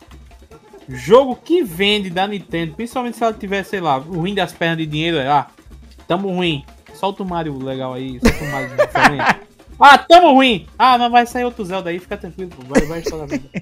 Jogo 0.89 1.37
que 1.37 1.63
vende 1.63 2.09
da 2.09 2.27
Nintendo, 2.27 2.75
principalmente 2.75 3.19
se 3.19 3.23
ela 3.23 3.35
tiver, 3.35 3.63
sei 3.63 3.81
lá, 3.81 3.99
ruim 3.99 4.35
das 4.35 4.53
pernas 4.53 4.79
de 4.79 4.87
dinheiro, 4.87 5.19
é, 5.19 5.29
ah, 5.29 5.47
tamo 6.09 6.29
ruim. 6.33 6.65
Solta 6.95 7.23
o 7.23 7.27
Mario 7.27 7.63
legal 7.63 7.93
aí, 7.93 8.19
solta 8.21 8.43
o 8.43 8.51
Mario 8.51 8.71
diferente. 8.75 9.41
Ah, 9.79 9.99
tamo 9.99 10.33
ruim! 10.33 10.67
Ah, 10.79 10.99
mas 10.99 11.13
vai 11.13 11.27
sair 11.27 11.45
outro 11.45 11.65
Zelda 11.65 11.91
aí, 11.91 11.99
fica 11.99 12.17
tranquilo, 12.17 12.51
vai, 12.67 12.83
vai 12.87 13.01
a 13.01 13.27
vida. 13.27 13.49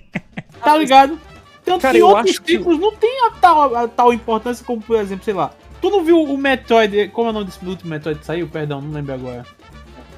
Tá 0.61 0.77
ligado? 0.77 1.19
Tanto 1.65 1.83
Cara, 1.83 1.95
que 1.95 2.03
outros 2.03 2.39
títulos 2.41 2.79
que... 2.79 2.83
não 2.83 2.97
tem 2.97 3.27
a 3.27 3.31
tal, 3.31 3.77
a 3.77 3.87
tal 3.87 4.13
importância 4.13 4.65
como, 4.65 4.83
por 4.83 4.99
exemplo, 4.99 5.25
sei 5.25 5.35
lá. 5.35 5.53
Tu 5.81 5.89
não 5.89 6.03
viu 6.03 6.21
o 6.21 6.37
Metroid, 6.37 7.09
como 7.11 7.29
é 7.29 7.31
o 7.31 7.33
nome 7.33 7.47
desse 7.47 7.65
último 7.65 7.91
Metroid 7.91 8.19
que 8.19 8.27
saiu? 8.27 8.49
Perdão, 8.49 8.81
não 8.81 8.91
lembro 8.91 9.15
agora. 9.15 9.47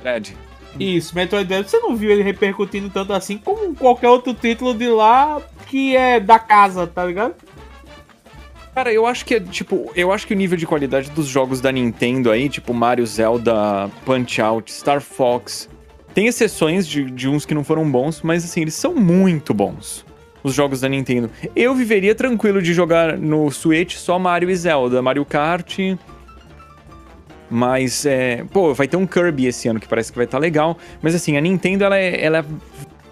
Dread. 0.00 0.34
Isso, 0.78 1.14
Metroid 1.14 1.48
Dread, 1.48 1.68
você 1.68 1.78
não 1.78 1.96
viu 1.96 2.10
ele 2.10 2.22
repercutindo 2.22 2.88
tanto 2.88 3.12
assim 3.12 3.36
como 3.38 3.74
qualquer 3.74 4.08
outro 4.08 4.32
título 4.32 4.72
de 4.72 4.88
lá 4.88 5.40
que 5.66 5.96
é 5.96 6.18
da 6.20 6.38
casa, 6.38 6.86
tá 6.86 7.04
ligado? 7.04 7.34
Cara, 8.74 8.92
eu 8.92 9.04
acho 9.04 9.24
que 9.24 9.34
é, 9.34 9.40
tipo, 9.40 9.90
eu 9.96 10.12
acho 10.12 10.26
que 10.26 10.32
o 10.32 10.36
nível 10.36 10.56
de 10.56 10.66
qualidade 10.66 11.10
dos 11.10 11.26
jogos 11.26 11.60
da 11.60 11.72
Nintendo 11.72 12.30
aí, 12.30 12.48
tipo 12.48 12.72
Mario, 12.72 13.04
Zelda, 13.06 13.90
Punch 14.04 14.40
Out, 14.40 14.72
Star 14.72 15.00
Fox, 15.00 15.68
tem 16.14 16.26
exceções 16.26 16.86
de, 16.86 17.10
de 17.10 17.28
uns 17.28 17.44
que 17.44 17.54
não 17.54 17.64
foram 17.64 17.88
bons, 17.90 18.22
mas 18.22 18.44
assim, 18.44 18.62
eles 18.62 18.74
são 18.74 18.94
muito 18.94 19.52
bons. 19.52 20.04
Os 20.42 20.54
jogos 20.54 20.80
da 20.80 20.88
Nintendo. 20.88 21.30
Eu 21.54 21.74
viveria 21.74 22.14
tranquilo 22.14 22.62
de 22.62 22.72
jogar 22.72 23.18
no 23.18 23.50
Switch 23.50 23.96
só 23.96 24.18
Mario 24.18 24.48
e 24.48 24.56
Zelda. 24.56 25.02
Mario 25.02 25.24
Kart, 25.26 25.78
mas, 27.50 28.06
é, 28.06 28.44
pô, 28.52 28.72
vai 28.72 28.86
ter 28.86 28.96
um 28.96 29.06
Kirby 29.06 29.46
esse 29.46 29.66
ano 29.68 29.80
que 29.80 29.88
parece 29.88 30.12
que 30.12 30.16
vai 30.16 30.24
estar 30.24 30.38
tá 30.38 30.40
legal. 30.40 30.78
Mas 31.02 31.14
assim, 31.14 31.36
a 31.36 31.40
Nintendo, 31.40 31.84
ela, 31.84 31.98
é, 31.98 32.24
ela 32.24 32.46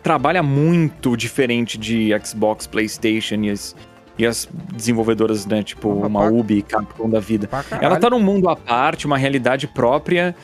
trabalha 0.03 0.43
muito 0.43 1.17
diferente 1.17 1.77
de 1.77 2.11
Xbox, 2.25 2.67
PlayStation 2.67 3.35
e 3.43 3.51
as, 3.51 3.77
e 4.17 4.25
as 4.25 4.49
desenvolvedoras, 4.73 5.45
né? 5.45 5.63
Tipo, 5.63 5.91
uma 5.91 6.29
Ubi, 6.29 6.63
Capcom 6.63 7.11
da 7.11 7.21
vida. 7.21 7.49
Ela 7.81 7.99
tá 7.99 8.09
num 8.09 8.21
mundo 8.21 8.49
à 8.49 8.55
parte, 8.55 9.07
uma 9.07 9.19
realidade 9.19 9.67
própria, 9.67 10.35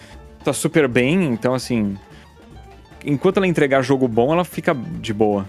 tá 0.42 0.52
super 0.52 0.88
bem, 0.88 1.24
então 1.24 1.54
assim. 1.54 1.96
Enquanto 3.06 3.36
ela 3.36 3.46
entregar 3.46 3.82
jogo 3.82 4.08
bom, 4.08 4.32
ela 4.32 4.44
fica 4.44 4.74
de 4.74 5.12
boa. 5.12 5.46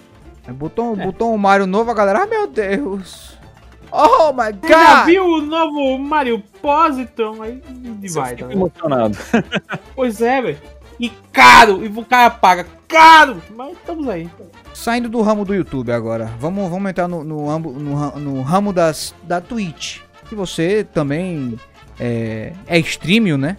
Botou, 0.53 0.95
é. 0.99 1.05
botou 1.05 1.33
um 1.33 1.37
Mario 1.37 1.65
novo, 1.65 1.89
a 1.89 1.93
galera, 1.93 2.23
ah, 2.23 2.27
meu 2.27 2.47
Deus. 2.47 3.34
Oh 3.97 4.33
my 4.33 4.51
god! 4.51 4.61
Você 4.61 4.67
já 4.67 5.05
viu 5.05 5.25
o 5.25 5.41
novo 5.41 5.97
Mario 5.97 6.43
Positon? 6.61 7.41
Aí 7.41 7.61
vai, 8.09 8.35
tá 8.35 8.51
emocionado. 8.51 9.17
pois 9.95 10.21
é, 10.21 10.41
velho. 10.41 10.57
E 10.99 11.09
caro! 11.31 11.83
E 11.83 11.87
o 11.87 12.03
cara 12.03 12.29
paga 12.29 12.65
caro! 12.87 13.41
Mas 13.55 13.71
estamos 13.71 14.07
aí. 14.09 14.29
Saindo 14.73 15.07
do 15.07 15.21
ramo 15.21 15.45
do 15.45 15.55
YouTube 15.55 15.91
agora, 15.93 16.29
vamos, 16.37 16.69
vamos 16.69 16.89
entrar 16.89 17.07
no, 17.07 17.23
no, 17.23 17.59
no, 17.59 18.19
no 18.19 18.41
ramo 18.41 18.73
das, 18.73 19.15
da 19.23 19.39
Twitch. 19.39 19.99
Que 20.27 20.35
você 20.35 20.85
também 20.93 21.57
é, 21.97 22.51
é 22.67 22.79
streaming, 22.79 23.37
né? 23.37 23.57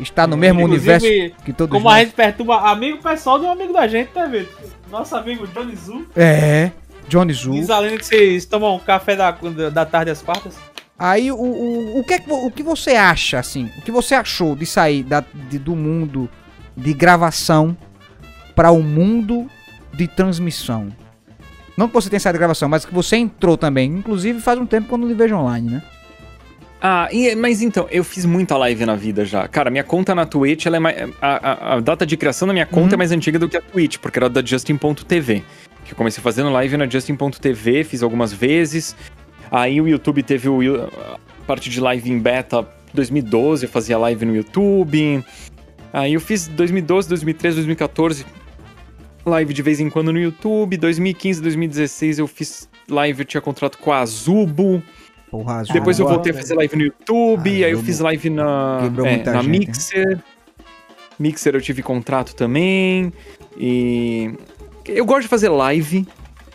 Está 0.00 0.26
no 0.26 0.36
mesmo 0.36 0.64
universo 0.64 1.06
que 1.44 1.52
todos 1.52 1.72
Como 1.72 1.84
nós. 1.84 1.94
a 1.94 2.04
gente 2.04 2.14
perturba 2.14 2.70
amigo 2.70 2.98
pessoal 3.02 3.38
de 3.38 3.46
um 3.46 3.50
amigo 3.50 3.72
da 3.72 3.86
gente, 3.88 4.08
tá 4.08 4.26
vendo? 4.26 4.48
Nosso 4.90 5.16
amigo 5.16 5.46
Johnny 5.48 5.74
Zu. 5.74 6.06
É. 6.14 6.70
Johnny 7.08 7.32
Zu. 7.32 7.52
Diz 7.52 7.70
além 7.70 7.96
que 7.96 8.04
vocês 8.04 8.44
tomam 8.44 8.78
café 8.78 9.16
da, 9.16 9.30
da 9.72 9.84
tarde 9.84 10.10
às 10.10 10.22
quartas? 10.22 10.56
Aí 10.98 11.32
o, 11.32 11.36
o, 11.36 12.00
o, 12.00 12.04
que, 12.04 12.14
é 12.14 12.22
o 12.28 12.50
que 12.50 12.62
você 12.62 12.92
acha, 12.92 13.38
assim? 13.38 13.70
O 13.78 13.82
que 13.82 13.90
você 13.90 14.14
achou 14.14 14.54
de 14.54 14.64
sair 14.64 15.02
da, 15.02 15.24
de, 15.50 15.58
do 15.58 15.74
mundo 15.74 16.28
de 16.76 16.92
gravação 16.92 17.76
para 18.54 18.70
o 18.70 18.82
mundo 18.82 19.48
de 19.92 20.06
transmissão? 20.06 20.88
Não 21.76 21.88
que 21.88 21.94
você 21.94 22.08
tenha 22.08 22.20
saído 22.20 22.36
de 22.36 22.40
gravação, 22.40 22.68
mas 22.68 22.84
que 22.84 22.94
você 22.94 23.16
entrou 23.16 23.56
também. 23.56 23.90
Inclusive 23.90 24.40
faz 24.40 24.58
um 24.58 24.66
tempo 24.66 24.88
quando 24.88 25.08
eu 25.08 25.16
vejo 25.16 25.34
online, 25.34 25.70
né? 25.70 25.82
Ah, 26.84 27.08
mas 27.36 27.62
então, 27.62 27.86
eu 27.92 28.02
fiz 28.02 28.24
muita 28.24 28.56
live 28.56 28.84
na 28.84 28.96
vida 28.96 29.24
já. 29.24 29.46
Cara, 29.46 29.70
minha 29.70 29.84
conta 29.84 30.16
na 30.16 30.26
Twitch, 30.26 30.66
ela 30.66 30.76
é 30.76 30.80
mais, 30.80 30.96
a, 31.20 31.50
a, 31.50 31.74
a 31.74 31.80
data 31.80 32.04
de 32.04 32.16
criação 32.16 32.48
da 32.48 32.52
minha 32.52 32.66
conta 32.66 32.88
uhum. 32.88 32.94
é 32.94 32.96
mais 32.96 33.12
antiga 33.12 33.38
do 33.38 33.48
que 33.48 33.56
a 33.56 33.60
Twitch, 33.60 33.98
porque 33.98 34.18
era 34.18 34.28
da 34.28 34.44
Justin.tv 34.44 35.44
que 35.92 35.94
eu 35.94 35.98
comecei 35.98 36.22
fazendo 36.22 36.50
live 36.50 36.76
na 36.76 36.88
Justin.tv, 36.88 37.84
fiz 37.84 38.02
algumas 38.02 38.32
vezes. 38.32 38.96
Aí 39.50 39.80
o 39.80 39.86
YouTube 39.86 40.22
teve 40.22 40.48
o, 40.48 40.84
a 40.84 41.18
parte 41.46 41.68
de 41.68 41.80
live 41.80 42.10
em 42.10 42.18
beta 42.18 42.66
2012, 42.94 43.66
eu 43.66 43.70
fazia 43.70 43.98
live 43.98 44.24
no 44.24 44.34
YouTube. 44.34 45.22
Aí 45.92 46.14
eu 46.14 46.20
fiz 46.20 46.48
2012, 46.48 47.08
2013, 47.08 47.56
2014 47.56 48.26
live 49.24 49.54
de 49.54 49.62
vez 49.62 49.80
em 49.80 49.88
quando 49.88 50.12
no 50.12 50.18
YouTube. 50.18 50.76
2015, 50.76 51.42
2016 51.42 52.18
eu 52.18 52.26
fiz 52.26 52.68
live, 52.88 53.20
eu 53.20 53.24
tinha 53.24 53.40
contrato 53.40 53.78
com 53.78 53.92
a 53.92 54.00
Azubo. 54.00 54.82
Porra, 55.30 55.56
Azubo. 55.56 55.74
Depois 55.74 55.98
eu 55.98 56.08
voltei 56.08 56.32
a 56.32 56.34
fazer 56.34 56.54
live 56.54 56.76
no 56.76 56.84
YouTube, 56.84 57.50
Azubo. 57.50 57.64
aí 57.64 57.72
eu 57.72 57.82
fiz 57.82 58.00
live 58.00 58.30
na, 58.30 58.90
é, 59.04 59.30
na 59.30 59.42
Mixer. 59.42 60.18
Mixer 61.18 61.54
eu 61.54 61.60
tive 61.60 61.82
contrato 61.82 62.34
também. 62.34 63.12
E. 63.56 64.34
Eu 64.86 65.04
gosto 65.04 65.22
de 65.22 65.28
fazer 65.28 65.48
live. 65.48 66.06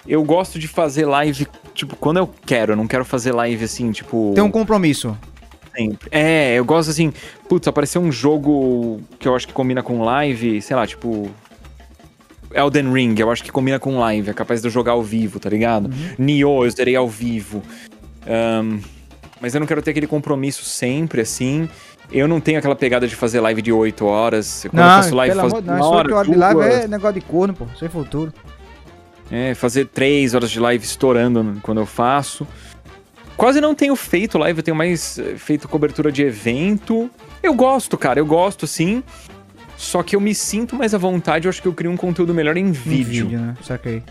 Eu 0.08 0.24
gosto 0.24 0.58
de 0.58 0.68
fazer 0.68 1.06
live, 1.06 1.48
tipo, 1.74 1.96
quando 1.96 2.18
eu 2.18 2.28
quero. 2.46 2.74
Eu 2.74 2.78
não 2.78 2.88
quero 2.88 3.04
fazer 3.04 3.34
live 3.34 3.64
assim, 3.64 3.92
tipo. 3.92 4.32
Tem 4.34 4.44
um 4.44 4.52
compromisso. 4.52 5.18
Sempre. 5.76 6.10
É, 6.12 6.56
eu 6.56 6.66
gosto 6.66 6.90
assim. 6.90 7.14
Putz, 7.50 7.68
apareceu 7.68 8.02
um 8.02 8.12
jogo 8.12 9.02
que 9.20 9.28
eu 9.28 9.36
acho 9.36 9.48
que 9.48 9.54
combina 9.54 9.84
com 9.84 10.02
live, 10.02 10.62
sei 10.62 10.76
lá, 10.76 10.88
tipo. 10.88 11.30
Elden 12.54 12.92
Ring, 12.94 13.16
eu 13.20 13.30
acho 13.30 13.44
que 13.44 13.52
combina 13.52 13.78
com 13.78 14.00
live, 14.00 14.30
é 14.30 14.34
capaz 14.34 14.62
de 14.62 14.68
eu 14.68 14.72
jogar 14.72 14.94
ao 14.94 15.04
vivo, 15.04 15.38
tá 15.38 15.50
ligado? 15.50 15.88
Uhum. 15.88 16.16
Nioh, 16.18 16.66
eu 16.66 16.72
zerei 16.72 16.96
ao 16.96 17.08
vivo. 17.08 17.62
Um, 18.26 18.80
mas 19.42 19.54
eu 19.54 19.60
não 19.60 19.68
quero 19.68 19.82
ter 19.82 19.92
aquele 19.92 20.08
compromisso 20.08 20.64
sempre, 20.64 21.22
assim. 21.22 21.70
Eu 22.12 22.28
não 22.28 22.40
tenho 22.40 22.58
aquela 22.58 22.76
pegada 22.76 23.08
de 23.08 23.16
fazer 23.16 23.40
live 23.42 23.62
de 23.62 23.72
8 23.72 24.06
horas. 24.06 24.66
Quando 24.70 24.82
não, 24.82 24.84
eu 24.84 25.04
faço 25.04 25.16
live, 25.16 25.36
faço 25.36 25.62
não, 25.62 25.82
hora, 25.82 26.08
8 26.08 26.16
horas 26.16 26.32
de 26.32 26.38
live 26.38 26.62
é 26.62 26.88
negócio 26.88 27.14
de 27.20 27.22
corno, 27.22 27.54
pô. 27.54 27.66
Sem 27.78 27.90
futuro. 27.90 28.34
É, 29.30 29.54
fazer 29.54 29.88
3 29.88 30.34
horas 30.34 30.50
de 30.50 30.60
live 30.60 30.84
estourando 30.84 31.60
quando 31.62 31.80
eu 31.80 31.86
faço. 31.86 32.48
Quase 33.36 33.62
não 33.62 33.76
tenho 33.76 33.96
feito 33.96 34.38
live, 34.38 34.60
eu 34.60 34.64
tenho 34.64 34.76
mais 34.76 35.20
eh, 35.20 35.36
feito 35.38 35.68
cobertura 35.68 36.12
de 36.12 36.24
evento. 36.24 37.08
Eu 37.44 37.54
gosto, 37.54 37.96
cara, 37.96 38.20
eu 38.20 38.26
gosto 38.26 38.66
sim. 38.66 39.04
Só 39.78 40.02
que 40.02 40.16
eu 40.16 40.20
me 40.20 40.34
sinto 40.34 40.76
mais 40.76 40.96
à 40.96 40.98
vontade, 40.98 41.46
eu 41.46 41.50
acho 41.50 41.62
que 41.62 41.68
eu 41.68 41.74
crio 41.74 41.92
um 41.92 41.98
conteúdo 41.98 42.34
melhor 42.34 42.58
em 42.58 42.72
vídeo. 42.72 43.26
Em 43.26 43.28
vídeo, 43.28 43.40
né? 43.40 43.54
Saquei. 43.62 44.02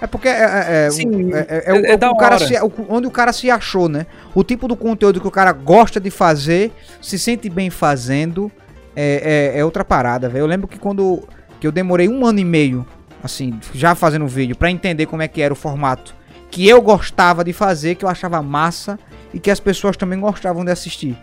É 0.00 0.06
porque 0.06 0.28
é, 0.28 0.32
é, 0.32 0.86
é 0.86 0.90
Sim, 0.90 1.32
é, 1.32 1.38
é, 1.38 1.62
é, 1.66 1.72
o, 1.72 1.86
é 1.86 2.10
o 2.10 2.16
cara 2.16 2.38
se, 2.38 2.54
onde 2.88 3.06
o 3.06 3.10
cara 3.10 3.32
se 3.32 3.50
achou, 3.50 3.88
né? 3.88 4.06
O 4.34 4.44
tipo 4.44 4.68
do 4.68 4.76
conteúdo 4.76 5.20
que 5.20 5.26
o 5.26 5.30
cara 5.30 5.52
gosta 5.52 5.98
de 5.98 6.10
fazer, 6.10 6.72
se 7.00 7.18
sente 7.18 7.48
bem 7.48 7.70
fazendo, 7.70 8.52
é, 8.94 9.52
é, 9.54 9.64
outra 9.64 9.84
parada, 9.84 10.28
velho. 10.28 10.42
Eu 10.42 10.46
lembro 10.46 10.68
que 10.68 10.78
quando 10.78 11.22
que 11.58 11.66
eu 11.66 11.72
demorei 11.72 12.08
um 12.08 12.26
ano 12.26 12.38
e 12.38 12.44
meio, 12.44 12.86
assim, 13.22 13.58
já 13.72 13.94
fazendo 13.94 14.26
vídeo, 14.26 14.54
para 14.56 14.70
entender 14.70 15.06
como 15.06 15.22
é 15.22 15.28
que 15.28 15.40
era 15.40 15.52
o 15.52 15.56
formato 15.56 16.14
que 16.50 16.68
eu 16.68 16.80
gostava 16.80 17.42
de 17.42 17.52
fazer, 17.52 17.94
que 17.94 18.04
eu 18.04 18.08
achava 18.08 18.42
massa 18.42 18.98
e 19.32 19.40
que 19.40 19.50
as 19.50 19.60
pessoas 19.60 19.96
também 19.96 20.18
gostavam 20.20 20.64
de 20.64 20.70
assistir. 20.70 21.16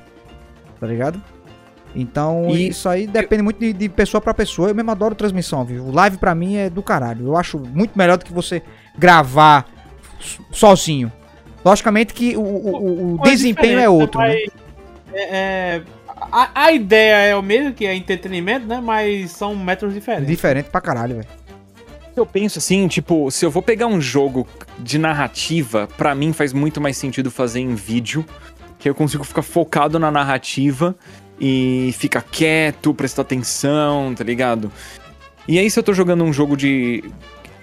Tá 0.80 0.88
ligado? 0.88 1.21
Então, 1.95 2.49
e 2.49 2.69
isso 2.69 2.89
aí 2.89 3.05
depende 3.05 3.41
eu... 3.41 3.43
muito 3.43 3.59
de, 3.59 3.71
de, 3.71 3.89
pessoa 3.89 4.19
para 4.19 4.33
pessoa. 4.33 4.69
Eu 4.69 4.75
mesmo 4.75 4.91
adoro 4.91 5.13
transmissão, 5.13 5.63
viu? 5.63 5.85
O 5.85 5.91
live 5.91 6.17
para 6.17 6.33
mim 6.33 6.55
é 6.55 6.69
do 6.69 6.81
caralho. 6.81 7.27
Eu 7.27 7.37
acho 7.37 7.59
muito 7.59 7.97
melhor 7.97 8.17
do 8.17 8.25
que 8.25 8.33
você 8.33 8.63
gravar 8.97 9.65
sozinho. 10.51 11.11
Logicamente 11.63 12.13
que 12.13 12.35
o, 12.35 12.41
o, 12.41 13.15
o 13.15 13.21
desempenho 13.23 13.79
é 13.79 13.87
outro, 13.87 14.19
né? 14.19 14.35
É, 15.13 15.21
é, 15.21 15.81
a, 16.31 16.65
a, 16.65 16.71
ideia 16.71 17.15
é 17.29 17.35
o 17.35 17.41
mesmo, 17.41 17.73
que 17.73 17.85
é 17.85 17.95
entretenimento, 17.95 18.65
né? 18.65 18.81
Mas 18.83 19.31
são 19.31 19.55
métodos 19.55 19.93
diferentes. 19.93 20.27
Diferente 20.27 20.69
pra 20.69 20.81
caralho, 20.81 21.17
velho. 21.17 21.27
Eu 22.15 22.25
penso 22.25 22.59
assim, 22.59 22.87
tipo, 22.87 23.31
se 23.31 23.45
eu 23.45 23.49
vou 23.49 23.61
pegar 23.61 23.87
um 23.87 23.99
jogo 23.99 24.47
de 24.77 24.97
narrativa, 24.97 25.87
para 25.97 26.13
mim 26.13 26.31
faz 26.33 26.53
muito 26.53 26.81
mais 26.81 26.97
sentido 26.97 27.31
fazer 27.31 27.59
em 27.59 27.73
vídeo, 27.73 28.25
que 28.77 28.89
eu 28.89 28.93
consigo 28.93 29.23
ficar 29.23 29.41
focado 29.41 29.97
na 29.97 30.11
narrativa 30.11 30.95
e 31.39 31.93
fica 31.97 32.21
quieto, 32.21 32.93
prestar 32.93 33.23
atenção, 33.23 34.13
tá 34.15 34.23
ligado? 34.23 34.71
E 35.47 35.59
aí, 35.59 35.69
se 35.69 35.77
eu 35.77 35.84
tô 35.84 35.93
jogando 35.93 36.23
um 36.23 36.31
jogo 36.31 36.55
de. 36.55 37.03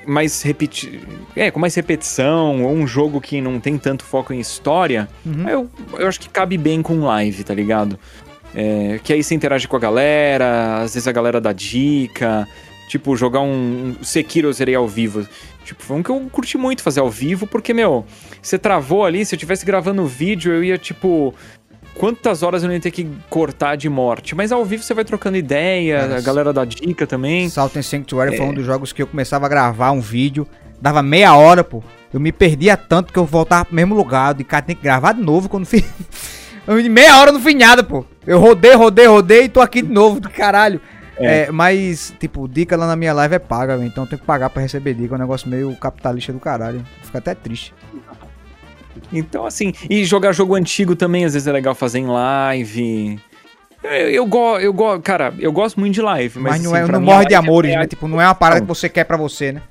mais 0.06 0.42
repeti... 0.42 1.00
É, 1.34 1.50
com 1.50 1.58
mais 1.58 1.74
repetição, 1.74 2.64
ou 2.64 2.72
um 2.72 2.86
jogo 2.86 3.20
que 3.20 3.40
não 3.40 3.58
tem 3.58 3.78
tanto 3.78 4.04
foco 4.04 4.32
em 4.32 4.40
história, 4.40 5.08
uhum. 5.24 5.48
eu, 5.48 5.70
eu 5.98 6.06
acho 6.06 6.20
que 6.20 6.28
cabe 6.28 6.58
bem 6.58 6.82
com 6.82 7.00
live, 7.00 7.42
tá 7.44 7.54
ligado? 7.54 7.98
É, 8.54 9.00
que 9.02 9.12
aí 9.12 9.22
você 9.22 9.34
interage 9.34 9.68
com 9.68 9.76
a 9.76 9.80
galera, 9.80 10.82
às 10.82 10.94
vezes 10.94 11.06
a 11.06 11.12
galera 11.12 11.40
dá 11.40 11.52
dica. 11.52 12.46
Tipo, 12.88 13.16
jogar 13.16 13.40
um, 13.40 13.94
um 14.00 14.04
Sekiro 14.04 14.48
eu 14.48 14.52
zerei 14.52 14.74
ao 14.74 14.88
vivo. 14.88 15.26
Tipo, 15.64 15.82
foi 15.82 15.96
um 15.96 16.02
que 16.02 16.10
eu 16.10 16.28
curti 16.32 16.58
muito 16.58 16.82
fazer 16.82 16.98
ao 16.98 17.08
vivo, 17.08 17.46
porque, 17.46 17.72
meu, 17.72 18.04
você 18.42 18.58
travou 18.58 19.04
ali, 19.04 19.24
se 19.24 19.32
eu 19.32 19.38
tivesse 19.38 19.64
gravando 19.64 20.02
o 20.02 20.06
vídeo, 20.06 20.52
eu 20.52 20.64
ia, 20.64 20.76
tipo, 20.76 21.32
quantas 22.00 22.42
horas 22.42 22.62
eu 22.62 22.66
não 22.66 22.74
ia 22.74 22.80
ter 22.80 22.90
que 22.90 23.06
cortar 23.28 23.76
de 23.76 23.86
morte. 23.86 24.34
Mas 24.34 24.50
ao 24.50 24.64
vivo 24.64 24.82
você 24.82 24.94
vai 24.94 25.04
trocando 25.04 25.36
ideia, 25.36 26.16
a 26.16 26.20
galera 26.22 26.50
dá 26.50 26.64
dica 26.64 27.06
também. 27.06 27.46
Salt 27.50 27.76
and 27.76 27.82
Sanctuary 27.82 28.34
é. 28.34 28.36
foi 28.38 28.46
um 28.46 28.54
dos 28.54 28.64
jogos 28.64 28.90
que 28.90 29.02
eu 29.02 29.06
começava 29.06 29.44
a 29.44 29.48
gravar 29.50 29.90
um 29.90 30.00
vídeo, 30.00 30.48
dava 30.80 31.02
meia 31.02 31.36
hora, 31.36 31.62
pô. 31.62 31.82
Eu 32.12 32.18
me 32.18 32.32
perdia 32.32 32.74
tanto 32.74 33.12
que 33.12 33.18
eu 33.18 33.26
voltava 33.26 33.66
pro 33.66 33.74
mesmo 33.74 33.94
lugar. 33.94 34.32
De 34.32 34.42
cara, 34.42 34.62
tem 34.62 34.74
que 34.74 34.82
gravar 34.82 35.12
de 35.12 35.20
novo 35.20 35.46
quando 35.46 35.66
fiz. 35.66 35.84
meia 36.90 37.18
hora 37.18 37.32
não 37.32 37.40
fiz 37.40 37.54
nada, 37.54 37.84
pô. 37.84 38.06
Eu 38.26 38.40
rodei, 38.40 38.74
rodei, 38.74 39.06
rodei 39.06 39.44
e 39.44 39.48
tô 39.50 39.60
aqui 39.60 39.82
de 39.82 39.92
novo, 39.92 40.20
do 40.20 40.30
caralho. 40.30 40.80
É. 41.18 41.42
é. 41.42 41.50
mas, 41.52 42.14
tipo, 42.18 42.48
dica 42.48 42.78
lá 42.78 42.86
na 42.86 42.96
minha 42.96 43.12
live 43.12 43.34
é 43.34 43.38
paga, 43.38 43.76
então 43.84 44.06
tem 44.06 44.18
que 44.18 44.24
pagar 44.24 44.48
para 44.48 44.62
receber 44.62 44.94
dica. 44.94 45.14
É 45.14 45.16
um 45.16 45.20
negócio 45.20 45.50
meio 45.50 45.76
capitalista 45.76 46.32
do 46.32 46.40
caralho. 46.40 46.82
Fica 47.02 47.18
até 47.18 47.34
triste. 47.34 47.74
Então, 49.12 49.46
assim, 49.46 49.72
e 49.88 50.04
jogar 50.04 50.32
jogo 50.32 50.54
antigo 50.54 50.94
também, 50.94 51.24
às 51.24 51.34
vezes 51.34 51.48
é 51.48 51.52
legal 51.52 51.74
fazer 51.74 52.00
em 52.00 52.06
live. 52.06 53.18
Eu, 53.82 53.90
eu 53.90 54.26
gosto, 54.26 54.62
eu 54.62 54.72
go, 54.72 55.00
cara, 55.00 55.32
eu 55.38 55.52
gosto 55.52 55.80
muito 55.80 55.94
de 55.94 56.02
live, 56.02 56.38
mas, 56.38 56.52
mas 56.52 56.62
não, 56.62 56.74
assim, 56.74 56.88
é, 56.88 56.92
não 56.92 57.00
morre 57.00 57.26
de 57.26 57.34
amores, 57.34 57.72
é... 57.72 57.78
né? 57.78 57.86
Tipo, 57.86 58.06
não 58.06 58.20
é 58.20 58.26
uma 58.26 58.34
parada 58.34 58.60
não. 58.60 58.66
que 58.66 58.68
você 58.68 58.88
quer 58.88 59.04
para 59.04 59.16
você, 59.16 59.52
né? 59.52 59.62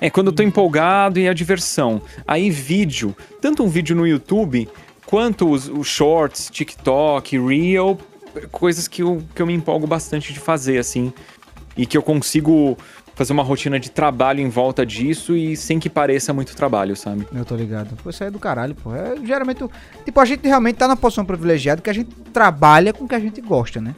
É, 0.00 0.10
quando 0.10 0.26
eu 0.26 0.32
tô 0.32 0.42
empolgado 0.42 1.18
e 1.18 1.26
a 1.26 1.32
diversão. 1.32 2.02
Aí 2.26 2.50
vídeo, 2.50 3.16
tanto 3.40 3.64
um 3.64 3.68
vídeo 3.68 3.96
no 3.96 4.06
YouTube, 4.06 4.68
quanto 5.06 5.50
os, 5.50 5.68
os 5.68 5.86
shorts, 5.86 6.50
TikTok, 6.50 7.38
Reel, 7.38 7.98
coisas 8.52 8.86
que 8.86 9.02
eu, 9.02 9.22
que 9.34 9.40
eu 9.40 9.46
me 9.46 9.54
empolgo 9.54 9.86
bastante 9.86 10.34
de 10.34 10.38
fazer, 10.38 10.78
assim. 10.78 11.12
E 11.74 11.86
que 11.86 11.96
eu 11.96 12.02
consigo 12.02 12.76
fazer 13.16 13.32
uma 13.32 13.42
rotina 13.42 13.80
de 13.80 13.90
trabalho 13.90 14.40
em 14.40 14.48
volta 14.48 14.84
disso 14.84 15.34
e 15.34 15.56
sem 15.56 15.80
que 15.80 15.88
pareça 15.88 16.34
muito 16.34 16.54
trabalho, 16.54 16.94
sabe? 16.94 17.26
Eu 17.34 17.46
tô 17.46 17.56
ligado. 17.56 17.96
Pô, 17.96 18.10
isso 18.10 18.22
aí 18.22 18.28
é 18.28 18.30
do 18.30 18.38
caralho, 18.38 18.74
pô. 18.74 18.94
É, 18.94 19.16
geralmente, 19.24 19.64
tipo, 20.04 20.20
a 20.20 20.24
gente 20.26 20.46
realmente 20.46 20.76
tá 20.76 20.86
na 20.86 20.94
posição 20.94 21.24
privilegiada 21.24 21.80
que 21.80 21.88
a 21.88 21.94
gente 21.94 22.10
trabalha 22.30 22.92
com 22.92 23.06
o 23.06 23.08
que 23.08 23.14
a 23.14 23.18
gente 23.18 23.40
gosta, 23.40 23.80
né? 23.80 23.94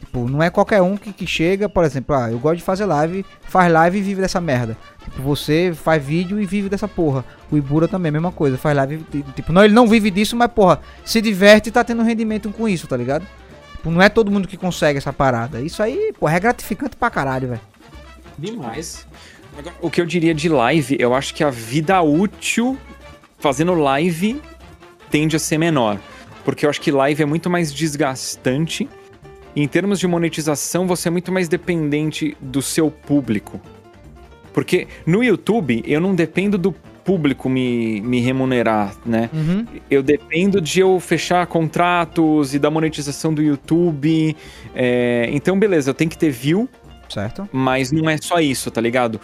Tipo, 0.00 0.28
não 0.28 0.42
é 0.42 0.50
qualquer 0.50 0.82
um 0.82 0.96
que, 0.96 1.12
que 1.12 1.24
chega, 1.24 1.68
por 1.68 1.84
exemplo, 1.84 2.16
ah, 2.16 2.28
eu 2.28 2.38
gosto 2.40 2.56
de 2.56 2.64
fazer 2.64 2.84
live, 2.84 3.24
faz 3.42 3.72
live 3.72 3.98
e 3.98 4.02
vive 4.02 4.20
dessa 4.20 4.40
merda. 4.40 4.76
Tipo, 5.04 5.22
você 5.22 5.72
faz 5.72 6.04
vídeo 6.04 6.40
e 6.40 6.44
vive 6.44 6.68
dessa 6.68 6.88
porra. 6.88 7.24
O 7.48 7.56
Ibura 7.56 7.86
também, 7.86 8.10
mesma 8.10 8.32
coisa, 8.32 8.58
faz 8.58 8.76
live, 8.76 9.04
tipo, 9.36 9.52
não, 9.52 9.64
ele 9.64 9.72
não 9.72 9.86
vive 9.86 10.10
disso, 10.10 10.34
mas 10.34 10.50
porra, 10.50 10.80
se 11.04 11.20
diverte 11.20 11.68
e 11.68 11.72
tá 11.72 11.84
tendo 11.84 12.02
rendimento 12.02 12.50
com 12.50 12.68
isso, 12.68 12.88
tá 12.88 12.96
ligado? 12.96 13.24
Tipo, 13.76 13.88
não 13.88 14.02
é 14.02 14.08
todo 14.08 14.32
mundo 14.32 14.48
que 14.48 14.56
consegue 14.56 14.98
essa 14.98 15.12
parada. 15.12 15.60
Isso 15.60 15.80
aí, 15.80 16.12
porra, 16.18 16.36
é 16.36 16.40
gratificante 16.40 16.96
pra 16.96 17.08
caralho, 17.08 17.50
velho. 17.50 17.75
Demais. 18.38 19.06
O 19.80 19.90
que 19.90 20.00
eu 20.00 20.06
diria 20.06 20.34
de 20.34 20.48
live, 20.48 20.96
eu 20.98 21.14
acho 21.14 21.34
que 21.34 21.42
a 21.42 21.50
vida 21.50 22.00
útil 22.02 22.76
fazendo 23.38 23.74
live 23.74 24.40
tende 25.10 25.36
a 25.36 25.38
ser 25.38 25.58
menor. 25.58 25.98
Porque 26.44 26.66
eu 26.66 26.70
acho 26.70 26.80
que 26.80 26.90
live 26.90 27.22
é 27.22 27.26
muito 27.26 27.48
mais 27.48 27.72
desgastante. 27.72 28.88
E 29.54 29.62
em 29.62 29.68
termos 29.68 29.98
de 29.98 30.06
monetização, 30.06 30.86
você 30.86 31.08
é 31.08 31.10
muito 31.10 31.32
mais 31.32 31.48
dependente 31.48 32.36
do 32.40 32.60
seu 32.60 32.90
público. 32.90 33.60
Porque 34.52 34.86
no 35.06 35.24
YouTube, 35.24 35.82
eu 35.86 36.00
não 36.00 36.14
dependo 36.14 36.56
do 36.56 36.72
público 36.72 37.48
me, 37.48 38.00
me 38.00 38.20
remunerar, 38.20 38.96
né? 39.06 39.30
Uhum. 39.32 39.64
Eu 39.90 40.02
dependo 40.02 40.60
de 40.60 40.80
eu 40.80 40.98
fechar 40.98 41.46
contratos 41.46 42.54
e 42.54 42.58
da 42.58 42.70
monetização 42.70 43.32
do 43.32 43.42
YouTube. 43.42 44.36
É... 44.74 45.28
Então, 45.32 45.58
beleza, 45.58 45.90
eu 45.90 45.94
tenho 45.94 46.10
que 46.10 46.18
ter 46.18 46.30
view 46.30 46.68
Certo. 47.08 47.48
Mas 47.52 47.92
não 47.92 48.08
é 48.08 48.16
só 48.16 48.40
isso, 48.40 48.70
tá 48.70 48.80
ligado? 48.80 49.20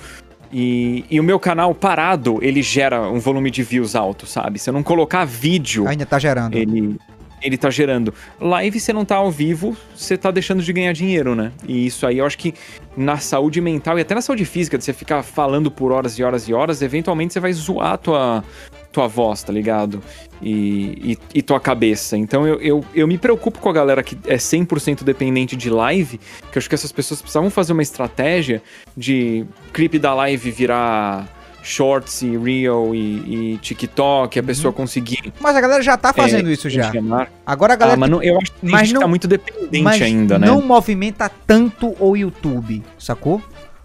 E, 0.53 1.05
e, 1.11 1.19
o 1.19 1.23
meu 1.23 1.41
canal 1.41 1.75
parado, 1.75 2.39
ele 2.43 2.63
gera 2.63 3.01
um 3.11 3.19
volume 3.19 3.51
de 3.51 3.63
views 3.63 3.97
alto, 3.97 4.27
sabe? 4.27 4.59
Se 4.59 4.69
eu 4.69 4.75
não 4.75 4.83
colocar 4.83 5.25
vídeo. 5.25 5.89
Ainda 5.89 6.05
tá 6.05 6.19
gerando. 6.19 6.55
Ele, 6.55 6.99
ele 7.43 7.57
tá 7.57 7.71
gerando. 7.71 8.13
Live, 8.39 8.79
você 8.79 8.93
não 8.93 9.05
tá 9.05 9.17
ao 9.17 9.31
vivo, 9.31 9.75
você 9.97 10.17
tá 10.17 10.31
deixando 10.31 10.63
de 10.63 10.71
ganhar 10.71 10.93
dinheiro, 10.93 11.35
né? 11.35 11.53
E 11.67 11.87
isso 11.87 12.07
aí 12.07 12.19
eu 12.19 12.27
acho 12.27 12.37
que 12.37 12.55
na 12.95 13.17
saúde 13.17 13.63
mental 13.63 13.99
e 13.99 14.03
até 14.03 14.15
na 14.15 14.21
saúde 14.21 14.45
física, 14.45 14.77
de 14.77 14.85
você 14.85 14.93
ficar 14.93 15.23
falando 15.23 15.71
por 15.71 15.91
horas 15.91 16.19
e 16.19 16.23
horas 16.23 16.47
e 16.47 16.53
horas, 16.53 16.83
eventualmente 16.83 17.33
você 17.33 17.41
vai 17.41 17.53
zoar 17.55 17.93
a 17.93 17.97
tua, 17.97 18.45
tua 18.93 19.09
voz, 19.09 19.43
tá 19.43 19.53
ligado? 19.53 20.03
E, 20.41 21.13
e, 21.13 21.39
e 21.39 21.43
tua 21.43 21.59
cabeça. 21.59 22.17
Então 22.17 22.47
eu, 22.47 22.61
eu, 22.61 22.85
eu 22.95 23.09
me 23.09 23.19
preocupo 23.19 23.59
com 23.59 23.69
a 23.69 23.73
galera 23.73 24.03
que 24.03 24.17
é 24.27 24.37
100% 24.37 25.03
dependente 25.03 25.57
de 25.57 25.71
live, 25.71 26.19
que 26.51 26.59
eu 26.59 26.61
acho 26.61 26.69
que 26.69 26.75
essas 26.75 26.93
pessoas 26.93 27.21
precisavam 27.21 27.51
fazer 27.51 27.73
uma 27.73 27.83
estratégia 27.83 28.63
de 28.97 29.45
clipe 29.73 29.99
da 29.99 30.15
live 30.15 30.51
virar 30.51 31.29
shorts 31.63 32.23
e 32.23 32.37
reel 32.37 32.95
e, 32.95 33.55
e 33.55 33.59
TikTok, 33.59 34.39
a 34.39 34.43
uhum. 34.43 34.47
pessoa 34.47 34.73
conseguir. 34.73 35.33
Mas 35.41 35.57
a 35.57 35.61
galera 35.61 35.83
já 35.83 35.97
tá 35.97 36.13
fazendo 36.13 36.49
é, 36.49 36.53
isso 36.53 36.69
já. 36.69 36.93
Agora 37.47 37.75
a 37.75 37.77
galera. 37.77 37.97
Ah, 37.97 38.01
mas 38.01 38.11
não, 38.11 38.23
eu 38.23 38.37
acho 38.39 38.53
que 38.53 38.59
mas 38.63 38.93
não, 38.93 39.01
tá 39.01 39.09
muito 39.09 39.29
dependente 39.29 40.03
ainda, 40.03 40.39
né? 40.39 40.47
Não 40.47 40.61
movimenta 40.61 41.31
tanto 41.47 41.95
o 41.99 42.17
YouTube, 42.17 42.83
sacou? 42.99 43.41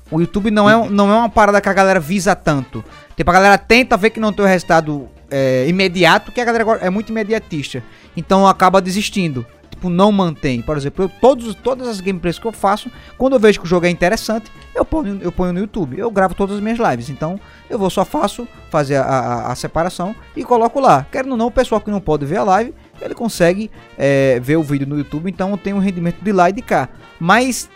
O 0.09 0.19
YouTube 0.19 0.49
não 0.51 0.69
é, 0.69 0.89
não 0.89 1.11
é 1.11 1.15
uma 1.15 1.29
parada 1.29 1.61
que 1.61 1.69
a 1.69 1.73
galera 1.73 1.99
visa 1.99 2.35
tanto. 2.35 2.83
Tipo, 3.17 3.31
a 3.31 3.33
galera 3.33 3.57
tenta 3.57 3.97
ver 3.97 4.11
que 4.11 4.19
não 4.19 4.31
tem 4.31 4.45
o 4.45 4.47
resultado 4.47 5.09
é, 5.31 5.67
imediato, 5.67 6.31
que 6.31 6.39
a 6.39 6.45
galera 6.45 6.77
é 6.81 6.89
muito 6.89 7.09
imediatista. 7.09 7.83
Então 8.15 8.47
acaba 8.47 8.79
desistindo. 8.79 9.43
tipo, 9.71 9.89
não 9.89 10.11
mantém. 10.11 10.61
Por 10.61 10.77
exemplo, 10.77 11.05
eu, 11.05 11.09
todos, 11.09 11.55
todas 11.55 11.87
as 11.87 11.99
gameplays 11.99 12.37
que 12.37 12.45
eu 12.45 12.51
faço, 12.51 12.91
quando 13.17 13.33
eu 13.33 13.39
vejo 13.39 13.59
que 13.59 13.65
o 13.65 13.67
jogo 13.67 13.87
é 13.87 13.89
interessante, 13.89 14.51
eu 14.75 14.85
ponho, 14.85 15.19
eu 15.19 15.31
ponho 15.31 15.51
no 15.51 15.59
YouTube. 15.59 15.97
Eu 15.97 16.11
gravo 16.11 16.35
todas 16.35 16.57
as 16.57 16.61
minhas 16.61 16.77
lives. 16.77 17.09
Então, 17.09 17.39
eu 17.67 17.79
vou 17.79 17.89
só 17.89 18.05
faço 18.05 18.47
fazer 18.69 18.97
a, 18.97 19.03
a, 19.03 19.51
a 19.51 19.55
separação 19.55 20.15
e 20.35 20.43
coloco 20.43 20.79
lá. 20.79 21.05
Quero 21.11 21.31
ou 21.31 21.37
não, 21.37 21.47
o 21.47 21.51
pessoal 21.51 21.81
que 21.81 21.89
não 21.89 21.99
pode 21.99 22.23
ver 22.23 22.37
a 22.37 22.43
live, 22.43 22.73
ele 23.01 23.15
consegue 23.15 23.71
é, 23.97 24.39
ver 24.39 24.57
o 24.57 24.63
vídeo 24.63 24.87
no 24.87 24.95
YouTube. 24.95 25.27
Então, 25.27 25.57
tenho 25.57 25.77
um 25.77 25.79
rendimento 25.79 26.21
de 26.21 26.31
lá 26.31 26.51
e 26.51 26.53
de 26.53 26.61
cá. 26.61 26.87
Mas, 27.19 27.67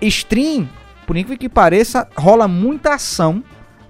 stream, 0.00 0.68
por 1.04 1.16
incrível 1.16 1.38
que 1.38 1.48
pareça, 1.48 2.06
rola 2.16 2.46
muita 2.46 2.94
ação 2.94 3.42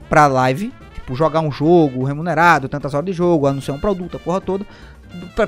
pra 0.08 0.26
live. 0.26 0.72
Tipo, 1.04 1.14
jogar 1.14 1.40
um 1.40 1.52
jogo 1.52 2.02
remunerado, 2.02 2.66
tantas 2.66 2.94
horas 2.94 3.04
de 3.04 3.12
jogo, 3.12 3.46
anunciar 3.46 3.76
um 3.76 3.80
produto, 3.80 4.16
a 4.16 4.20
porra 4.20 4.40
toda 4.40 4.66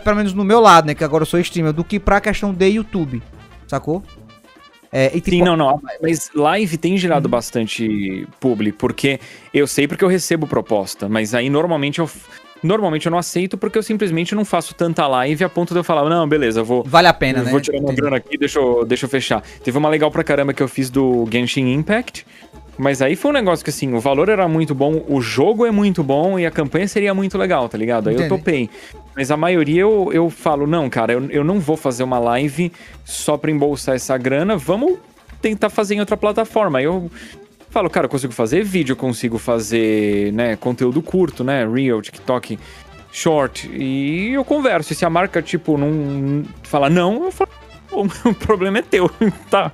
pelo 0.02 0.16
menos 0.16 0.32
no 0.32 0.44
meu 0.44 0.60
lado, 0.60 0.86
né? 0.86 0.94
Que 0.94 1.04
agora 1.04 1.22
eu 1.22 1.26
sou 1.26 1.40
streamer, 1.40 1.72
do 1.72 1.84
que 1.84 1.98
pra 1.98 2.20
questão 2.20 2.52
de 2.52 2.66
YouTube. 2.68 3.22
Sacou? 3.66 4.02
É, 4.92 5.06
e, 5.08 5.20
tipo... 5.20 5.30
Sim, 5.30 5.42
não, 5.42 5.56
não. 5.56 5.80
Mas 6.00 6.30
live 6.34 6.78
tem 6.78 6.96
gerado 6.96 7.26
hum. 7.26 7.30
bastante 7.30 8.26
publi, 8.40 8.72
porque 8.72 9.20
eu 9.52 9.66
sei 9.66 9.88
porque 9.88 10.04
eu 10.04 10.08
recebo 10.08 10.46
proposta, 10.46 11.08
mas 11.08 11.34
aí 11.34 11.50
normalmente 11.50 11.98
eu. 11.98 12.08
Normalmente 12.62 13.06
eu 13.06 13.10
não 13.10 13.18
aceito 13.18 13.56
porque 13.58 13.78
eu 13.78 13.82
simplesmente 13.82 14.34
não 14.34 14.44
faço 14.44 14.74
tanta 14.74 15.06
live 15.06 15.44
a 15.44 15.48
ponto 15.48 15.72
de 15.72 15.80
eu 15.80 15.84
falar, 15.84 16.08
não, 16.08 16.28
beleza, 16.28 16.62
vou. 16.62 16.82
Vale 16.84 17.08
a 17.08 17.14
pena, 17.14 17.42
né? 17.42 17.50
Vou 17.50 17.60
tirar 17.60 17.78
uma 17.78 17.92
grana 17.92 18.16
aqui, 18.16 18.36
deixa 18.38 18.58
eu, 18.58 18.84
deixa 18.84 19.04
eu 19.04 19.10
fechar. 19.10 19.42
Teve 19.62 19.76
uma 19.78 19.88
legal 19.88 20.10
pra 20.10 20.24
caramba 20.24 20.52
que 20.52 20.62
eu 20.62 20.68
fiz 20.68 20.90
do 20.90 21.26
Genshin 21.30 21.72
Impact. 21.72 22.26
Mas 22.78 23.00
aí 23.00 23.16
foi 23.16 23.30
um 23.30 23.34
negócio 23.34 23.64
que, 23.64 23.70
assim, 23.70 23.94
o 23.94 24.00
valor 24.00 24.28
era 24.28 24.46
muito 24.46 24.74
bom, 24.74 25.02
o 25.08 25.20
jogo 25.20 25.64
é 25.64 25.70
muito 25.70 26.02
bom 26.02 26.38
e 26.38 26.44
a 26.44 26.50
campanha 26.50 26.86
seria 26.86 27.14
muito 27.14 27.38
legal, 27.38 27.68
tá 27.68 27.78
ligado? 27.78 28.08
Aí 28.08 28.14
Entendi. 28.14 28.30
eu 28.30 28.36
topei. 28.36 28.70
Mas 29.14 29.30
a 29.30 29.36
maioria 29.36 29.80
eu, 29.80 30.10
eu 30.12 30.28
falo, 30.28 30.66
não, 30.66 30.90
cara, 30.90 31.14
eu, 31.14 31.24
eu 31.30 31.42
não 31.42 31.58
vou 31.58 31.76
fazer 31.76 32.02
uma 32.02 32.18
live 32.18 32.70
só 33.02 33.38
pra 33.38 33.50
embolsar 33.50 33.94
essa 33.94 34.16
grana, 34.18 34.58
vamos 34.58 34.98
tentar 35.40 35.70
fazer 35.70 35.94
em 35.94 36.00
outra 36.00 36.18
plataforma. 36.18 36.78
Aí 36.78 36.84
eu 36.84 37.10
falo, 37.76 37.90
cara, 37.90 38.06
eu 38.06 38.10
consigo 38.10 38.32
fazer 38.32 38.64
vídeo, 38.64 38.92
eu 38.94 38.96
consigo 38.96 39.36
fazer, 39.36 40.32
né, 40.32 40.56
conteúdo 40.56 41.02
curto, 41.02 41.44
né, 41.44 41.68
Real, 41.68 42.00
TikTok, 42.00 42.58
Short, 43.12 43.70
e 43.70 44.32
eu 44.32 44.42
converso. 44.46 44.94
E 44.94 44.96
se 44.96 45.04
a 45.04 45.10
marca, 45.10 45.42
tipo, 45.42 45.76
não 45.76 46.42
fala 46.62 46.88
não, 46.88 47.24
eu 47.24 47.30
falo, 47.30 47.50
o 47.92 48.32
problema 48.34 48.78
é 48.78 48.82
teu, 48.82 49.10
tá? 49.50 49.70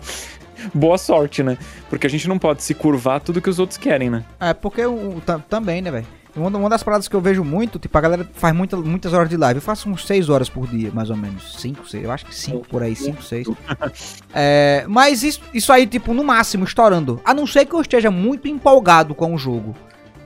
boa 0.74 0.98
sorte, 0.98 1.44
né? 1.44 1.56
Porque 1.88 2.06
a 2.06 2.10
gente 2.10 2.28
não 2.28 2.38
pode 2.40 2.64
se 2.64 2.74
curvar 2.74 3.20
tudo 3.20 3.40
que 3.40 3.50
os 3.50 3.60
outros 3.60 3.78
querem, 3.78 4.10
né? 4.10 4.24
É, 4.40 4.52
porque 4.52 4.84
o, 4.84 5.22
também, 5.48 5.80
né, 5.80 5.90
velho? 5.92 6.06
Uma, 6.34 6.70
das 6.70 6.82
paradas 6.82 7.08
que 7.08 7.14
eu 7.14 7.20
vejo 7.20 7.44
muito, 7.44 7.78
tipo, 7.78 7.96
a 7.96 8.00
galera 8.00 8.26
faz 8.32 8.54
muita, 8.54 8.76
muitas 8.76 9.12
horas 9.12 9.28
de 9.28 9.36
live. 9.36 9.58
Eu 9.58 9.62
faço 9.62 9.88
uns 9.88 10.06
6 10.06 10.30
horas 10.30 10.48
por 10.48 10.66
dia, 10.66 10.90
mais 10.92 11.10
ou 11.10 11.16
menos. 11.16 11.56
5, 11.58 11.86
6. 11.86 12.04
Eu 12.04 12.10
acho 12.10 12.24
que 12.24 12.34
5 12.34 12.68
por 12.68 12.82
aí, 12.82 12.96
5, 12.96 13.22
6. 13.22 13.48
É, 14.34 14.86
mas 14.88 15.22
isso, 15.22 15.42
isso 15.52 15.70
aí, 15.70 15.86
tipo, 15.86 16.14
no 16.14 16.24
máximo, 16.24 16.64
estourando. 16.64 17.20
A 17.22 17.34
não 17.34 17.46
ser 17.46 17.66
que 17.66 17.74
eu 17.74 17.80
esteja 17.82 18.10
muito 18.10 18.48
empolgado 18.48 19.14
com 19.14 19.34
o 19.34 19.38
jogo. 19.38 19.74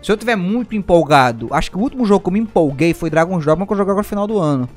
Se 0.00 0.12
eu 0.12 0.16
tiver 0.16 0.36
muito 0.36 0.76
empolgado, 0.76 1.48
acho 1.50 1.68
que 1.68 1.76
o 1.76 1.80
último 1.80 2.06
jogo 2.06 2.22
que 2.22 2.28
eu 2.28 2.32
me 2.32 2.38
empolguei 2.38 2.94
foi 2.94 3.10
Dragon's 3.10 3.44
Dogma 3.44 3.66
que 3.66 3.72
eu 3.72 3.76
joguei 3.76 3.90
agora 3.90 4.04
no 4.04 4.08
final 4.08 4.26
do 4.28 4.38
ano. 4.38 4.68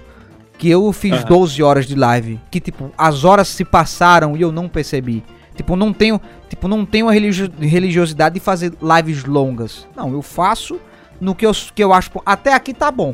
Que 0.57 0.69
eu 0.71 0.91
fiz 0.91 1.21
uhum. 1.21 1.27
12 1.27 1.61
horas 1.61 1.86
de 1.86 1.93
live. 1.93 2.39
Que, 2.49 2.59
tipo, 2.59 2.91
as 2.97 3.23
horas 3.23 3.47
se 3.49 3.63
passaram 3.63 4.36
e 4.36 4.41
eu 4.41 4.51
não 4.51 4.67
percebi. 4.67 5.23
Tipo, 5.55 5.75
não 5.75 5.93
tenho, 5.93 6.19
tipo, 6.49 6.67
não 6.67 6.84
tenho 6.86 7.07
a 7.07 7.11
religiosidade 7.11 8.34
de 8.34 8.39
fazer 8.39 8.73
lives 8.82 9.23
longas. 9.25 9.88
Não, 9.95 10.11
eu 10.11 10.23
faço 10.23 10.80
no 11.20 11.36
que 11.36 11.45
eu, 11.45 11.51
que 11.74 11.84
eu 11.84 11.93
acho. 11.93 12.11
Até 12.26 12.53
aqui 12.53 12.74
tá 12.74 12.91
bom. 12.91 13.13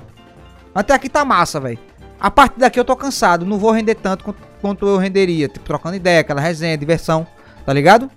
Até 0.73 0.93
aqui 0.93 1.09
tá 1.09 1.23
massa, 1.23 1.59
velho. 1.59 1.79
A 2.19 2.31
partir 2.31 2.59
daqui 2.59 2.79
eu 2.79 2.85
tô 2.85 2.95
cansado. 2.95 3.45
Não 3.45 3.57
vou 3.57 3.71
render 3.71 3.95
tanto 3.95 4.23
quanto, 4.23 4.37
quanto 4.61 4.87
eu 4.87 4.97
renderia. 4.97 5.47
Tipo, 5.47 5.65
trocando 5.65 5.95
ideia, 5.95 6.21
aquela 6.21 6.41
resenha, 6.41 6.77
diversão. 6.77 7.25
Tá 7.65 7.73
ligado? 7.73 8.09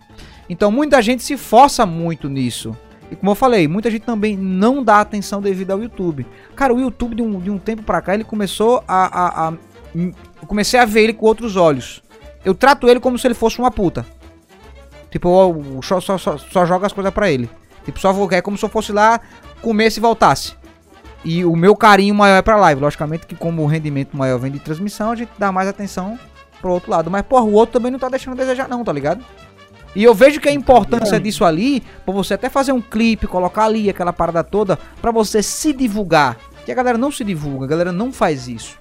Então 0.48 0.70
muita 0.70 1.00
gente 1.02 1.22
se 1.22 1.36
força 1.36 1.84
muito 1.84 2.28
nisso. 2.28 2.76
E 3.10 3.16
como 3.16 3.30
eu 3.30 3.34
falei, 3.34 3.66
muita 3.66 3.90
gente 3.90 4.02
também 4.02 4.36
não 4.36 4.82
dá 4.82 5.00
atenção 5.00 5.40
devido 5.40 5.70
ao 5.70 5.82
YouTube. 5.82 6.26
Cara, 6.54 6.74
o 6.74 6.80
YouTube 6.80 7.14
de 7.14 7.22
um, 7.22 7.40
de 7.40 7.50
um 7.50 7.58
tempo 7.58 7.82
pra 7.82 8.02
cá, 8.02 8.14
ele 8.14 8.24
começou 8.24 8.82
a, 8.86 9.06
a, 9.06 9.48
a. 9.48 9.52
Eu 9.94 10.46
comecei 10.46 10.78
a 10.78 10.84
ver 10.84 11.04
ele 11.04 11.14
com 11.14 11.26
outros 11.26 11.56
olhos. 11.56 12.02
Eu 12.44 12.54
trato 12.54 12.88
ele 12.88 13.00
como 13.00 13.18
se 13.18 13.26
ele 13.26 13.34
fosse 13.34 13.58
uma 13.58 13.70
puta. 13.70 14.06
Tipo, 15.10 15.28
eu 15.76 15.82
só, 15.82 16.00
só, 16.00 16.18
só, 16.18 16.36
só 16.36 16.66
joga 16.66 16.86
as 16.86 16.92
coisas 16.92 17.12
pra 17.12 17.30
ele. 17.30 17.48
Tipo, 17.84 17.98
só 17.98 18.12
vou, 18.12 18.30
é 18.30 18.42
como 18.42 18.58
se 18.58 18.64
eu 18.64 18.68
fosse 18.68 18.92
lá, 18.92 19.20
comesse 19.58 19.98
e 19.98 20.02
voltasse. 20.02 20.54
E 21.24 21.44
o 21.44 21.56
meu 21.56 21.74
carinho 21.74 22.14
maior 22.14 22.36
é 22.36 22.42
pra 22.42 22.56
live. 22.56 22.80
Logicamente 22.80 23.26
que 23.26 23.34
como 23.34 23.62
o 23.62 23.66
rendimento 23.66 24.16
maior 24.16 24.38
vem 24.38 24.52
de 24.52 24.58
transmissão, 24.58 25.10
a 25.10 25.16
gente 25.16 25.30
dá 25.38 25.50
mais 25.50 25.68
atenção 25.68 26.18
pro 26.60 26.70
outro 26.70 26.90
lado. 26.90 27.10
Mas, 27.10 27.22
porra, 27.22 27.44
o 27.44 27.52
outro 27.52 27.74
também 27.74 27.90
não 27.90 27.98
tá 27.98 28.08
deixando 28.08 28.34
a 28.34 28.36
desejar 28.36 28.68
não, 28.68 28.84
tá 28.84 28.92
ligado? 28.92 29.24
E 29.94 30.04
eu 30.04 30.14
vejo 30.14 30.40
que 30.40 30.48
a 30.48 30.52
importância 30.52 31.18
disso 31.18 31.44
ali, 31.44 31.82
pra 32.04 32.14
você 32.14 32.34
até 32.34 32.48
fazer 32.48 32.72
um 32.72 32.80
clipe, 32.80 33.26
colocar 33.26 33.64
ali 33.64 33.90
aquela 33.90 34.12
parada 34.12 34.44
toda, 34.44 34.78
pra 35.00 35.10
você 35.10 35.42
se 35.42 35.72
divulgar. 35.72 36.36
Que 36.64 36.70
a 36.70 36.74
galera 36.74 36.98
não 36.98 37.10
se 37.10 37.24
divulga, 37.24 37.64
a 37.64 37.68
galera 37.68 37.92
não 37.92 38.12
faz 38.12 38.46
isso 38.46 38.78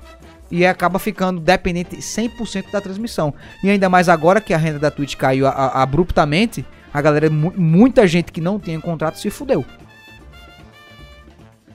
e 0.49 0.65
acaba 0.65 0.99
ficando 0.99 1.39
dependente 1.39 1.97
100% 1.97 2.71
da 2.71 2.81
transmissão. 2.81 3.33
E 3.63 3.69
ainda 3.69 3.89
mais 3.89 4.09
agora 4.09 4.41
que 4.41 4.53
a 4.53 4.57
renda 4.57 4.79
da 4.79 4.91
Twitch 4.91 5.15
caiu 5.15 5.47
a, 5.47 5.51
a, 5.51 5.83
abruptamente, 5.83 6.65
a 6.93 7.01
galera, 7.01 7.29
muita 7.29 8.07
gente 8.07 8.31
que 8.31 8.41
não 8.41 8.59
tinha 8.59 8.79
contrato 8.79 9.19
se 9.19 9.29
fudeu. 9.29 9.65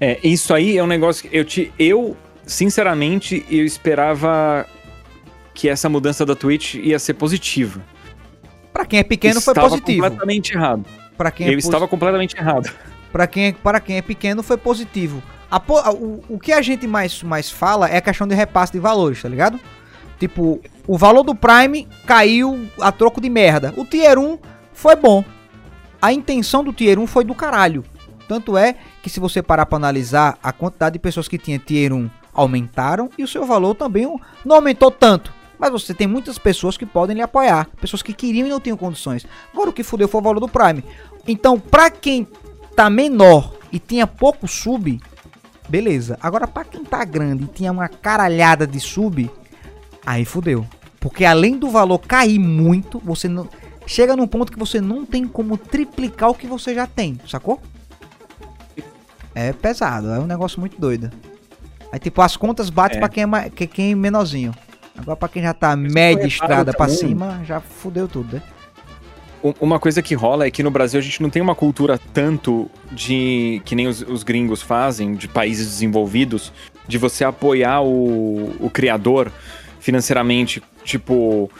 É, 0.04 0.18
isso 0.24 0.52
aí 0.52 0.76
é 0.76 0.82
um 0.82 0.86
negócio 0.88 1.30
que 1.30 1.36
eu 1.36 1.44
te 1.44 1.72
eu 1.78 2.16
sinceramente 2.44 3.46
eu 3.48 3.64
esperava 3.64 4.66
que 5.54 5.68
essa 5.68 5.88
mudança 5.88 6.26
da 6.26 6.34
Twitch 6.34 6.74
ia 6.74 6.98
ser 6.98 7.14
positiva. 7.14 7.80
Para 8.72 8.84
quem 8.84 8.98
é 8.98 9.04
pequeno 9.04 9.38
estava 9.38 9.60
foi 9.60 9.78
positivo. 9.78 10.02
completamente 10.02 10.54
errado. 10.54 10.84
Para 11.16 11.30
quem 11.30 11.46
é 11.46 11.54
eu 11.54 11.58
estava 11.58 11.86
completamente 11.86 12.36
errado. 12.36 12.68
Para 13.12 13.28
quem 13.28 13.46
é, 13.46 13.52
para 13.52 13.78
quem 13.78 13.98
é 13.98 14.02
pequeno 14.02 14.42
foi 14.42 14.56
positivo. 14.56 15.22
A, 15.48 15.62
o, 15.92 16.24
o 16.30 16.36
que 16.36 16.50
a 16.50 16.60
gente 16.60 16.84
mais, 16.84 17.22
mais 17.22 17.48
fala 17.48 17.88
é 17.88 17.98
a 17.98 18.00
questão 18.00 18.26
de 18.26 18.34
repasse 18.34 18.72
de 18.72 18.80
valores, 18.80 19.22
tá 19.22 19.28
ligado? 19.28 19.60
Tipo, 20.18 20.60
o 20.84 20.98
valor 20.98 21.22
do 21.22 21.32
Prime 21.32 21.86
caiu 22.04 22.66
a 22.80 22.90
troco 22.90 23.20
de 23.20 23.30
merda. 23.30 23.72
O 23.76 23.84
Tier 23.84 24.18
1 24.18 24.36
foi 24.72 24.96
bom. 24.96 25.24
A 26.00 26.12
intenção 26.12 26.64
do 26.64 26.72
Tier 26.72 26.98
1 26.98 27.06
foi 27.06 27.22
do 27.22 27.36
caralho. 27.36 27.84
Tanto 28.28 28.56
é 28.56 28.76
que 29.02 29.10
se 29.10 29.20
você 29.20 29.42
parar 29.42 29.66
para 29.66 29.76
analisar, 29.76 30.38
a 30.42 30.52
quantidade 30.52 30.94
de 30.94 30.98
pessoas 30.98 31.28
que 31.28 31.38
tinha 31.38 31.58
Tier 31.58 31.92
1 31.92 32.08
aumentaram 32.32 33.10
e 33.18 33.22
o 33.22 33.28
seu 33.28 33.44
valor 33.44 33.74
também 33.74 34.06
não 34.44 34.56
aumentou 34.56 34.90
tanto. 34.90 35.32
Mas 35.58 35.70
você 35.70 35.94
tem 35.94 36.06
muitas 36.06 36.38
pessoas 36.38 36.76
que 36.76 36.84
podem 36.84 37.14
lhe 37.14 37.22
apoiar, 37.22 37.68
pessoas 37.80 38.02
que 38.02 38.12
queriam 38.12 38.46
e 38.46 38.50
não 38.50 38.58
tinham 38.58 38.76
condições. 38.76 39.26
Agora 39.52 39.70
o 39.70 39.72
que 39.72 39.84
fudeu 39.84 40.08
foi 40.08 40.20
o 40.20 40.24
valor 40.24 40.40
do 40.40 40.48
Prime. 40.48 40.82
Então, 41.26 41.58
pra 41.58 41.88
quem 41.88 42.26
tá 42.74 42.90
menor 42.90 43.54
e 43.70 43.78
tinha 43.78 44.06
pouco 44.06 44.48
sub, 44.48 45.00
beleza. 45.68 46.18
Agora, 46.20 46.48
pra 46.48 46.64
quem 46.64 46.84
tá 46.84 47.04
grande 47.04 47.44
e 47.44 47.46
tinha 47.46 47.70
uma 47.70 47.88
caralhada 47.88 48.66
de 48.66 48.80
sub, 48.80 49.30
aí 50.04 50.24
fudeu. 50.24 50.66
Porque 50.98 51.24
além 51.24 51.58
do 51.58 51.70
valor 51.70 51.98
cair 51.98 52.38
muito, 52.38 53.00
você 53.04 53.28
não. 53.28 53.48
Chega 53.86 54.16
num 54.16 54.26
ponto 54.26 54.52
que 54.52 54.58
você 54.58 54.80
não 54.80 55.04
tem 55.04 55.26
como 55.26 55.56
triplicar 55.56 56.30
o 56.30 56.34
que 56.34 56.46
você 56.46 56.74
já 56.74 56.86
tem, 56.86 57.18
sacou? 57.26 57.60
É 59.34 59.52
pesado, 59.52 60.10
é 60.10 60.18
um 60.18 60.26
negócio 60.26 60.60
muito 60.60 60.78
doido. 60.80 61.10
Aí, 61.90 61.98
tipo, 61.98 62.20
as 62.22 62.36
contas 62.36 62.70
batem 62.70 62.98
é. 62.98 63.00
pra 63.00 63.08
quem 63.08 63.22
é, 63.22 63.26
mais, 63.26 63.52
quem 63.52 63.92
é 63.92 63.94
menorzinho. 63.94 64.54
Agora, 64.96 65.16
pra 65.16 65.28
quem 65.28 65.42
já 65.42 65.54
tá 65.54 65.74
média 65.74 66.26
estrada 66.26 66.72
pra 66.72 66.88
cima, 66.88 67.40
já 67.44 67.60
fudeu 67.60 68.06
tudo, 68.06 68.36
né? 68.36 68.42
Uma 69.60 69.80
coisa 69.80 70.00
que 70.00 70.14
rola 70.14 70.46
é 70.46 70.50
que 70.50 70.62
no 70.62 70.70
Brasil 70.70 71.00
a 71.00 71.02
gente 71.02 71.20
não 71.20 71.28
tem 71.28 71.42
uma 71.42 71.54
cultura 71.54 71.98
tanto 72.14 72.70
de. 72.92 73.60
que 73.64 73.74
nem 73.74 73.88
os, 73.88 74.00
os 74.02 74.22
gringos 74.22 74.62
fazem, 74.62 75.14
de 75.14 75.26
países 75.26 75.66
desenvolvidos, 75.66 76.52
de 76.86 76.96
você 76.96 77.24
apoiar 77.24 77.80
o, 77.82 78.54
o 78.60 78.70
criador 78.70 79.32
financeiramente, 79.80 80.62
tipo, 80.84 81.50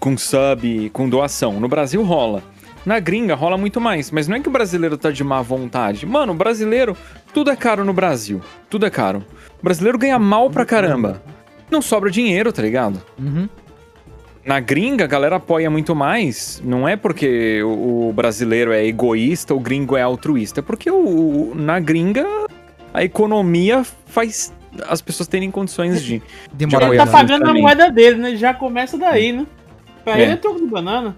com 0.00 0.18
sub, 0.18 0.90
com 0.92 1.08
doação. 1.08 1.60
No 1.60 1.68
Brasil 1.68 2.02
rola. 2.02 2.42
Na 2.84 2.98
gringa 2.98 3.34
rola 3.34 3.58
muito 3.58 3.80
mais, 3.80 4.10
mas 4.10 4.26
não 4.26 4.36
é 4.36 4.40
que 4.40 4.48
o 4.48 4.52
brasileiro 4.52 4.96
tá 4.96 5.10
de 5.10 5.22
má 5.22 5.42
vontade. 5.42 6.06
Mano, 6.06 6.32
o 6.32 6.36
brasileiro, 6.36 6.96
tudo 7.32 7.50
é 7.50 7.56
caro 7.56 7.84
no 7.84 7.92
Brasil. 7.92 8.40
Tudo 8.68 8.86
é 8.86 8.90
caro. 8.90 9.24
O 9.60 9.64
brasileiro 9.64 9.98
ganha 9.98 10.18
mal 10.18 10.50
pra 10.50 10.64
caramba. 10.64 11.22
Não 11.70 11.82
sobra 11.82 12.10
dinheiro, 12.10 12.52
tá 12.52 12.62
ligado? 12.62 13.00
Uhum. 13.18 13.48
Na 14.44 14.58
gringa, 14.58 15.04
a 15.04 15.06
galera 15.06 15.36
apoia 15.36 15.70
muito 15.70 15.94
mais. 15.94 16.60
Não 16.64 16.88
é 16.88 16.96
porque 16.96 17.62
o, 17.62 18.12
brasileiro 18.12 18.72
é 18.72 18.84
egoísta, 18.84 19.54
o 19.54 19.60
gringo 19.60 19.96
é 19.96 20.02
altruísta. 20.02 20.60
É 20.60 20.62
porque 20.62 20.90
o, 20.90 21.52
na 21.54 21.78
gringa, 21.78 22.26
a 22.92 23.04
economia 23.04 23.84
faz 24.06 24.52
as 24.88 25.02
pessoas 25.02 25.28
terem 25.28 25.50
condições 25.50 26.02
de. 26.02 26.22
de 26.52 26.64
ele 26.64 26.96
tá 26.96 27.06
pagando 27.06 27.48
a 27.48 27.54
moeda 27.54 27.90
dele, 27.90 28.16
né? 28.16 28.36
Já 28.36 28.54
começa 28.54 28.96
daí, 28.96 29.32
né? 29.32 29.46
Pra 30.02 30.18
é. 30.18 30.22
ele 30.22 30.32
é 30.32 30.36
troco 30.36 30.60
de 30.60 30.66
banana. 30.66 31.14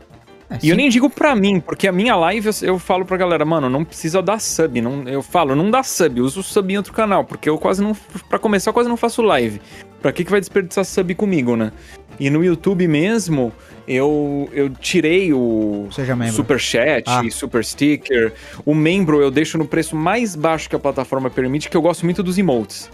É, 0.53 0.59
e 0.63 0.69
eu 0.69 0.77
nem 0.77 0.89
digo 0.89 1.09
pra 1.09 1.35
mim, 1.35 1.61
porque 1.61 1.89
a 1.89 1.93
minha 1.93 2.15
live 2.17 2.47
eu, 2.47 2.69
eu, 2.69 2.79
falo 2.79 3.05
pra 3.05 3.17
galera, 3.17 3.45
mano, 3.45 3.71
não 3.71 3.85
precisa 3.85 4.21
dar 4.21 4.41
sub. 4.41 4.81
Não, 4.81 5.09
eu 5.09 5.23
falo, 5.23 5.55
não 5.55 5.71
dá 5.71 5.83
sub, 5.83 6.21
usa 6.21 6.41
o 6.41 6.43
sub 6.43 6.73
em 6.73 6.77
outro 6.77 6.93
canal, 6.93 7.25
porque 7.25 7.49
eu 7.49 7.59
quase 7.59 7.83
não. 7.83 7.95
Pra 8.29 8.39
começar, 8.39 8.71
eu 8.71 8.75
quase 8.75 8.89
não 8.89 8.97
faço 8.97 9.23
live. 9.23 9.61
Pra 10.01 10.13
que, 10.13 10.25
que 10.25 10.31
vai 10.31 10.41
desperdiçar 10.41 10.85
sub 10.85 11.15
comigo, 11.15 11.57
né? 11.57 11.73
E 12.19 12.29
no 12.29 12.45
YouTube 12.45 12.87
mesmo, 12.87 13.53
eu, 13.87 14.49
eu 14.53 14.69
tirei 14.69 15.33
o 15.33 15.89
Super 16.33 16.61
Chat 16.61 17.05
ah. 17.07 17.23
Super 17.31 17.65
Sticker. 17.65 18.33
O 18.65 18.75
membro 18.75 19.21
eu 19.23 19.31
deixo 19.31 19.57
no 19.57 19.65
preço 19.65 19.97
mais 19.97 20.37
baixo 20.37 20.69
que 20.69 20.77
a 20.77 20.79
plataforma 20.79 21.31
permite, 21.31 21.69
que 21.69 21.77
eu 21.77 21.83
gosto 21.83 22.05
muito 22.05 22.23
dos 22.23 22.39
emotes. 22.39 22.91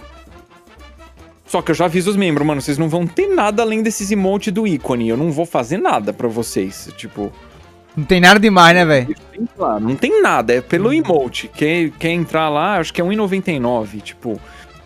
Só 1.49 1.63
que 1.63 1.71
eu 1.71 1.75
já 1.75 1.87
aviso 1.87 2.11
os 2.11 2.17
membros, 2.17 2.47
mano, 2.47 2.61
vocês 2.61 2.77
não 2.77 2.91
vão 2.91 3.07
ter 3.07 3.27
nada 3.27 3.63
além 3.63 3.83
desses 3.83 4.11
emotes 4.11 4.53
do 4.53 4.67
ícone. 4.67 5.09
Eu 5.09 5.17
não 5.17 5.33
vou 5.33 5.47
fazer 5.47 5.79
nada 5.79 6.13
para 6.13 6.29
vocês. 6.29 6.91
Tipo. 6.97 7.33
Não 7.97 8.05
tem 8.05 8.21
nada 8.21 8.39
demais, 8.39 8.75
né, 8.75 8.85
velho? 8.85 9.17
Não 9.81 9.97
tem 9.97 10.23
nada, 10.23 10.55
é 10.55 10.61
pelo 10.61 10.93
emote. 10.93 11.49
Quer, 11.49 11.91
quer 11.91 12.11
entrar 12.11 12.49
lá, 12.49 12.79
acho 12.79 12.93
que 12.93 13.01
é 13.01 13.05
R$1,99. 13.05 14.01
Tipo. 14.01 14.41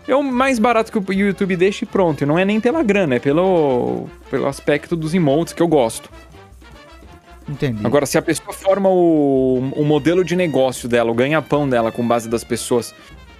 É 0.07 0.15
o 0.15 0.23
mais 0.23 0.59
barato 0.59 0.91
que 0.91 0.97
o 0.97 1.13
YouTube 1.13 1.55
deixa 1.55 1.85
e 1.85 1.87
pronto. 1.87 2.23
E 2.23 2.25
não 2.25 2.37
é 2.37 2.43
nem 2.43 2.59
pela 2.59 2.83
grana, 2.83 3.15
é 3.15 3.19
pelo, 3.19 4.07
pelo 4.29 4.47
aspecto 4.47 4.95
dos 4.95 5.13
emotes 5.13 5.53
que 5.53 5.61
eu 5.61 5.67
gosto. 5.67 6.09
Entendi. 7.47 7.85
Agora, 7.85 8.05
se 8.05 8.17
a 8.17 8.21
pessoa 8.21 8.53
forma 8.53 8.89
o, 8.89 9.71
o 9.75 9.83
modelo 9.83 10.23
de 10.23 10.35
negócio 10.35 10.89
dela, 10.89 11.11
o 11.11 11.13
ganha-pão 11.13 11.67
dela 11.67 11.91
com 11.91 12.05
base 12.05 12.27
das 12.29 12.43
pessoas 12.43 12.93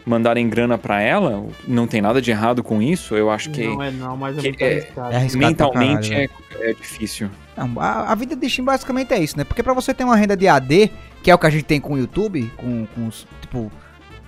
mandarem 0.05 0.49
grana 0.49 0.77
para 0.77 1.01
ela, 1.01 1.45
não 1.67 1.87
tem 1.87 2.01
nada 2.01 2.21
de 2.21 2.31
errado 2.31 2.63
com 2.63 2.81
isso. 2.81 3.15
Eu 3.15 3.29
acho 3.29 3.49
que. 3.49 3.65
Não 3.65 3.81
é, 3.81 3.91
não, 3.91 4.17
mas 4.17 4.37
é 4.37 4.41
muito 4.41 4.61
é, 4.61 4.89
é 4.97 5.37
mentalmente 5.37 6.09
caralho, 6.09 6.29
é, 6.59 6.69
é, 6.69 6.73
difícil. 6.73 7.29
Não, 7.55 7.79
a, 7.79 8.11
a, 8.11 8.15
vida 8.15 8.35
de 8.35 8.49
Steam 8.49 8.65
basicamente 8.65 9.13
é 9.13 9.19
isso, 9.19 9.37
né? 9.37 9.43
Porque 9.43 9.61
para 9.61 9.73
você 9.73 9.93
ter 9.93 10.03
uma 10.03 10.15
renda 10.15 10.35
de 10.35 10.47
AD, 10.47 10.91
que 11.21 11.29
é 11.29 11.35
o 11.35 11.37
que 11.37 11.45
a 11.45 11.49
gente 11.49 11.65
tem 11.65 11.79
com 11.79 11.93
o 11.93 11.97
YouTube, 11.97 12.51
com, 12.57 12.85
com 12.87 13.09
tipo. 13.41 13.71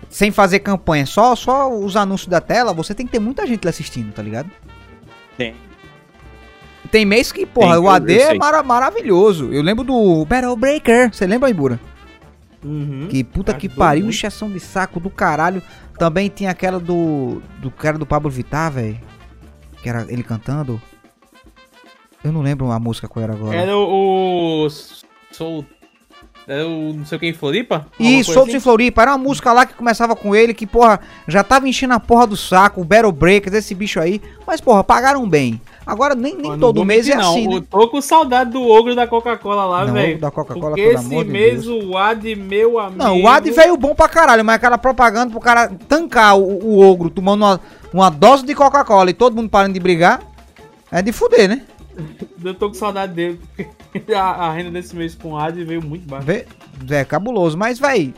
Sem 0.10 0.32
fazer 0.32 0.60
campanha, 0.60 1.06
só, 1.06 1.36
só 1.36 1.74
os 1.74 1.96
anúncios 1.96 2.30
da 2.30 2.40
tela, 2.40 2.74
você 2.74 2.94
tem 2.94 3.06
que 3.06 3.12
ter 3.12 3.20
muita 3.20 3.46
gente 3.46 3.66
lá 3.66 3.70
assistindo, 3.70 4.14
tá 4.14 4.22
ligado? 4.22 4.50
Tem. 5.36 5.56
Tem 6.92 7.04
mês 7.04 7.32
que, 7.32 7.46
porra, 7.46 7.74
tem, 7.74 7.84
o 7.84 7.90
AD 7.90 8.20
é 8.20 8.34
mara 8.36 8.62
maravilhoso. 8.62 9.52
Eu 9.52 9.62
lembro 9.62 9.84
do 9.84 10.24
Battle 10.26 10.56
Breaker. 10.56 11.14
Você 11.14 11.26
lembra, 11.26 11.50
Ibura? 11.50 11.80
Uhum. 12.64 13.08
Que 13.10 13.24
puta 13.24 13.54
que 13.54 13.68
pariu, 13.68 14.08
encheção 14.08 14.50
de 14.50 14.60
saco 14.60 15.00
do 15.00 15.10
caralho. 15.10 15.62
Também 15.98 16.30
tinha 16.30 16.52
aquela 16.52 16.80
do. 16.80 17.42
Do 17.60 17.72
cara 17.72 17.98
do 17.98 18.06
Pablo 18.06 18.30
Vittar, 18.30 18.72
velho. 18.72 19.00
Que 19.82 19.90
era 19.90 20.06
ele 20.08 20.24
cantando. 20.24 20.82
Eu 22.26 22.32
não 22.32 22.42
lembro 22.42 22.72
a 22.72 22.80
música 22.80 23.08
qual 23.08 23.24
era 23.24 23.34
agora. 23.34 23.56
Era 23.56 23.78
o. 23.78 24.68
Sou. 25.32 25.64
Era 26.48 26.66
o 26.68 26.94
não 26.94 27.06
sei 27.06 27.20
quem 27.20 27.34
Floripa? 27.34 27.88
Isso, 28.00 28.34
Soltos 28.34 28.50
assim? 28.50 28.58
em 28.58 28.60
Floripa. 28.60 29.04
Era 29.04 29.12
uma 29.12 29.24
música 29.24 29.54
lá 29.54 29.64
que 29.64 29.76
começava 29.76 30.16
com 30.16 30.36
ele, 30.36 30.54
que, 30.54 30.66
porra, 30.66 31.00
já 31.28 31.44
tava 31.44 31.68
enchendo 31.68 31.94
a 31.94 32.00
porra 32.00 32.26
do 32.26 32.36
saco, 32.36 32.82
o 32.82 32.84
Battle 32.84 33.12
Breakers, 33.12 33.56
esse 33.56 33.76
bicho 33.76 34.00
aí. 34.00 34.20
Mas, 34.46 34.60
porra, 34.60 34.84
pagaram 34.84 35.28
bem. 35.30 35.62
Agora 35.86 36.16
nem, 36.16 36.36
nem 36.36 36.58
todo 36.58 36.84
mês 36.84 37.08
é 37.08 37.16
não. 37.16 37.32
assim. 37.32 37.48
Né? 37.48 37.56
Eu 37.58 37.62
tô 37.62 37.88
com 37.90 38.02
saudade 38.02 38.50
do 38.52 38.68
ogro 38.68 38.96
da 38.96 39.06
Coca-Cola 39.06 39.66
lá, 39.66 39.86
velho. 39.86 40.18
da 40.18 40.32
Coca-Cola, 40.32 40.70
Porque 40.70 40.82
esse 40.82 41.24
mês 41.24 41.64
de 41.64 41.70
o 41.70 41.96
Ad, 41.96 42.36
meu 42.36 42.80
amigo. 42.80 43.04
Não, 43.04 43.22
o 43.22 43.28
Ad 43.28 43.50
veio 43.52 43.78
bom 43.78 43.94
pra 43.94 44.10
caralho, 44.10 44.44
mas 44.44 44.56
aquela 44.56 44.80
propaganda 44.80 45.32
pro 45.32 45.40
cara 45.40 45.72
tancar 45.88 46.40
o, 46.40 46.44
o 46.44 46.80
ogro 46.82 47.12
tomando 47.12 47.44
uma, 47.44 47.62
uma 47.94 48.10
dose 48.10 48.44
de 48.44 48.56
Coca-Cola 48.56 49.12
e 49.12 49.14
todo 49.14 49.36
mundo 49.36 49.50
parando 49.50 49.74
de 49.76 49.80
brigar, 49.80 50.22
é 50.92 51.04
de 51.04 51.12
fuder, 51.12 51.50
né? 51.50 51.62
Eu 52.44 52.54
tô 52.54 52.68
com 52.70 52.74
saudade 52.74 53.14
dele. 53.14 53.40
a, 54.16 54.48
a 54.48 54.54
renda 54.54 54.72
desse 54.72 54.96
mês 54.96 55.16
com 55.16 55.32
o 55.32 55.38
Ad 55.38 55.64
veio 55.64 55.84
muito 55.84 56.08
baixa. 56.08 56.46
É 56.90 57.06
cabuloso, 57.06 57.58
mas, 57.58 57.80
vai 57.80 58.14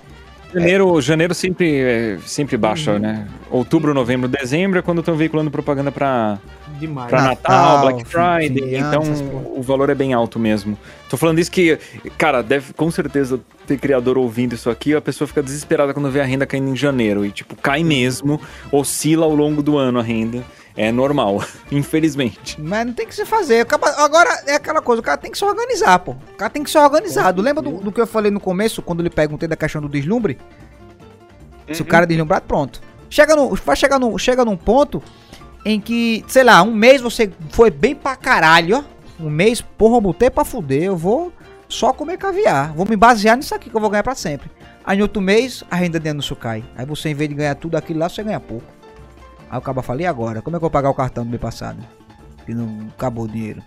Janeiro, 0.53 0.97
é. 0.97 1.01
janeiro 1.01 1.33
sempre, 1.33 1.79
é, 1.79 2.17
sempre 2.25 2.55
baixa, 2.55 2.93
uhum. 2.93 2.99
né? 2.99 3.27
Outubro, 3.51 3.93
novembro, 3.93 4.27
dezembro 4.27 4.79
é 4.79 4.81
quando 4.81 4.99
estão 4.99 5.15
veiculando 5.15 5.51
propaganda 5.51 5.91
pra, 5.91 6.39
Demais. 6.79 7.09
pra 7.09 7.21
Natal, 7.21 7.55
Natal, 7.55 7.81
Black 7.81 8.05
Friday. 8.05 8.75
então 8.77 9.03
o 9.55 9.61
valor 9.61 9.89
é 9.89 9.95
bem 9.95 10.13
alto 10.13 10.39
mesmo. 10.39 10.77
Tô 11.09 11.17
falando 11.17 11.39
isso 11.39 11.51
que, 11.51 11.77
cara, 12.17 12.41
deve 12.41 12.73
com 12.73 12.89
certeza 12.89 13.39
ter 13.65 13.77
criador 13.77 14.17
ouvindo 14.17 14.53
isso 14.53 14.69
aqui, 14.69 14.95
a 14.95 15.01
pessoa 15.01 15.27
fica 15.27 15.43
desesperada 15.43 15.93
quando 15.93 16.09
vê 16.09 16.21
a 16.21 16.25
renda 16.25 16.45
caindo 16.45 16.69
em 16.69 16.75
janeiro. 16.75 17.25
E, 17.25 17.31
tipo, 17.31 17.55
cai 17.55 17.83
mesmo, 17.83 18.39
oscila 18.71 19.25
ao 19.25 19.35
longo 19.35 19.61
do 19.61 19.77
ano 19.77 19.99
a 19.99 20.03
renda. 20.03 20.43
É 20.77 20.91
normal, 20.91 21.43
infelizmente. 21.71 22.61
Mas 22.61 22.85
não 22.85 22.93
tem 22.93 23.07
que 23.07 23.15
se 23.15 23.25
fazer. 23.25 23.65
Agora 23.97 24.43
é 24.45 24.53
aquela 24.53 24.81
coisa, 24.81 25.01
o 25.01 25.03
cara 25.03 25.17
tem 25.17 25.31
que 25.31 25.37
se 25.37 25.43
organizar, 25.43 25.97
pô. 25.99 26.11
O 26.11 26.37
cara 26.37 26.51
tem 26.51 26.63
que 26.63 26.69
ser 26.69 26.77
organizado. 26.77 27.41
Lembra 27.41 27.63
do, 27.63 27.79
do, 27.79 27.91
que 27.91 27.99
eu 27.99 28.05
falei 28.05 28.29
no 28.29 28.39
começo, 28.39 28.83
quando 28.83 29.01
lhe 29.01 29.09
perguntei 29.09 29.47
da 29.47 29.55
questão 29.55 29.81
do 29.81 29.89
deslumbre? 29.89 30.37
Uhum. 31.67 31.73
Se 31.73 31.81
o 31.81 31.83
uhum. 31.83 31.89
cara 31.89 32.03
é 32.03 32.07
deslumbrado, 32.07 32.45
pronto. 32.45 32.79
Chega 33.09 33.35
no, 33.35 33.55
vai 33.55 33.75
chegar 33.75 33.97
no, 33.97 34.17
chega 34.19 34.45
num 34.45 34.55
ponto 34.55 35.01
em 35.65 35.81
que, 35.81 36.23
sei 36.27 36.43
lá, 36.43 36.61
um 36.61 36.73
mês 36.73 37.01
você 37.01 37.31
foi 37.49 37.71
bem 37.71 37.95
pra 37.95 38.15
caralho, 38.15 38.77
ó. 38.77 38.97
Um 39.19 39.31
mês, 39.31 39.61
porra, 39.61 39.97
eu 39.97 40.01
botei 40.01 40.29
pra 40.29 40.45
fuder, 40.45 40.83
eu 40.83 40.95
vou 40.95 41.33
só 41.67 41.91
comer 41.91 42.17
caviar. 42.17 42.71
Vou 42.73 42.87
me 42.87 42.95
basear 42.95 43.35
nisso 43.35 43.55
aqui 43.55 43.67
que 43.67 43.75
eu 43.75 43.81
vou 43.81 43.89
ganhar 43.89 44.03
pra 44.03 44.13
sempre. 44.13 44.51
Aí 44.85 44.95
no 44.95 45.03
outro 45.03 45.21
mês, 45.21 45.63
a 45.71 45.75
renda 45.75 45.99
de 45.99 46.07
anúncio 46.07 46.35
cai. 46.35 46.63
Aí 46.77 46.85
você, 46.85 47.09
em 47.09 47.15
vez 47.15 47.29
de 47.29 47.35
ganhar 47.35 47.55
tudo 47.55 47.75
aquilo 47.75 47.99
lá, 47.99 48.07
você 48.07 48.23
ganha 48.23 48.39
pouco. 48.39 48.76
Aí 49.49 49.57
o 49.57 49.61
cara 49.61 49.81
fala, 49.81 50.01
e 50.01 50.05
agora? 50.05 50.41
Como 50.41 50.55
é 50.55 50.59
que 50.59 50.65
eu 50.65 50.69
vou 50.69 50.69
pagar 50.69 50.89
o 50.89 50.93
cartão 50.93 51.23
do 51.23 51.29
mês 51.29 51.41
passado? 51.41 51.79
Que 52.45 52.53
não 52.53 52.87
acabou 52.89 53.25
o 53.25 53.27
dinheiro. 53.27 53.61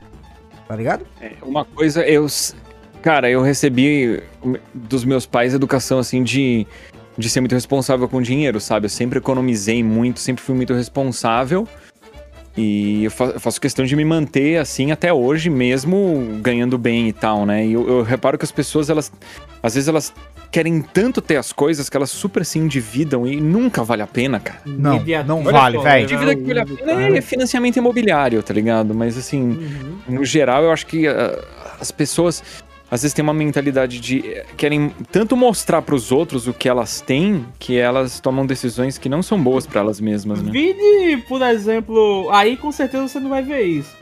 Tá 0.68 0.76
ligado? 0.76 1.06
É, 1.20 1.32
uma 1.42 1.64
coisa, 1.64 2.06
eu. 2.06 2.26
Cara, 3.02 3.30
eu 3.30 3.42
recebi 3.42 4.22
dos 4.74 5.04
meus 5.04 5.24
pais 5.26 5.54
educação 5.54 5.98
assim 5.98 6.22
de, 6.22 6.66
de 7.16 7.30
ser 7.30 7.40
muito 7.40 7.54
responsável 7.54 8.08
com 8.08 8.20
dinheiro, 8.20 8.60
sabe? 8.60 8.86
Eu 8.86 8.90
sempre 8.90 9.18
economizei 9.18 9.82
muito, 9.82 10.20
sempre 10.20 10.44
fui 10.44 10.54
muito 10.54 10.74
responsável. 10.74 11.66
E 12.56 13.04
eu 13.04 13.10
faço 13.10 13.60
questão 13.60 13.84
de 13.84 13.94
me 13.94 14.04
manter 14.04 14.58
assim 14.58 14.90
até 14.90 15.12
hoje, 15.12 15.48
mesmo 15.48 16.40
ganhando 16.42 16.76
bem 16.76 17.08
e 17.08 17.12
tal, 17.12 17.46
né? 17.46 17.64
E 17.64 17.72
eu, 17.72 17.88
eu 17.88 18.02
reparo 18.02 18.36
que 18.36 18.44
as 18.44 18.52
pessoas, 18.52 18.90
elas. 18.90 19.12
Às 19.62 19.74
vezes 19.74 19.88
elas 19.88 20.12
querem 20.50 20.82
tanto 20.82 21.20
ter 21.20 21.36
as 21.36 21.52
coisas 21.52 21.88
que 21.88 21.96
elas 21.96 22.10
super 22.10 22.44
se 22.44 22.58
endividam 22.58 23.26
e 23.26 23.40
nunca 23.40 23.84
vale 23.84 24.02
a 24.02 24.06
pena, 24.06 24.40
cara. 24.40 24.60
Não, 24.66 24.98
não 25.42 25.44
vale, 25.44 25.78
velho. 25.78 26.06
Dívida 26.06 26.34
que 26.34 26.42
vale 26.42 26.60
a 26.60 26.66
pena 26.66 27.18
é 27.18 27.20
financiamento 27.20 27.76
imobiliário, 27.76 28.42
tá 28.42 28.52
ligado? 28.52 28.94
Mas 28.94 29.16
assim, 29.16 29.42
uhum. 29.42 29.98
no 30.08 30.24
geral, 30.24 30.64
eu 30.64 30.72
acho 30.72 30.86
que 30.86 31.08
uh, 31.08 31.44
as 31.80 31.92
pessoas 31.92 32.42
às 32.90 33.02
vezes 33.02 33.14
têm 33.14 33.22
uma 33.22 33.32
mentalidade 33.32 34.00
de 34.00 34.26
eh, 34.26 34.46
querem 34.56 34.90
tanto 35.12 35.36
mostrar 35.36 35.80
para 35.82 35.94
os 35.94 36.10
outros 36.10 36.48
o 36.48 36.52
que 36.52 36.68
elas 36.68 37.00
têm 37.00 37.46
que 37.58 37.76
elas 37.76 38.18
tomam 38.20 38.44
decisões 38.44 38.98
que 38.98 39.08
não 39.08 39.22
são 39.22 39.40
boas 39.40 39.66
para 39.66 39.80
elas 39.80 40.00
mesmas, 40.00 40.42
né? 40.42 40.50
Vide, 40.50 41.22
por 41.28 41.40
exemplo, 41.42 42.28
aí 42.32 42.56
com 42.56 42.72
certeza 42.72 43.06
você 43.06 43.20
não 43.20 43.30
vai 43.30 43.42
ver 43.42 43.62
isso. 43.62 43.96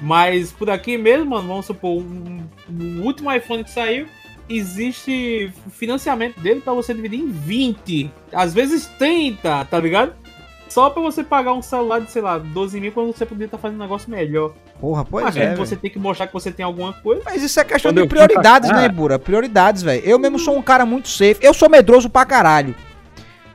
Mas 0.00 0.50
por 0.50 0.68
aqui 0.68 0.98
mesmo, 0.98 1.30
mano, 1.30 1.46
vamos 1.48 1.66
supor, 1.66 2.02
um, 2.02 2.42
um 2.68 3.02
último 3.02 3.32
iPhone 3.32 3.62
que 3.62 3.70
saiu, 3.70 4.06
existe 4.48 5.52
financiamento 5.70 6.38
dele 6.40 6.60
para 6.60 6.72
você 6.72 6.92
dividir 6.92 7.20
em 7.20 7.30
20, 7.30 8.10
às 8.32 8.52
vezes 8.52 8.86
30, 8.98 9.64
tá 9.64 9.78
ligado? 9.78 10.23
Só 10.68 10.90
pra 10.90 11.02
você 11.02 11.22
pagar 11.22 11.52
um 11.52 11.62
celular 11.62 12.00
de, 12.00 12.10
sei 12.10 12.22
lá, 12.22 12.38
12 12.38 12.80
mil 12.80 12.92
quando 12.92 13.14
você 13.14 13.24
poderia 13.24 13.46
estar 13.46 13.58
tá 13.58 13.62
fazendo 13.62 13.78
um 13.78 13.82
negócio 13.82 14.10
melhor. 14.10 14.52
Porra, 14.80 15.04
pois 15.04 15.24
Mas, 15.24 15.36
é. 15.36 15.54
Você 15.54 15.76
tem 15.76 15.90
que 15.90 15.98
mostrar 15.98 16.26
que 16.26 16.32
você 16.32 16.50
tem 16.50 16.64
alguma 16.64 16.92
coisa. 16.92 17.22
Mas 17.24 17.42
isso 17.42 17.60
é 17.60 17.64
questão 17.64 17.92
quando 17.92 18.02
de 18.02 18.08
prioridades, 18.08 18.70
né, 18.70 18.88
Bura? 18.88 19.18
Prioridades, 19.18 19.82
velho. 19.82 20.02
Eu 20.04 20.18
mesmo 20.18 20.38
sou 20.38 20.56
um 20.56 20.62
cara 20.62 20.84
muito 20.84 21.08
safe. 21.08 21.38
Eu 21.40 21.54
sou 21.54 21.68
medroso 21.68 22.10
pra 22.10 22.24
caralho. 22.24 22.74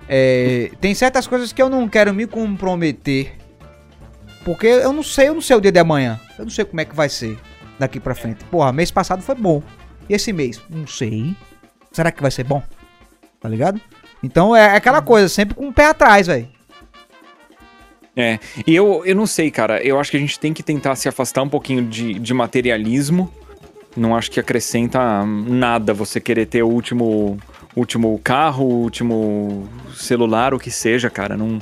É, 0.08 0.72
tem 0.80 0.94
certas 0.96 1.28
coisas 1.28 1.52
que 1.52 1.62
eu 1.62 1.70
não 1.70 1.88
quero 1.88 2.14
me 2.14 2.26
comprometer. 2.26 3.36
Porque 4.46 4.68
eu 4.68 4.94
não 4.94 5.04
sei, 5.04 5.28
eu 5.28 5.34
não 5.34 5.42
sei 5.42 5.56
o 5.56 5.62
dia 5.62 5.72
de 5.72 5.80
amanhã. 5.80 6.20
Eu 6.38 6.46
não 6.46 6.52
sei 6.52 6.66
como 6.66 6.80
é 6.80 6.86
que 6.86 6.96
vai 6.96 7.10
ser 7.10 7.38
daqui 7.78 8.00
pra 8.00 8.16
frente. 8.16 8.44
Porra, 8.46 8.72
mês 8.72 8.90
passado 8.90 9.22
foi 9.22 9.36
bom. 9.36 9.62
E 10.08 10.14
esse 10.14 10.34
mês? 10.34 10.62
Não 10.70 10.88
sei. 10.88 11.36
Será 11.92 12.12
que 12.12 12.22
vai 12.22 12.32
ser 12.32 12.44
bom? 12.44 12.64
Tá 13.40 13.48
ligado? 13.48 13.80
Então 14.24 14.56
é 14.56 14.76
aquela 14.76 15.02
coisa, 15.02 15.30
sempre 15.30 15.56
com 15.56 15.68
o 15.68 15.74
pé 15.74 15.86
atrás, 15.86 16.28
velho. 16.28 16.48
É, 18.20 18.38
e 18.68 18.76
eu, 18.76 19.06
eu 19.06 19.16
não 19.16 19.26
sei, 19.26 19.50
cara. 19.50 19.82
Eu 19.82 19.98
acho 19.98 20.12
que 20.12 20.18
a 20.18 20.20
gente 20.20 20.38
tem 20.38 20.54
que 20.54 20.62
tentar 20.62 20.94
se 20.98 21.08
afastar 21.08 21.42
um 21.42 21.48
pouquinho 21.48 21.86
de, 21.86 22.20
de 22.20 22.34
materialismo. 22.34 23.32
Não 23.96 24.14
acho 24.14 24.30
que 24.30 24.42
acrescenta 24.42 25.26
nada 25.26 25.94
você 25.94 26.20
querer 26.20 26.46
ter 26.46 26.62
o 26.62 26.68
último, 26.68 27.38
último 27.78 28.20
carro, 28.22 28.66
o 28.66 28.82
último 28.82 29.70
celular, 29.96 30.54
o 30.54 30.60
que 30.60 30.70
seja, 30.70 31.10
cara. 31.10 31.38
Não, 31.38 31.62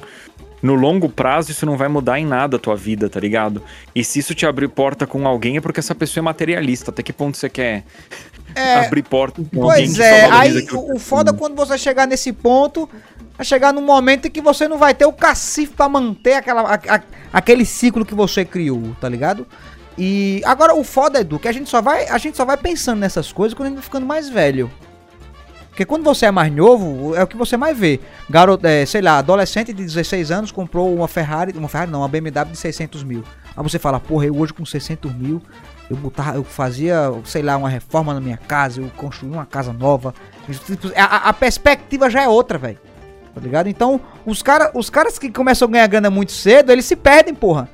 no 0.59 0.73
longo 0.73 1.07
prazo 1.09 1.51
isso 1.51 1.63
não 1.63 1.77
vai 1.77 1.87
mudar 1.87 2.19
em 2.19 2.25
nada 2.25 2.57
a 2.57 2.59
tua 2.59 2.75
vida, 2.75 3.07
tá 3.07 3.19
ligado? 3.19 3.61
E 3.93 4.03
se 4.03 4.17
isso 4.17 4.33
te 4.33 4.47
abrir 4.47 4.67
porta 4.67 5.05
com 5.05 5.27
alguém 5.27 5.57
é 5.57 5.61
porque 5.61 5.79
essa 5.79 5.93
pessoa 5.93 6.23
é 6.23 6.25
materialista. 6.25 6.89
Até 6.89 7.03
que 7.03 7.13
ponto 7.13 7.37
você 7.37 7.49
quer 7.49 7.83
é, 8.55 8.73
abrir 8.85 9.03
porta 9.03 9.43
com 9.43 9.61
pois 9.61 9.99
alguém 9.99 10.11
é, 10.11 10.25
aí 10.31 10.67
o, 10.71 10.95
o 10.95 10.99
foda 10.99 11.29
é 11.29 11.33
quando 11.37 11.55
você 11.55 11.77
chegar 11.77 12.07
nesse 12.07 12.33
ponto, 12.33 12.89
vai 13.37 13.45
chegar 13.45 13.71
num 13.71 13.81
momento 13.81 14.27
em 14.27 14.31
que 14.31 14.41
você 14.41 14.67
não 14.67 14.77
vai 14.77 14.93
ter 14.93 15.05
o 15.05 15.13
cacife 15.13 15.73
para 15.73 15.87
manter 15.87 16.33
aquela, 16.33 16.61
a, 16.61 16.75
a, 16.75 17.01
aquele 17.31 17.65
ciclo 17.65 18.03
que 18.05 18.15
você 18.15 18.43
criou, 18.43 18.95
tá 18.99 19.07
ligado? 19.07 19.45
E 19.97 20.41
agora 20.45 20.75
o 20.75 20.83
foda, 20.83 21.21
Edu, 21.21 21.39
que 21.39 21.47
a 21.47 21.51
gente 21.51 21.69
só 21.69 21.81
vai, 21.81 22.07
a 22.07 22.17
gente 22.17 22.35
só 22.35 22.45
vai 22.45 22.57
pensando 22.57 22.99
nessas 22.99 23.31
coisas 23.31 23.53
quando 23.53 23.67
a 23.67 23.69
gente 23.69 23.77
vai 23.77 23.83
ficando 23.83 24.05
mais 24.05 24.27
velho. 24.29 24.71
Porque 25.69 25.85
quando 25.85 26.03
você 26.03 26.25
é 26.25 26.31
mais 26.31 26.51
novo, 26.51 27.15
é 27.15 27.21
o 27.21 27.27
que 27.27 27.37
você 27.37 27.55
mais 27.55 27.77
vê. 27.77 27.99
Garoto, 28.27 28.65
é, 28.65 28.83
sei 28.83 28.99
lá, 28.99 29.19
adolescente 29.19 29.71
de 29.71 29.83
16 29.83 30.31
anos 30.31 30.51
comprou 30.51 30.93
uma 30.93 31.07
Ferrari, 31.07 31.55
uma 31.55 31.69
Ferrari 31.69 31.91
não, 31.91 31.99
uma 31.99 32.07
BMW 32.07 32.45
de 32.51 32.57
600 32.57 33.03
mil. 33.03 33.23
Aí 33.55 33.61
você 33.61 33.77
fala, 33.77 33.99
porra, 33.99 34.25
eu 34.25 34.35
hoje 34.35 34.53
com 34.53 34.65
600 34.65 35.13
mil, 35.13 35.39
eu, 35.87 35.95
botava, 35.95 36.35
eu 36.35 36.43
fazia, 36.43 37.11
sei 37.25 37.43
lá, 37.43 37.57
uma 37.57 37.69
reforma 37.69 38.11
na 38.11 38.19
minha 38.19 38.37
casa, 38.37 38.81
eu 38.81 38.89
construí 38.97 39.31
uma 39.31 39.45
casa 39.45 39.71
nova. 39.71 40.15
A, 40.95 41.29
a 41.29 41.33
perspectiva 41.33 42.09
já 42.09 42.23
é 42.23 42.27
outra, 42.27 42.57
velho. 42.57 42.79
Tá 43.37 43.43
ligado? 43.43 43.69
Então, 43.69 44.01
os, 44.25 44.41
cara, 44.41 44.71
os 44.73 44.89
caras 44.89 45.19
que 45.19 45.31
começam 45.31 45.67
a 45.67 45.71
ganhar 45.71 45.87
grana 45.87 46.09
muito 46.09 46.31
cedo, 46.31 46.71
eles 46.71 46.85
se 46.85 46.95
perdem, 46.95 47.35
porra. 47.35 47.69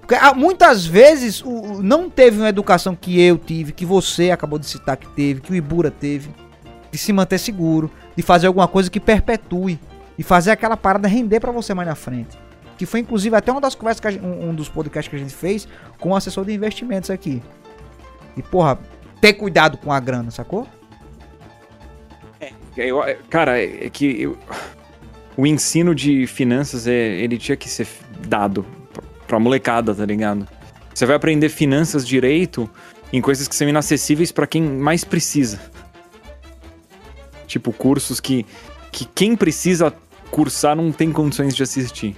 Porque 0.00 0.14
ah, 0.14 0.32
muitas 0.34 0.86
vezes 0.86 1.42
o, 1.42 1.82
não 1.82 2.08
teve 2.08 2.38
uma 2.38 2.48
educação 2.48 2.96
que 2.96 3.20
eu 3.20 3.36
tive, 3.36 3.72
que 3.72 3.84
você 3.84 4.30
acabou 4.30 4.58
de 4.58 4.66
citar 4.66 4.96
que 4.96 5.06
teve, 5.08 5.42
que 5.42 5.52
o 5.52 5.54
Ibura 5.54 5.90
teve 5.90 6.30
de 6.90 6.98
se 6.98 7.12
manter 7.12 7.38
seguro, 7.38 7.90
de 8.16 8.22
fazer 8.22 8.46
alguma 8.46 8.68
coisa 8.68 8.90
que 8.90 9.00
perpetue 9.00 9.78
e 10.16 10.22
fazer 10.22 10.52
aquela 10.52 10.76
parada 10.76 11.08
render 11.08 11.40
para 11.40 11.52
você 11.52 11.74
mais 11.74 11.88
na 11.88 11.94
frente. 11.94 12.38
Que 12.78 12.86
foi 12.86 13.00
inclusive 13.00 13.36
até 13.36 13.52
uma 13.52 13.60
das 13.60 13.74
conversas 13.74 14.00
que 14.00 14.10
gente, 14.10 14.24
um, 14.24 14.50
um, 14.50 14.54
dos 14.54 14.68
podcasts 14.68 15.08
que 15.08 15.16
a 15.16 15.18
gente 15.18 15.34
fez 15.34 15.68
com 15.98 16.10
o 16.10 16.16
assessor 16.16 16.44
de 16.44 16.52
investimentos 16.52 17.10
aqui. 17.10 17.42
E 18.36 18.42
porra, 18.42 18.78
ter 19.20 19.34
cuidado 19.34 19.76
com 19.76 19.92
a 19.92 20.00
grana, 20.00 20.30
sacou? 20.30 20.66
É, 22.40 22.52
eu, 22.76 23.02
cara, 23.30 23.58
é 23.58 23.88
que 23.90 24.22
eu, 24.22 24.38
o 25.36 25.46
ensino 25.46 25.94
de 25.94 26.26
finanças 26.26 26.86
é, 26.86 26.92
ele 26.92 27.38
tinha 27.38 27.56
que 27.56 27.68
ser 27.68 27.86
dado 28.26 28.64
pra 29.26 29.38
molecada, 29.38 29.94
tá 29.94 30.04
ligado? 30.04 30.46
Você 30.94 31.06
vai 31.06 31.16
aprender 31.16 31.48
finanças 31.48 32.06
direito 32.06 32.70
em 33.12 33.20
coisas 33.20 33.48
que 33.48 33.54
são 33.54 33.68
inacessíveis 33.68 34.30
para 34.30 34.46
quem 34.46 34.62
mais 34.62 35.04
precisa. 35.04 35.60
Tipo, 37.46 37.72
cursos 37.72 38.20
que, 38.20 38.46
que 38.92 39.04
quem 39.04 39.36
precisa 39.36 39.92
cursar 40.30 40.76
não 40.76 40.90
tem 40.92 41.12
condições 41.12 41.54
de 41.54 41.62
assistir. 41.62 42.16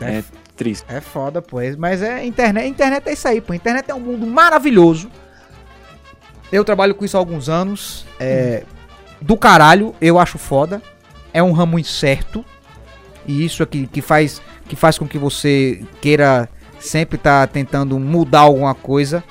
É, 0.00 0.18
é 0.18 0.24
triste. 0.56 0.84
É 0.88 1.00
foda, 1.00 1.42
pois. 1.42 1.76
Mas 1.76 2.02
é 2.02 2.24
internet. 2.24 2.68
Internet 2.68 3.08
é 3.08 3.12
isso 3.12 3.28
aí, 3.28 3.40
pô. 3.40 3.54
Internet 3.54 3.90
é 3.90 3.94
um 3.94 4.00
mundo 4.00 4.26
maravilhoso. 4.26 5.10
Eu 6.50 6.64
trabalho 6.64 6.94
com 6.94 7.04
isso 7.04 7.16
há 7.16 7.20
alguns 7.20 7.48
anos. 7.48 8.06
É. 8.18 8.64
Do 9.20 9.36
caralho, 9.36 9.94
eu 10.00 10.18
acho 10.18 10.38
foda. 10.38 10.82
É 11.32 11.42
um 11.42 11.52
ramo 11.52 11.78
incerto. 11.78 12.44
E 13.26 13.44
isso 13.44 13.62
aqui 13.62 13.86
que 13.86 14.02
faz, 14.02 14.42
que 14.68 14.76
faz 14.76 14.98
com 14.98 15.06
que 15.06 15.18
você 15.18 15.82
queira 16.00 16.48
sempre 16.80 17.16
estar 17.16 17.46
tá 17.46 17.52
tentando 17.52 17.98
mudar 17.98 18.40
alguma 18.40 18.74
coisa 18.74 19.22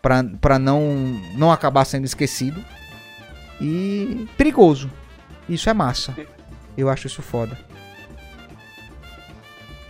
para 0.00 0.58
não, 0.58 1.20
não 1.34 1.52
acabar 1.52 1.84
sendo 1.84 2.04
esquecido 2.04 2.62
e 3.60 4.26
perigoso. 4.36 4.90
Isso 5.48 5.68
é 5.68 5.74
massa. 5.74 6.14
Eu 6.76 6.88
acho 6.88 7.06
isso 7.06 7.22
foda. 7.22 7.58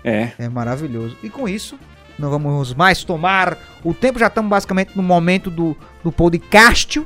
É. 0.05 0.33
É 0.39 0.49
maravilhoso. 0.49 1.17
E 1.23 1.31
com 1.31 1.49
isso, 1.49 1.79
não 2.19 2.31
vamos 2.31 2.75
mais 2.75 3.05
tomar 3.05 3.57
o 3.85 3.95
tempo. 3.95 4.19
Já 4.19 4.27
estamos 4.27 4.51
basicamente 4.51 4.97
no 4.97 5.03
momento 5.03 5.51
do, 5.51 5.77
do 6.03 6.11
podcast. 6.11 7.05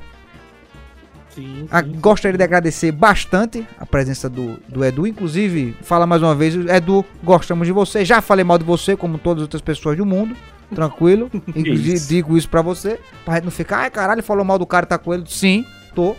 Sim, 1.37 1.69
sim, 1.71 2.01
Gostaria 2.01 2.39
de 2.39 2.43
agradecer 2.43 2.91
bastante 2.91 3.67
a 3.79 3.85
presença 3.85 4.27
do, 4.27 4.59
do 4.67 4.83
Edu. 4.83 5.07
Inclusive, 5.07 5.77
fala 5.83 6.07
mais 6.07 6.23
uma 6.23 6.35
vez, 6.35 6.55
Edu, 6.55 7.05
gostamos 7.23 7.67
de 7.67 7.75
você. 7.75 8.07
Já 8.07 8.23
falei 8.23 8.43
mal 8.43 8.57
de 8.57 8.65
você, 8.65 8.97
como 8.97 9.19
todas 9.19 9.43
as 9.43 9.45
outras 9.45 9.61
pessoas 9.61 9.99
do 9.99 10.07
mundo. 10.07 10.35
Tranquilo. 10.75 11.31
Inclusive, 11.55 11.93
isso. 11.93 12.09
digo 12.09 12.39
isso 12.39 12.49
pra 12.49 12.63
você. 12.63 12.99
Pra 13.23 13.35
gente 13.35 13.45
não 13.45 13.51
ficar, 13.51 13.81
ai 13.81 13.91
caralho, 13.91 14.23
falou 14.23 14.47
mal 14.47 14.59
do 14.59 14.65
cara, 14.65 14.87
tá 14.87 14.97
com 14.97 15.13
ele. 15.13 15.25
Sim, 15.29 15.67
tô. 15.95 16.17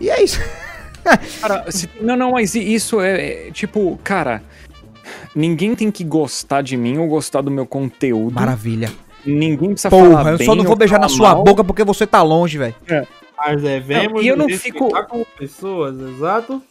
E 0.00 0.08
é 0.08 0.22
isso. 0.22 0.40
cara, 1.40 1.64
se, 1.68 1.90
não, 2.00 2.16
não, 2.16 2.30
mas 2.30 2.54
isso 2.54 3.00
é, 3.00 3.48
é, 3.48 3.50
tipo, 3.50 3.98
cara, 4.04 4.44
ninguém 5.34 5.74
tem 5.74 5.90
que 5.90 6.04
gostar 6.04 6.62
de 6.62 6.76
mim 6.76 6.98
ou 6.98 7.08
gostar 7.08 7.40
do 7.40 7.50
meu 7.50 7.66
conteúdo. 7.66 8.32
Maravilha. 8.32 8.92
Ninguém 9.26 9.70
precisa 9.70 9.90
Porra, 9.90 10.10
falar 10.10 10.32
eu 10.32 10.38
só 10.38 10.54
não 10.54 10.64
vou 10.64 10.76
beijar 10.76 11.00
na 11.00 11.08
sua 11.08 11.34
mal. 11.34 11.44
boca 11.44 11.64
porque 11.64 11.82
você 11.82 12.06
tá 12.06 12.22
longe, 12.22 12.58
velho. 12.58 12.74
É. 12.88 13.04
Mas 13.36 13.62
devemos 13.62 14.14
não, 14.14 14.22
e 14.22 14.28
eu 14.28 14.36
não 14.36 14.48
fico 14.48 14.90
com 15.06 15.24
pessoas, 15.38 15.98
exato. 16.00 16.62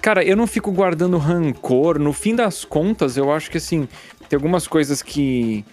Cara, 0.00 0.24
eu 0.24 0.36
não 0.36 0.46
fico 0.46 0.70
guardando 0.70 1.18
rancor. 1.18 1.98
No 1.98 2.12
fim 2.12 2.34
das 2.34 2.64
contas, 2.64 3.16
eu 3.16 3.32
acho 3.32 3.50
que 3.50 3.56
assim, 3.56 3.88
tem 4.28 4.36
algumas 4.36 4.66
coisas 4.66 5.02
que 5.02 5.64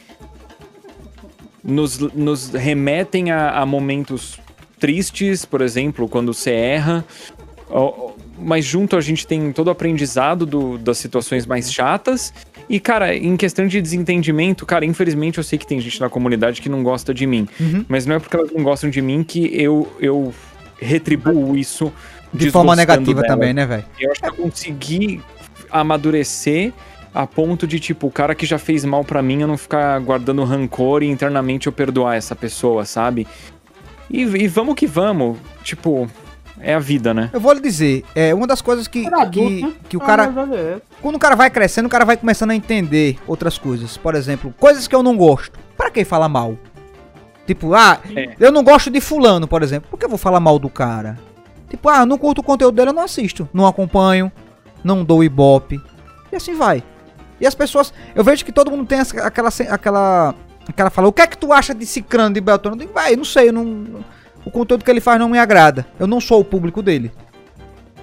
nos, 1.63 1.99
nos 1.99 2.49
remetem 2.49 3.31
a, 3.31 3.51
a 3.51 3.65
momentos 3.65 4.39
tristes, 4.79 5.45
por 5.45 5.61
exemplo, 5.61 6.09
quando 6.09 6.33
você 6.33 6.51
erra. 6.51 7.05
Mas 8.37 8.65
junto 8.65 8.97
a 8.97 9.01
gente 9.01 9.25
tem 9.25 9.51
todo 9.51 9.67
o 9.67 9.71
aprendizado 9.71 10.45
do, 10.45 10.77
das 10.77 10.97
situações 10.97 11.45
mais 11.45 11.71
chatas. 11.71 12.33
E, 12.73 12.79
cara, 12.79 13.15
em 13.15 13.37
questão 13.37 13.67
de 13.67 13.79
desentendimento, 13.79 14.65
cara, 14.65 14.83
infelizmente 14.83 15.37
eu 15.37 15.43
sei 15.43 15.59
que 15.59 15.67
tem 15.67 15.79
gente 15.79 16.01
na 16.01 16.09
comunidade 16.09 16.59
que 16.59 16.67
não 16.67 16.81
gosta 16.81 17.13
de 17.13 17.27
mim. 17.27 17.47
Uhum. 17.59 17.85
Mas 17.87 18.07
não 18.07 18.15
é 18.15 18.19
porque 18.19 18.35
elas 18.35 18.51
não 18.51 18.63
gostam 18.63 18.89
de 18.89 18.99
mim 18.99 19.23
que 19.23 19.45
eu, 19.61 19.95
eu 19.99 20.33
retribuo 20.81 21.55
isso. 21.55 21.93
De 22.33 22.49
forma 22.49 22.75
negativa 22.75 23.21
dela. 23.21 23.31
também, 23.31 23.53
né, 23.53 23.63
velho? 23.63 23.85
Eu 23.99 24.11
acho 24.11 24.19
que 24.19 24.27
eu 24.27 24.33
consegui 24.33 25.21
amadurecer 25.69 26.73
a 27.13 27.27
ponto 27.27 27.67
de, 27.67 27.79
tipo, 27.79 28.07
o 28.07 28.11
cara 28.11 28.33
que 28.33 28.43
já 28.43 28.57
fez 28.57 28.83
mal 28.83 29.03
para 29.03 29.21
mim, 29.21 29.41
eu 29.41 29.47
não 29.47 29.55
ficar 29.55 29.99
guardando 29.99 30.43
rancor 30.43 31.03
e 31.03 31.07
internamente 31.11 31.67
eu 31.67 31.71
perdoar 31.71 32.15
essa 32.15 32.35
pessoa, 32.35 32.85
sabe? 32.85 33.27
E, 34.09 34.21
e 34.21 34.47
vamos 34.47 34.73
que 34.73 34.87
vamos. 34.87 35.37
Tipo, 35.63 36.09
é 36.63 36.73
a 36.73 36.79
vida, 36.79 37.13
né? 37.13 37.29
Eu 37.33 37.41
vou 37.41 37.51
lhe 37.51 37.59
dizer, 37.59 38.05
é 38.15 38.33
uma 38.33 38.47
das 38.47 38.61
coisas 38.61 38.87
que, 38.87 39.03
que, 39.31 39.61
né? 39.61 39.73
que 39.89 39.97
o 39.97 39.99
cara. 39.99 40.31
É 40.53 40.81
quando 41.01 41.15
o 41.15 41.19
cara 41.19 41.35
vai 41.35 41.49
crescendo, 41.49 41.87
o 41.87 41.89
cara 41.89 42.05
vai 42.05 42.15
começando 42.15 42.51
a 42.51 42.55
entender 42.55 43.17
outras 43.27 43.57
coisas. 43.57 43.97
Por 43.97 44.15
exemplo, 44.15 44.53
coisas 44.57 44.87
que 44.87 44.95
eu 44.95 45.03
não 45.03 45.17
gosto. 45.17 45.59
Para 45.75 45.91
que 45.91 46.05
falar 46.05 46.29
mal? 46.29 46.57
Tipo, 47.45 47.73
ah, 47.73 47.99
é. 48.15 48.35
eu 48.39 48.51
não 48.51 48.63
gosto 48.63 48.89
de 48.89 49.01
fulano, 49.01 49.45
por 49.45 49.61
exemplo. 49.61 49.89
Por 49.89 49.99
que 49.99 50.05
eu 50.05 50.09
vou 50.09 50.17
falar 50.17 50.39
mal 50.39 50.57
do 50.57 50.69
cara? 50.69 51.19
Tipo, 51.69 51.89
ah, 51.89 52.05
não 52.05 52.17
curto 52.17 52.39
o 52.39 52.43
conteúdo 52.43 52.75
dele, 52.75 52.91
eu 52.91 52.93
não 52.93 53.03
assisto. 53.03 53.49
Não 53.53 53.67
acompanho, 53.67 54.31
não 54.81 55.03
dou 55.03 55.21
ibope. 55.21 55.81
E 56.31 56.35
assim 56.37 56.55
vai. 56.55 56.81
E 57.41 57.45
as 57.45 57.53
pessoas. 57.53 57.93
Eu 58.15 58.23
vejo 58.23 58.45
que 58.45 58.53
todo 58.53 58.71
mundo 58.71 58.87
tem 58.87 59.01
aquela. 59.01 59.49
aquela 59.49 60.33
cara 60.73 60.89
fala, 60.89 61.09
o 61.09 61.11
que 61.11 61.21
é 61.21 61.27
que 61.27 61.37
tu 61.37 61.51
acha 61.51 61.75
de 61.75 61.85
Cicrano 61.85 62.33
de 62.33 62.39
Beltrano? 62.39 62.77
Eu 62.77 62.79
digo, 62.79 62.93
vai, 62.93 63.17
não 63.17 63.25
sei, 63.25 63.49
eu 63.49 63.53
não, 63.53 64.05
o 64.45 64.51
conteúdo 64.51 64.83
que 64.83 64.91
ele 64.91 65.01
faz 65.01 65.19
não 65.19 65.29
me 65.29 65.37
agrada. 65.37 65.85
Eu 65.99 66.07
não 66.07 66.19
sou 66.19 66.39
o 66.39 66.45
público 66.45 66.81
dele. 66.81 67.11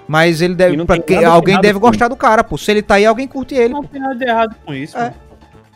Mas 0.08 0.40
ele 0.42 0.54
deve. 0.54 0.84
Pra 0.84 0.98
que, 0.98 1.14
alguém 1.24 1.60
deve 1.60 1.78
gostar 1.78 2.08
do 2.08 2.16
cara, 2.16 2.42
pô. 2.42 2.58
Se 2.58 2.70
ele 2.70 2.82
tá 2.82 2.96
aí, 2.96 3.06
alguém 3.06 3.28
curte 3.28 3.54
ele. 3.54 3.72
Não 3.72 3.82
pô. 3.82 3.88
tem 3.88 4.00
nada 4.00 4.16
de 4.16 4.24
errado 4.24 4.56
com 4.64 4.74
isso, 4.74 4.98
é. 4.98 5.14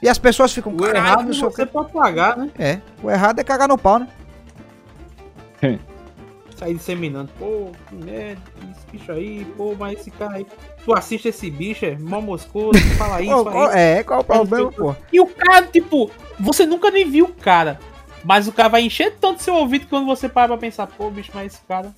E 0.03 0.09
as 0.09 0.19
pessoas 0.19 0.53
ficam. 0.53 0.74
O 0.77 0.86
errado 0.86 1.31
é 1.31 1.35
você 1.35 1.65
pode 1.65 1.93
pagar, 1.93 2.36
né? 2.36 2.51
É. 2.59 2.81
O 3.03 3.11
errado 3.11 3.39
é 3.39 3.45
cagar 3.45 3.69
no 3.69 3.78
pau, 3.78 4.01
né? 4.01 4.09
Sair 6.57 6.74
disseminando. 6.74 7.31
Pô, 7.39 7.70
que 7.89 7.95
merda, 7.95 8.41
esse 8.70 8.86
bicho 8.93 9.12
aí, 9.12 9.45
pô, 9.57 9.74
mas 9.78 10.01
esse 10.01 10.11
cara 10.11 10.35
aí. 10.35 10.47
Tu 10.85 10.93
assiste 10.93 11.28
esse 11.28 11.51
bicho, 11.51 11.85
é 11.85 11.97
mó 11.97 12.20
moscoso, 12.20 12.78
fala 12.97 13.23
isso. 13.23 13.45
qual, 13.45 13.73
é, 13.73 14.03
qual 14.03 14.20
o 14.20 14.24
problema, 14.24 14.73
pô? 14.73 14.95
E 15.12 15.20
o 15.20 15.27
cara, 15.27 15.66
tipo, 15.66 16.11
você 16.39 16.66
nunca 16.66 16.91
nem 16.91 17.09
viu 17.09 17.27
o 17.27 17.32
cara. 17.32 17.78
Mas 18.24 18.48
o 18.48 18.52
cara 18.52 18.68
vai 18.68 18.82
encher 18.82 19.16
tanto 19.20 19.42
seu 19.42 19.55
ouvido 19.55 19.82
que 19.82 19.90
quando 19.90 20.06
você 20.06 20.28
para 20.28 20.48
pra 20.48 20.56
pensar, 20.56 20.86
pô, 20.86 21.10
bicho, 21.10 21.30
mas 21.34 21.52
esse 21.52 21.62
cara. 21.66 21.94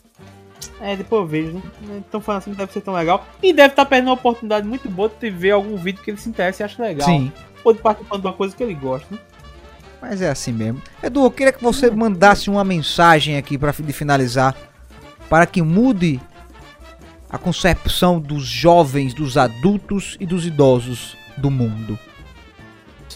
É, 0.80 0.96
depois 0.96 1.22
eu 1.22 1.26
vejo, 1.26 1.52
né? 1.52 1.62
Então 2.08 2.20
falando 2.20 2.42
assim, 2.42 2.50
não 2.50 2.56
deve 2.56 2.72
ser 2.72 2.80
tão 2.80 2.92
legal. 2.92 3.24
E 3.42 3.52
deve 3.52 3.68
estar 3.68 3.84
tá 3.84 3.88
perdendo 3.88 4.08
uma 4.08 4.14
oportunidade 4.14 4.66
muito 4.66 4.88
boa 4.88 5.08
de 5.08 5.30
ver 5.30 5.52
algum 5.52 5.76
vídeo 5.76 6.02
que 6.02 6.10
ele 6.10 6.18
se 6.18 6.28
interessa 6.28 6.62
e 6.62 6.64
acha 6.64 6.82
legal. 6.82 7.06
Sim. 7.06 7.32
Ou 7.64 7.72
de 7.72 7.78
participar 7.78 8.18
de 8.18 8.26
uma 8.26 8.32
coisa 8.32 8.54
que 8.54 8.62
ele 8.62 8.74
gosta, 8.74 9.06
né? 9.10 9.20
Mas 10.00 10.20
é 10.20 10.28
assim 10.28 10.52
mesmo. 10.52 10.82
Edu, 11.02 11.24
eu 11.24 11.30
queria 11.30 11.52
que 11.52 11.62
você 11.62 11.90
mandasse 11.90 12.50
uma 12.50 12.64
mensagem 12.64 13.36
aqui 13.36 13.56
para 13.56 13.72
finalizar 13.72 14.54
para 15.28 15.46
que 15.46 15.62
mude 15.62 16.20
a 17.30 17.38
concepção 17.38 18.20
dos 18.20 18.44
jovens, 18.44 19.14
dos 19.14 19.36
adultos 19.36 20.16
e 20.20 20.26
dos 20.26 20.46
idosos 20.46 21.16
do 21.36 21.50
mundo. 21.50 21.98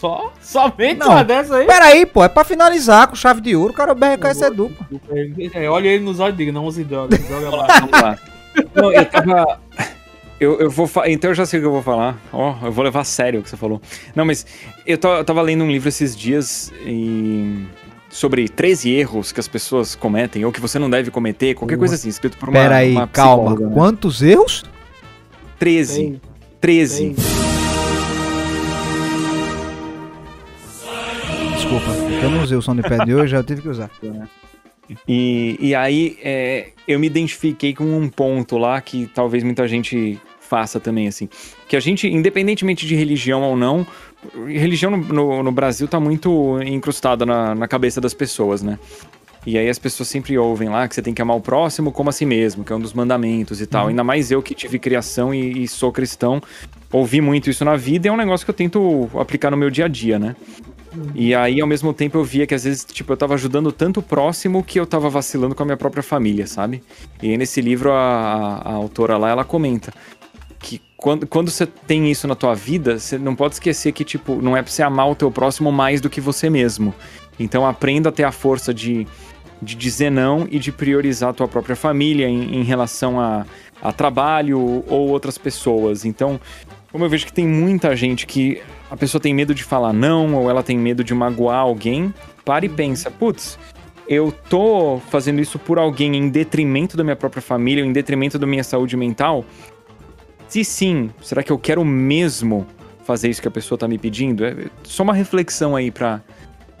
Só? 0.01 0.33
Somente 0.41 0.97
não. 0.97 1.11
uma 1.11 1.23
dessa 1.23 1.57
aí? 1.57 1.67
Peraí, 1.67 2.07
pô, 2.07 2.23
é 2.23 2.27
pra 2.27 2.43
finalizar 2.43 3.07
com 3.07 3.15
chave 3.15 3.39
de 3.39 3.55
ouro, 3.55 3.71
o 3.71 3.75
cara 3.75 3.93
BRK 3.93 4.43
é 4.43 4.49
duplo. 4.49 4.83
É, 5.53 5.69
olha 5.69 5.89
ele 5.89 6.03
nos 6.03 6.19
olhos 6.19 6.33
e 6.33 6.37
diga, 6.37 6.51
não 6.51 6.65
use 6.65 6.83
drogas, 6.83 7.19
joga 7.29 7.55
lá. 7.55 7.67
Vamos 7.79 8.01
lá. 8.01 8.17
Não, 8.73 8.91
eu 8.91 9.05
tava. 9.05 9.61
Eu, 10.39 10.59
eu 10.59 10.71
vou 10.71 10.89
Então 11.05 11.29
eu 11.29 11.35
já 11.35 11.45
sei 11.45 11.59
o 11.59 11.61
que 11.61 11.67
eu 11.67 11.71
vou 11.71 11.83
falar. 11.83 12.19
Ó, 12.33 12.55
oh, 12.59 12.65
eu 12.65 12.71
vou 12.71 12.83
levar 12.83 13.01
a 13.01 13.03
sério 13.03 13.41
o 13.41 13.43
que 13.43 13.49
você 13.51 13.55
falou. 13.55 13.79
Não, 14.15 14.25
mas 14.25 14.43
eu, 14.87 14.97
eu 15.03 15.23
tava 15.23 15.39
lendo 15.43 15.63
um 15.63 15.69
livro 15.69 15.87
esses 15.87 16.17
dias 16.17 16.73
e 16.83 17.63
sobre 18.09 18.49
13 18.49 18.89
erros 18.89 19.31
que 19.31 19.39
as 19.39 19.47
pessoas 19.47 19.93
cometem 19.93 20.43
ou 20.43 20.51
que 20.51 20.59
você 20.59 20.79
não 20.79 20.89
deve 20.89 21.11
cometer, 21.11 21.53
qualquer 21.53 21.77
coisa 21.77 21.93
assim, 21.93 22.09
escrito 22.09 22.39
por 22.39 22.49
uma. 22.49 22.59
Pera 22.59 22.77
aí, 22.77 22.95
calma. 23.13 23.53
Né? 23.53 23.69
Quantos 23.71 24.23
erros? 24.23 24.63
13. 25.59 26.19
13. 26.59 27.50
Desculpa, 31.71 31.95
eu 32.21 32.29
não 32.29 32.43
usei 32.43 32.57
o 32.57 32.61
som 32.61 32.75
de 32.75 32.81
pé 32.81 32.97
de 33.05 33.15
hoje, 33.15 33.31
já 33.31 33.41
tive 33.41 33.61
que 33.61 33.69
usar. 33.69 33.89
E, 35.07 35.57
e 35.57 35.73
aí 35.73 36.17
é, 36.21 36.71
eu 36.85 36.99
me 36.99 37.07
identifiquei 37.07 37.73
com 37.73 37.85
um 37.85 38.09
ponto 38.09 38.57
lá 38.57 38.81
que 38.81 39.09
talvez 39.15 39.41
muita 39.41 39.65
gente 39.69 40.19
faça 40.41 40.81
também, 40.81 41.07
assim. 41.07 41.29
Que 41.69 41.77
a 41.77 41.79
gente, 41.79 42.09
independentemente 42.09 42.85
de 42.85 42.93
religião 42.93 43.41
ou 43.41 43.55
não, 43.55 43.87
religião 44.45 44.91
no, 44.91 44.97
no, 44.97 45.43
no 45.43 45.51
Brasil 45.53 45.87
tá 45.87 45.97
muito 45.97 46.61
incrustada 46.61 47.25
na, 47.25 47.55
na 47.55 47.69
cabeça 47.69 48.01
das 48.01 48.13
pessoas, 48.13 48.61
né? 48.61 48.77
E 49.45 49.57
aí 49.57 49.69
as 49.69 49.79
pessoas 49.79 50.07
sempre 50.09 50.37
ouvem 50.37 50.69
lá 50.69 50.87
que 50.87 50.93
você 50.93 51.01
tem 51.01 51.13
que 51.13 51.21
amar 51.21 51.35
o 51.35 51.41
próximo 51.41 51.91
como 51.91 52.09
a 52.09 52.13
si 52.13 52.25
mesmo, 52.25 52.63
que 52.63 52.71
é 52.71 52.75
um 52.75 52.79
dos 52.79 52.93
mandamentos 52.93 53.59
e 53.61 53.65
tal. 53.65 53.83
Uhum. 53.83 53.89
Ainda 53.89 54.03
mais 54.03 54.29
eu 54.29 54.41
que 54.41 54.53
tive 54.53 54.77
criação 54.77 55.33
e, 55.33 55.63
e, 55.63 55.67
sou 55.67 55.91
cristão, 55.91 56.41
ouvi 56.91 57.21
muito 57.21 57.49
isso 57.49 57.65
na 57.65 57.75
vida 57.75 58.07
e 58.07 58.09
é 58.09 58.11
um 58.11 58.17
negócio 58.17 58.45
que 58.45 58.51
eu 58.51 58.55
tento 58.55 59.09
aplicar 59.19 59.49
no 59.49 59.57
meu 59.57 59.69
dia 59.69 59.85
a 59.85 59.87
dia, 59.87 60.19
né? 60.19 60.35
E 61.15 61.33
aí, 61.33 61.61
ao 61.61 61.67
mesmo 61.67 61.93
tempo, 61.93 62.17
eu 62.17 62.23
via 62.23 62.45
que 62.45 62.53
às 62.53 62.63
vezes, 62.63 62.83
tipo, 62.83 63.13
eu 63.13 63.17
tava 63.17 63.33
ajudando 63.35 63.71
tanto 63.71 63.99
o 63.99 64.03
próximo 64.03 64.63
que 64.63 64.79
eu 64.79 64.85
tava 64.85 65.09
vacilando 65.09 65.55
com 65.55 65.63
a 65.63 65.65
minha 65.65 65.77
própria 65.77 66.03
família, 66.03 66.45
sabe? 66.45 66.83
E 67.21 67.29
aí, 67.29 67.37
nesse 67.37 67.61
livro, 67.61 67.91
a, 67.91 67.95
a, 67.95 68.69
a 68.69 68.73
autora 68.73 69.17
lá, 69.17 69.29
ela 69.29 69.43
comenta 69.45 69.93
que 70.59 70.81
quando, 70.97 71.25
quando 71.25 71.49
você 71.49 71.65
tem 71.65 72.11
isso 72.11 72.27
na 72.27 72.35
tua 72.35 72.53
vida, 72.53 72.99
você 72.99 73.17
não 73.17 73.35
pode 73.35 73.55
esquecer 73.55 73.91
que, 73.91 74.03
tipo, 74.03 74.41
não 74.41 74.55
é 74.55 74.61
pra 74.61 74.71
você 74.71 74.83
amar 74.83 75.09
o 75.09 75.15
teu 75.15 75.31
próximo 75.31 75.71
mais 75.71 76.01
do 76.01 76.09
que 76.09 76.21
você 76.21 76.49
mesmo. 76.49 76.93
Então 77.39 77.65
aprenda 77.65 78.09
a 78.09 78.11
ter 78.11 78.23
a 78.23 78.31
força 78.31 78.73
de 78.73 79.07
de 79.61 79.75
dizer 79.75 80.09
não 80.09 80.47
e 80.49 80.57
de 80.57 80.71
priorizar 80.71 81.29
a 81.29 81.33
tua 81.33 81.47
própria 81.47 81.75
família 81.75 82.27
em, 82.27 82.55
em 82.55 82.63
relação 82.63 83.19
a, 83.19 83.45
a 83.81 83.91
trabalho 83.93 84.83
ou 84.87 85.09
outras 85.09 85.37
pessoas. 85.37 86.03
Então, 86.03 86.39
como 86.91 87.05
eu 87.05 87.09
vejo 87.09 87.25
que 87.25 87.33
tem 87.33 87.47
muita 87.47 87.95
gente 87.95 88.25
que 88.25 88.61
a 88.91 88.97
pessoa 88.97 89.21
tem 89.21 89.33
medo 89.33 89.55
de 89.55 89.63
falar 89.63 89.93
não 89.93 90.35
ou 90.35 90.49
ela 90.49 90.61
tem 90.61 90.77
medo 90.77 91.01
de 91.01 91.13
magoar 91.13 91.59
alguém, 91.59 92.13
para 92.43 92.65
e 92.65 92.69
pensa, 92.69 93.09
putz, 93.09 93.57
eu 94.05 94.33
tô 94.49 94.99
fazendo 95.09 95.39
isso 95.39 95.57
por 95.57 95.79
alguém 95.79 96.17
em 96.17 96.27
detrimento 96.27 96.97
da 96.97 97.03
minha 97.03 97.15
própria 97.15 97.41
família, 97.41 97.85
em 97.85 97.93
detrimento 97.93 98.37
da 98.37 98.45
minha 98.45 98.65
saúde 98.65 98.97
mental? 98.97 99.45
Se 100.49 100.65
sim, 100.65 101.09
será 101.21 101.41
que 101.41 101.53
eu 101.53 101.57
quero 101.57 101.85
mesmo 101.85 102.67
fazer 103.05 103.29
isso 103.29 103.41
que 103.41 103.47
a 103.47 103.51
pessoa 103.51 103.77
tá 103.77 103.87
me 103.87 103.97
pedindo? 103.97 104.43
É 104.43 104.55
só 104.83 105.03
uma 105.03 105.13
reflexão 105.13 105.73
aí 105.73 105.89
pra, 105.89 106.21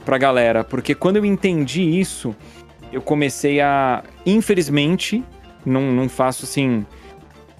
pra 0.03 0.17
galera, 0.17 0.65
porque 0.65 0.93
quando 0.93 1.15
eu 1.15 1.23
entendi 1.23 1.81
isso, 1.81 2.35
eu 2.91 3.01
comecei 3.01 3.61
a. 3.61 4.03
Infelizmente, 4.25 5.23
não, 5.65 5.93
não 5.93 6.09
faço 6.09 6.43
assim. 6.43 6.85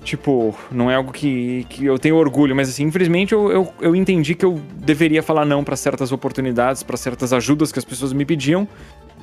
Tipo, 0.03 0.55
não 0.71 0.89
é 0.89 0.95
algo 0.95 1.11
que, 1.11 1.65
que 1.69 1.85
eu 1.85 1.99
tenho 1.99 2.15
orgulho, 2.15 2.55
mas 2.55 2.69
assim, 2.69 2.83
infelizmente 2.83 3.33
eu, 3.33 3.51
eu, 3.51 3.73
eu 3.79 3.95
entendi 3.95 4.33
que 4.33 4.43
eu 4.43 4.59
deveria 4.75 5.21
falar 5.21 5.45
não 5.45 5.63
para 5.63 5.75
certas 5.75 6.11
oportunidades, 6.11 6.81
para 6.81 6.97
certas 6.97 7.31
ajudas 7.31 7.71
que 7.71 7.77
as 7.77 7.85
pessoas 7.85 8.11
me 8.11 8.25
pediam, 8.25 8.67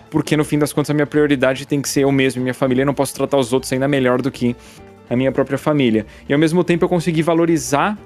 porque 0.09 0.36
no 0.36 0.44
fim 0.44 0.56
das 0.56 0.72
contas 0.72 0.90
a 0.90 0.94
minha 0.94 1.06
prioridade 1.06 1.66
tem 1.66 1.82
que 1.82 1.88
ser 1.88 2.05
eu 2.05 2.12
mesmo 2.12 2.40
e 2.40 2.42
minha 2.42 2.55
família, 2.55 2.82
eu 2.82 2.86
não 2.86 2.94
posso 2.94 3.12
tratar 3.12 3.38
os 3.38 3.52
outros 3.52 3.72
ainda 3.72 3.88
melhor 3.88 4.22
do 4.22 4.30
que 4.30 4.55
a 5.10 5.16
minha 5.16 5.32
própria 5.32 5.59
família. 5.59 6.06
E 6.28 6.32
ao 6.32 6.38
mesmo 6.38 6.62
tempo 6.62 6.84
eu 6.84 6.88
consegui 6.88 7.22
valorizar 7.22 7.98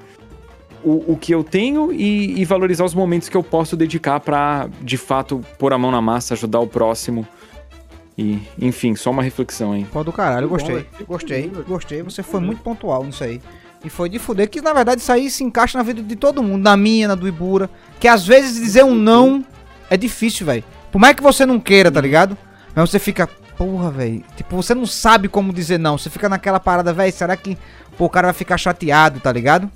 o, 0.83 1.13
o 1.13 1.17
que 1.17 1.33
eu 1.35 1.45
tenho 1.45 1.93
e, 1.93 2.41
e 2.41 2.45
valorizar 2.45 2.85
os 2.85 2.95
momentos 2.95 3.29
que 3.29 3.37
eu 3.37 3.43
posso 3.43 3.77
dedicar 3.77 4.21
para 4.21 4.69
de 4.81 4.97
fato 4.97 5.41
pôr 5.59 5.73
a 5.73 5.79
mão 5.79 5.91
na 5.91 6.01
massa, 6.01 6.35
ajudar 6.35 6.61
o 6.61 6.67
próximo. 6.67 7.27
E, 8.17 8.41
enfim, 8.61 8.95
só 8.95 9.11
uma 9.11 9.23
reflexão 9.23 9.73
aí. 9.73 9.85
Pô, 9.85 10.05
do 10.05 10.13
caralho, 10.13 10.49
gostei. 10.49 10.87
Gostei, 11.07 11.51
gostei. 11.67 12.03
Você 12.03 12.23
foi 12.23 12.41
muito 12.41 12.63
pontual 12.63 13.05
nisso 13.05 13.25
aí. 13.25 13.41
E 13.85 13.91
foi 13.91 14.09
de 14.09 14.19
fuder 14.19 14.49
que, 14.49 14.61
na 14.61 14.73
verdade, 14.73 15.01
isso 15.01 15.11
aí 15.11 15.31
se 15.31 15.43
encaixa 15.43 15.77
na 15.77 15.83
vida 15.83 16.03
de 16.03 16.15
todo 16.15 16.43
mundo, 16.43 16.63
na 16.63 16.77
minha, 16.77 17.09
na 17.09 17.15
do 17.15 17.27
Ibura. 17.27 17.69
Que 17.99 18.07
às 18.07 18.27
vezes 18.27 18.61
dizer 18.61 18.85
um 18.85 18.95
não 18.95 19.45
é 19.91 19.97
difícil, 19.97 20.47
velho. 20.47 20.65
Por 20.91 20.99
mais 20.99 21.17
que 21.17 21.23
você 21.23 21.45
não 21.45 21.59
queira, 21.59 21.91
tá 21.91 22.01
ligado? 22.01 22.37
Mas 22.75 22.91
você 22.91 22.99
fica, 22.99 23.27
porra, 23.57 23.91
velho. 23.91 24.23
Tipo, 24.37 24.57
você 24.57 24.75
não 24.75 24.87
sabe 24.87 25.27
como 25.27 25.53
dizer 25.53 25.79
não. 25.79 25.99
Você 25.99 26.11
fica 26.11 26.29
naquela 26.29 26.61
parada, 26.61 26.93
velho. 26.93 27.13
Será 27.13 27.37
que 27.37 27.59
pô, 27.97 28.05
o 28.05 28.11
cara 28.11 28.29
vai 28.29 28.35
ficar 28.35 28.57
chateado, 28.57 29.21
tá 29.21 29.33
ligado? 29.33 29.71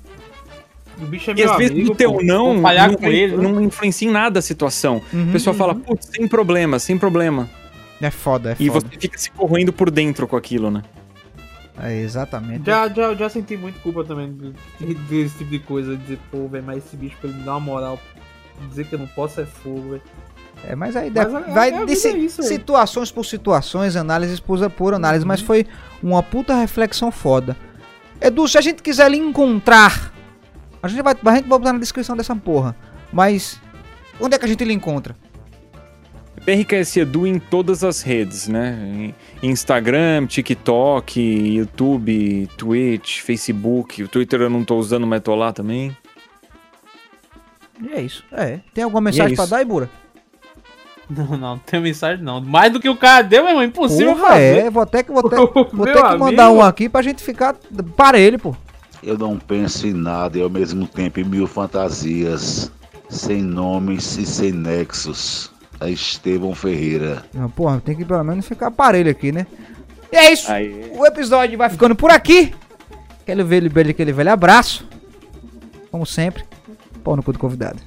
O 0.99 1.05
bicho 1.05 1.29
é 1.31 1.33
e 1.35 1.43
às 1.43 1.51
amigo, 1.51 1.75
vezes 1.75 1.89
o 1.89 1.95
teu 1.95 2.13
pô, 2.13 2.23
não, 2.23 2.55
não, 2.55 2.93
com 2.95 3.05
ele, 3.05 3.37
não 3.37 3.61
influencia 3.61 4.07
em 4.07 4.11
nada 4.11 4.39
a 4.39 4.41
situação. 4.41 5.01
Uhum, 5.13 5.29
o 5.29 5.31
pessoal 5.31 5.53
uhum. 5.53 5.59
fala, 5.59 5.75
putz, 5.75 6.09
sem 6.15 6.27
problema, 6.27 6.79
sem 6.79 6.97
problema. 6.97 7.47
É 8.01 8.11
foda, 8.11 8.51
é 8.51 8.55
foda. 8.55 8.63
E 8.63 8.69
você 8.69 8.87
fica 8.99 9.17
se 9.17 9.31
corroendo 9.31 9.73
por 9.73 9.89
dentro 9.89 10.27
com 10.27 10.35
aquilo, 10.35 10.69
né? 10.69 10.83
É, 11.79 11.95
exatamente. 11.99 12.65
Já, 12.65 12.89
já, 12.89 13.13
já 13.13 13.29
senti 13.29 13.55
muito 13.55 13.79
culpa 13.81 14.03
também 14.03 14.35
desse 15.09 15.37
tipo 15.37 15.51
de 15.51 15.59
coisa. 15.59 15.95
De 15.95 16.01
dizer, 16.03 16.19
pô, 16.31 16.47
velho, 16.47 16.63
mas 16.63 16.85
esse 16.85 16.95
bicho 16.95 17.15
pra 17.19 17.29
ele 17.29 17.39
me 17.39 17.43
dar 17.43 17.51
uma 17.53 17.59
moral. 17.59 17.99
Dizer 18.69 18.85
que 18.85 18.95
eu 18.95 18.99
não 18.99 19.07
posso 19.07 19.39
é 19.41 19.45
fogo, 19.45 19.91
velho. 19.91 20.01
É, 20.63 20.75
mas 20.75 20.95
aí 20.95 21.11
mas 21.13 21.33
é, 21.33 21.39
vai 21.53 21.69
é, 21.69 21.85
de 21.85 22.07
é 22.07 22.17
isso, 22.17 22.41
situações 22.41 23.11
por 23.11 23.23
situações, 23.23 23.95
análises 23.95 24.39
por, 24.39 24.67
por 24.71 24.93
análise, 24.95 25.23
uhum. 25.23 25.27
mas 25.27 25.39
foi 25.39 25.67
uma 26.01 26.23
puta 26.23 26.55
reflexão 26.55 27.11
foda. 27.11 27.55
Edu, 28.19 28.47
se 28.47 28.57
a 28.57 28.61
gente 28.61 28.81
quiser 28.81 29.09
lhe 29.11 29.17
encontrar, 29.17 30.11
a 30.81 30.87
gente 30.87 31.03
vai, 31.03 31.13
a 31.13 31.35
gente 31.35 31.47
vai 31.47 31.59
botar 31.59 31.73
na 31.73 31.79
descrição 31.79 32.17
dessa 32.17 32.35
porra. 32.35 32.75
Mas 33.13 33.61
onde 34.19 34.35
é 34.35 34.39
que 34.39 34.45
a 34.45 34.47
gente 34.47 34.63
lhe 34.65 34.73
encontra? 34.73 35.15
PRKS 36.45 36.97
Edu 36.97 37.27
em 37.27 37.39
todas 37.39 37.83
as 37.83 38.01
redes, 38.01 38.47
né? 38.47 39.13
Instagram, 39.41 40.25
TikTok, 40.27 41.19
YouTube, 41.19 42.47
Twitch, 42.57 43.21
Facebook. 43.21 44.03
O 44.03 44.07
Twitter 44.07 44.41
eu 44.41 44.49
não 44.49 44.63
tô 44.63 44.77
usando, 44.77 45.05
mas 45.05 45.21
tô 45.21 45.35
lá 45.35 45.51
também. 45.51 45.95
E 47.81 47.91
é 47.91 48.01
isso. 48.01 48.23
É. 48.31 48.59
Tem 48.73 48.83
alguma 48.83 49.01
mensagem 49.01 49.33
é 49.33 49.35
pra 49.35 49.45
dar, 49.45 49.61
Ibura? 49.61 49.89
Não, 51.09 51.25
não, 51.25 51.37
não 51.37 51.57
tem 51.57 51.81
mensagem 51.81 52.23
não. 52.23 52.41
Mais 52.41 52.71
do 52.71 52.79
que 52.79 52.89
o 52.89 52.95
cara 52.95 53.23
deu, 53.23 53.43
meu 53.43 53.51
irmão, 53.51 53.63
impossível 53.63 54.15
Porra, 54.15 54.27
fazer. 54.29 54.65
É, 54.65 54.69
vou 54.69 54.83
até 54.83 55.03
que, 55.03 55.11
vou 55.11 55.23
ter, 55.29 55.35
vou 55.35 55.85
ter 55.85 55.93
que 55.93 56.17
mandar 56.17 56.47
amigo. 56.47 56.59
um 56.59 56.61
aqui 56.61 56.89
pra 56.89 57.01
gente 57.01 57.23
ficar 57.23 57.55
parelho, 57.95 58.39
pô. 58.39 58.55
Eu 59.01 59.17
não 59.17 59.37
penso 59.37 59.87
em 59.87 59.93
nada 59.93 60.37
e 60.37 60.41
ao 60.41 60.49
mesmo 60.49 60.87
tempo 60.87 61.19
em 61.19 61.23
mil 61.23 61.47
fantasias, 61.47 62.71
sem 63.09 63.41
nomes 63.41 64.17
e 64.17 64.25
sem 64.25 64.51
nexos 64.51 65.51
a 65.79 65.89
Estevão 65.89 66.53
Ferreira. 66.55 67.23
Não, 67.33 67.49
porra, 67.49 67.81
tem 67.83 67.95
que 67.95 68.05
pelo 68.05 68.23
menos 68.23 68.47
ficar 68.47 68.67
aparelho 68.67 69.09
aqui, 69.09 69.31
né? 69.31 69.45
E 70.11 70.15
é 70.15 70.31
isso. 70.31 70.51
Aí. 70.51 70.91
O 70.95 71.05
episódio 71.05 71.57
vai 71.57 71.69
ficando 71.69 71.95
por 71.95 72.11
aqui. 72.11 72.53
Aquele 73.21 73.43
velho, 73.43 73.71
aquele 73.89 74.13
velho 74.13 74.31
abraço. 74.31 74.87
Como 75.91 76.05
sempre, 76.05 76.43
pau 77.03 77.15
no 77.15 77.23
cu 77.23 77.33
do 77.33 77.39
convidado. 77.39 77.86